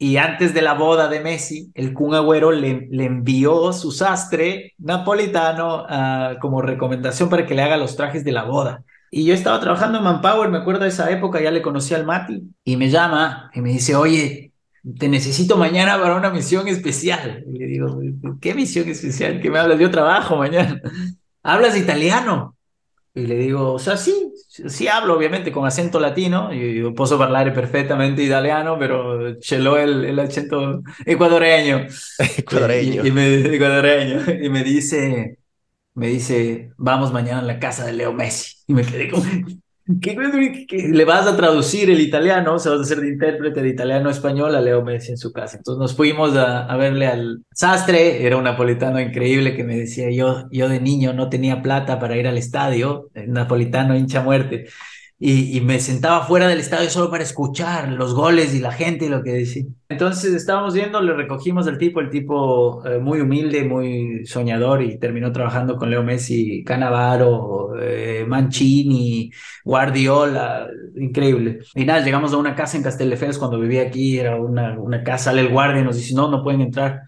y 0.01 0.17
antes 0.17 0.53
de 0.53 0.61
la 0.61 0.73
boda 0.73 1.09
de 1.09 1.19
Messi, 1.19 1.71
el 1.75 1.93
Kun 1.93 2.15
Agüero 2.15 2.51
le, 2.51 2.87
envió 2.91 3.73
su 3.73 3.91
sastre 3.91 4.73
napolitano 4.77 5.83
uh, 5.83 6.39
como 6.39 6.61
recomendación 6.61 7.29
para 7.29 7.45
que 7.45 7.53
le 7.53 7.61
haga 7.61 7.77
los 7.77 7.95
trajes 7.95 8.23
de 8.23 8.31
la 8.31 8.43
boda. 8.43 8.83
Y 9.11 9.25
yo 9.25 9.33
estaba 9.33 9.59
trabajando 9.59 9.97
en 9.97 10.03
Manpower, 10.05 10.49
me 10.49 10.59
acuerdo 10.59 10.83
de 10.83 10.89
esa 10.89 11.11
época, 11.11 11.41
ya 11.41 11.51
le 11.51 11.61
conocí 11.61 11.93
al 11.93 12.05
Mati, 12.05 12.43
y 12.63 12.77
me 12.77 12.89
llama 12.89 13.51
y 13.53 13.61
me 13.61 13.69
dice, 13.69 13.95
oye, 13.95 14.48
te 14.97 15.09
necesito 15.09 15.57
mañana 15.57 15.99
para 15.99 16.15
una 16.15 16.29
misión 16.29 16.67
especial. 16.67 17.43
Y 17.47 17.57
le 17.57 17.65
digo, 17.67 18.01
¿qué 18.41 18.53
misión 18.53 18.87
especial? 18.89 19.41
¿Qué 19.41 19.49
me 19.49 19.59
hablas? 19.59 19.79
Yo 19.79 19.91
trabajo 19.91 20.37
mañana. 20.37 20.81
¿Hablas 21.43 21.77
italiano? 21.77 22.55
Y 23.13 23.25
le 23.25 23.35
digo, 23.35 23.73
o 23.73 23.79
sea, 23.79 23.97
sí, 23.97 24.33
sí 24.47 24.87
hablo, 24.87 25.17
obviamente, 25.17 25.51
con 25.51 25.65
acento 25.65 25.99
latino. 25.99 26.53
Y 26.53 26.79
yo 26.79 26.93
puedo 26.93 27.21
hablar 27.21 27.53
perfectamente 27.53 28.23
italiano, 28.23 28.77
pero 28.79 29.35
celó 29.41 29.77
el, 29.77 30.05
el 30.05 30.19
acento 30.19 30.81
ecuadoreño. 31.05 31.87
ecuadoreño. 32.37 33.05
Y, 33.05 33.11
me, 33.11 33.55
ecuadoreño. 33.55 34.21
Y 34.41 34.49
me 34.49 34.63
dice, 34.63 35.39
me 35.95 36.07
dice, 36.07 36.71
vamos 36.77 37.11
mañana 37.11 37.39
a 37.39 37.43
la 37.43 37.59
casa 37.59 37.85
de 37.85 37.93
Leo 37.93 38.13
Messi. 38.13 38.57
Y 38.67 38.73
me 38.73 38.83
quedé 38.83 39.09
como, 39.09 39.23
¿Qué, 40.01 40.15
le 40.87 41.05
vas 41.05 41.25
a 41.25 41.35
traducir 41.35 41.89
el 41.89 41.99
italiano? 41.99 42.53
O 42.53 42.59
sea, 42.59 42.73
vas 42.73 42.81
a 42.81 42.83
ser 42.83 42.99
de 42.99 43.09
intérprete 43.09 43.61
de 43.61 43.69
italiano 43.69 44.09
a 44.09 44.11
español 44.11 44.55
a 44.55 44.61
Leo 44.61 44.83
Messi 44.83 45.11
en 45.11 45.17
su 45.17 45.33
casa. 45.33 45.57
Entonces 45.57 45.79
nos 45.79 45.95
fuimos 45.95 46.35
a, 46.35 46.65
a, 46.65 46.77
verle 46.77 47.07
al 47.07 47.43
sastre, 47.51 48.23
era 48.23 48.37
un 48.37 48.43
napolitano 48.43 48.99
increíble 48.99 49.55
que 49.55 49.63
me 49.63 49.75
decía, 49.75 50.11
yo, 50.11 50.47
yo 50.51 50.69
de 50.69 50.79
niño 50.79 51.13
no 51.13 51.29
tenía 51.29 51.63
plata 51.63 51.99
para 51.99 52.17
ir 52.17 52.27
al 52.27 52.37
estadio, 52.37 53.09
napolitano 53.15 53.97
hincha 53.97 54.21
muerte 54.21 54.67
y, 55.21 55.59
me 55.59 55.79
sentaba 55.81 56.25
fuera 56.25 56.47
del 56.47 56.59
estadio 56.59 56.89
solo 56.89 57.11
para 57.11 57.23
escuchar 57.23 57.89
los 57.89 58.13
goles 58.13 58.55
y 58.55 58.59
la 58.59 58.71
gente 58.71 59.05
y 59.05 59.09
lo 59.09 59.21
que 59.21 59.33
decía. 59.33 59.65
Entonces 59.89 60.33
estábamos 60.33 60.73
viendo, 60.73 61.01
le 61.01 61.13
recogimos 61.13 61.67
al 61.67 61.77
tipo, 61.77 61.99
el 61.99 62.09
tipo 62.09 62.85
eh, 62.85 62.99
muy 62.99 63.19
humilde, 63.19 63.65
muy 63.65 64.25
soñador 64.25 64.81
y 64.81 64.97
terminó 64.97 65.33
trabajando 65.33 65.75
con 65.75 65.89
Leo 65.89 66.03
Messi, 66.03 66.63
Canavaro, 66.63 67.73
eh, 67.81 68.23
Mancini, 68.25 69.29
Guardiola, 69.65 70.67
increíble. 70.95 71.59
Y 71.75 71.83
nada, 71.83 71.99
llegamos 71.99 72.31
a 72.31 72.37
una 72.37 72.55
casa 72.55 72.77
en 72.77 72.83
Castelldefels 72.83 73.37
cuando 73.37 73.59
vivía 73.59 73.81
aquí, 73.81 74.17
era 74.17 74.37
una, 74.37 74.79
una 74.79 75.03
casa, 75.03 75.25
sale 75.25 75.41
el 75.41 75.49
guardia 75.49 75.81
y 75.81 75.85
nos 75.85 75.97
dice, 75.97 76.15
no, 76.15 76.31
no 76.31 76.41
pueden 76.41 76.61
entrar. 76.61 77.01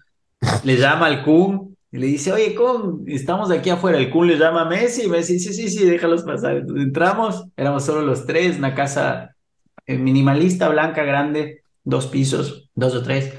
Le 0.64 0.76
llama 0.76 1.06
al 1.06 1.24
Kun 1.24 1.71
y 1.92 1.98
le 1.98 2.06
dice, 2.06 2.32
oye, 2.32 2.54
Kun, 2.54 3.04
estamos 3.06 3.50
aquí 3.50 3.68
afuera. 3.68 3.98
El 3.98 4.08
Kun 4.08 4.26
le 4.26 4.38
llama 4.38 4.62
a 4.62 4.64
Messi 4.64 5.04
y 5.04 5.08
Messi 5.08 5.34
dice, 5.34 5.52
sí, 5.52 5.68
sí, 5.68 5.78
sí, 5.78 5.84
déjalos 5.84 6.22
pasar. 6.22 6.56
Entramos, 6.56 7.44
éramos 7.54 7.84
solo 7.84 8.00
los 8.00 8.24
tres, 8.24 8.56
una 8.56 8.74
casa 8.74 9.36
eh, 9.86 9.98
minimalista, 9.98 10.70
blanca, 10.70 11.04
grande, 11.04 11.64
dos 11.84 12.06
pisos, 12.06 12.70
dos 12.74 12.94
o 12.94 13.02
tres. 13.02 13.34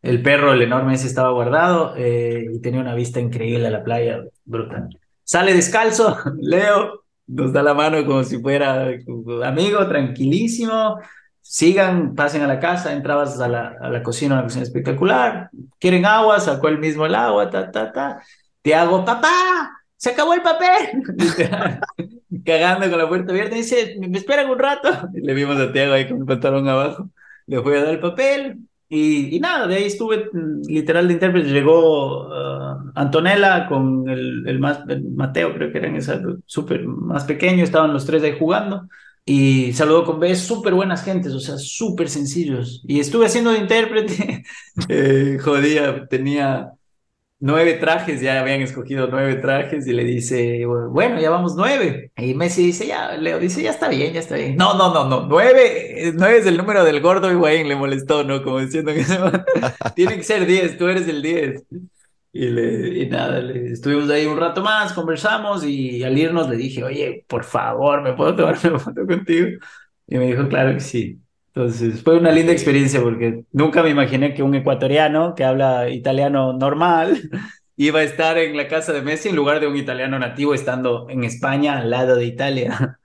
El 0.00 0.22
perro, 0.22 0.52
el 0.52 0.62
enorme 0.62 0.94
ese, 0.94 1.08
estaba 1.08 1.32
guardado 1.32 1.94
eh, 1.96 2.46
y 2.54 2.60
tenía 2.60 2.80
una 2.80 2.94
vista 2.94 3.18
increíble 3.18 3.66
a 3.66 3.70
la 3.72 3.82
playa, 3.82 4.22
brutal. 4.44 4.88
Sale 5.24 5.52
descalzo, 5.52 6.16
Leo, 6.40 7.02
nos 7.26 7.52
da 7.52 7.64
la 7.64 7.74
mano 7.74 8.06
como 8.06 8.22
si 8.22 8.38
fuera 8.38 8.92
amigo, 9.44 9.88
tranquilísimo 9.88 11.00
sigan, 11.48 12.14
pasen 12.14 12.42
a 12.42 12.46
la 12.46 12.60
casa, 12.60 12.92
entrabas 12.92 13.40
a 13.40 13.48
la, 13.48 13.74
a 13.80 13.88
la 13.88 14.02
cocina, 14.02 14.34
una 14.34 14.42
cocina 14.44 14.64
espectacular, 14.64 15.48
quieren 15.80 16.04
agua, 16.04 16.40
sacó 16.40 16.68
el 16.68 16.78
mismo 16.78 17.06
el 17.06 17.14
agua, 17.14 17.48
ta, 17.48 17.70
ta, 17.70 17.90
ta, 17.90 18.22
te 18.60 18.74
hago, 18.74 19.02
papá, 19.02 19.70
se 19.96 20.10
acabó 20.10 20.34
el 20.34 20.42
papel, 20.42 21.02
cagando 22.44 22.90
con 22.90 22.98
la 22.98 23.08
puerta 23.08 23.32
abierta, 23.32 23.56
dice, 23.56 23.96
me 23.98 24.18
esperan 24.18 24.50
un 24.50 24.58
rato, 24.58 24.90
y 25.14 25.22
le 25.22 25.32
vimos 25.32 25.58
a 25.58 25.72
Tiago 25.72 25.94
ahí 25.94 26.06
con 26.06 26.18
el 26.18 26.26
pantalón 26.26 26.68
abajo, 26.68 27.08
le 27.46 27.62
fui 27.62 27.74
a 27.76 27.82
dar 27.82 27.94
el 27.94 28.00
papel, 28.00 28.58
y, 28.90 29.34
y 29.34 29.40
nada, 29.40 29.66
de 29.66 29.76
ahí 29.76 29.84
estuve 29.84 30.28
mm, 30.30 30.68
literal 30.68 31.08
de 31.08 31.14
intérprete, 31.14 31.48
llegó 31.48 32.28
uh, 32.28 32.92
Antonella 32.94 33.66
con 33.68 34.06
el, 34.10 34.46
el 34.46 34.58
más, 34.58 34.80
Mateo, 35.16 35.54
creo 35.54 35.72
que 35.72 35.78
eran 35.78 35.96
esa, 35.96 36.20
súper 36.44 36.86
más 36.86 37.24
pequeño, 37.24 37.64
estaban 37.64 37.94
los 37.94 38.04
tres 38.04 38.22
ahí 38.22 38.36
jugando, 38.38 38.86
y 39.30 39.74
saludó 39.74 40.06
con 40.06 40.18
B, 40.20 40.34
súper 40.34 40.72
buenas 40.72 41.04
gentes, 41.04 41.34
o 41.34 41.40
sea, 41.40 41.58
súper 41.58 42.08
sencillos. 42.08 42.82
Y 42.88 42.98
estuve 42.98 43.26
haciendo 43.26 43.50
de 43.50 43.58
intérprete, 43.58 44.42
eh, 44.88 45.36
jodía, 45.38 46.06
tenía 46.08 46.72
nueve 47.38 47.74
trajes, 47.74 48.22
ya 48.22 48.40
habían 48.40 48.62
escogido 48.62 49.06
nueve 49.08 49.34
trajes 49.34 49.86
y 49.86 49.92
le 49.92 50.04
dice, 50.04 50.64
bueno, 50.64 51.20
ya 51.20 51.28
vamos 51.28 51.56
nueve. 51.58 52.10
Y 52.16 52.32
Messi 52.32 52.62
dice, 52.62 52.86
ya, 52.86 53.18
Leo 53.18 53.38
dice, 53.38 53.62
ya 53.62 53.70
está 53.70 53.88
bien, 53.88 54.14
ya 54.14 54.20
está 54.20 54.34
bien. 54.34 54.56
No, 54.56 54.72
no, 54.78 54.94
no, 54.94 55.06
no, 55.06 55.26
nueve, 55.28 56.10
nueve 56.14 56.38
es 56.38 56.46
el 56.46 56.56
número 56.56 56.82
del 56.82 57.02
gordo 57.02 57.28
Wayne 57.38 57.68
le 57.68 57.76
molestó, 57.76 58.24
¿no? 58.24 58.42
Como 58.42 58.60
diciendo 58.60 58.94
que 58.94 59.04
tiene 59.94 60.16
que 60.16 60.22
ser 60.22 60.46
diez, 60.46 60.78
tú 60.78 60.88
eres 60.88 61.06
el 61.06 61.20
diez. 61.20 61.64
Y, 62.32 62.48
le, 62.48 63.02
y 63.02 63.06
nada, 63.08 63.40
le, 63.40 63.72
estuvimos 63.72 64.08
ahí 64.10 64.26
un 64.26 64.38
rato 64.38 64.62
más, 64.62 64.92
conversamos 64.92 65.64
y 65.64 66.02
al 66.04 66.16
irnos 66.18 66.48
le 66.48 66.56
dije, 66.56 66.84
oye, 66.84 67.24
por 67.26 67.44
favor, 67.44 68.02
¿me 68.02 68.12
puedo 68.12 68.36
tomar 68.36 68.58
una 68.64 68.78
foto 68.78 69.06
contigo? 69.06 69.48
Y 70.06 70.18
me 70.18 70.26
dijo, 70.26 70.48
claro 70.48 70.74
que 70.74 70.80
sí. 70.80 71.20
Entonces 71.54 72.02
fue 72.02 72.16
una 72.16 72.30
linda 72.30 72.52
experiencia 72.52 73.00
porque 73.00 73.44
nunca 73.52 73.82
me 73.82 73.90
imaginé 73.90 74.34
que 74.34 74.42
un 74.42 74.54
ecuatoriano 74.54 75.34
que 75.34 75.44
habla 75.44 75.88
italiano 75.90 76.52
normal 76.52 77.30
iba 77.76 78.00
a 78.00 78.04
estar 78.04 78.38
en 78.38 78.56
la 78.56 78.68
casa 78.68 78.92
de 78.92 79.02
Messi 79.02 79.30
en 79.30 79.36
lugar 79.36 79.60
de 79.60 79.66
un 79.66 79.76
italiano 79.76 80.18
nativo 80.18 80.54
estando 80.54 81.08
en 81.08 81.24
España 81.24 81.78
al 81.78 81.90
lado 81.90 82.16
de 82.16 82.26
Italia. 82.26 82.97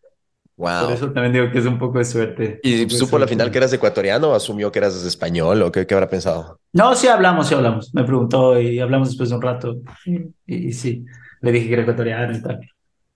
Wow. 0.63 0.85
Por 0.85 0.93
eso 0.93 1.11
también 1.11 1.33
digo 1.33 1.51
que 1.51 1.59
es 1.59 1.65
un 1.65 1.77
poco 1.77 1.97
de 1.97 2.05
suerte. 2.05 2.61
¿Y 2.63 2.89
supo 2.89 3.19
la 3.19 3.27
final 3.27 3.51
que 3.51 3.57
eras 3.57 3.73
ecuatoriano 3.73 4.29
o 4.29 4.33
asumió 4.33 4.71
que 4.71 4.79
eras 4.79 4.95
español 5.03 5.61
o 5.61 5.69
qué, 5.69 5.85
qué, 5.85 5.93
habrá 5.93 6.07
pensado? 6.07 6.57
No, 6.71 6.95
sí 6.95 7.07
hablamos, 7.07 7.49
sí 7.49 7.53
hablamos. 7.53 7.93
Me 7.93 8.05
preguntó 8.05 8.57
y 8.57 8.79
hablamos 8.79 9.09
después 9.09 9.27
de 9.29 9.35
un 9.35 9.41
rato. 9.41 9.75
Y, 10.05 10.69
y 10.69 10.71
sí, 10.71 11.03
le 11.41 11.51
dije 11.51 11.67
que 11.67 11.73
era 11.73 11.81
ecuatoriano 11.81 12.37
y 12.37 12.41
tal. 12.41 12.61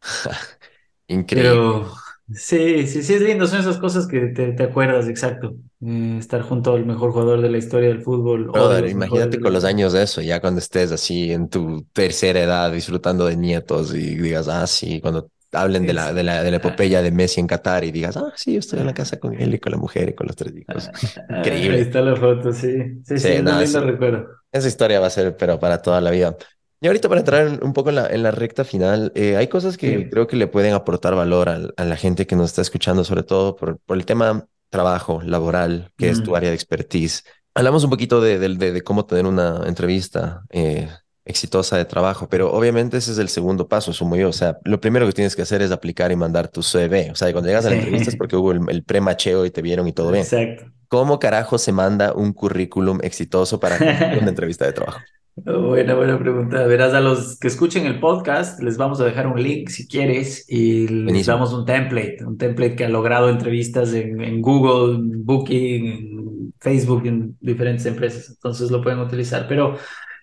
Increíble. 1.08 1.52
Pero 1.52 1.88
Sí, 2.34 2.86
sí, 2.88 3.04
sí, 3.04 3.14
es 3.14 3.22
lindo, 3.22 3.48
son 3.48 3.62
esas 3.62 3.78
cosas 3.78 4.06
que 4.06 4.20
te, 4.28 4.52
te 4.52 4.64
acuerdas, 4.64 5.08
exacto. 5.08 5.56
Eh, 5.80 6.18
estar 6.20 6.42
junto 6.42 6.74
al 6.74 6.86
mejor 6.86 7.12
jugador 7.14 7.40
de 7.42 7.50
la 7.50 7.58
historia 7.58 7.88
del 7.88 8.02
fútbol. 8.02 8.50
Brother, 8.50 8.90
imagínate 8.90 9.40
con 9.40 9.54
los 9.54 9.64
años 9.64 9.94
de 9.94 10.04
eso, 10.04 10.22
ya 10.22 10.42
cuando 10.42 10.60
estés 10.60 10.92
así 10.92 11.32
en 11.32 11.48
tu 11.48 11.84
tercera 11.94 12.42
edad 12.42 12.74
disfrutando 12.74 13.26
de 13.26 13.38
nietos 13.38 13.94
y 13.96 14.16
digas, 14.16 14.50
ah, 14.50 14.68
sí, 14.68 15.00
cuando 15.00 15.30
hablen 15.62 15.86
de 15.86 15.94
la, 15.94 16.14
de 16.14 16.24
la, 16.24 16.44
de 16.44 16.52
la 16.52 16.58
epopeya 16.58 17.02
de 17.02 17.12
Messi 17.12 17.40
en 17.40 17.48
Qatar 17.48 17.84
y 17.84 17.92
digas, 17.92 18.18
ah, 18.18 18.32
sí, 18.36 18.54
yo 18.54 18.60
estoy 18.60 18.80
en 18.80 18.86
la 18.86 18.94
casa 18.94 19.20
con 19.20 19.34
él 19.40 19.54
y 19.54 19.60
con 19.60 19.72
la 19.72 19.78
mujer 19.78 20.10
y 20.10 20.14
con 20.14 20.28
los 20.28 20.36
tres 20.36 20.54
hijos. 20.56 20.90
Increíble. 21.30 21.78
Ahí 21.78 21.84
está 21.84 22.02
la 22.02 22.16
foto, 22.16 22.52
sí. 22.54 23.02
Sí, 23.06 23.18
sí, 23.18 23.38
sí 23.38 23.42
no, 23.42 23.82
recuerdo. 23.82 24.28
Esa 24.52 24.68
historia 24.68 25.00
va 25.00 25.08
a 25.08 25.12
ser, 25.12 25.36
pero 25.38 25.60
para 25.60 25.82
toda 25.82 26.02
la 26.02 26.12
vida. 26.12 26.36
Y 26.80 26.88
ahorita 26.88 27.10
para 27.10 27.22
entrar 27.22 27.60
un 27.64 27.74
poco 27.74 27.90
en 27.90 27.96
la, 27.96 28.08
en 28.08 28.24
la 28.24 28.32
recta 28.32 28.64
final, 28.64 29.12
eh, 29.16 29.36
hay 29.36 29.48
cosas 29.48 29.78
que 29.78 29.98
sí. 29.98 30.10
creo 30.10 30.28
que 30.28 30.36
le 30.36 30.48
pueden 30.48 30.74
aportar 30.74 31.16
valor 31.16 31.50
a, 31.50 31.60
a, 31.76 31.86
la 31.86 31.96
gente 31.96 32.28
que 32.28 32.36
nos 32.36 32.52
está 32.52 32.62
escuchando, 32.62 33.04
sobre 33.04 33.24
todo 33.24 33.56
por, 33.56 33.80
por 33.80 33.98
el 33.98 34.06
tema 34.06 34.48
trabajo, 34.70 35.22
laboral, 35.24 35.92
que 35.98 36.08
mm. 36.08 36.12
es 36.12 36.24
tu 36.24 36.36
área 36.36 36.50
de 36.50 36.56
expertise. 36.56 37.24
Hablamos 37.56 37.84
un 37.84 37.90
poquito 37.90 38.22
de, 38.22 38.38
de, 38.38 38.50
de, 38.56 38.72
de 38.72 38.82
cómo 38.82 39.06
tener 39.06 39.26
una 39.26 39.64
entrevista 39.66 40.44
eh, 40.52 40.90
exitosa 41.28 41.78
de 41.78 41.86
trabajo, 41.86 42.28
pero 42.30 42.52
obviamente 42.52 42.98
ese 42.98 43.12
es 43.12 43.18
el 43.18 43.30
segundo 43.30 43.68
paso, 43.68 43.94
sumo 43.94 44.16
yo. 44.16 44.30
O 44.30 44.34
sea, 44.34 44.58
lo 44.64 44.80
primero 44.80 45.06
que 45.06 45.14
tienes 45.14 45.36
que 45.36 45.42
hacer 45.42 45.62
es 45.62 45.72
aplicar 45.72 46.12
y 46.12 46.16
mandar 46.16 46.48
tu 46.48 46.64
CV. 46.64 47.12
O 47.12 47.16
sea, 47.16 47.32
cuando 47.32 47.48
llegas 47.50 47.66
a 47.66 47.70
la 47.70 47.76
sí. 47.76 47.82
entrevista 47.82 48.10
es 48.10 48.16
porque 48.16 48.36
hubo 48.36 48.52
el, 48.52 48.62
el 48.70 48.84
pre-macheo 48.84 49.46
y 49.46 49.52
te 49.52 49.62
vieron 49.62 49.88
y 49.88 49.94
todo 49.94 50.12
bien. 50.12 50.24
Exacto. 50.24 50.72
¿Cómo 50.88 51.20
carajo 51.20 51.58
se 51.58 51.72
manda 51.74 52.14
un 52.14 52.32
currículum 52.34 53.00
exitoso 53.04 53.60
para 53.60 53.78
una 53.78 54.30
entrevista 54.30 54.66
de 54.66 54.74
trabajo? 54.74 55.00
Buena, 55.46 55.94
buena 55.94 56.18
pregunta. 56.18 56.66
Verás, 56.66 56.96
a 56.96 57.00
los 57.00 57.38
que 57.38 57.48
escuchen 57.48 57.86
el 57.86 58.00
podcast, 58.00 58.60
les 58.64 58.76
vamos 58.76 59.00
a 59.00 59.06
dejar 59.06 59.28
un 59.28 59.40
link 59.40 59.70
si 59.70 59.88
quieres 59.88 60.46
y 60.50 60.88
les 60.88 61.04
Buenísimo. 61.04 61.36
damos 61.36 61.54
un 61.54 61.64
template, 61.64 62.18
un 62.26 62.40
template 62.40 62.76
que 62.76 62.86
ha 62.86 62.90
logrado 62.90 63.30
entrevistas 63.30 63.94
en, 63.94 64.20
en 64.20 64.42
Google, 64.42 64.96
en 64.96 65.24
Booking, 65.24 65.86
en 65.86 66.54
Facebook, 66.60 67.06
en 67.06 67.38
diferentes 67.40 67.86
empresas. 67.86 68.30
Entonces 68.30 68.72
lo 68.72 68.82
pueden 68.82 68.98
utilizar. 68.98 69.46
Pero 69.48 69.78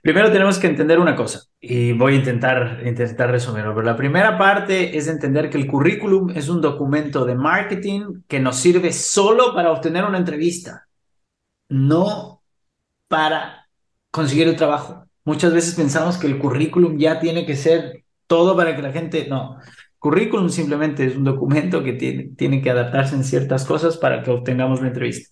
primero 0.04 0.30
tenemos 0.30 0.58
que 0.58 0.66
entender 0.66 0.98
una 0.98 1.16
cosa 1.16 1.44
y 1.58 1.92
voy 1.92 2.12
a 2.12 2.16
intentar, 2.16 2.82
intentar 2.84 3.30
resumirlo. 3.30 3.74
Pero 3.74 3.86
la 3.86 3.96
primera 3.96 4.36
parte 4.36 4.98
es 4.98 5.08
entender 5.08 5.48
que 5.48 5.56
el 5.56 5.66
currículum 5.66 6.28
es 6.36 6.50
un 6.50 6.60
documento 6.60 7.24
de 7.24 7.34
marketing 7.34 8.20
que 8.28 8.38
nos 8.38 8.56
sirve 8.56 8.92
solo 8.92 9.54
para 9.54 9.72
obtener 9.72 10.04
una 10.04 10.18
entrevista, 10.18 10.86
no 11.70 12.42
para 13.08 13.66
conseguir 14.10 14.46
el 14.46 14.56
trabajo. 14.56 15.06
Muchas 15.24 15.54
veces 15.54 15.74
pensamos 15.74 16.18
que 16.18 16.26
el 16.26 16.38
currículum 16.38 16.98
ya 16.98 17.18
tiene 17.18 17.46
que 17.46 17.56
ser 17.56 18.04
todo 18.26 18.54
para 18.54 18.76
que 18.76 18.82
la 18.82 18.92
gente... 18.92 19.26
No, 19.26 19.56
currículum 19.98 20.50
simplemente 20.50 21.06
es 21.06 21.16
un 21.16 21.24
documento 21.24 21.82
que 21.82 21.94
tiene, 21.94 22.24
tiene 22.36 22.60
que 22.60 22.68
adaptarse 22.68 23.14
en 23.14 23.24
ciertas 23.24 23.64
cosas 23.64 23.96
para 23.96 24.22
que 24.22 24.30
obtengamos 24.30 24.82
la 24.82 24.88
entrevista. 24.88 25.30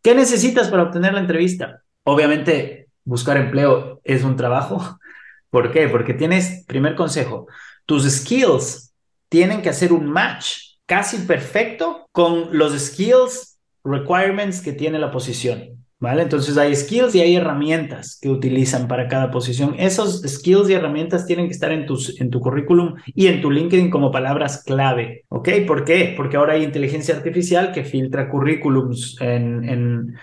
¿Qué 0.00 0.14
necesitas 0.14 0.68
para 0.68 0.84
obtener 0.84 1.12
la 1.12 1.20
entrevista? 1.20 1.82
Obviamente, 2.04 2.81
buscar 3.04 3.36
empleo 3.36 4.00
es 4.04 4.24
un 4.24 4.36
trabajo. 4.36 4.98
¿Por 5.50 5.70
qué? 5.70 5.88
Porque 5.88 6.14
tienes, 6.14 6.64
primer 6.66 6.94
consejo, 6.94 7.46
tus 7.84 8.10
skills 8.10 8.92
tienen 9.28 9.62
que 9.62 9.68
hacer 9.68 9.92
un 9.92 10.06
match 10.06 10.76
casi 10.86 11.18
perfecto 11.18 12.06
con 12.12 12.56
los 12.56 12.78
skills 12.78 13.58
requirements 13.84 14.60
que 14.60 14.72
tiene 14.72 14.98
la 14.98 15.10
posición. 15.10 15.82
¿Vale? 16.02 16.22
Entonces 16.22 16.58
hay 16.58 16.74
skills 16.74 17.14
y 17.14 17.20
hay 17.20 17.36
herramientas 17.36 18.18
que 18.20 18.28
utilizan 18.28 18.88
para 18.88 19.06
cada 19.06 19.30
posición. 19.30 19.76
Esos 19.78 20.20
skills 20.26 20.68
y 20.68 20.72
herramientas 20.72 21.26
tienen 21.26 21.46
que 21.46 21.52
estar 21.52 21.70
en, 21.70 21.86
tus, 21.86 22.20
en 22.20 22.28
tu 22.28 22.40
currículum 22.40 22.96
y 23.06 23.28
en 23.28 23.40
tu 23.40 23.52
LinkedIn 23.52 23.88
como 23.88 24.10
palabras 24.10 24.64
clave. 24.64 25.24
¿Ok? 25.28 25.48
¿Por 25.64 25.84
qué? 25.84 26.12
Porque 26.16 26.36
ahora 26.36 26.54
hay 26.54 26.64
inteligencia 26.64 27.14
artificial 27.14 27.70
que 27.70 27.84
filtra 27.84 28.28
currículums 28.28 29.16
en, 29.20 29.62
en, 29.62 30.16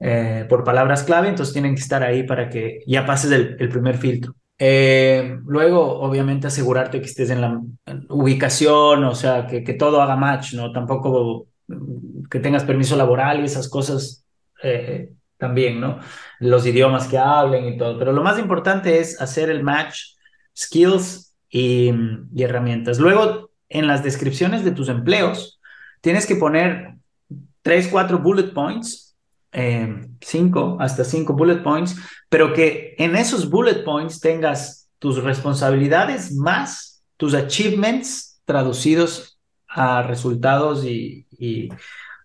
eh, 0.00 0.46
por 0.48 0.64
palabras 0.64 1.04
clave, 1.04 1.28
entonces 1.28 1.52
tienen 1.52 1.74
que 1.74 1.82
estar 1.82 2.02
ahí 2.02 2.22
para 2.22 2.48
que 2.48 2.80
ya 2.86 3.04
pases 3.04 3.30
el, 3.32 3.68
primer 3.68 3.98
filtro. 3.98 4.34
Eh, 4.58 5.38
luego, 5.44 6.00
obviamente, 6.00 6.46
asegurarte 6.46 7.00
que 7.00 7.06
estés 7.06 7.30
en 7.30 7.40
la 7.40 7.60
ubicación, 8.08 9.04
o 9.04 9.14
sea, 9.14 9.46
que, 9.46 9.60
todo 9.74 10.02
haga 10.02 10.16
match, 10.16 10.54
¿no? 10.54 10.72
Tampoco 10.72 11.46
que 12.30 12.40
tengas 12.40 12.64
permiso 12.64 12.96
laboral 12.96 13.40
y 13.40 13.44
esas 13.44 13.68
cosas. 13.68 14.24
Eh, 14.62 15.12
también, 15.40 15.80
¿no? 15.80 15.98
Los 16.38 16.66
idiomas 16.66 17.08
que 17.08 17.18
hablen 17.18 17.64
y 17.64 17.76
todo. 17.78 17.98
Pero 17.98 18.12
lo 18.12 18.22
más 18.22 18.38
importante 18.38 19.00
es 19.00 19.20
hacer 19.20 19.50
el 19.50 19.64
match, 19.64 20.16
skills 20.56 21.34
y, 21.48 21.90
y 22.34 22.42
herramientas. 22.42 23.00
Luego, 23.00 23.50
en 23.68 23.88
las 23.88 24.04
descripciones 24.04 24.64
de 24.64 24.72
tus 24.72 24.88
empleos, 24.88 25.58
tienes 26.00 26.26
que 26.26 26.36
poner 26.36 26.94
tres, 27.62 27.88
cuatro 27.88 28.18
bullet 28.18 28.52
points, 28.52 29.09
eh, 29.52 30.06
cinco, 30.20 30.76
hasta 30.80 31.04
cinco 31.04 31.32
bullet 31.32 31.62
points, 31.62 31.96
pero 32.28 32.52
que 32.52 32.94
en 32.98 33.16
esos 33.16 33.48
bullet 33.48 33.84
points 33.84 34.20
tengas 34.20 34.88
tus 34.98 35.22
responsabilidades 35.22 36.34
más 36.34 36.90
tus 37.16 37.34
achievements 37.34 38.40
traducidos 38.46 39.38
a 39.68 40.02
resultados 40.02 40.84
y, 40.84 41.26
y 41.38 41.68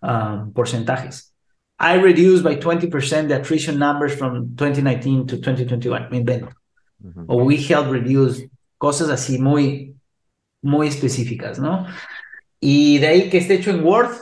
um, 0.02 0.52
porcentajes. 0.52 1.34
I 1.78 1.96
reduced 1.96 2.42
by 2.42 2.56
20% 2.56 3.28
the 3.28 3.34
attrition 3.34 3.78
numbers 3.78 4.14
from 4.14 4.54
2019 4.56 5.26
to 5.26 5.36
2021. 5.36 6.08
Me 6.10 6.18
invento. 6.18 6.48
Uh 7.04 7.10
-huh. 7.10 7.24
O 7.28 7.44
we 7.44 7.56
help 7.56 7.92
reduce 7.92 8.48
cosas 8.78 9.10
así 9.10 9.38
muy, 9.38 9.94
muy 10.62 10.88
específicas, 10.88 11.58
¿no? 11.58 11.86
Y 12.60 12.98
de 12.98 13.06
ahí 13.06 13.30
que 13.30 13.38
esté 13.38 13.54
hecho 13.54 13.70
en 13.70 13.84
Word 13.84 14.16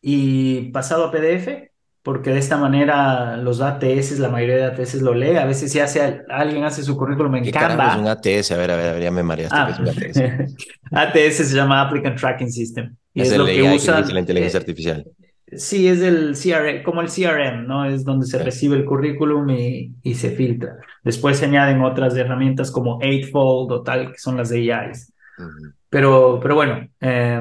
y 0.00 0.70
pasado 0.72 1.04
a 1.04 1.10
PDF, 1.10 1.69
porque 2.02 2.30
de 2.30 2.38
esta 2.38 2.56
manera 2.56 3.36
los 3.36 3.60
ATS, 3.60 4.18
la 4.18 4.30
mayoría 4.30 4.56
de 4.56 4.64
ATS 4.64 5.02
lo 5.02 5.12
lee. 5.14 5.36
A 5.36 5.44
veces 5.44 5.70
si 5.70 5.80
hace, 5.80 6.22
alguien 6.28 6.64
hace 6.64 6.82
su 6.82 6.96
currículum 6.96 7.36
en 7.36 7.44
¿Qué 7.44 7.52
Canva. 7.52 7.92
es 7.92 7.96
un 7.98 8.08
ATS? 8.08 8.52
A 8.52 8.56
ver, 8.56 8.70
a 8.70 8.76
ver, 8.76 8.88
a 8.88 8.92
ver 8.94 9.02
ya 9.02 9.10
me 9.10 9.22
mareaste. 9.22 9.56
Ah. 9.56 9.66
¿Qué 9.66 9.72
es 9.72 10.16
un 10.16 10.24
ATS? 10.24 10.54
ATS 10.92 11.36
se 11.48 11.56
llama 11.56 11.82
Applicant 11.82 12.18
Tracking 12.18 12.50
System. 12.50 12.96
Y 13.12 13.22
es, 13.22 13.32
es 13.32 13.38
lo 13.38 13.44
que 13.44 13.62
usa 13.62 14.00
la 14.00 14.20
inteligencia 14.20 14.58
eh, 14.58 14.62
artificial. 14.62 15.06
Sí, 15.52 15.88
es 15.88 16.00
el 16.00 16.36
CRM, 16.36 16.84
como 16.84 17.00
el 17.00 17.08
CRM, 17.08 17.66
¿no? 17.66 17.84
Es 17.84 18.04
donde 18.04 18.24
se 18.24 18.38
recibe 18.38 18.76
el 18.76 18.84
currículum 18.84 19.50
y, 19.50 19.92
y, 20.02 20.14
se 20.14 20.30
filtra. 20.30 20.76
Después 21.02 21.38
se 21.38 21.46
añaden 21.46 21.82
otras 21.82 22.16
herramientas 22.16 22.70
como 22.70 22.98
Eightfold 23.02 23.72
o 23.72 23.82
tal, 23.82 24.12
que 24.12 24.18
son 24.18 24.36
las 24.36 24.50
de 24.50 24.72
AIs. 24.72 25.12
Uh 25.38 25.42
-huh. 25.42 25.74
Pero, 25.90 26.38
pero 26.40 26.54
bueno, 26.54 26.88
eh, 27.00 27.40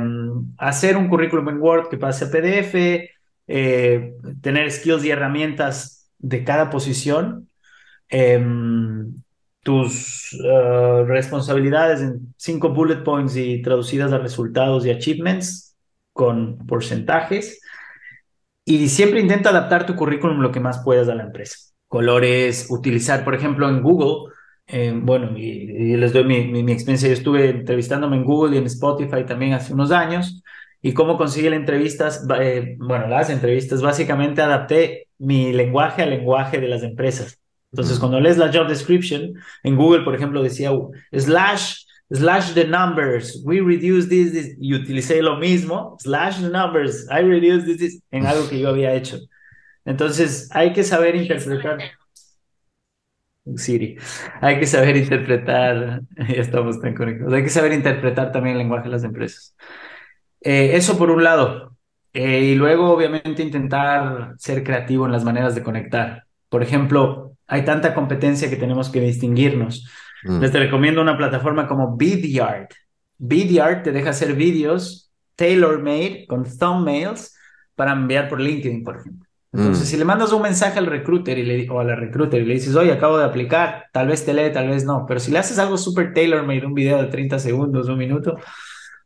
hacer 0.58 0.98
un 0.98 1.08
currículum 1.08 1.50
en 1.50 1.62
Word 1.62 1.88
que 1.88 1.98
pase 1.98 2.26
a 2.26 2.32
PDF, 2.32 2.74
eh, 3.52 4.14
tener 4.42 4.72
skills 4.72 5.04
y 5.04 5.10
herramientas 5.10 6.12
de 6.20 6.44
cada 6.44 6.70
posición, 6.70 7.50
eh, 8.10 8.40
tus 9.64 10.34
uh, 10.34 11.04
responsabilidades 11.06 12.02
en 12.02 12.34
cinco 12.38 12.70
bullet 12.70 13.04
points 13.04 13.36
y 13.36 13.62
traducidas 13.62 14.12
a 14.14 14.18
resultados 14.18 14.86
y 14.86 14.92
achievements 14.92 15.76
con 16.14 16.58
porcentajes. 16.60 17.60
Y 18.66 18.88
siempre 18.90 19.20
intenta 19.20 19.50
adaptar 19.50 19.86
tu 19.86 19.96
currículum 19.96 20.40
lo 20.42 20.52
que 20.52 20.60
más 20.60 20.84
puedas 20.84 21.10
a 21.10 21.16
la 21.16 21.24
empresa. 21.24 21.58
Colores, 21.88 22.68
utilizar, 22.70 23.24
por 23.24 23.34
ejemplo, 23.34 23.68
en 23.68 23.82
Google, 23.82 24.32
eh, 24.68 24.94
bueno, 24.96 25.36
y, 25.36 25.42
y, 25.44 25.98
les 25.98 26.14
doy 26.14 26.24
mi, 26.24 26.46
mi, 26.48 26.62
mi, 26.62 26.72
experiencia, 26.72 27.08
yo 27.10 27.16
estuve 27.16 27.50
entrevistándome 27.50 28.18
en 28.18 28.24
Google 28.24 28.56
y 28.56 28.60
en 28.60 28.68
Spotify 28.68 29.26
también 29.26 29.54
hace 29.54 29.74
unos 29.74 29.92
años, 29.92 30.44
y 30.82 30.94
cómo 30.94 31.18
conseguí 31.18 31.50
las 31.50 31.60
entrevistas, 31.60 32.26
eh, 32.40 32.76
bueno, 32.80 33.08
las 33.08 33.30
entrevistas, 33.30 33.82
básicamente 33.82 34.42
adapté 34.42 35.08
mi 35.18 35.52
lenguaje 35.54 36.04
al 36.04 36.12
lenguaje 36.12 36.60
de 36.60 36.68
las 36.68 36.84
empresas. 36.84 37.40
Entonces, 37.72 37.98
Mm. 37.98 38.00
cuando 38.00 38.20
lees 38.20 38.38
la 38.38 38.52
job 38.52 38.68
description, 38.68 39.34
en 39.64 39.76
Google, 39.76 40.04
por 40.04 40.16
ejemplo, 40.16 40.42
decía 40.42 40.72
slash, 41.12 41.84
slash 42.12 42.54
the 42.54 42.66
numbers, 42.66 43.42
we 43.46 43.60
reduce 43.62 44.08
this, 44.10 44.32
this, 44.32 44.56
y 44.60 44.74
utilicé 44.74 45.22
lo 45.22 45.38
mismo, 45.38 45.96
slash 46.00 46.42
the 46.42 46.50
numbers, 46.50 47.08
I 47.12 47.22
reduce 47.22 47.66
this, 47.66 47.78
this, 47.78 48.02
en 48.12 48.26
algo 48.26 48.48
que 48.50 48.60
yo 48.60 48.70
había 48.70 48.94
hecho. 48.94 49.20
Entonces, 49.86 50.50
hay 50.54 50.74
que 50.74 50.84
saber 50.84 51.16
interpretar. 51.16 51.78
Siri, 53.56 53.98
hay 54.42 54.60
que 54.60 54.68
saber 54.68 54.96
interpretar, 54.98 56.02
ya 56.18 56.42
estamos 56.42 56.80
tan 56.80 56.94
conectados, 56.94 57.34
hay 57.34 57.44
que 57.44 57.50
saber 57.50 57.74
interpretar 57.74 58.32
también 58.32 58.56
el 58.56 58.60
lenguaje 58.60 58.86
de 58.86 58.92
las 58.92 59.04
empresas. 59.04 59.56
Eh, 60.42 60.72
eso 60.74 60.98
por 60.98 61.12
un 61.12 61.24
lado. 61.24 61.76
Eh, 62.14 62.42
y 62.42 62.56
luego, 62.56 62.92
obviamente, 62.92 63.44
intentar 63.44 64.34
ser 64.38 64.64
creativo 64.64 65.06
en 65.06 65.12
las 65.12 65.24
maneras 65.24 65.54
de 65.56 65.64
conectar. 65.64 66.24
Por 66.50 66.64
ejemplo, 66.64 67.34
hay 67.48 67.64
tanta 67.64 67.94
competencia 67.94 68.50
que 68.50 68.56
tenemos 68.56 68.90
que 68.90 69.02
distinguirnos. 69.02 69.88
Mm. 70.24 70.40
Les 70.40 70.52
te 70.52 70.60
recomiendo 70.60 71.02
una 71.02 71.18
plataforma 71.18 71.68
como 71.68 71.96
Vidyard. 71.96 72.68
Vidyard 73.18 73.84
te 73.84 73.92
deja 73.92 74.10
hacer 74.12 74.34
vídeos 74.34 75.12
tailor-made 75.36 76.26
con 76.28 76.44
thumbnails 76.44 77.36
para 77.76 77.94
enviar 77.94 78.28
por 78.28 78.42
LinkedIn, 78.42 78.84
por 78.84 78.98
ejemplo. 78.98 79.26
Entonces, 79.54 79.88
Mm. 79.88 79.88
si 79.92 79.98
le 79.98 80.06
mandas 80.06 80.32
un 80.32 80.42
mensaje 80.42 80.78
al 80.80 80.86
recruiter 80.86 81.38
y 81.38 81.44
le, 81.44 81.70
o 81.70 81.80
a 81.80 81.84
la 81.84 81.96
recruiter 81.96 82.42
y 82.42 82.46
le 82.46 82.54
dices, 82.56 82.76
oye, 82.76 82.92
acabo 82.92 83.18
de 83.18 83.26
aplicar, 83.26 83.86
tal 83.92 84.08
vez 84.08 84.24
te 84.26 84.34
lee, 84.34 84.52
tal 84.52 84.68
vez 84.68 84.84
no, 84.86 85.06
pero 85.08 85.20
si 85.20 85.32
le 85.32 85.40
haces 85.40 85.58
algo 85.60 85.78
súper 85.78 86.14
tailor-made, 86.14 86.66
un 86.66 86.74
video 86.74 87.02
de 87.02 87.08
30 87.08 87.40
segundos, 87.40 87.88
un 87.88 87.98
minuto, 87.98 88.38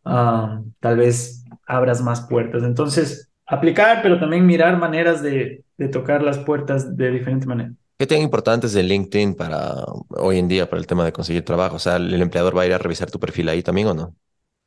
ah, 0.05 0.61
tal 0.79 0.97
vez 0.97 1.43
abras 1.65 2.01
más 2.01 2.21
puertas. 2.21 2.63
Entonces, 2.63 3.29
aplicar, 3.45 4.01
pero 4.01 4.19
también 4.19 4.45
mirar 4.45 4.77
maneras 4.77 5.21
de, 5.21 5.63
de 5.77 5.87
tocar 5.87 6.23
las 6.23 6.39
puertas 6.39 6.95
de 6.95 7.11
diferente 7.11 7.47
manera. 7.47 7.73
¿Qué 7.97 8.07
tan 8.07 8.21
importante 8.21 8.67
es 8.67 8.75
el 8.75 8.87
LinkedIn 8.87 9.35
para 9.35 9.85
hoy 10.09 10.39
en 10.39 10.47
día 10.47 10.69
para 10.69 10.79
el 10.79 10.87
tema 10.87 11.05
de 11.05 11.13
conseguir 11.13 11.45
trabajo? 11.45 11.77
O 11.77 11.79
sea, 11.79 11.97
¿el 11.97 12.21
empleador 12.21 12.57
va 12.57 12.63
a 12.63 12.65
ir 12.65 12.73
a 12.73 12.77
revisar 12.77 13.09
tu 13.09 13.19
perfil 13.19 13.49
ahí 13.49 13.63
también 13.63 13.87
o 13.87 13.93
no? 13.93 14.15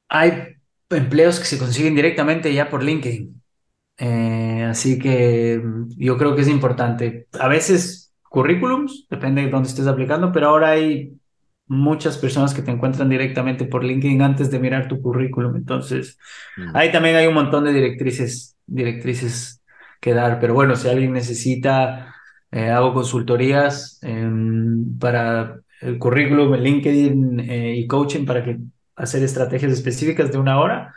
Hay 0.08 0.56
empleos 0.90 1.38
que 1.38 1.46
se 1.46 1.58
consiguen 1.58 1.94
directamente 1.94 2.52
ya 2.54 2.68
por 2.68 2.82
LinkedIn. 2.82 3.42
Eh, 3.98 4.66
así 4.68 4.98
que 4.98 5.60
mm, 5.62 5.88
yo 5.96 6.16
creo 6.16 6.34
que 6.34 6.42
es 6.42 6.48
importante. 6.48 7.26
A 7.38 7.48
veces 7.48 8.12
currículums, 8.22 9.06
depende 9.10 9.42
de 9.42 9.50
dónde 9.50 9.68
estés 9.68 9.86
aplicando, 9.86 10.32
pero 10.32 10.48
ahora 10.48 10.70
hay 10.70 11.12
muchas 11.68 12.18
personas 12.18 12.54
que 12.54 12.62
te 12.62 12.70
encuentran 12.70 13.08
directamente 13.08 13.64
por 13.66 13.84
LinkedIn 13.84 14.22
antes 14.22 14.50
de 14.50 14.58
mirar 14.60 14.88
tu 14.88 15.00
currículum. 15.02 15.56
Entonces, 15.56 16.18
Mm. 16.56 16.76
ahí 16.76 16.92
también 16.92 17.16
hay 17.16 17.26
un 17.26 17.34
montón 17.34 17.64
de 17.64 17.72
directrices, 17.72 18.56
directrices 18.66 19.62
que 20.00 20.14
dar. 20.14 20.40
Pero 20.40 20.54
bueno, 20.54 20.76
si 20.76 20.88
alguien 20.88 21.12
necesita, 21.12 22.14
eh, 22.52 22.70
hago 22.70 22.94
consultorías 22.94 23.98
em, 24.02 24.98
para 24.98 25.60
el 25.80 25.98
currículum, 25.98 26.54
el 26.54 26.62
LinkedIn 26.62 27.40
eh, 27.40 27.76
y 27.76 27.86
coaching 27.86 28.24
para 28.26 28.44
que 28.44 28.58
hacer 28.96 29.22
estrategias 29.22 29.72
específicas 29.72 30.32
de 30.32 30.38
una 30.38 30.58
hora. 30.60 30.94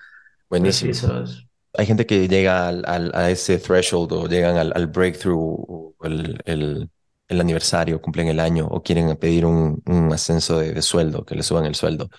Pues 0.62 0.62
Buenísimo. 0.62 0.92
eso 0.92 1.24
es. 1.24 1.46
Hay 1.78 1.86
gente 1.86 2.06
que 2.06 2.28
llega 2.28 2.68
al, 2.68 2.84
al- 2.88 3.12
a 3.14 3.30
ese 3.30 3.58
threshold 3.60 4.12
o 4.14 4.28
llegan 4.28 4.58
al, 4.58 4.72
al 4.76 4.88
breakthrough 4.88 5.38
o 5.68 5.96
el, 6.04 6.40
el, 6.46 6.90
el 7.30 7.42
aniversario, 7.42 8.02
cumplen 8.02 8.28
el 8.28 8.40
año 8.40 8.68
o 8.68 8.84
quieren 8.84 9.16
pedir 9.18 9.46
un, 9.46 9.82
ascenso 10.14 10.60
de, 10.60 10.74
de 10.74 10.82
sueldo, 10.82 11.26
que 11.26 11.36
le 11.36 11.44
suban 11.44 11.66
el 11.66 11.76
sueldo. 11.76 12.10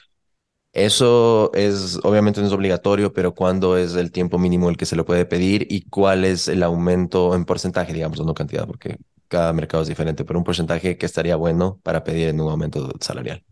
Eso 0.73 1.53
es, 1.55 1.99
obviamente 2.05 2.41
no 2.41 2.47
es 2.47 2.53
obligatorio, 2.53 3.13
pero 3.13 3.35
¿cuándo 3.35 3.77
es 3.77 3.97
el 3.97 4.13
tiempo 4.13 4.39
mínimo 4.39 4.71
el 4.71 4.77
que 4.77 4.87
se 4.87 4.95
lo 4.95 5.05
puede 5.05 5.27
pedir 5.27 5.67
y 5.69 5.83
cuál 5.89 6.25
es 6.25 6.47
el 6.47 6.63
aumento 6.63 7.35
en 7.35 7.45
porcentaje, 7.45 7.93
digamos, 7.93 8.25
no 8.25 8.35
cantidad, 8.35 8.67
porque 8.67 8.97
cada 9.27 9.53
mercado 9.53 9.83
es 9.83 9.89
diferente, 9.89 10.25
pero 10.25 10.39
un 10.39 10.45
porcentaje 10.45 10.97
que 10.97 11.07
estaría 11.07 11.35
bueno 11.37 11.81
para 11.83 12.05
pedir 12.05 12.29
en 12.29 12.41
un 12.41 12.51
aumento 12.51 12.89
salarial? 13.01 13.45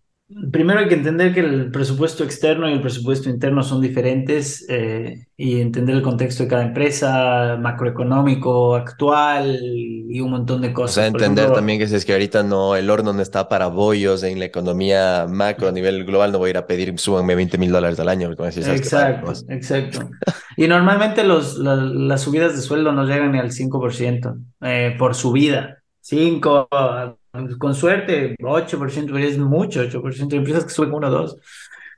Primero 0.53 0.81
hay 0.81 0.89
que 0.89 0.95
entender 0.95 1.33
que 1.33 1.41
el 1.41 1.71
presupuesto 1.71 2.23
externo 2.23 2.69
y 2.69 2.75
el 2.75 2.83
presupuesto 2.83 3.31
interno 3.31 3.63
son 3.63 3.81
diferentes 3.81 4.67
eh, 4.69 5.27
y 5.39 5.59
entender 5.61 5.97
el 5.97 6.03
contexto 6.03 6.43
de 6.43 6.49
cada 6.51 6.65
empresa, 6.65 7.57
macroeconómico, 7.59 8.75
actual 8.75 9.59
y 9.63 10.21
un 10.21 10.31
montón 10.33 10.61
de 10.61 10.69
O 10.69 10.73
cosas. 10.75 10.95
sea, 10.95 11.07
Por 11.11 11.21
entender 11.21 11.45
ejemplo, 11.45 11.55
también 11.55 11.79
que 11.79 11.87
si 11.89 11.95
es 11.97 12.05
que 12.05 12.13
ahorita 12.13 12.43
no, 12.43 12.77
el 12.77 12.89
horno 12.91 13.13
no 13.13 13.21
está 13.23 13.49
para 13.49 13.67
bollos 13.69 14.23
en 14.23 14.39
la 14.39 14.45
economía 14.47 15.27
macro 15.29 15.69
a 15.69 15.73
nivel 15.73 16.05
global, 16.05 16.33
no 16.33 16.39
voy 16.39 16.49
a 16.49 16.51
ir 16.51 16.57
a 16.59 16.67
pedir, 16.67 16.99
súbanme 16.99 17.35
20 17.35 17.59
mil 17.59 17.71
dólares 17.73 17.99
al 18.01 18.09
año. 18.09 18.31
Vale, 18.37 18.79
Exacto, 18.79 19.27
pues. 19.27 19.47
exacto. 19.49 20.11
Y 20.57 20.67
normalmente 20.67 21.23
los, 21.25 21.59
la- 21.59 21.77
las 21.77 22.23
subidas 22.23 22.55
de 22.57 22.63
sueldo 22.63 22.93
no 22.93 23.05
llegan 23.05 23.33
ni 23.33 23.39
al 23.39 23.53
5% 23.53 24.37
eh, 24.61 24.97
por 24.99 25.15
subida. 25.15 25.83
5, 26.01 26.69
con 27.59 27.75
suerte, 27.75 28.35
8%, 28.41 29.13
pero 29.13 29.19
es 29.19 29.39
mucho, 29.39 29.83
8%. 29.83 30.33
Hay 30.33 30.39
empresas 30.39 30.65
que 30.65 30.71
suben 30.71 30.93
1 30.93 31.07
o 31.07 31.11
2. 31.11 31.37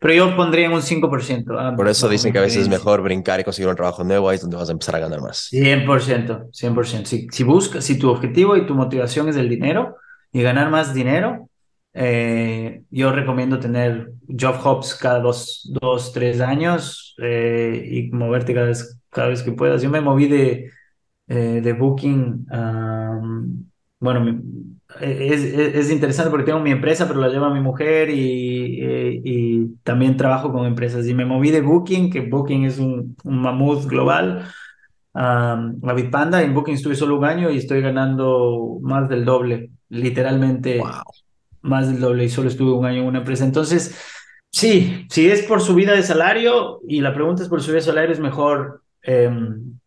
Pero 0.00 0.14
yo 0.14 0.34
pondría 0.36 0.66
en 0.66 0.72
un 0.72 0.80
5%. 0.80 1.56
ah, 1.58 1.74
Por 1.76 1.86
eso 1.88 2.08
dicen 2.08 2.32
que 2.32 2.38
a 2.38 2.42
veces 2.42 2.62
es 2.62 2.68
mejor 2.68 3.02
brincar 3.02 3.38
y 3.38 3.44
conseguir 3.44 3.68
un 3.68 3.76
trabajo 3.76 4.02
nuevo, 4.02 4.28
ahí 4.28 4.36
es 4.36 4.40
donde 4.40 4.56
vas 4.56 4.70
a 4.70 4.72
empezar 4.72 4.96
a 4.96 4.98
ganar 4.98 5.20
más. 5.20 5.50
100%, 5.52 6.50
100%. 6.52 7.04
Si, 7.04 7.26
si 7.30 7.44
buscas, 7.44 7.84
si 7.84 7.98
tu 7.98 8.08
objetivo 8.08 8.56
y 8.56 8.66
tu 8.66 8.74
motivación 8.74 9.28
es 9.28 9.36
el 9.36 9.48
dinero 9.48 9.96
y 10.32 10.40
ganar 10.40 10.70
más 10.70 10.94
dinero, 10.94 11.50
eh, 11.92 12.82
yo 12.90 13.12
recomiendo 13.12 13.58
tener 13.58 14.12
job 14.28 14.56
hops 14.64 14.94
cada 14.94 15.20
dos, 15.20 15.68
dos 15.80 16.12
tres 16.12 16.40
años 16.40 17.14
eh, 17.20 17.84
y 17.90 18.10
moverte 18.10 18.54
cada 18.54 18.66
vez, 18.68 18.98
cada 19.10 19.28
vez 19.28 19.42
que 19.42 19.52
puedas. 19.52 19.82
Yo 19.82 19.90
me 19.90 20.00
moví 20.00 20.28
de, 20.28 20.70
eh, 21.28 21.60
de 21.62 21.72
Booking. 21.74 22.46
am, 22.50 23.70
bueno, 23.98 24.40
es, 25.00 25.42
es- 25.44 25.74
es 25.76 25.90
interesante 25.90 26.30
porque 26.30 26.44
tengo 26.46 26.60
mi 26.60 26.70
empresa, 26.70 27.06
pero 27.08 27.20
la 27.20 27.28
lleva 27.28 27.52
mi 27.52 27.60
mujer 27.60 28.10
y, 28.10 28.80
eh, 28.82 29.20
y 29.24 29.66
también 29.84 30.16
trabajo 30.16 30.52
con 30.52 30.66
empresas. 30.66 31.06
Y 31.06 31.14
me 31.14 31.24
moví 31.24 31.50
de 31.50 31.60
Booking, 31.60 32.10
que 32.10 32.20
Booking 32.22 32.64
es 32.64 32.78
un, 32.78 33.16
un 33.24 33.38
mamut 33.42 33.84
global 33.86 34.46
a, 35.14 35.52
a 35.84 35.92
Bitpanda. 35.94 36.42
En 36.42 36.54
Booking 36.54 36.74
estuve 36.74 36.96
solo 36.96 37.18
un 37.18 37.24
año 37.24 37.50
y 37.50 37.58
estoy 37.58 37.80
ganando 37.82 38.78
más 38.82 39.08
del 39.08 39.24
doble, 39.24 39.70
literalmente 39.90 41.00
Wow. 41.04 41.12
más 41.62 41.88
del 41.88 42.00
doble 42.00 42.24
y 42.24 42.28
solo 42.28 42.48
estuve 42.48 42.72
un 42.72 42.86
año 42.86 43.02
en 43.02 43.06
una 43.08 43.18
empresa. 43.20 43.44
Entonces, 43.44 43.96
sí, 44.50 45.06
si 45.10 45.28
es 45.30 45.42
por 45.42 45.60
subida 45.60 45.92
de 45.94 46.02
salario 46.02 46.80
y 46.88 47.00
la 47.00 47.14
pregunta 47.14 47.42
es 47.42 47.48
por 47.48 47.62
subida 47.62 47.76
de 47.76 47.82
salario, 47.82 48.12
es 48.12 48.20
mejor 48.20 48.82
eh, 49.02 49.30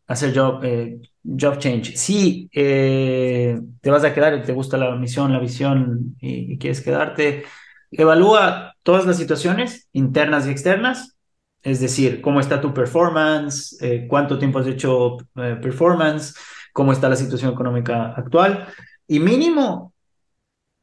hacer 0.08 0.38
job, 0.38 0.62
eh, 0.64 1.00
job 1.24 1.58
change. 1.60 1.96
Si 1.98 2.50
eh, 2.54 3.60
te 3.82 3.90
vas 3.90 4.04
a 4.04 4.14
quedar 4.14 4.44
te 4.44 4.54
gusta 4.54 4.78
la 4.78 4.96
misión, 4.96 5.32
la 5.34 5.40
visión 5.40 6.16
y, 6.20 6.54
y 6.54 6.58
quieres 6.58 6.82
quedarte, 6.82 7.44
evalúa 7.92 8.76
todas 8.84 9.06
las 9.06 9.18
situaciones 9.18 9.88
internas 9.94 10.48
y 10.48 10.52
externas. 10.52 11.16
Es 11.62 11.80
decir, 11.80 12.22
cómo 12.22 12.42
está 12.42 12.60
tu 12.60 12.74
performance, 12.74 13.78
eh, 13.82 14.06
cuánto 14.10 14.38
tiempo 14.38 14.60
has 14.60 14.68
hecho 14.68 15.18
eh, 15.36 15.58
performance, 15.62 16.36
cómo 16.74 16.92
está 16.92 17.08
la 17.08 17.16
situación 17.16 17.54
económica 17.54 18.14
actual. 18.14 18.68
Y 19.08 19.20
mínimo, 19.20 19.94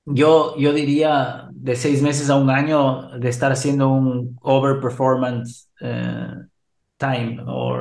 yo, 0.06 0.56
yo 0.56 0.72
diría 0.72 1.48
de 1.52 1.76
seis 1.76 2.02
meses 2.02 2.30
a 2.30 2.36
un 2.36 2.50
año 2.50 3.10
de 3.18 3.28
estar 3.28 3.52
haciendo 3.52 3.90
un 3.90 4.38
overperformance 4.40 5.68
eh, 5.80 6.28
time 7.00 7.42
o 7.46 7.78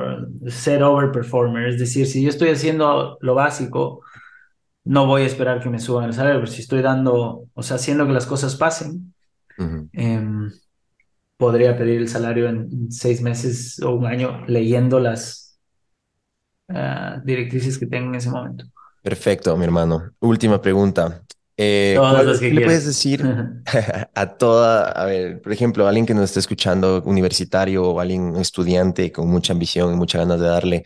ser 0.48 0.82
overperformer. 0.82 1.68
Es 1.68 1.78
decir, 1.78 2.06
si 2.06 2.22
yo 2.22 2.30
estoy 2.30 2.48
haciendo 2.48 3.18
lo 3.20 3.34
básico, 3.34 4.02
no 4.84 5.06
voy 5.06 5.22
a 5.22 5.26
esperar 5.26 5.60
que 5.60 5.68
me 5.68 5.78
suban 5.78 6.06
el 6.06 6.14
salario, 6.14 6.40
pero 6.40 6.50
si 6.50 6.62
estoy 6.62 6.80
dando, 6.80 7.44
o 7.52 7.62
sea, 7.62 7.76
haciendo 7.76 8.06
que 8.06 8.12
las 8.12 8.26
cosas 8.26 8.56
pasen, 8.56 9.14
em, 9.92 10.50
podría 11.36 11.76
pedir 11.76 12.00
el 12.00 12.08
salario 12.08 12.48
en, 12.48 12.90
seis 12.90 13.20
meses 13.20 13.80
o 13.82 13.90
un 13.90 14.06
año 14.06 14.44
leyendo 14.46 14.98
las 14.98 15.58
ah, 16.68 17.20
directrices 17.22 17.78
que 17.78 17.86
tengo 17.86 18.08
en 18.08 18.14
ese 18.14 18.30
momento. 18.30 18.64
Perfecto, 19.02 19.54
mi 19.56 19.64
hermano. 19.64 20.12
Última 20.20 20.60
pregunta. 20.60 21.22
Eh, 21.62 21.92
Todas 21.96 22.14
¿cuál- 22.14 22.26
las 22.26 22.38
que 22.40 22.48
¿qué 22.48 22.54
le 22.54 22.60
puedes 22.62 22.86
decir 22.86 23.22
a 24.14 24.26
toda, 24.38 24.90
a 24.90 25.04
ver, 25.04 25.40
por 25.42 25.52
ejemplo, 25.52 25.86
alguien 25.86 26.06
que 26.06 26.14
nos 26.14 26.24
esté 26.24 26.40
escuchando, 26.40 27.02
universitario 27.04 27.84
o 27.84 28.00
alguien 28.00 28.36
estudiante 28.36 29.12
con 29.12 29.28
mucha 29.28 29.52
ambición 29.52 29.92
y 29.92 29.96
muchas 29.96 30.20
ganas 30.20 30.40
de 30.40 30.46
darle, 30.46 30.84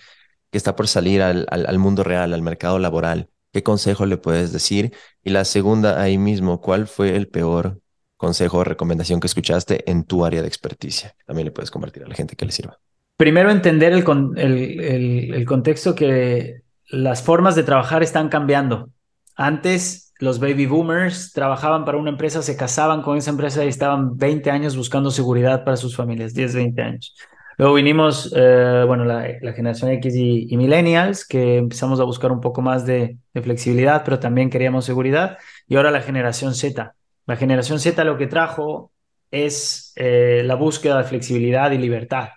que 0.50 0.58
está 0.58 0.76
por 0.76 0.88
salir 0.88 1.22
al, 1.22 1.46
al, 1.50 1.66
al 1.66 1.78
mundo 1.78 2.02
real, 2.04 2.34
al 2.34 2.42
mercado 2.42 2.78
laboral? 2.78 3.28
¿Qué 3.52 3.62
consejo 3.62 4.06
le 4.06 4.16
puedes 4.16 4.52
decir? 4.52 4.92
Y 5.22 5.30
la 5.30 5.44
segunda, 5.44 6.00
ahí 6.02 6.18
mismo, 6.18 6.60
¿cuál 6.60 6.86
fue 6.88 7.16
el 7.16 7.28
peor 7.28 7.80
consejo 8.16 8.58
o 8.58 8.64
recomendación 8.64 9.20
que 9.20 9.26
escuchaste 9.28 9.88
en 9.90 10.04
tu 10.04 10.24
área 10.24 10.42
de 10.42 10.48
experticia? 10.48 11.14
También 11.26 11.46
le 11.46 11.52
puedes 11.52 11.70
compartir 11.70 12.02
a 12.04 12.08
la 12.08 12.14
gente 12.16 12.36
que 12.36 12.46
le 12.46 12.52
sirva. 12.52 12.78
Primero 13.16 13.50
entender 13.50 13.92
el, 13.92 14.02
con- 14.02 14.36
el, 14.36 14.80
el- 14.80 15.34
el 15.34 15.44
contexto 15.44 15.94
que 15.94 16.62
las 16.90 17.22
formas 17.22 17.54
de 17.54 17.62
trabajar 17.62 18.02
están 18.02 18.28
cambiando. 18.28 18.90
Antes, 19.36 20.03
los 20.18 20.38
baby 20.38 20.66
boomers 20.66 21.32
trabajaban 21.32 21.84
para 21.84 21.98
una 21.98 22.10
empresa, 22.10 22.42
se 22.42 22.56
casaban 22.56 23.02
con 23.02 23.16
esa 23.16 23.30
empresa 23.30 23.64
y 23.64 23.68
estaban 23.68 24.16
20 24.16 24.50
años 24.50 24.76
buscando 24.76 25.10
seguridad 25.10 25.64
para 25.64 25.76
sus 25.76 25.96
familias, 25.96 26.34
10, 26.34 26.54
20 26.54 26.82
años. 26.82 27.16
Luego 27.56 27.74
vinimos, 27.74 28.32
eh, 28.36 28.84
bueno, 28.86 29.04
la, 29.04 29.22
generación 29.54 29.90
X 29.92 30.14
y, 30.16 30.56
millennials, 30.56 31.26
que 31.26 31.58
empezamos 31.58 32.00
a 32.00 32.04
buscar 32.04 32.32
un 32.32 32.40
poco 32.40 32.62
más 32.62 32.84
de, 32.84 33.16
de 33.32 33.42
flexibilidad, 33.42 34.02
pero 34.04 34.18
también 34.18 34.50
queríamos 34.50 34.84
seguridad. 34.84 35.38
Y 35.68 35.76
ahora 35.76 35.90
la 35.90 36.00
generación 36.00 36.54
Z. 36.54 36.94
La 37.26 37.36
generación 37.36 37.78
Z 37.78 38.02
lo 38.04 38.18
que 38.18 38.26
trajo 38.26 38.90
es 39.30 39.92
eh, 39.96 40.42
la 40.44 40.54
búsqueda 40.54 40.98
de 40.98 41.04
flexibilidad 41.04 41.70
y 41.70 41.78
libertad. 41.78 42.30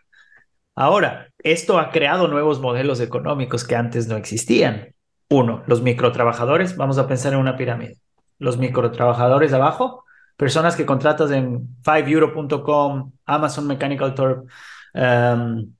Ahora, 0.76 1.30
esto 1.40 1.80
ha 1.80 1.92
creado 1.92 2.28
nuevos 2.28 2.60
modelos 2.60 3.00
económicos 3.00 3.64
que 3.64 3.76
antes 3.76 4.08
no 4.08 4.18
existían. 4.18 4.94
Uno, 5.30 5.64
los 5.68 5.82
microtrabajadores. 5.82 6.78
Vamos 6.78 6.98
a 6.98 7.08
pensar 7.08 7.34
en 7.34 7.40
una 7.40 7.58
pirámide. 7.58 7.98
Los 8.40 8.58
microtrabajadores 8.58 9.54
abajo, 9.54 10.04
personas 10.38 10.76
que 10.76 10.86
contratas 10.86 11.32
en 11.32 11.68
5euro.com, 11.84 13.12
Amazon 13.26 13.68
Mechanical 13.68 14.14
Turk, 14.14 14.46
um, 14.94 15.74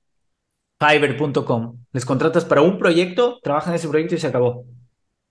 Fiverr.com. 0.80 1.78
Les 1.92 2.04
contratas 2.04 2.44
para 2.44 2.62
un 2.62 2.78
proyecto, 2.78 3.40
trabajan 3.42 3.72
en 3.72 3.76
ese 3.76 3.88
proyecto 3.88 4.14
y 4.14 4.18
se 4.18 4.28
acabó. 4.28 4.64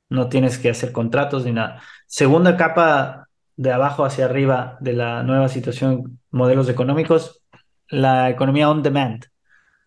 No 0.10 0.30
tienes 0.30 0.58
que 0.58 0.70
hacer 0.70 0.92
contratos 0.92 1.46
ni 1.46 1.52
nada. 1.52 1.82
Segunda 2.06 2.58
capa 2.58 3.28
de 3.56 3.72
abajo 3.72 4.06
hacia 4.06 4.26
arriba 4.26 4.78
de 4.82 4.94
la 4.94 5.24
nueva 5.24 5.50
situación, 5.50 6.20
modelos 6.32 6.70
económicos, 6.70 7.44
la 7.90 8.30
economía 8.30 8.70
on 8.70 8.84
demand. 8.84 9.26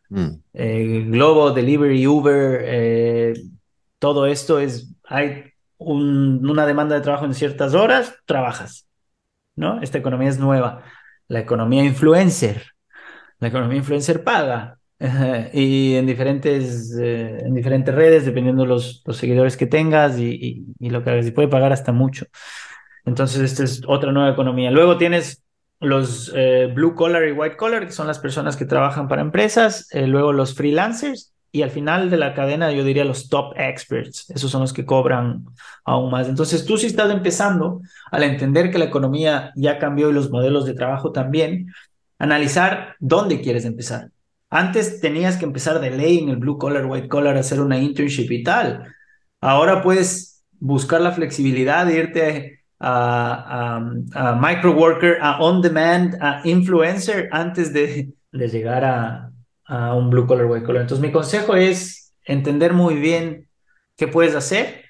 Mm. 0.08 0.28
Eh, 0.54 1.04
Globo, 1.08 1.52
Delivery, 1.52 2.06
Uber, 2.06 2.60
eh, 2.64 3.34
todo 4.00 4.26
esto 4.26 4.60
es, 4.60 4.94
hay 5.04 5.44
un- 5.78 6.48
una 6.50 6.66
demanda 6.66 6.96
de 6.96 7.02
trabajo 7.02 7.26
en 7.26 7.34
ciertas 7.34 7.74
horas, 7.74 8.16
trabajas, 8.26 8.88
¿no? 9.56 9.80
Esta 9.82 9.98
economía 9.98 10.28
es 10.30 10.38
nueva. 10.38 10.84
La 11.28 11.40
economía 11.40 11.84
influencer, 11.84 12.64
la 13.40 13.48
economía 13.48 13.78
influencer 13.78 14.24
paga 14.24 14.78
y 15.54 15.94
en 15.96 16.06
diferentes, 16.06 16.96
eh, 17.00 17.38
en 17.44 17.54
diferentes 17.54 17.94
redes, 17.94 18.26
dependiendo 18.26 18.66
los, 18.66 19.02
los 19.06 19.16
seguidores 19.18 19.56
que 19.56 19.66
tengas 19.66 20.18
y 20.18 20.66
lo 20.80 21.04
que 21.04 21.10
hagas, 21.10 21.26
y 21.26 21.32
puede 21.32 21.48
pagar 21.48 21.72
hasta 21.72 21.92
mucho. 21.92 22.26
Entonces, 23.04 23.40
esta 23.42 23.64
es 23.64 23.82
otra 23.86 24.12
nueva 24.12 24.30
economía. 24.30 24.70
Luego 24.70 24.98
tienes 24.98 25.42
los 25.80 26.32
eh, 26.34 26.70
blue 26.74 26.94
collar 26.94 27.26
y 27.26 27.32
white 27.32 27.56
collar, 27.56 27.86
que 27.86 27.92
son 27.92 28.06
las 28.06 28.18
personas 28.18 28.56
que 28.56 28.66
trabajan 28.66 29.08
para 29.08 29.22
empresas, 29.22 29.88
eh, 29.94 30.06
luego 30.06 30.32
los 30.32 30.54
freelancers 30.54 31.32
y 31.52 31.62
al 31.62 31.70
final 31.70 32.10
de 32.10 32.16
la 32.16 32.34
cadena 32.34 32.70
yo 32.70 32.84
diría 32.84 33.04
los 33.04 33.28
top 33.28 33.54
experts, 33.56 34.30
esos 34.30 34.50
son 34.50 34.60
los 34.60 34.72
que 34.72 34.84
cobran 34.84 35.46
aún 35.84 36.10
más. 36.10 36.28
Entonces, 36.28 36.64
tú 36.64 36.76
si 36.76 36.86
estás 36.86 37.10
empezando 37.10 37.82
al 38.10 38.22
entender 38.22 38.70
que 38.70 38.78
la 38.78 38.84
economía 38.84 39.52
ya 39.56 39.78
cambió 39.78 40.10
y 40.10 40.12
los 40.12 40.30
modelos 40.30 40.64
de 40.64 40.74
trabajo 40.74 41.10
también, 41.10 41.72
analizar 42.18 42.94
dónde 43.00 43.40
quieres 43.40 43.64
empezar. 43.64 44.10
Antes 44.48 45.00
tenías 45.00 45.36
que 45.36 45.44
empezar 45.44 45.80
de 45.80 45.90
ley 45.90 46.18
en 46.18 46.28
el 46.28 46.36
blue 46.36 46.58
collar, 46.58 46.86
white 46.86 47.08
collar, 47.08 47.36
hacer 47.36 47.60
una 47.60 47.78
internship 47.78 48.30
y 48.30 48.42
tal. 48.42 48.84
Ahora 49.40 49.82
puedes 49.82 50.44
buscar 50.58 51.00
la 51.00 51.12
flexibilidad 51.12 51.86
de 51.86 51.96
irte 51.96 52.60
a, 52.78 53.80
micro 54.40 54.72
worker, 54.72 55.18
a 55.20 55.40
on 55.40 55.62
demand, 55.62 56.16
a 56.20 56.42
influencer 56.44 57.28
antes 57.32 57.72
de 57.72 58.12
llegar 58.32 58.84
a, 58.84 59.29
a 59.70 59.94
un 59.94 60.10
blue 60.10 60.26
collar, 60.26 60.46
white 60.46 60.66
collar. 60.66 60.82
Entonces 60.82 61.06
mi 61.06 61.12
consejo 61.12 61.54
es 61.54 62.12
entender 62.24 62.74
muy 62.74 62.96
bien 62.96 63.48
qué 63.96 64.08
puedes 64.08 64.34
hacer, 64.34 64.84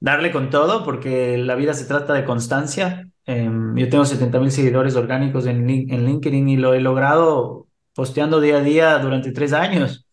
darle 0.00 0.32
con 0.32 0.48
todo, 0.48 0.82
porque 0.84 1.36
la 1.36 1.54
vida 1.56 1.74
se 1.74 1.84
trata 1.84 2.14
de 2.14 2.24
constancia. 2.24 3.06
Em, 3.26 3.76
yo 3.76 3.88
tengo 3.90 4.04
70 4.06 4.40
mil 4.40 4.50
seguidores 4.50 4.96
orgánicos 4.96 5.46
en, 5.46 5.68
en 5.68 6.06
LinkedIn 6.06 6.48
y 6.48 6.56
lo 6.56 6.72
he 6.72 6.80
logrado 6.80 7.68
posteando 7.94 8.40
día 8.40 8.56
a 8.58 8.60
día 8.60 8.98
durante 8.98 9.30
tres 9.30 9.52
años. 9.52 10.06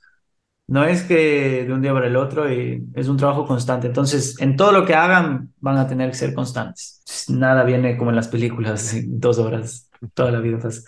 No 0.68 0.84
es 0.86 1.04
que 1.04 1.66
de 1.66 1.74
un 1.74 1.82
día 1.82 1.94
para 1.94 2.08
el 2.08 2.18
otro 2.18 2.52
y 2.52 2.84
es 2.96 3.08
un 3.08 3.18
trabajo 3.18 3.46
constante. 3.46 3.88
Entonces, 3.88 4.40
en 4.42 4.58
todo 4.58 4.74
lo 4.74 4.86
que 4.86 4.94
hagan 4.94 5.54
van 5.60 5.78
a 5.78 5.88
tener 5.88 6.10
que 6.12 6.18
ser 6.18 6.34
constantes. 6.34 7.02
Nada 7.30 7.64
viene 7.64 7.98
como 7.98 8.10
en 8.10 8.18
las 8.18 8.28
películas, 8.28 8.96
dos 9.08 9.38
horas, 9.40 9.90
toda 10.14 10.32
la 10.32 10.40
vida 10.40 10.60
pasa. 10.60 10.82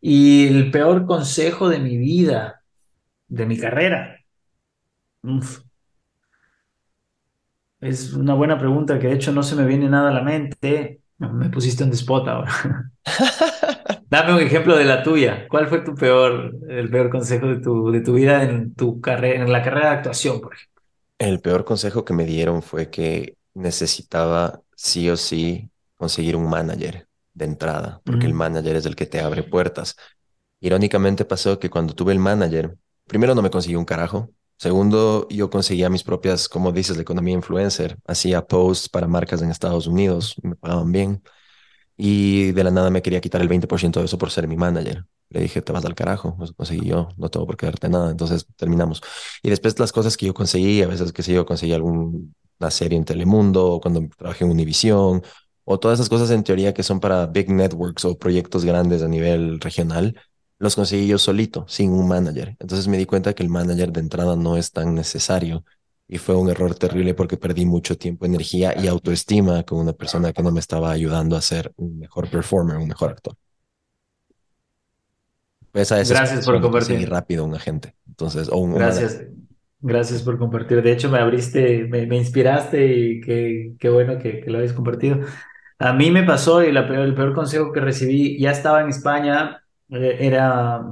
Y 0.00 0.46
el 0.46 0.70
peor 0.70 1.06
consejo 1.06 1.68
de 1.68 1.80
mi 1.80 1.96
vida, 1.96 2.62
de 3.28 3.46
mi 3.46 3.58
carrera, 3.58 4.18
uf, 5.22 5.60
es 7.80 8.12
una 8.12 8.34
buena 8.34 8.58
pregunta 8.58 8.98
que 8.98 9.08
de 9.08 9.14
hecho 9.14 9.32
no 9.32 9.42
se 9.42 9.54
me 9.54 9.64
viene 9.64 9.88
nada 9.88 10.10
a 10.10 10.12
la 10.12 10.22
mente. 10.22 11.00
Me 11.18 11.48
pusiste 11.50 11.84
en 11.84 11.92
spot 11.92 12.28
ahora. 12.28 12.52
Dame 14.10 14.34
un 14.34 14.40
ejemplo 14.40 14.76
de 14.76 14.84
la 14.84 15.02
tuya. 15.02 15.46
¿Cuál 15.48 15.68
fue 15.68 15.80
tu 15.80 15.94
peor, 15.94 16.54
el 16.68 16.90
peor 16.90 17.10
consejo 17.10 17.46
de 17.46 17.60
tu, 17.60 17.90
de 17.90 18.00
tu 18.00 18.14
vida 18.14 18.42
en 18.42 18.74
tu 18.74 19.00
carrera, 19.00 19.44
en 19.44 19.52
la 19.52 19.62
carrera 19.62 19.90
de 19.90 19.96
actuación, 19.96 20.40
por 20.40 20.54
ejemplo? 20.54 20.82
El 21.18 21.40
peor 21.40 21.64
consejo 21.64 22.04
que 22.04 22.14
me 22.14 22.24
dieron 22.24 22.62
fue 22.62 22.90
que 22.90 23.36
necesitaba 23.54 24.62
sí 24.76 25.10
o 25.10 25.16
sí 25.16 25.68
conseguir 25.96 26.36
un 26.36 26.48
manager 26.48 27.07
de 27.38 27.46
entrada, 27.46 28.02
porque 28.04 28.26
el 28.26 28.34
Mm. 28.34 28.36
manager 28.36 28.76
es 28.76 28.86
el 28.86 28.96
que 28.96 29.06
te 29.06 29.20
abre 29.20 29.42
puertas. 29.44 29.96
Irónicamente 30.60 31.24
pasó 31.24 31.58
que 31.58 31.70
cuando 31.70 31.94
tuve 31.94 32.12
el 32.12 32.18
manager, 32.18 32.76
primero 33.06 33.34
no 33.34 33.42
me 33.42 33.50
conseguí 33.50 33.76
un 33.76 33.84
carajo. 33.84 34.30
Segundo, 34.58 35.28
yo 35.30 35.50
conseguía 35.50 35.88
mis 35.88 36.02
propias, 36.02 36.48
como 36.48 36.72
dices, 36.72 36.96
la 36.96 37.02
economía 37.02 37.34
influencer. 37.34 37.96
Hacía 38.06 38.46
posts 38.46 38.88
para 38.88 39.06
marcas 39.06 39.40
en 39.42 39.50
Estados 39.50 39.86
Unidos, 39.86 40.34
me 40.42 40.56
pagaban 40.56 40.90
bien. 40.92 41.22
Y 41.96 42.52
de 42.52 42.64
la 42.64 42.70
nada 42.70 42.90
me 42.90 43.02
quería 43.02 43.20
quitar 43.20 43.40
el 43.40 43.48
20% 43.48 44.00
de 44.00 44.06
eso 44.06 44.18
por 44.18 44.30
ser 44.30 44.46
mi 44.48 44.56
manager. 44.56 45.04
Le 45.30 45.40
dije, 45.40 45.62
te 45.62 45.72
vas 45.72 45.84
al 45.84 45.94
carajo, 45.94 46.36
eso 46.42 46.54
conseguí 46.54 46.86
yo, 46.88 47.08
no 47.16 47.28
tengo 47.28 47.46
por 47.46 47.56
qué 47.56 47.66
darte 47.66 47.88
nada. 47.88 48.10
Entonces 48.10 48.46
terminamos. 48.56 49.02
Y 49.42 49.50
después 49.50 49.78
las 49.78 49.92
cosas 49.92 50.16
que 50.16 50.26
yo 50.26 50.34
conseguí, 50.34 50.82
a 50.82 50.86
veces 50.88 51.12
que 51.12 51.22
sé 51.22 51.32
yo, 51.32 51.44
conseguí 51.46 51.72
alguna 51.72 52.70
serie 52.70 52.98
en 52.98 53.04
Telemundo, 53.04 53.66
o 53.74 53.80
cuando 53.80 54.08
trabajé 54.16 54.44
en 54.44 54.50
Univision, 54.52 55.22
o 55.70 55.78
todas 55.78 55.98
esas 55.98 56.08
cosas 56.08 56.30
en 56.30 56.44
teoría 56.44 56.72
que 56.74 56.82
son 56.82 57.00
para 57.00 57.26
big 57.26 57.50
networks 57.50 58.04
o 58.06 58.18
proyectos 58.18 58.64
grandes 58.64 59.02
a 59.02 59.08
nivel 59.08 59.60
regional, 59.60 60.18
los 60.58 60.74
conseguí 60.76 61.06
yo 61.06 61.18
solito, 61.18 61.66
sin 61.68 61.92
un 61.92 62.08
manager. 62.08 62.56
Entonces 62.58 62.88
me 62.88 62.96
di 62.98 63.06
cuenta 63.06 63.34
que 63.34 63.42
el 63.42 63.50
manager 63.50 63.92
de 63.92 64.00
entrada 64.00 64.36
no 64.36 64.56
es 64.56 64.72
tan 64.72 64.94
necesario. 64.94 65.64
Y 66.08 66.16
fue 66.18 66.34
un 66.36 66.48
error 66.48 66.74
terrible 66.74 67.12
porque 67.14 67.36
perdí 67.36 67.66
mucho 67.66 67.98
tiempo, 67.98 68.24
energía 68.24 68.74
y 68.80 68.86
autoestima 68.86 69.62
con 69.64 69.78
una 69.78 69.92
persona 69.92 70.32
que 70.32 70.42
no 70.42 70.50
me 70.52 70.60
estaba 70.60 70.90
ayudando 70.90 71.36
a 71.36 71.42
ser 71.42 71.72
un 71.76 71.98
mejor 71.98 72.30
performer, 72.30 72.78
un 72.78 72.88
mejor 72.88 73.10
actor. 73.10 73.36
Esa 75.72 75.96
Gracias 76.04 76.44
por 76.44 76.60
compartir. 76.60 77.08
rápido 77.10 77.44
un 77.44 77.54
agente. 77.54 77.94
Entonces, 78.06 78.48
o 78.48 78.56
un, 78.58 78.72
un 78.74 78.78
Gracias. 78.78 79.24
Gracias 79.80 80.22
por 80.22 80.38
compartir. 80.38 80.82
De 80.82 80.92
hecho, 80.92 81.08
me 81.08 81.18
abriste, 81.18 81.84
me, 81.84 82.06
me 82.06 82.16
inspiraste 82.16 82.84
y 82.86 83.20
qué, 83.20 83.74
qué 83.78 83.88
bueno 83.88 84.18
que, 84.18 84.40
que 84.40 84.50
lo 84.50 84.58
hayas 84.58 84.72
compartido. 84.72 85.20
A 85.78 85.92
mí 85.92 86.10
me 86.10 86.24
pasó 86.24 86.62
y 86.64 86.72
la 86.72 86.86
peor- 86.88 87.04
el 87.06 87.14
peor 87.14 87.34
consejo 87.34 87.72
que 87.72 87.80
recibí, 87.80 88.38
ya 88.40 88.50
estaba 88.50 88.80
en 88.82 88.88
España, 88.88 89.62
eh, 89.90 90.16
era 90.20 90.82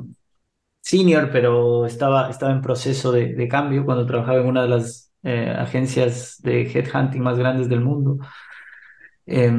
senior, 0.83 1.31
pero 1.33 1.87
estaba, 1.87 2.31
estaba 2.31 2.53
en 2.53 2.63
proceso 2.63 3.13
de, 3.13 3.35
de 3.35 3.49
cambio 3.49 3.85
cuando 3.85 4.07
trabajaba 4.07 4.41
en 4.41 4.47
una 4.49 4.63
de 4.63 4.69
las 4.69 5.13
eh, 5.25 5.51
agencias 5.59 6.41
de 6.43 6.63
headhunting 6.63 7.23
más 7.23 7.39
grandes 7.39 7.69
del 7.69 7.81
mundo. 7.83 8.19
Eh, 9.27 9.51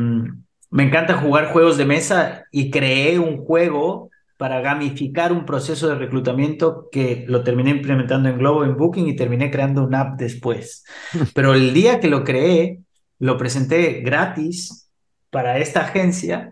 me 0.70 0.84
encanta 0.84 1.16
jugar 1.18 1.52
juegos 1.52 1.78
de 1.78 1.86
mesa 1.86 2.46
y 2.52 2.72
creé 2.72 3.20
un 3.20 3.38
juego 3.38 4.10
para 4.38 4.62
gamificar 4.62 5.32
un 5.34 5.46
proceso 5.46 5.88
de 5.88 5.96
reclutamiento 5.96 6.90
que 6.92 7.26
lo 7.28 7.44
terminé 7.44 7.72
implementando 7.72 8.30
en 8.30 8.38
Globo, 8.38 8.64
en 8.66 8.78
Booking 8.78 9.08
y 9.08 9.16
terminé 9.16 9.50
creando 9.50 9.84
una 9.84 10.02
app 10.02 10.20
después. 10.20 10.86
Pero 11.34 11.54
el 11.54 11.74
día 11.74 12.00
que 12.00 12.08
lo 12.10 12.24
creé, 12.24 12.82
lo 13.20 13.38
presenté 13.38 14.02
gratis 14.02 14.87
para 15.30 15.58
esta 15.58 15.82
agencia 15.82 16.52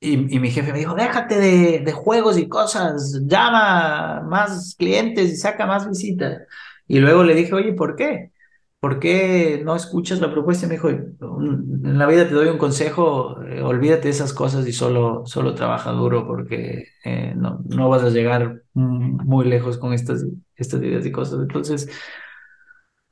y, 0.00 0.16
mi 0.16 0.50
jefe 0.50 0.72
me 0.72 0.78
dijo, 0.78 0.94
déjate 0.94 1.38
de, 1.38 1.92
juegos 1.92 2.38
y 2.38 2.48
cosas, 2.48 3.20
llama 3.26 4.22
más 4.22 4.76
clientes 4.78 5.32
y 5.32 5.36
saca 5.36 5.66
más 5.66 5.88
visitas. 5.88 6.42
Y 6.86 7.00
luego 7.00 7.24
le 7.24 7.34
dije, 7.34 7.52
oye, 7.54 7.72
¿por 7.72 7.96
qué? 7.96 8.32
¿Por 8.80 9.00
qué 9.00 9.60
no 9.64 9.74
escuchas 9.74 10.20
la 10.20 10.30
propuesta? 10.30 10.66
Y 10.66 10.68
me 10.68 10.74
dijo, 10.76 10.88
en 10.88 11.98
la 11.98 12.06
vida 12.06 12.28
te 12.28 12.34
doy 12.34 12.48
un 12.48 12.58
consejo, 12.58 13.42
eh, 13.42 13.60
olvídate 13.60 14.04
de 14.04 14.10
esas 14.10 14.32
cosas 14.32 14.66
y 14.68 14.72
solo, 14.72 15.24
solo 15.26 15.54
trabaja 15.54 15.90
duro 15.90 16.26
porque 16.26 16.86
eh, 17.04 17.34
no, 17.36 17.60
no 17.68 17.88
vas 17.88 18.04
a 18.04 18.10
llegar 18.10 18.62
muy 18.74 19.46
lejos 19.46 19.78
con 19.78 19.92
estas, 19.92 20.24
estas 20.54 20.80
ideas 20.80 21.04
y 21.06 21.12
cosas. 21.12 21.40
Entonces, 21.40 21.90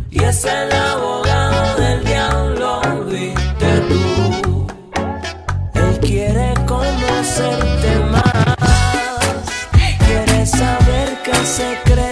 Y 0.09 0.23
es 0.23 0.45
el 0.45 0.71
abogado 0.71 1.81
del 1.81 2.03
diablo, 2.03 2.81
viste 3.05 3.81
tú. 3.87 4.67
Él 5.73 5.99
quiere 5.99 6.53
conocerte 6.67 7.99
más. 8.11 9.47
Quiere 10.05 10.45
saber 10.45 11.17
qué 11.23 11.35
se 11.45 11.77
cree. 11.85 12.10